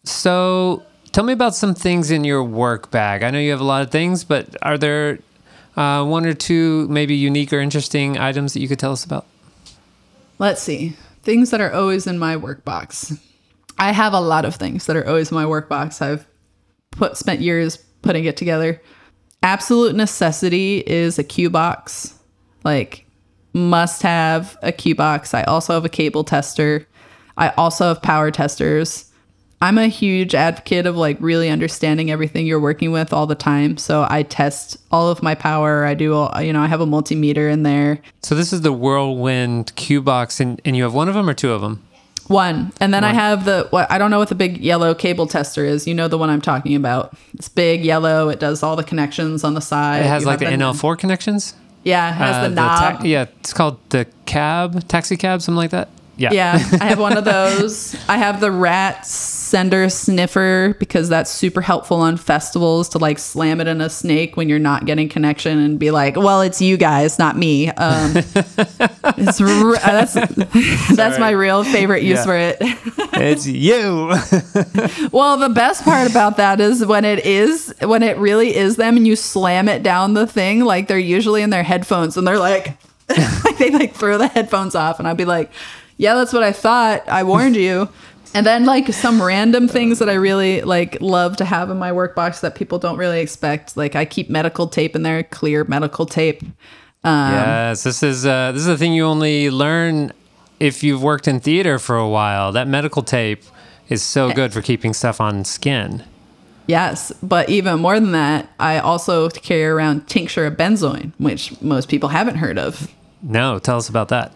So 0.03 0.84
tell 1.14 1.24
me 1.24 1.32
about 1.32 1.55
some 1.55 1.74
things 1.74 2.12
in 2.12 2.26
your 2.26 2.43
work 2.43 2.91
bag. 2.91 3.24
I 3.24 3.32
know 3.32 3.39
you 3.39 3.51
have 3.51 3.62
a 3.62 3.64
lot 3.64 3.82
of 3.82 3.91
things, 3.91 4.26
but 4.26 4.57
are 4.62 4.78
there 4.78 5.20
uh, 5.78 6.03
one 6.03 6.26
or 6.26 6.34
two 6.34 6.86
maybe 6.89 7.16
unique 7.16 7.53
or 7.53 7.62
interesting 7.62 8.18
items 8.18 8.53
that 8.53 8.59
you 8.59 8.68
could 8.68 8.80
tell 8.80 8.91
us 8.91 9.05
about? 9.05 9.26
Let's 10.38 10.62
see. 10.62 10.97
Things 11.24 11.51
that 11.51 11.62
are 11.62 11.72
always 11.72 12.07
in 12.07 12.20
my 12.20 12.36
work 12.36 12.66
box. 12.66 13.14
I 13.78 13.92
have 13.92 14.14
a 14.14 14.20
lot 14.20 14.46
of 14.46 14.56
things 14.56 14.86
that 14.86 14.96
are 14.96 15.08
always 15.08 15.32
in 15.32 15.36
my 15.36 15.46
work 15.46 15.70
box. 15.70 16.02
I've 16.02 16.28
put 16.92 17.18
spent 17.18 17.42
years 17.42 17.78
putting 18.02 18.26
it 18.26 18.38
together. 18.38 18.82
Absolute 19.44 19.96
necessity 19.96 20.84
is 20.86 21.18
a 21.18 21.24
cue 21.24 21.50
box. 21.50 22.20
Like 22.64 23.06
must 23.54 24.02
have 24.04 24.58
a 24.62 24.72
cue 24.72 24.96
box. 24.96 25.34
I 25.34 25.44
also 25.44 25.74
have 25.74 25.86
a 25.86 25.90
cable 25.90 26.24
tester. 26.24 26.88
I 27.38 27.50
also 27.50 27.88
have 27.88 28.02
power 28.02 28.32
testers. 28.32 29.12
I'm 29.64 29.78
a 29.78 29.88
huge 29.88 30.34
advocate 30.34 30.88
of 30.88 30.96
like 30.96 31.18
really 31.20 31.48
understanding 31.48 32.10
everything 32.10 32.48
you're 32.48 32.60
working 32.60 32.92
with 32.92 33.14
all 33.14 33.28
the 33.28 33.36
time. 33.36 33.78
So 33.78 34.08
I 34.10 34.24
test 34.24 34.78
all 34.90 35.10
of 35.10 35.22
my 35.22 35.36
power. 35.36 35.86
I 35.86 35.94
do, 35.94 36.16
all, 36.16 36.42
you 36.42 36.52
know, 36.52 36.62
I 36.62 36.68
have 36.68 36.82
a 36.82 36.86
multimeter 36.86 37.52
in 37.52 37.62
there. 37.62 38.02
So 38.24 38.34
this 38.34 38.52
is 38.52 38.62
the 38.62 38.74
Whirlwind 38.74 39.76
Q 39.76 40.02
box, 40.02 40.40
and, 40.40 40.60
and 40.66 40.76
you 40.76 40.82
have 40.84 40.96
one 40.96 41.08
of 41.08 41.14
them 41.14 41.30
or 41.30 41.36
two 41.36 41.52
of 41.52 41.62
them? 41.62 41.84
One. 42.32 42.72
And 42.80 42.94
then 42.94 43.04
I 43.04 43.14
have 43.14 43.46
the 43.46 43.68
what 43.72 43.92
I 43.92 43.98
don't 43.98 44.10
know 44.12 44.20
what 44.20 44.30
the 44.30 44.36
big 44.36 44.58
yellow 44.58 44.94
cable 44.96 45.28
tester 45.28 45.66
is. 45.66 45.86
You 45.88 45.94
know 45.94 46.08
the 46.08 46.18
one 46.18 46.30
I'm 46.30 46.42
talking 46.42 46.76
about. 46.76 47.14
It's 47.34 47.50
big 47.50 47.84
yellow. 47.86 48.30
It 48.30 48.40
does 48.40 48.64
all 48.64 48.76
the 48.76 48.84
connections 48.84 49.44
on 49.44 49.54
the 49.54 49.62
side. 49.62 50.02
It 50.02 50.08
has 50.08 50.24
You 50.24 50.28
like 50.28 50.40
the 50.40 50.46
NL4 50.46 50.98
connections. 50.98 51.56
Yeah, 51.84 52.10
it 52.10 52.14
has 52.14 52.36
Uh, 52.36 52.50
the 52.50 52.56
ta- 52.56 52.92
knob. 52.98 53.06
yeah, 53.06 53.26
it's 53.40 53.54
called 53.54 53.78
the 53.90 54.06
cab, 54.26 54.88
taxi 54.88 55.18
cab, 55.18 55.42
something 55.42 55.58
like 55.58 55.72
that. 55.72 55.90
Yeah. 56.18 56.30
yeah, 56.32 56.54
I 56.80 56.86
have 56.86 57.00
one 57.00 57.18
of 57.18 57.26
those. 57.36 57.96
I 58.08 58.18
have 58.18 58.40
the 58.40 58.52
sender 59.52 59.89
sniffer 59.89 60.74
because 60.80 61.10
that's 61.10 61.30
super 61.30 61.60
helpful 61.60 61.97
on 61.97 62.16
festivals 62.16 62.88
to 62.88 62.97
like 62.97 63.20
slam 63.20 63.60
it 63.60 63.68
in 63.68 63.82
a 63.82 63.89
snake 63.89 64.38
when 64.38 64.47
you're 64.47 64.60
not 64.60 64.86
getting 64.86 65.10
connection 65.10 65.58
and 65.60 65.78
be 65.78 65.91
like, 65.91 66.16
well, 66.16 66.41
it's 66.41 66.62
you 66.62 66.78
guys, 66.78 67.20
not 67.20 67.38
me. 67.38 67.68
Um, 67.72 68.14
it's 69.18 69.41
r- 69.41 69.74
that's 69.76 70.14
that's 70.95 71.20
my 71.20 71.32
real 71.32 71.66
favorite 71.66 72.02
use 72.04 72.20
Yeah. 72.20 72.24
for 72.24 72.36
it. 72.38 72.58
it's 73.14 73.45
you. 73.45 74.08
well, 75.12 75.36
the 75.36 75.49
best 75.54 75.84
part 75.84 76.10
about 76.10 76.38
that 76.38 76.62
is 76.62 76.86
when 76.86 77.04
it 77.04 77.26
is 77.26 77.76
when 77.82 78.04
it 78.04 78.16
really 78.18 78.56
is 78.56 78.78
them 78.78 78.95
and 78.95 79.06
you 79.06 79.18
slam 79.18 79.68
it 79.68 79.84
down 79.84 80.14
the 80.14 80.26
thing, 80.26 80.62
like 80.62 80.88
they're 80.88 80.97
usually 80.97 81.41
in 81.41 81.49
their 81.49 81.64
headphones 81.64 82.16
and 82.16 82.26
they're 82.26 82.39
like, 82.39 82.78
like 83.10 83.58
they 83.58 83.70
like 83.72 83.93
throw 83.95 84.18
the 84.18 84.28
headphones 84.30 84.76
off 84.76 84.97
and 84.99 85.08
I'd 85.10 85.18
be 85.18 85.26
like, 85.26 85.52
yeah, 85.97 86.16
that's 86.16 86.32
what 86.32 86.41
I 86.43 86.54
thought. 86.54 87.08
I 87.10 87.24
warned 87.24 87.58
you. 87.58 87.89
And 88.34 88.46
then 88.46 88.66
like 88.66 88.88
some 88.94 89.22
random 89.22 89.68
things 89.68 90.00
that 90.00 90.10
I 90.10 90.14
really 90.14 90.62
like 90.62 91.00
love 91.02 91.38
to 91.38 91.46
have 91.46 91.70
in 91.70 91.78
my 91.78 91.92
work 91.92 92.16
box 92.16 92.42
that 92.42 92.56
people 92.56 92.80
don't 92.80 92.98
really 92.98 93.20
expect. 93.20 93.76
Like 93.76 93.96
I 93.96 94.06
keep 94.06 94.30
medical 94.30 94.68
tape 94.68 94.96
in 94.96 95.04
there, 95.04 95.24
clear 95.24 95.64
medical 95.66 96.06
tape. 96.06 96.42
yes, 97.04 97.84
this 97.84 98.04
is 98.04 98.26
uh, 98.26 98.52
this 98.54 98.62
is 98.62 98.68
a 98.68 98.78
thing 98.78 98.94
you 98.94 99.06
only 99.06 99.50
learn 99.50 100.14
if 100.60 100.84
you've 100.84 101.04
worked 101.04 101.28
in 101.28 101.40
theater 101.40 101.78
for 101.80 101.98
a 101.98 102.08
while. 102.08 102.52
That 102.52 102.68
medical 102.68 103.04
tape 103.04 103.44
is 103.90 104.02
so 104.02 104.32
good 104.32 104.54
for 104.54 104.62
keeping 104.62 104.94
stuff 104.94 105.20
on 105.20 105.44
skin. 105.44 106.04
Yes, 106.68 107.12
but 107.22 107.50
even 107.50 107.82
more 107.82 108.00
than 108.00 108.14
that, 108.14 108.48
I 108.60 108.78
also 108.80 109.28
carry 109.30 109.66
around 109.66 110.08
tincture 110.08 110.46
of 110.46 110.56
benzoin, 110.56 111.12
which 111.18 111.60
most 111.62 111.90
people 111.90 112.10
haven't 112.10 112.36
heard 112.36 112.58
of. 112.58 112.90
No, 113.22 113.60
tell 113.60 113.78
us 113.78 113.90
about 113.90 114.08
that. 114.10 114.32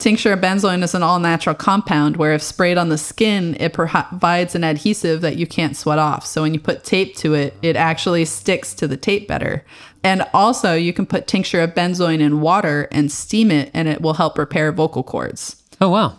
Tincture 0.00 0.32
of 0.32 0.40
benzoin 0.40 0.82
is 0.82 0.94
an 0.94 1.02
all 1.02 1.20
natural 1.20 1.54
compound 1.54 2.16
where, 2.16 2.32
if 2.32 2.42
sprayed 2.42 2.78
on 2.78 2.88
the 2.88 2.96
skin, 2.96 3.54
it 3.60 3.74
provides 3.74 4.54
an 4.54 4.64
adhesive 4.64 5.20
that 5.20 5.36
you 5.36 5.46
can't 5.46 5.76
sweat 5.76 5.98
off. 5.98 6.24
So, 6.24 6.40
when 6.40 6.54
you 6.54 6.58
put 6.58 6.84
tape 6.84 7.16
to 7.16 7.34
it, 7.34 7.54
it 7.60 7.76
actually 7.76 8.24
sticks 8.24 8.72
to 8.76 8.88
the 8.88 8.96
tape 8.96 9.28
better. 9.28 9.62
And 10.02 10.26
also, 10.32 10.72
you 10.74 10.94
can 10.94 11.04
put 11.04 11.26
tincture 11.26 11.60
of 11.60 11.74
benzoin 11.74 12.20
in 12.20 12.40
water 12.40 12.88
and 12.90 13.12
steam 13.12 13.50
it, 13.50 13.70
and 13.74 13.88
it 13.88 14.00
will 14.00 14.14
help 14.14 14.38
repair 14.38 14.72
vocal 14.72 15.02
cords. 15.02 15.62
Oh 15.82 15.90
wow. 15.90 16.16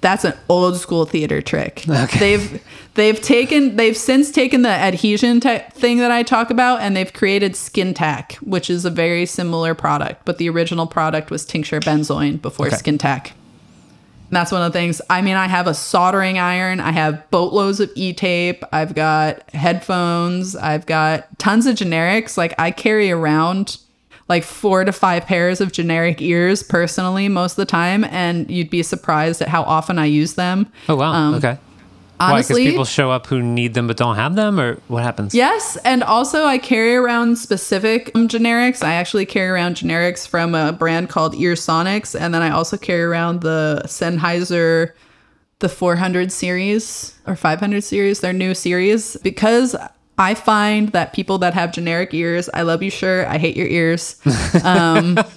That's 0.00 0.24
an 0.24 0.34
old 0.48 0.76
school 0.78 1.06
theater 1.06 1.42
trick. 1.42 1.82
They've 2.18 2.62
they've 2.94 3.20
taken 3.20 3.76
they've 3.76 3.96
since 3.96 4.30
taken 4.30 4.62
the 4.62 4.68
adhesion 4.68 5.40
te- 5.40 5.58
thing 5.72 5.98
that 5.98 6.10
I 6.12 6.22
talk 6.22 6.50
about 6.50 6.80
and 6.80 6.96
they've 6.96 7.12
created 7.12 7.56
Skin 7.56 7.94
Tac, 7.94 8.34
which 8.36 8.70
is 8.70 8.84
a 8.84 8.90
very 8.90 9.26
similar 9.26 9.74
product, 9.74 10.24
but 10.24 10.38
the 10.38 10.48
original 10.50 10.86
product 10.86 11.30
was 11.30 11.44
tincture 11.44 11.80
benzoin 11.80 12.40
before 12.40 12.68
Okay. 12.68 12.76
Skin 12.76 12.98
Tac. 12.98 13.32
And 14.30 14.36
that's 14.36 14.52
one 14.52 14.62
of 14.62 14.72
the 14.72 14.78
things. 14.78 15.00
I 15.08 15.22
mean, 15.22 15.36
I 15.36 15.48
have 15.48 15.66
a 15.66 15.72
soldering 15.74 16.38
iron, 16.38 16.80
I 16.80 16.92
have 16.92 17.28
boatloads 17.30 17.80
of 17.80 17.90
e-tape, 17.94 18.62
I've 18.72 18.94
got 18.94 19.48
headphones, 19.50 20.54
I've 20.54 20.84
got 20.84 21.38
tons 21.38 21.66
of 21.66 21.76
generics. 21.76 22.36
Like 22.36 22.54
I 22.58 22.70
carry 22.70 23.10
around 23.10 23.78
like 24.28 24.44
four 24.44 24.84
to 24.84 24.92
five 24.92 25.24
pairs 25.24 25.60
of 25.60 25.72
generic 25.72 26.20
ears 26.20 26.62
personally 26.62 27.28
most 27.28 27.52
of 27.52 27.56
the 27.56 27.66
time, 27.66 28.04
and 28.04 28.50
you'd 28.50 28.70
be 28.70 28.82
surprised 28.82 29.40
at 29.40 29.48
how 29.48 29.62
often 29.62 29.98
I 29.98 30.04
use 30.06 30.34
them. 30.34 30.70
Oh 30.88 30.96
wow. 30.96 31.12
Um, 31.12 31.34
okay. 31.34 31.58
Why? 32.18 32.42
Because 32.42 32.56
people 32.56 32.84
show 32.84 33.12
up 33.12 33.28
who 33.28 33.40
need 33.40 33.74
them 33.74 33.86
but 33.86 33.96
don't 33.96 34.16
have 34.16 34.34
them, 34.34 34.58
or 34.58 34.74
what 34.88 35.04
happens? 35.04 35.34
yes, 35.34 35.76
and 35.84 36.02
also 36.02 36.44
I 36.44 36.58
carry 36.58 36.96
around 36.96 37.36
specific 37.38 38.10
um, 38.14 38.26
generics. 38.26 38.82
I 38.82 38.94
actually 38.94 39.24
carry 39.24 39.48
around 39.48 39.76
generics 39.76 40.26
from 40.26 40.54
a 40.54 40.72
brand 40.72 41.08
called 41.08 41.34
Earsonics, 41.34 42.18
and 42.18 42.34
then 42.34 42.42
I 42.42 42.50
also 42.50 42.76
carry 42.76 43.02
around 43.02 43.42
the 43.42 43.82
Sennheiser, 43.84 44.92
the 45.60 45.68
400 45.68 46.32
series 46.32 47.14
or 47.26 47.36
500 47.36 47.82
series, 47.82 48.20
their 48.20 48.32
new 48.32 48.52
series, 48.52 49.16
because 49.18 49.76
I 50.18 50.34
find 50.34 50.88
that 50.90 51.12
people 51.12 51.38
that 51.38 51.54
have 51.54 51.72
generic 51.72 52.12
ears, 52.12 52.50
I 52.52 52.62
love 52.62 52.82
you, 52.82 52.90
Shure, 52.90 53.26
I 53.26 53.38
hate 53.38 53.56
your 53.56 53.68
ears. 53.68 54.20
Um, 54.64 55.18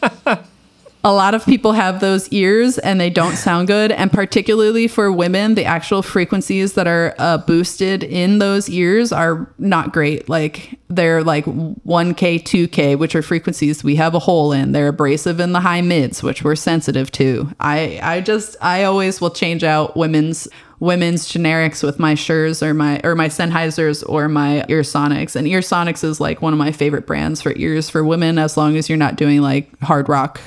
a 1.03 1.13
lot 1.13 1.33
of 1.33 1.45
people 1.45 1.73
have 1.73 1.99
those 1.99 2.29
ears 2.29 2.77
and 2.77 2.99
they 2.99 3.09
don't 3.09 3.35
sound 3.35 3.67
good. 3.67 3.91
And 3.91 4.11
particularly 4.11 4.87
for 4.87 5.11
women, 5.11 5.55
the 5.55 5.65
actual 5.65 6.01
frequencies 6.01 6.73
that 6.73 6.87
are 6.87 7.15
uh, 7.17 7.39
boosted 7.39 8.03
in 8.03 8.39
those 8.39 8.69
ears 8.69 9.11
are 9.11 9.51
not 9.57 9.93
great. 9.93 10.29
Like 10.29 10.79
they're 10.89 11.23
like 11.23 11.45
1K, 11.45 12.43
2K, 12.43 12.97
which 12.97 13.15
are 13.15 13.21
frequencies 13.21 13.83
we 13.83 13.95
have 13.95 14.13
a 14.13 14.19
hole 14.19 14.51
in. 14.51 14.73
They're 14.73 14.89
abrasive 14.89 15.39
in 15.39 15.53
the 15.53 15.61
high 15.61 15.81
mids, 15.81 16.21
which 16.21 16.43
we're 16.43 16.55
sensitive 16.55 17.11
to. 17.13 17.51
I, 17.59 17.99
I 18.01 18.21
just, 18.21 18.55
I 18.61 18.83
always 18.83 19.19
will 19.21 19.31
change 19.31 19.63
out 19.63 19.97
women's 19.97 20.47
women's 20.81 21.31
generics 21.31 21.81
with 21.83 21.97
my 21.97 22.15
Shure 22.15 22.51
or 22.61 22.73
my 22.73 22.99
or 23.05 23.15
my 23.15 23.29
Sennheisers 23.29 24.03
or 24.09 24.27
my 24.27 24.65
Earsonics. 24.67 25.37
And 25.37 25.47
Earsonics 25.47 26.03
is 26.03 26.19
like 26.19 26.41
one 26.41 26.51
of 26.51 26.59
my 26.59 26.73
favorite 26.73 27.07
brands 27.07 27.41
for 27.41 27.53
ears 27.55 27.89
for 27.89 28.03
women 28.03 28.37
as 28.37 28.57
long 28.57 28.75
as 28.75 28.89
you're 28.89 28.97
not 28.97 29.15
doing 29.15 29.41
like 29.41 29.79
hard 29.79 30.09
rock 30.09 30.41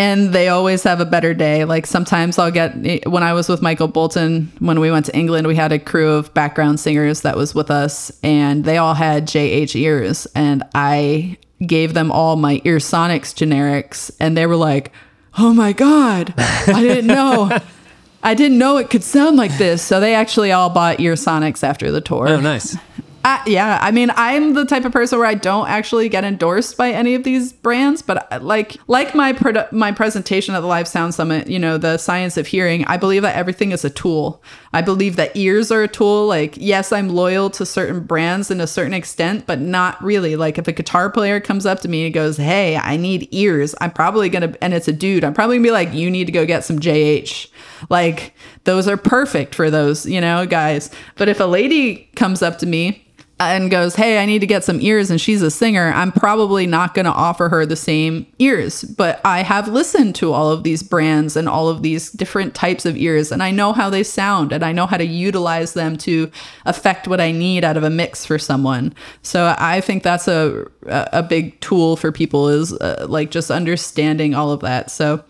and 0.00 0.32
they 0.32 0.48
always 0.48 0.82
have 0.84 0.98
a 0.98 1.04
better 1.04 1.34
day. 1.34 1.66
Like 1.66 1.86
sometimes 1.86 2.38
I'll 2.38 2.50
get 2.50 3.06
when 3.06 3.22
I 3.22 3.34
was 3.34 3.50
with 3.50 3.60
Michael 3.60 3.86
Bolton 3.86 4.50
when 4.58 4.80
we 4.80 4.90
went 4.90 5.04
to 5.06 5.16
England, 5.16 5.46
we 5.46 5.56
had 5.56 5.72
a 5.72 5.78
crew 5.78 6.12
of 6.12 6.32
background 6.32 6.80
singers 6.80 7.20
that 7.20 7.36
was 7.36 7.54
with 7.54 7.70
us, 7.70 8.10
and 8.22 8.64
they 8.64 8.78
all 8.78 8.94
had 8.94 9.26
JH 9.26 9.78
ears, 9.78 10.26
and 10.34 10.62
I 10.74 11.36
gave 11.66 11.92
them 11.92 12.10
all 12.10 12.36
my 12.36 12.60
Earsonics 12.60 13.34
generics, 13.34 14.10
and 14.18 14.38
they 14.38 14.46
were 14.46 14.56
like, 14.56 14.90
"Oh 15.36 15.52
my 15.52 15.74
god, 15.74 16.32
I 16.38 16.80
didn't 16.80 17.08
know." 17.08 17.58
I 18.22 18.34
didn't 18.34 18.58
know 18.58 18.76
it 18.76 18.90
could 18.90 19.04
sound 19.04 19.36
like 19.36 19.56
this. 19.58 19.82
So 19.82 20.00
they 20.00 20.14
actually 20.14 20.52
all 20.52 20.70
bought 20.70 20.98
Earsonics 20.98 21.62
after 21.62 21.90
the 21.90 22.00
tour. 22.00 22.28
Oh, 22.28 22.40
nice. 22.40 22.76
I, 23.22 23.42
yeah, 23.46 23.78
I 23.82 23.90
mean, 23.90 24.10
I'm 24.16 24.54
the 24.54 24.64
type 24.64 24.86
of 24.86 24.92
person 24.92 25.18
where 25.18 25.28
I 25.28 25.34
don't 25.34 25.68
actually 25.68 26.08
get 26.08 26.24
endorsed 26.24 26.78
by 26.78 26.90
any 26.90 27.14
of 27.14 27.22
these 27.22 27.52
brands, 27.52 28.00
but 28.00 28.26
uh, 28.32 28.38
like 28.40 28.78
like 28.86 29.14
my 29.14 29.34
produ- 29.34 29.70
my 29.72 29.92
presentation 29.92 30.54
at 30.54 30.60
the 30.60 30.66
Live 30.66 30.88
Sound 30.88 31.14
Summit, 31.14 31.46
you 31.46 31.58
know, 31.58 31.76
the 31.76 31.98
science 31.98 32.38
of 32.38 32.46
hearing, 32.46 32.86
I 32.86 32.96
believe 32.96 33.20
that 33.20 33.36
everything 33.36 33.72
is 33.72 33.84
a 33.84 33.90
tool. 33.90 34.42
I 34.72 34.80
believe 34.80 35.16
that 35.16 35.36
ears 35.36 35.70
are 35.70 35.82
a 35.82 35.88
tool. 35.88 36.28
Like, 36.28 36.56
yes, 36.56 36.92
I'm 36.92 37.10
loyal 37.10 37.50
to 37.50 37.66
certain 37.66 38.00
brands 38.00 38.50
in 38.50 38.58
a 38.58 38.66
certain 38.66 38.94
extent, 38.94 39.46
but 39.46 39.60
not 39.60 40.02
really. 40.02 40.34
Like, 40.34 40.56
if 40.56 40.66
a 40.66 40.72
guitar 40.72 41.10
player 41.10 41.40
comes 41.40 41.66
up 41.66 41.80
to 41.80 41.88
me 41.88 42.06
and 42.06 42.14
goes, 42.14 42.38
"Hey, 42.38 42.76
I 42.76 42.96
need 42.96 43.28
ears," 43.32 43.74
I'm 43.82 43.90
probably 43.90 44.30
gonna, 44.30 44.54
and 44.62 44.72
it's 44.72 44.88
a 44.88 44.94
dude, 44.94 45.24
I'm 45.24 45.34
probably 45.34 45.56
gonna 45.56 45.68
be 45.68 45.72
like, 45.72 45.92
"You 45.92 46.10
need 46.10 46.24
to 46.24 46.32
go 46.32 46.46
get 46.46 46.64
some 46.64 46.78
JH." 46.78 47.48
Like, 47.88 48.34
those 48.64 48.86
are 48.88 48.96
perfect 48.96 49.54
for 49.54 49.70
those, 49.70 50.06
you 50.06 50.20
know, 50.20 50.46
guys. 50.46 50.90
But 51.16 51.28
if 51.28 51.40
a 51.40 51.44
lady 51.44 52.10
comes 52.16 52.42
up 52.42 52.58
to 52.58 52.66
me 52.66 53.06
and 53.40 53.70
goes, 53.70 53.96
Hey, 53.96 54.22
I 54.22 54.26
need 54.26 54.40
to 54.40 54.46
get 54.46 54.64
some 54.64 54.80
ears, 54.82 55.10
and 55.10 55.18
she's 55.18 55.40
a 55.40 55.50
singer, 55.50 55.90
I'm 55.94 56.12
probably 56.12 56.66
not 56.66 56.92
going 56.92 57.06
to 57.06 57.10
offer 57.10 57.48
her 57.48 57.64
the 57.64 57.74
same 57.74 58.26
ears. 58.38 58.84
But 58.84 59.18
I 59.24 59.42
have 59.42 59.66
listened 59.66 60.14
to 60.16 60.32
all 60.32 60.50
of 60.50 60.62
these 60.62 60.82
brands 60.82 61.36
and 61.36 61.48
all 61.48 61.68
of 61.68 61.82
these 61.82 62.10
different 62.10 62.54
types 62.54 62.84
of 62.84 62.98
ears, 62.98 63.32
and 63.32 63.42
I 63.42 63.50
know 63.50 63.72
how 63.72 63.88
they 63.88 64.02
sound, 64.02 64.52
and 64.52 64.62
I 64.62 64.72
know 64.72 64.86
how 64.86 64.98
to 64.98 65.06
utilize 65.06 65.72
them 65.72 65.96
to 65.98 66.30
affect 66.66 67.08
what 67.08 67.20
I 67.20 67.32
need 67.32 67.64
out 67.64 67.78
of 67.78 67.82
a 67.82 67.90
mix 67.90 68.26
for 68.26 68.38
someone. 68.38 68.94
So 69.22 69.54
I 69.58 69.80
think 69.80 70.02
that's 70.02 70.28
a 70.28 70.66
a 70.86 71.22
big 71.22 71.58
tool 71.60 71.96
for 71.96 72.12
people 72.12 72.48
is 72.48 72.72
uh, 72.74 73.06
like 73.08 73.30
just 73.30 73.50
understanding 73.50 74.34
all 74.34 74.52
of 74.52 74.60
that. 74.60 74.90
So. 74.90 75.24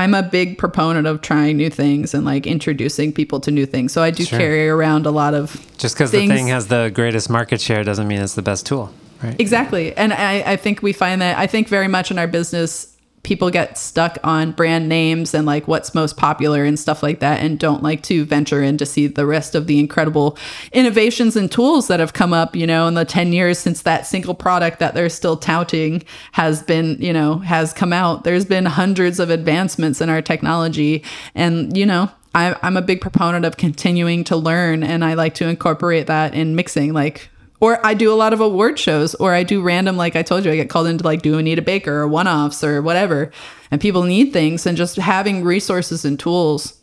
I'm 0.00 0.14
a 0.14 0.22
big 0.22 0.56
proponent 0.56 1.06
of 1.06 1.20
trying 1.20 1.58
new 1.58 1.68
things 1.68 2.14
and 2.14 2.24
like 2.24 2.46
introducing 2.46 3.12
people 3.12 3.38
to 3.40 3.50
new 3.50 3.66
things. 3.66 3.92
So 3.92 4.02
I 4.02 4.10
do 4.10 4.24
Sure. 4.24 4.38
carry 4.38 4.66
around 4.66 5.04
a 5.04 5.10
lot 5.10 5.34
of 5.34 5.60
Just 5.76 5.94
because 5.94 6.10
the 6.10 6.26
thing 6.26 6.46
has 6.48 6.68
the 6.68 6.90
greatest 6.94 7.28
market 7.28 7.60
share 7.60 7.84
doesn't 7.84 8.08
mean 8.08 8.20
it's 8.22 8.34
the 8.34 8.40
best 8.40 8.64
tool, 8.64 8.90
right? 9.22 9.38
Exactly. 9.38 9.94
And 9.98 10.14
I, 10.14 10.52
I 10.52 10.56
think 10.56 10.82
we 10.82 10.94
find 10.94 11.20
that 11.20 11.36
I 11.36 11.46
think 11.46 11.68
very 11.68 11.86
much 11.88 12.10
in 12.10 12.18
our 12.18 12.26
business, 12.26 12.89
people 13.22 13.50
get 13.50 13.76
stuck 13.76 14.16
on 14.24 14.52
brand 14.52 14.88
names 14.88 15.34
and 15.34 15.46
like 15.46 15.68
what's 15.68 15.94
most 15.94 16.16
popular 16.16 16.64
and 16.64 16.78
stuff 16.78 17.02
like 17.02 17.20
that 17.20 17.40
and 17.40 17.58
don't 17.58 17.82
like 17.82 18.02
to 18.02 18.24
venture 18.24 18.62
in 18.62 18.78
to 18.78 18.86
see 18.86 19.06
the 19.06 19.26
rest 19.26 19.54
of 19.54 19.66
the 19.66 19.78
incredible 19.78 20.38
innovations 20.72 21.36
and 21.36 21.52
tools 21.52 21.88
that 21.88 22.00
have 22.00 22.14
come 22.14 22.32
up, 22.32 22.56
you 22.56 22.66
know, 22.66 22.88
in 22.88 22.94
the 22.94 23.04
10 23.04 23.32
years 23.32 23.58
since 23.58 23.82
that 23.82 24.06
single 24.06 24.34
product 24.34 24.78
that 24.78 24.94
they're 24.94 25.10
still 25.10 25.36
touting 25.36 26.02
has 26.32 26.62
been, 26.62 26.96
you 27.00 27.12
know, 27.12 27.38
has 27.38 27.72
come 27.72 27.92
out. 27.92 28.24
There's 28.24 28.46
been 28.46 28.64
hundreds 28.64 29.20
of 29.20 29.28
advancements 29.28 30.00
in 30.00 30.08
our 30.08 30.22
technology. 30.22 31.04
And, 31.34 31.76
you 31.76 31.84
know, 31.84 32.10
I, 32.34 32.56
I'm 32.62 32.76
a 32.76 32.82
big 32.82 33.00
proponent 33.00 33.44
of 33.44 33.56
continuing 33.56 34.24
to 34.24 34.36
learn 34.36 34.82
and 34.82 35.04
I 35.04 35.14
like 35.14 35.34
to 35.34 35.48
incorporate 35.48 36.06
that 36.06 36.34
in 36.34 36.54
mixing. 36.54 36.92
Like, 36.94 37.28
or 37.60 37.84
I 37.86 37.94
do 37.94 38.12
a 38.12 38.16
lot 38.16 38.32
of 38.32 38.40
award 38.40 38.78
shows, 38.78 39.14
or 39.16 39.34
I 39.34 39.42
do 39.42 39.60
random, 39.62 39.96
like 39.96 40.16
I 40.16 40.22
told 40.22 40.44
you, 40.44 40.50
I 40.50 40.56
get 40.56 40.70
called 40.70 40.86
into 40.86 41.04
like 41.04 41.22
do 41.22 41.38
Anita 41.38 41.62
Baker 41.62 41.94
or 42.00 42.08
one 42.08 42.26
offs 42.26 42.64
or 42.64 42.82
whatever. 42.82 43.30
And 43.70 43.80
people 43.80 44.02
need 44.02 44.32
things, 44.32 44.66
and 44.66 44.76
just 44.76 44.96
having 44.96 45.44
resources 45.44 46.04
and 46.04 46.18
tools 46.18 46.76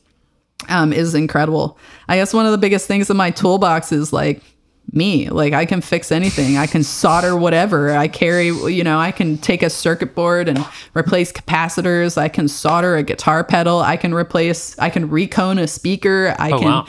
um, 0.70 0.94
is 0.94 1.14
incredible. 1.16 1.78
I 2.08 2.16
guess 2.18 2.34
one 2.34 2.46
of 2.46 2.52
the 2.52 2.58
biggest 2.58 2.88
things 2.88 3.10
in 3.10 3.18
my 3.18 3.32
toolbox 3.32 3.92
is 3.92 4.14
like 4.14 4.42
me. 4.94 5.30
Like 5.30 5.52
I 5.52 5.66
can 5.66 5.82
fix 5.82 6.14
anything. 6.14 6.56
I 6.58 6.66
can 6.66 6.82
solder 6.82 7.36
whatever. 7.36 7.92
I 7.92 8.08
carry, 8.08 8.48
you 8.48 8.86
know, 8.86 8.98
I 9.00 9.12
can 9.12 9.38
take 9.38 9.62
a 9.62 9.70
circuit 9.70 10.16
board 10.16 10.48
and 10.48 10.66
replace 10.96 11.32
capacitors. 11.34 12.18
I 12.18 12.30
can 12.30 12.48
solder 12.48 12.96
a 12.96 13.04
guitar 13.04 13.44
pedal. 13.44 13.80
I 13.82 13.98
can 13.98 14.14
replace, 14.14 14.80
I 14.80 14.90
can 14.90 15.10
recone 15.10 15.60
a 15.60 15.68
speaker. 15.68 16.34
I 16.40 16.52
Oh, 16.52 16.60
can 16.60 16.68
wow. 16.70 16.86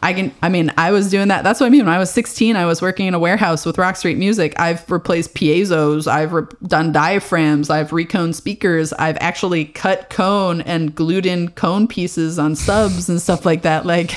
I 0.00 0.12
can, 0.12 0.32
I 0.42 0.48
mean, 0.48 0.72
I 0.76 0.92
was 0.92 1.10
doing 1.10 1.28
that. 1.28 1.42
That's 1.42 1.58
what 1.58 1.66
I 1.66 1.70
mean. 1.70 1.84
When 1.84 1.94
I 1.94 1.98
was 1.98 2.10
16, 2.10 2.54
I 2.54 2.66
was 2.66 2.80
working 2.80 3.06
in 3.06 3.14
a 3.14 3.18
warehouse 3.18 3.66
with 3.66 3.78
Rock 3.78 3.96
Street 3.96 4.16
Music. 4.16 4.58
I've 4.58 4.88
replaced 4.90 5.34
piezos. 5.34 6.06
I've 6.06 6.32
re- 6.32 6.46
done 6.66 6.92
diaphragms. 6.92 7.68
I've 7.68 7.90
reconed 7.90 8.34
speakers. 8.34 8.92
I've 8.92 9.18
actually 9.20 9.64
cut 9.64 10.08
cone 10.08 10.60
and 10.60 10.94
glued 10.94 11.26
in 11.26 11.50
cone 11.50 11.88
pieces 11.88 12.38
on 12.38 12.54
subs 12.54 13.08
and 13.08 13.20
stuff 13.20 13.44
like 13.44 13.62
that. 13.62 13.86
Like, 13.86 14.14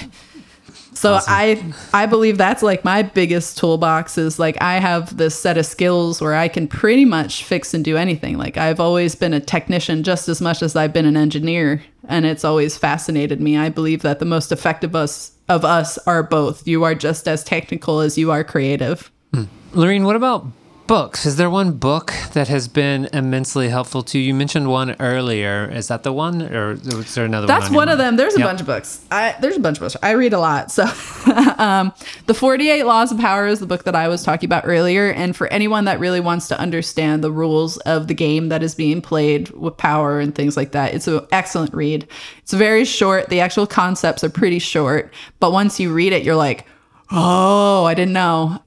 so 0.93 1.19
I 1.25 1.73
I 1.93 2.05
believe 2.05 2.37
that's 2.37 2.61
like 2.61 2.85
my 2.85 3.01
biggest 3.01 3.57
toolbox 3.57 4.19
is 4.19 4.37
like 4.37 4.61
I 4.61 4.77
have 4.77 5.17
this 5.17 5.33
set 5.33 5.57
of 5.57 5.65
skills 5.65 6.21
where 6.21 6.35
I 6.35 6.47
can 6.47 6.67
pretty 6.67 7.05
much 7.05 7.43
fix 7.43 7.73
and 7.73 7.83
do 7.83 7.97
anything. 7.97 8.37
Like 8.37 8.57
I've 8.57 8.79
always 8.79 9.15
been 9.15 9.33
a 9.33 9.39
technician 9.39 10.03
just 10.03 10.29
as 10.29 10.41
much 10.41 10.61
as 10.61 10.75
I've 10.75 10.93
been 10.93 11.07
an 11.07 11.17
engineer 11.17 11.81
and 12.07 12.25
it's 12.25 12.43
always 12.43 12.77
fascinated 12.77 13.41
me. 13.41 13.57
I 13.57 13.69
believe 13.69 14.03
that 14.03 14.19
the 14.19 14.25
most 14.25 14.51
effective 14.51 14.95
us 14.95 15.31
of 15.51 15.65
us 15.65 15.97
are 16.07 16.23
both. 16.23 16.67
You 16.67 16.83
are 16.83 16.95
just 16.95 17.27
as 17.27 17.43
technical 17.43 17.99
as 17.99 18.17
you 18.17 18.31
are 18.31 18.43
creative. 18.43 19.11
Hmm. 19.33 19.43
Lorene, 19.73 20.05
what 20.05 20.15
about 20.15 20.47
books? 20.91 21.25
Is 21.25 21.37
there 21.37 21.49
one 21.49 21.71
book 21.71 22.11
that 22.33 22.49
has 22.49 22.67
been 22.67 23.07
immensely 23.13 23.69
helpful 23.69 24.03
to 24.03 24.19
you? 24.19 24.25
You 24.25 24.33
mentioned 24.33 24.67
one 24.69 24.93
earlier. 24.99 25.71
Is 25.71 25.87
that 25.87 26.03
the 26.03 26.11
one, 26.11 26.41
or 26.41 26.71
is 26.71 27.15
there 27.15 27.23
another 27.23 27.47
That's 27.47 27.69
one? 27.69 27.69
on 27.69 27.75
one 27.75 27.87
of 27.89 27.97
mind? 27.97 28.07
them. 28.09 28.15
There's 28.17 28.35
a 28.35 28.39
Yep. 28.39 28.47
bunch 28.49 28.59
of 28.59 28.67
books. 28.67 28.99
I 29.09 29.33
there's 29.39 29.55
a 29.55 29.61
bunch 29.61 29.77
of 29.77 29.83
books. 29.83 29.95
I 30.03 30.11
read 30.11 30.33
a 30.33 30.39
lot. 30.39 30.69
So, 30.69 30.83
um, 31.57 31.93
the 32.25 32.33
48 32.33 32.83
Laws 32.85 33.09
of 33.13 33.19
Power 33.19 33.47
is 33.47 33.61
the 33.61 33.65
book 33.65 33.85
that 33.85 33.95
I 33.95 34.09
was 34.09 34.21
talking 34.21 34.49
about 34.49 34.63
earlier. 34.67 35.09
And 35.11 35.33
for 35.33 35.47
anyone 35.47 35.85
that 35.85 35.97
really 35.97 36.19
wants 36.19 36.49
to 36.49 36.59
understand 36.59 37.23
the 37.23 37.31
rules 37.31 37.77
of 37.77 38.09
the 38.09 38.13
game 38.13 38.49
that 38.49 38.61
is 38.61 38.75
being 38.75 39.01
played 39.01 39.49
with 39.51 39.77
power 39.77 40.19
and 40.19 40.35
things 40.35 40.57
like 40.57 40.73
that, 40.73 40.93
it's 40.93 41.07
an 41.07 41.25
excellent 41.31 41.73
read. 41.73 42.05
It's 42.39 42.51
very 42.51 42.83
short. 42.83 43.29
The 43.29 43.39
actual 43.39 43.65
concepts 43.65 44.25
are 44.25 44.29
pretty 44.29 44.59
short, 44.59 45.13
but 45.39 45.53
once 45.53 45.79
you 45.79 45.93
read 45.93 46.11
it, 46.11 46.23
you're 46.23 46.35
like, 46.35 46.65
oh, 47.11 47.85
I 47.85 47.93
didn't 47.93 48.13
know 48.13 48.59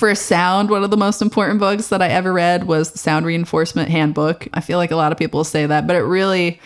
for 0.00 0.14
sound, 0.14 0.70
one 0.70 0.82
of 0.82 0.90
the 0.90 0.96
most 0.96 1.20
important 1.20 1.60
books 1.60 1.88
that 1.88 2.00
I 2.00 2.08
ever 2.08 2.32
read 2.32 2.64
was 2.64 2.90
the 2.90 2.98
Sound 2.98 3.26
Reinforcement 3.26 3.90
Handbook. 3.90 4.48
I 4.54 4.62
feel 4.62 4.78
like 4.78 4.90
a 4.90 4.96
lot 4.96 5.12
of 5.12 5.18
people 5.18 5.44
say 5.44 5.66
that, 5.66 5.86
but 5.86 5.94
it 5.94 6.00
really 6.00 6.58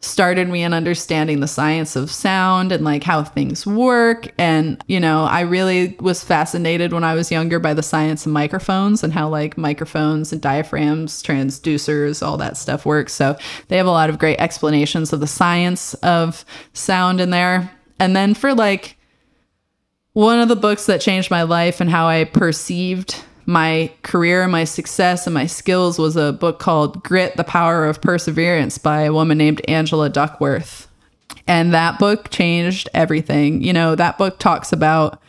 started 0.00 0.48
me 0.48 0.62
in 0.62 0.72
understanding 0.72 1.40
the 1.40 1.48
science 1.48 1.96
of 1.96 2.10
sound 2.10 2.72
and 2.72 2.84
like 2.84 3.02
how 3.02 3.22
things 3.24 3.66
work. 3.66 4.32
And, 4.38 4.82
you 4.86 5.00
know, 5.00 5.24
I 5.24 5.42
really 5.42 5.98
was 6.00 6.24
fascinated 6.24 6.94
when 6.94 7.04
I 7.04 7.14
was 7.14 7.30
younger 7.30 7.58
by 7.58 7.74
the 7.74 7.82
science 7.82 8.24
of 8.24 8.32
microphones 8.32 9.04
and 9.04 9.12
how 9.12 9.28
like 9.28 9.58
microphones 9.58 10.32
and 10.32 10.40
diaphragms, 10.40 11.22
transducers, 11.22 12.26
all 12.26 12.38
that 12.38 12.56
stuff 12.56 12.86
works. 12.86 13.12
So 13.12 13.36
they 13.68 13.76
have 13.76 13.86
a 13.86 13.90
lot 13.90 14.08
of 14.08 14.18
great 14.18 14.40
explanations 14.40 15.12
of 15.12 15.20
the 15.20 15.26
science 15.26 15.92
of 15.94 16.42
sound 16.72 17.20
in 17.20 17.28
there. 17.28 17.70
And 18.00 18.16
then 18.16 18.32
for 18.32 18.54
like, 18.54 18.97
one 20.18 20.40
of 20.40 20.48
the 20.48 20.56
books 20.56 20.86
that 20.86 21.00
changed 21.00 21.30
my 21.30 21.44
life 21.44 21.80
and 21.80 21.88
how 21.88 22.08
I 22.08 22.24
perceived 22.24 23.22
my 23.46 23.88
career, 24.02 24.48
my 24.48 24.64
success, 24.64 25.28
and 25.28 25.32
my 25.32 25.46
skills 25.46 25.96
was 25.96 26.16
a 26.16 26.32
book 26.32 26.58
called 26.58 27.04
Grit 27.04 27.36
The 27.36 27.44
Power 27.44 27.84
of 27.84 28.00
Perseverance 28.00 28.78
by 28.78 29.02
a 29.02 29.12
woman 29.12 29.38
named 29.38 29.60
Angela 29.68 30.10
Duckworth. 30.10 30.88
And 31.46 31.72
that 31.72 32.00
book 32.00 32.30
changed 32.30 32.88
everything. 32.94 33.62
You 33.62 33.72
know, 33.72 33.94
that 33.94 34.18
book 34.18 34.40
talks 34.40 34.72
about 34.72 35.22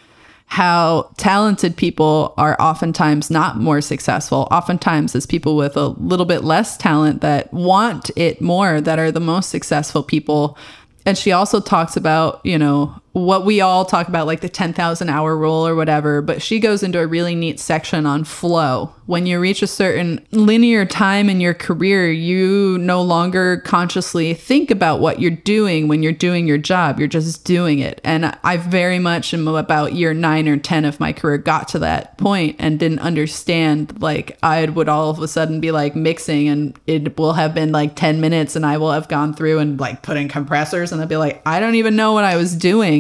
how 0.48 1.12
talented 1.18 1.78
people 1.78 2.34
are 2.40 2.60
oftentimes 2.60 3.30
not 3.30 3.58
more 3.58 3.82
successful. 3.82 4.48
Oftentimes, 4.50 5.14
it's 5.14 5.28
people 5.28 5.56
with 5.56 5.78
a 5.78 5.90
little 5.90 6.26
bit 6.26 6.44
less 6.44 6.78
talent 6.78 7.22
that 7.22 7.54
want 7.54 8.10
it 8.16 8.42
more 8.42 8.82
that 8.82 8.98
are 8.98 9.12
the 9.12 9.20
most 9.20 9.52
successful 9.52 10.02
people. 10.02 10.58
And 11.06 11.16
she 11.16 11.32
also 11.32 11.60
talks 11.60 11.96
about, 11.96 12.44
you 12.44 12.58
know, 12.58 13.00
what 13.14 13.46
we 13.46 13.62
all 13.62 13.86
talk 13.86 14.08
about, 14.08 14.28
like 14.28 14.42
the 14.42 14.50
10,000 14.50 15.10
hour 15.10 15.36
rule 15.36 15.68
or 15.68 15.76
whatever, 15.76 16.22
but 16.22 16.42
she 16.42 16.60
goes 16.60 16.84
into 16.84 17.00
a 17.00 17.08
really 17.08 17.36
neat 17.36 17.60
section 17.60 18.06
on 18.06 18.24
flow. 18.24 18.94
When 19.08 19.26
you 19.26 19.40
reach 19.40 19.64
a 19.64 19.68
certain 19.68 20.24
linear 20.32 20.86
time 20.86 21.30
in 21.30 21.42
your 21.42 21.56
career, 21.56 22.12
you 22.12 22.78
no 22.78 23.02
longer 23.02 23.58
consciously 23.66 24.36
think 24.36 24.70
about 24.70 25.00
what 25.00 25.20
you're 25.20 25.32
doing 25.32 25.88
when 25.88 26.04
you're 26.04 26.12
doing 26.12 26.48
your 26.48 26.60
job. 26.60 27.00
You're 27.00 27.08
just 27.08 27.44
doing 27.44 27.80
it. 27.80 28.00
And 28.04 28.38
I 28.44 28.58
very 28.58 29.00
much 29.00 29.34
am 29.34 29.48
about 29.48 29.94
year 29.94 30.14
nine 30.14 30.48
or 30.48 30.58
10 30.58 30.86
of 30.86 31.00
my 31.00 31.12
career 31.12 31.40
got 31.40 31.68
to 31.70 31.80
that 31.80 32.20
point 32.20 32.58
and 32.60 32.78
didn't 32.78 33.00
understand. 33.00 34.00
Like, 34.00 34.38
I 34.44 34.66
would 34.66 34.88
all 34.88 35.10
of 35.10 35.20
a 35.20 35.28
sudden 35.28 35.60
be 35.60 35.72
like 35.72 35.96
mixing, 35.96 36.48
and 36.48 36.80
it 36.86 37.18
will 37.18 37.34
have 37.34 37.56
been 37.56 37.72
like 37.72 37.96
10 37.96 38.22
minutes, 38.22 38.56
and 38.56 38.66
I 38.66 38.78
will 38.78 38.92
have 38.92 39.08
gone 39.08 39.34
through 39.34 39.58
and 39.58 39.80
like 39.80 40.04
put 40.04 40.18
in 40.18 40.28
compressors, 40.28 40.92
and 40.92 41.02
I'd 41.02 41.10
be 41.10 41.18
like, 41.18 41.42
I 41.48 41.60
don't 41.60 41.76
even 41.76 41.96
know 41.96 42.14
what 42.14 42.26
I 42.26 42.36
was 42.36 42.56
doing. 42.56 42.99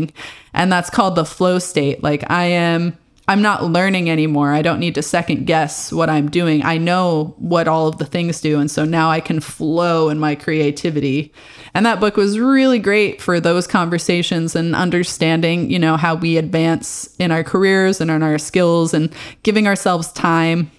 And 0.53 0.71
that's 0.71 0.89
called 0.89 1.15
the 1.15 1.25
flow 1.25 1.59
state. 1.59 2.03
Like, 2.03 2.29
I 2.29 2.45
am. 2.45 2.97
I'm 3.27 3.43
not 3.43 3.63
learning 3.63 4.09
anymore. 4.09 4.53
I 4.53 4.63
don't 4.63 4.79
need 4.79 4.95
to 4.95 5.03
second 5.03 5.45
guess 5.45 5.91
what 5.91 6.09
I'm 6.09 6.31
doing. 6.31 6.65
I 6.65 6.79
know 6.79 7.35
what 7.37 7.67
all 7.67 7.87
of 7.87 7.99
the 7.99 8.05
things 8.05 8.41
do. 8.41 8.59
And 8.59 8.71
so 8.71 8.85
now 8.85 9.11
I 9.11 9.19
can 9.19 9.39
flow 9.39 10.09
in 10.09 10.17
my 10.17 10.33
creativity. 10.33 11.31
And 11.75 11.85
that 11.85 11.99
book 11.99 12.17
was 12.17 12.39
really 12.39 12.79
great 12.79 13.21
for 13.21 13.39
those 13.39 13.67
conversations 13.67 14.55
and 14.55 14.75
understanding, 14.75 15.69
you 15.69 15.77
know, 15.77 15.95
how 15.95 16.15
we 16.15 16.37
advance 16.37 17.15
in 17.19 17.29
our 17.29 17.43
careers 17.43 18.01
and 18.01 18.09
in 18.09 18.23
our 18.23 18.39
skills 18.39 18.95
and 18.95 19.13
giving 19.43 19.67
ourselves 19.67 20.11
time 20.11 20.71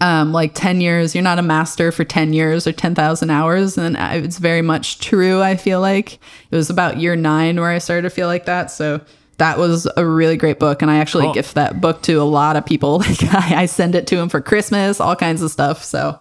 um, 0.00 0.32
like 0.32 0.54
10 0.54 0.80
years. 0.80 1.14
You're 1.14 1.22
not 1.24 1.38
a 1.38 1.42
master 1.42 1.92
for 1.92 2.04
10 2.04 2.32
years 2.32 2.66
or 2.66 2.72
10,000 2.72 3.30
hours. 3.30 3.78
And 3.78 3.96
it's 3.98 4.38
very 4.38 4.62
much 4.62 4.98
true, 5.00 5.42
I 5.42 5.56
feel 5.56 5.80
like. 5.80 6.14
It 6.14 6.56
was 6.56 6.70
about 6.70 6.98
year 6.98 7.16
nine 7.16 7.60
where 7.60 7.70
I 7.70 7.78
started 7.78 8.02
to 8.02 8.10
feel 8.10 8.26
like 8.26 8.46
that. 8.46 8.70
So 8.70 9.00
that 9.38 9.58
was 9.58 9.88
a 9.96 10.06
really 10.06 10.36
great 10.36 10.58
book. 10.58 10.82
And 10.82 10.90
I 10.90 10.96
actually 10.98 11.24
Cool. 11.24 11.34
gift 11.34 11.54
that 11.54 11.80
book 11.80 12.02
to 12.02 12.14
a 12.14 12.24
lot 12.24 12.56
of 12.56 12.64
people. 12.64 12.98
Like 13.06 13.22
I, 13.34 13.62
I 13.62 13.66
send 13.66 13.94
it 13.94 14.06
to 14.08 14.16
them 14.16 14.28
for 14.28 14.40
Christmas, 14.40 15.00
all 15.00 15.16
kinds 15.16 15.42
of 15.42 15.50
stuff. 15.50 15.84
So 15.84 16.18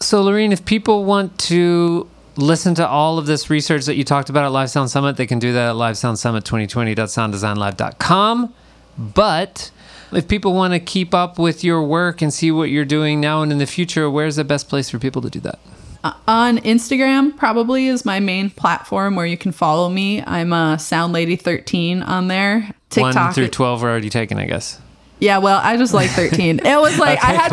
So, 0.00 0.22
Lorene, 0.22 0.52
if 0.52 0.64
people 0.64 1.04
want 1.04 1.38
to 1.40 2.08
listen 2.36 2.74
to 2.76 2.88
all 2.88 3.18
of 3.18 3.26
this 3.26 3.50
research 3.50 3.84
that 3.86 3.96
you 3.96 4.04
talked 4.04 4.30
about 4.30 4.44
at 4.44 4.52
Live 4.52 4.70
Sound 4.70 4.90
Summit, 4.90 5.16
they 5.18 5.26
can 5.26 5.38
do 5.38 5.52
that 5.52 5.70
at 5.70 5.74
livesoundsummit2020.sounddesignlive.com. 5.76 8.54
But 8.98 9.70
if 10.12 10.28
people 10.28 10.54
want 10.54 10.74
to 10.74 10.80
keep 10.80 11.14
up 11.14 11.38
with 11.38 11.62
your 11.64 11.82
work 11.82 12.22
and 12.22 12.32
see 12.32 12.50
what 12.50 12.70
you're 12.70 12.84
doing 12.84 13.20
now 13.20 13.42
and 13.42 13.52
in 13.52 13.58
the 13.58 13.66
future, 13.66 14.10
where's 14.10 14.36
the 14.36 14.44
best 14.44 14.68
place 14.68 14.90
for 14.90 14.98
people 14.98 15.22
to 15.22 15.30
do 15.30 15.40
that? 15.40 15.58
uh, 16.02 16.14
on 16.26 16.58
Instagram, 16.58 17.36
probably 17.36 17.86
is 17.86 18.04
my 18.04 18.20
main 18.20 18.50
platform 18.50 19.16
where 19.16 19.26
you 19.26 19.36
can 19.36 19.52
follow 19.52 19.88
me. 19.88 20.22
I'm 20.22 20.52
a 20.52 20.78
Sound 20.78 21.12
Lady 21.12 21.36
13 21.36 22.02
on 22.02 22.28
there. 22.28 22.74
TikTok. 22.90 23.14
One 23.14 23.32
through 23.34 23.48
12 23.48 23.84
are 23.84 23.90
already 23.90 24.10
taken, 24.10 24.38
I 24.38 24.46
guess. 24.46 24.80
Yeah, 25.20 25.36
well, 25.36 25.60
I 25.62 25.76
just 25.76 25.92
like 25.92 26.08
13. 26.10 26.60
It 26.60 26.80
was 26.80 26.98
like 26.98 27.22
I 27.22 27.32
had 27.34 27.52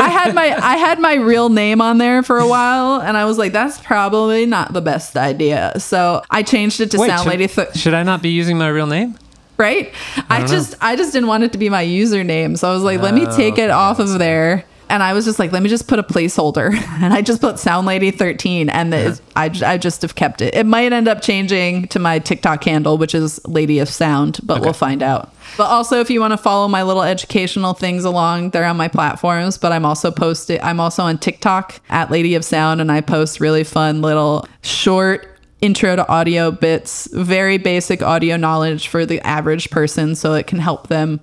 I 0.00 0.08
had 0.08 0.34
my 0.34 0.56
I 0.56 0.76
had 0.76 0.98
my 0.98 1.14
real 1.14 1.48
name 1.48 1.80
on 1.80 1.98
there 1.98 2.24
for 2.24 2.38
a 2.38 2.48
while 2.48 3.00
and 3.00 3.16
I 3.16 3.24
was 3.26 3.38
like 3.38 3.52
that's 3.52 3.78
probably 3.78 4.44
not 4.44 4.72
the 4.72 4.80
best 4.80 5.16
idea. 5.16 5.78
So, 5.78 6.22
I 6.30 6.42
changed 6.42 6.80
it 6.80 6.90
to 6.90 6.98
Wait, 6.98 7.06
Sound 7.06 7.22
should, 7.22 7.28
Lady 7.28 7.46
th- 7.46 7.76
should 7.76 7.94
I 7.94 8.02
not 8.02 8.22
be 8.22 8.30
using 8.30 8.58
my 8.58 8.66
real 8.66 8.88
name? 8.88 9.16
Right? 9.58 9.92
I, 10.28 10.40
know. 10.40 10.46
just 10.46 10.74
I 10.80 10.96
just 10.96 11.12
didn't 11.12 11.28
want 11.28 11.44
it 11.44 11.52
to 11.52 11.58
be 11.58 11.68
my 11.68 11.84
username. 11.84 12.58
So 12.58 12.70
I 12.70 12.74
was 12.74 12.82
like, 12.82 13.00
let 13.00 13.14
me 13.14 13.26
oh, 13.26 13.36
take 13.36 13.58
it 13.58 13.70
off 13.70 13.98
of 13.98 14.18
there. 14.18 14.64
And 14.88 15.02
I 15.02 15.14
was 15.14 15.24
just 15.24 15.38
like, 15.38 15.50
let 15.50 15.62
me 15.62 15.68
just 15.68 15.88
put 15.88 15.98
a 15.98 16.02
placeholder. 16.02 16.72
And 16.96 17.12
I 17.12 17.20
just 17.20 17.42
put 17.42 17.58
Sound 17.58 17.86
Lady 17.86 18.10
13 18.10 18.70
and 18.70 18.92
the, 18.92 19.20
I 19.34 19.48
just 19.48 20.02
have 20.02 20.14
kept 20.14 20.40
it. 20.40 20.54
It 20.54 20.64
might 20.64 20.92
end 20.92 21.08
up 21.08 21.20
changing 21.20 21.88
to 21.88 21.98
my 21.98 22.18
TikTok 22.18 22.64
handle, 22.64 22.96
which 22.96 23.14
is 23.14 23.44
Lady 23.46 23.80
of 23.80 23.88
Sound, 23.88 24.40
but 24.42 24.62
we'll 24.62 24.72
find 24.72 25.02
out. 25.02 25.34
But 25.58 25.64
also 25.66 26.00
if 26.00 26.08
you 26.08 26.20
want 26.20 26.32
to 26.32 26.38
follow 26.38 26.68
my 26.68 26.82
little 26.82 27.02
educational 27.02 27.74
things 27.74 28.04
along, 28.04 28.50
they're 28.50 28.64
on 28.64 28.78
my 28.78 28.88
platforms, 28.88 29.58
but 29.58 29.72
I'm 29.72 29.84
also 29.84 30.10
posting 30.10 30.60
I'm 30.62 30.80
also 30.80 31.02
on 31.02 31.18
TikTok 31.18 31.80
at 31.90 32.10
Lady 32.10 32.34
of 32.34 32.44
Sound 32.44 32.80
and 32.80 32.90
I 32.90 33.02
post 33.02 33.40
really 33.40 33.64
fun 33.64 34.00
little 34.00 34.48
short 34.62 35.35
intro 35.60 35.96
to 35.96 36.08
audio 36.08 36.50
bits, 36.50 37.08
very 37.12 37.58
basic 37.58 38.02
audio 38.02 38.36
knowledge 38.36 38.88
for 38.88 39.06
the 39.06 39.20
average 39.20 39.70
person 39.70 40.14
so 40.14 40.34
it 40.34 40.46
can 40.46 40.58
help 40.58 40.88
them 40.88 41.20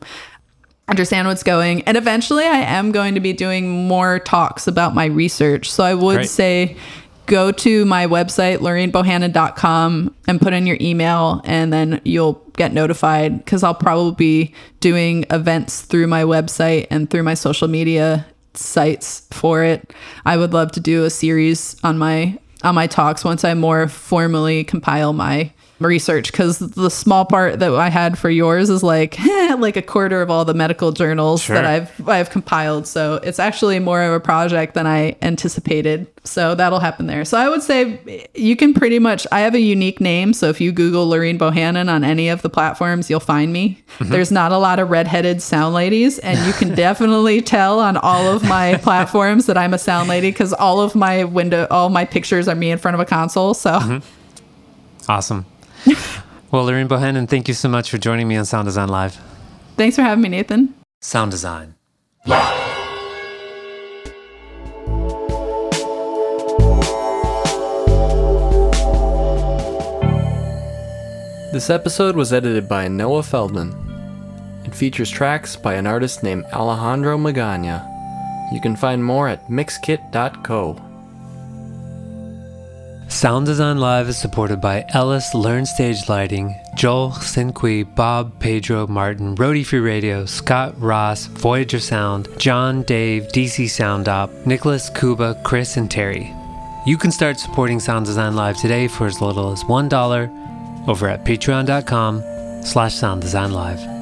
understand 0.88 1.28
what's 1.28 1.44
going. 1.44 1.82
And 1.84 1.98
eventually 1.98 2.44
I 2.44 2.60
am 2.60 2.92
going 2.92 3.14
to 3.16 3.20
be 3.20 3.34
doing 3.34 3.88
more 3.88 4.20
talks 4.20 4.68
about 4.68 4.96
my 4.96 5.06
research. 5.06 5.72
So 5.72 5.84
I 5.84 5.94
would 5.94 6.16
Great. 6.16 6.30
say 6.30 6.78
go 7.26 7.52
to 7.52 7.86
my 7.86 8.06
website, 8.06 8.58
laurenbohannon.com 8.58 10.16
and 10.28 10.42
put 10.42 10.54
in 10.54 10.68
your 10.68 10.78
email 10.82 11.42
and 11.46 11.72
then 11.72 12.02
you'll 12.04 12.44
get 12.58 12.74
notified 12.74 13.38
because 13.38 13.64
I'll 13.64 13.74
probably 13.74 14.16
be 14.16 14.56
doing 14.82 15.26
events 15.30 15.82
through 15.82 16.08
my 16.08 16.24
website 16.24 16.88
and 16.92 17.10
through 17.10 17.24
my 17.24 17.34
social 17.34 17.68
media 17.68 18.26
sites 18.54 19.26
for 19.32 19.64
it. 19.64 19.94
I 20.26 20.38
would 20.38 20.54
love 20.54 20.72
to 20.74 20.80
do 20.80 21.06
a 21.06 21.10
series 21.10 21.78
on 21.84 21.98
my 21.98 22.38
on 22.64 22.76
my 22.76 22.88
talks 22.88 23.24
once 23.24 23.44
I 23.44 23.54
more 23.54 23.88
formally 23.88 24.64
compile 24.64 25.14
my 25.14 25.52
research 25.86 26.32
because 26.32 26.60
the 26.60 26.90
small 26.90 27.26
part 27.26 27.60
that 27.60 27.74
I 27.74 27.90
had 27.90 28.18
for 28.18 28.30
yours 28.30 28.70
is 28.70 28.84
like 28.84 29.18
like 29.58 29.78
a 29.78 29.82
quarter 29.82 30.22
of 30.22 30.30
all 30.30 30.46
the 30.46 30.54
medical 30.54 30.92
journals 30.92 31.42
Sure. 31.42 31.56
that 31.56 31.66
I've 31.66 32.08
I've 32.10 32.30
compiled. 32.30 32.88
So 32.88 33.16
it's 33.16 33.40
actually 33.40 33.80
more 33.80 34.02
of 34.02 34.14
a 34.14 34.20
project 34.20 34.74
than 34.74 34.88
I 34.88 35.16
anticipated. 35.22 36.08
So 36.26 36.56
that'll 36.56 36.80
happen 36.80 37.08
there. 37.08 37.26
So 37.26 37.38
I 37.38 37.50
would 37.50 37.62
say 37.62 38.28
you 38.34 38.56
can 38.56 38.74
pretty 38.74 39.00
much 39.00 39.28
I 39.32 39.42
have 39.42 39.56
a 39.56 39.60
unique 39.60 40.00
name. 40.00 40.34
So 40.34 40.50
if 40.50 40.62
you 40.62 40.72
Google 40.72 41.08
Lorene 41.08 41.38
Bohannon 41.38 41.90
on 41.90 42.04
any 42.04 42.30
of 42.30 42.42
the 42.42 42.50
platforms, 42.50 43.10
you'll 43.10 43.20
find 43.20 43.52
me. 43.52 43.84
Mm-hmm. 44.00 44.12
There's 44.12 44.32
not 44.32 44.52
a 44.52 44.58
lot 44.58 44.80
of 44.80 44.90
redheaded 44.90 45.42
sound 45.42 45.74
ladies, 45.74 46.20
and 46.20 46.40
you 46.48 46.54
can 46.54 46.76
definitely 46.76 47.42
tell 47.42 47.80
on 47.80 47.98
all 47.98 48.28
of 48.28 48.44
my 48.44 48.78
platforms 48.84 49.48
that 49.48 49.58
I'm 49.58 49.74
a 49.74 49.78
sound 49.78 50.08
lady 50.08 50.32
because 50.32 50.54
all 50.54 50.80
of 50.82 50.96
my 50.96 51.26
window 51.26 51.68
all 51.70 51.90
my 51.90 52.06
pictures 52.06 52.48
are 52.48 52.56
me 52.56 52.72
in 52.72 52.78
front 52.78 52.96
of 52.96 53.02
a 53.02 53.06
console. 53.06 53.54
So 53.54 53.72
mm-hmm. 53.72 55.12
Awesome. 55.12 55.46
Well, 56.52 56.64
Lorene 56.66 56.88
Bohannon, 56.88 57.28
thank 57.28 57.48
you 57.48 57.54
so 57.54 57.70
much 57.70 57.90
for 57.90 57.98
joining 57.98 58.28
me 58.28 58.36
on 58.38 58.46
Sound 58.46 58.66
Design 58.66 58.90
Live. 58.90 59.20
thanks 59.78 59.96
for 59.96 60.02
having 60.04 60.22
me, 60.22 60.30
Nathan. 60.30 60.74
Sound 61.02 61.32
Design. 61.32 61.76
This 71.52 71.70
episode 71.70 72.16
was 72.16 72.34
edited 72.34 72.68
by 72.68 72.88
Noah 72.88 73.22
Feldman. 73.22 73.76
It 74.66 74.74
features 74.74 75.12
tracks 75.12 75.56
by 75.56 75.76
an 75.76 75.86
artist 75.86 76.24
named 76.24 76.46
Alejandro 76.52 77.16
Magana. 77.16 77.88
You 78.52 78.60
can 78.60 78.76
find 78.76 79.06
more 79.06 79.30
at 79.30 79.48
mixkit.co. 79.50 80.76
Sound 83.14 83.46
Design 83.46 83.78
Live 83.78 84.10
is 84.10 84.18
supported 84.18 84.60
by 84.60 84.84
Ellis 84.90 85.36
Learn 85.36 85.68
Stage 85.68 86.10
Lighting, 86.10 86.60
Joel 86.76 87.12
Sinqui, 87.12 87.84
Bob 87.96 88.40
Pedro 88.40 88.88
Martin, 88.88 89.36
Roadie 89.36 89.64
Free 89.64 89.80
Radio, 89.80 90.26
Scott 90.26 90.74
Ross, 90.82 91.28
Voyager 91.28 91.80
Sound, 91.80 92.28
John 92.40 92.82
Dave, 92.82 93.28
DC 93.28 93.70
Sound 93.70 94.10
Op, 94.10 94.32
Nicholas 94.48 94.90
Kuba, 94.90 95.40
Chris, 95.44 95.78
and 95.78 95.92
Terry. 95.92 96.34
You 96.88 96.98
can 96.98 97.12
start 97.12 97.40
supporting 97.40 97.80
Sound 97.80 98.08
Design 98.08 98.36
Live 98.36 98.58
today 98.58 98.88
for 98.88 99.06
as 99.06 99.22
little 99.22 99.52
as 99.52 99.64
$1 99.64 100.88
over 100.90 101.08
at 101.08 101.24
patreon.com 101.24 102.64
slash 102.64 102.96
sound 102.96 103.22
design 103.22 103.52
live. 103.52 103.93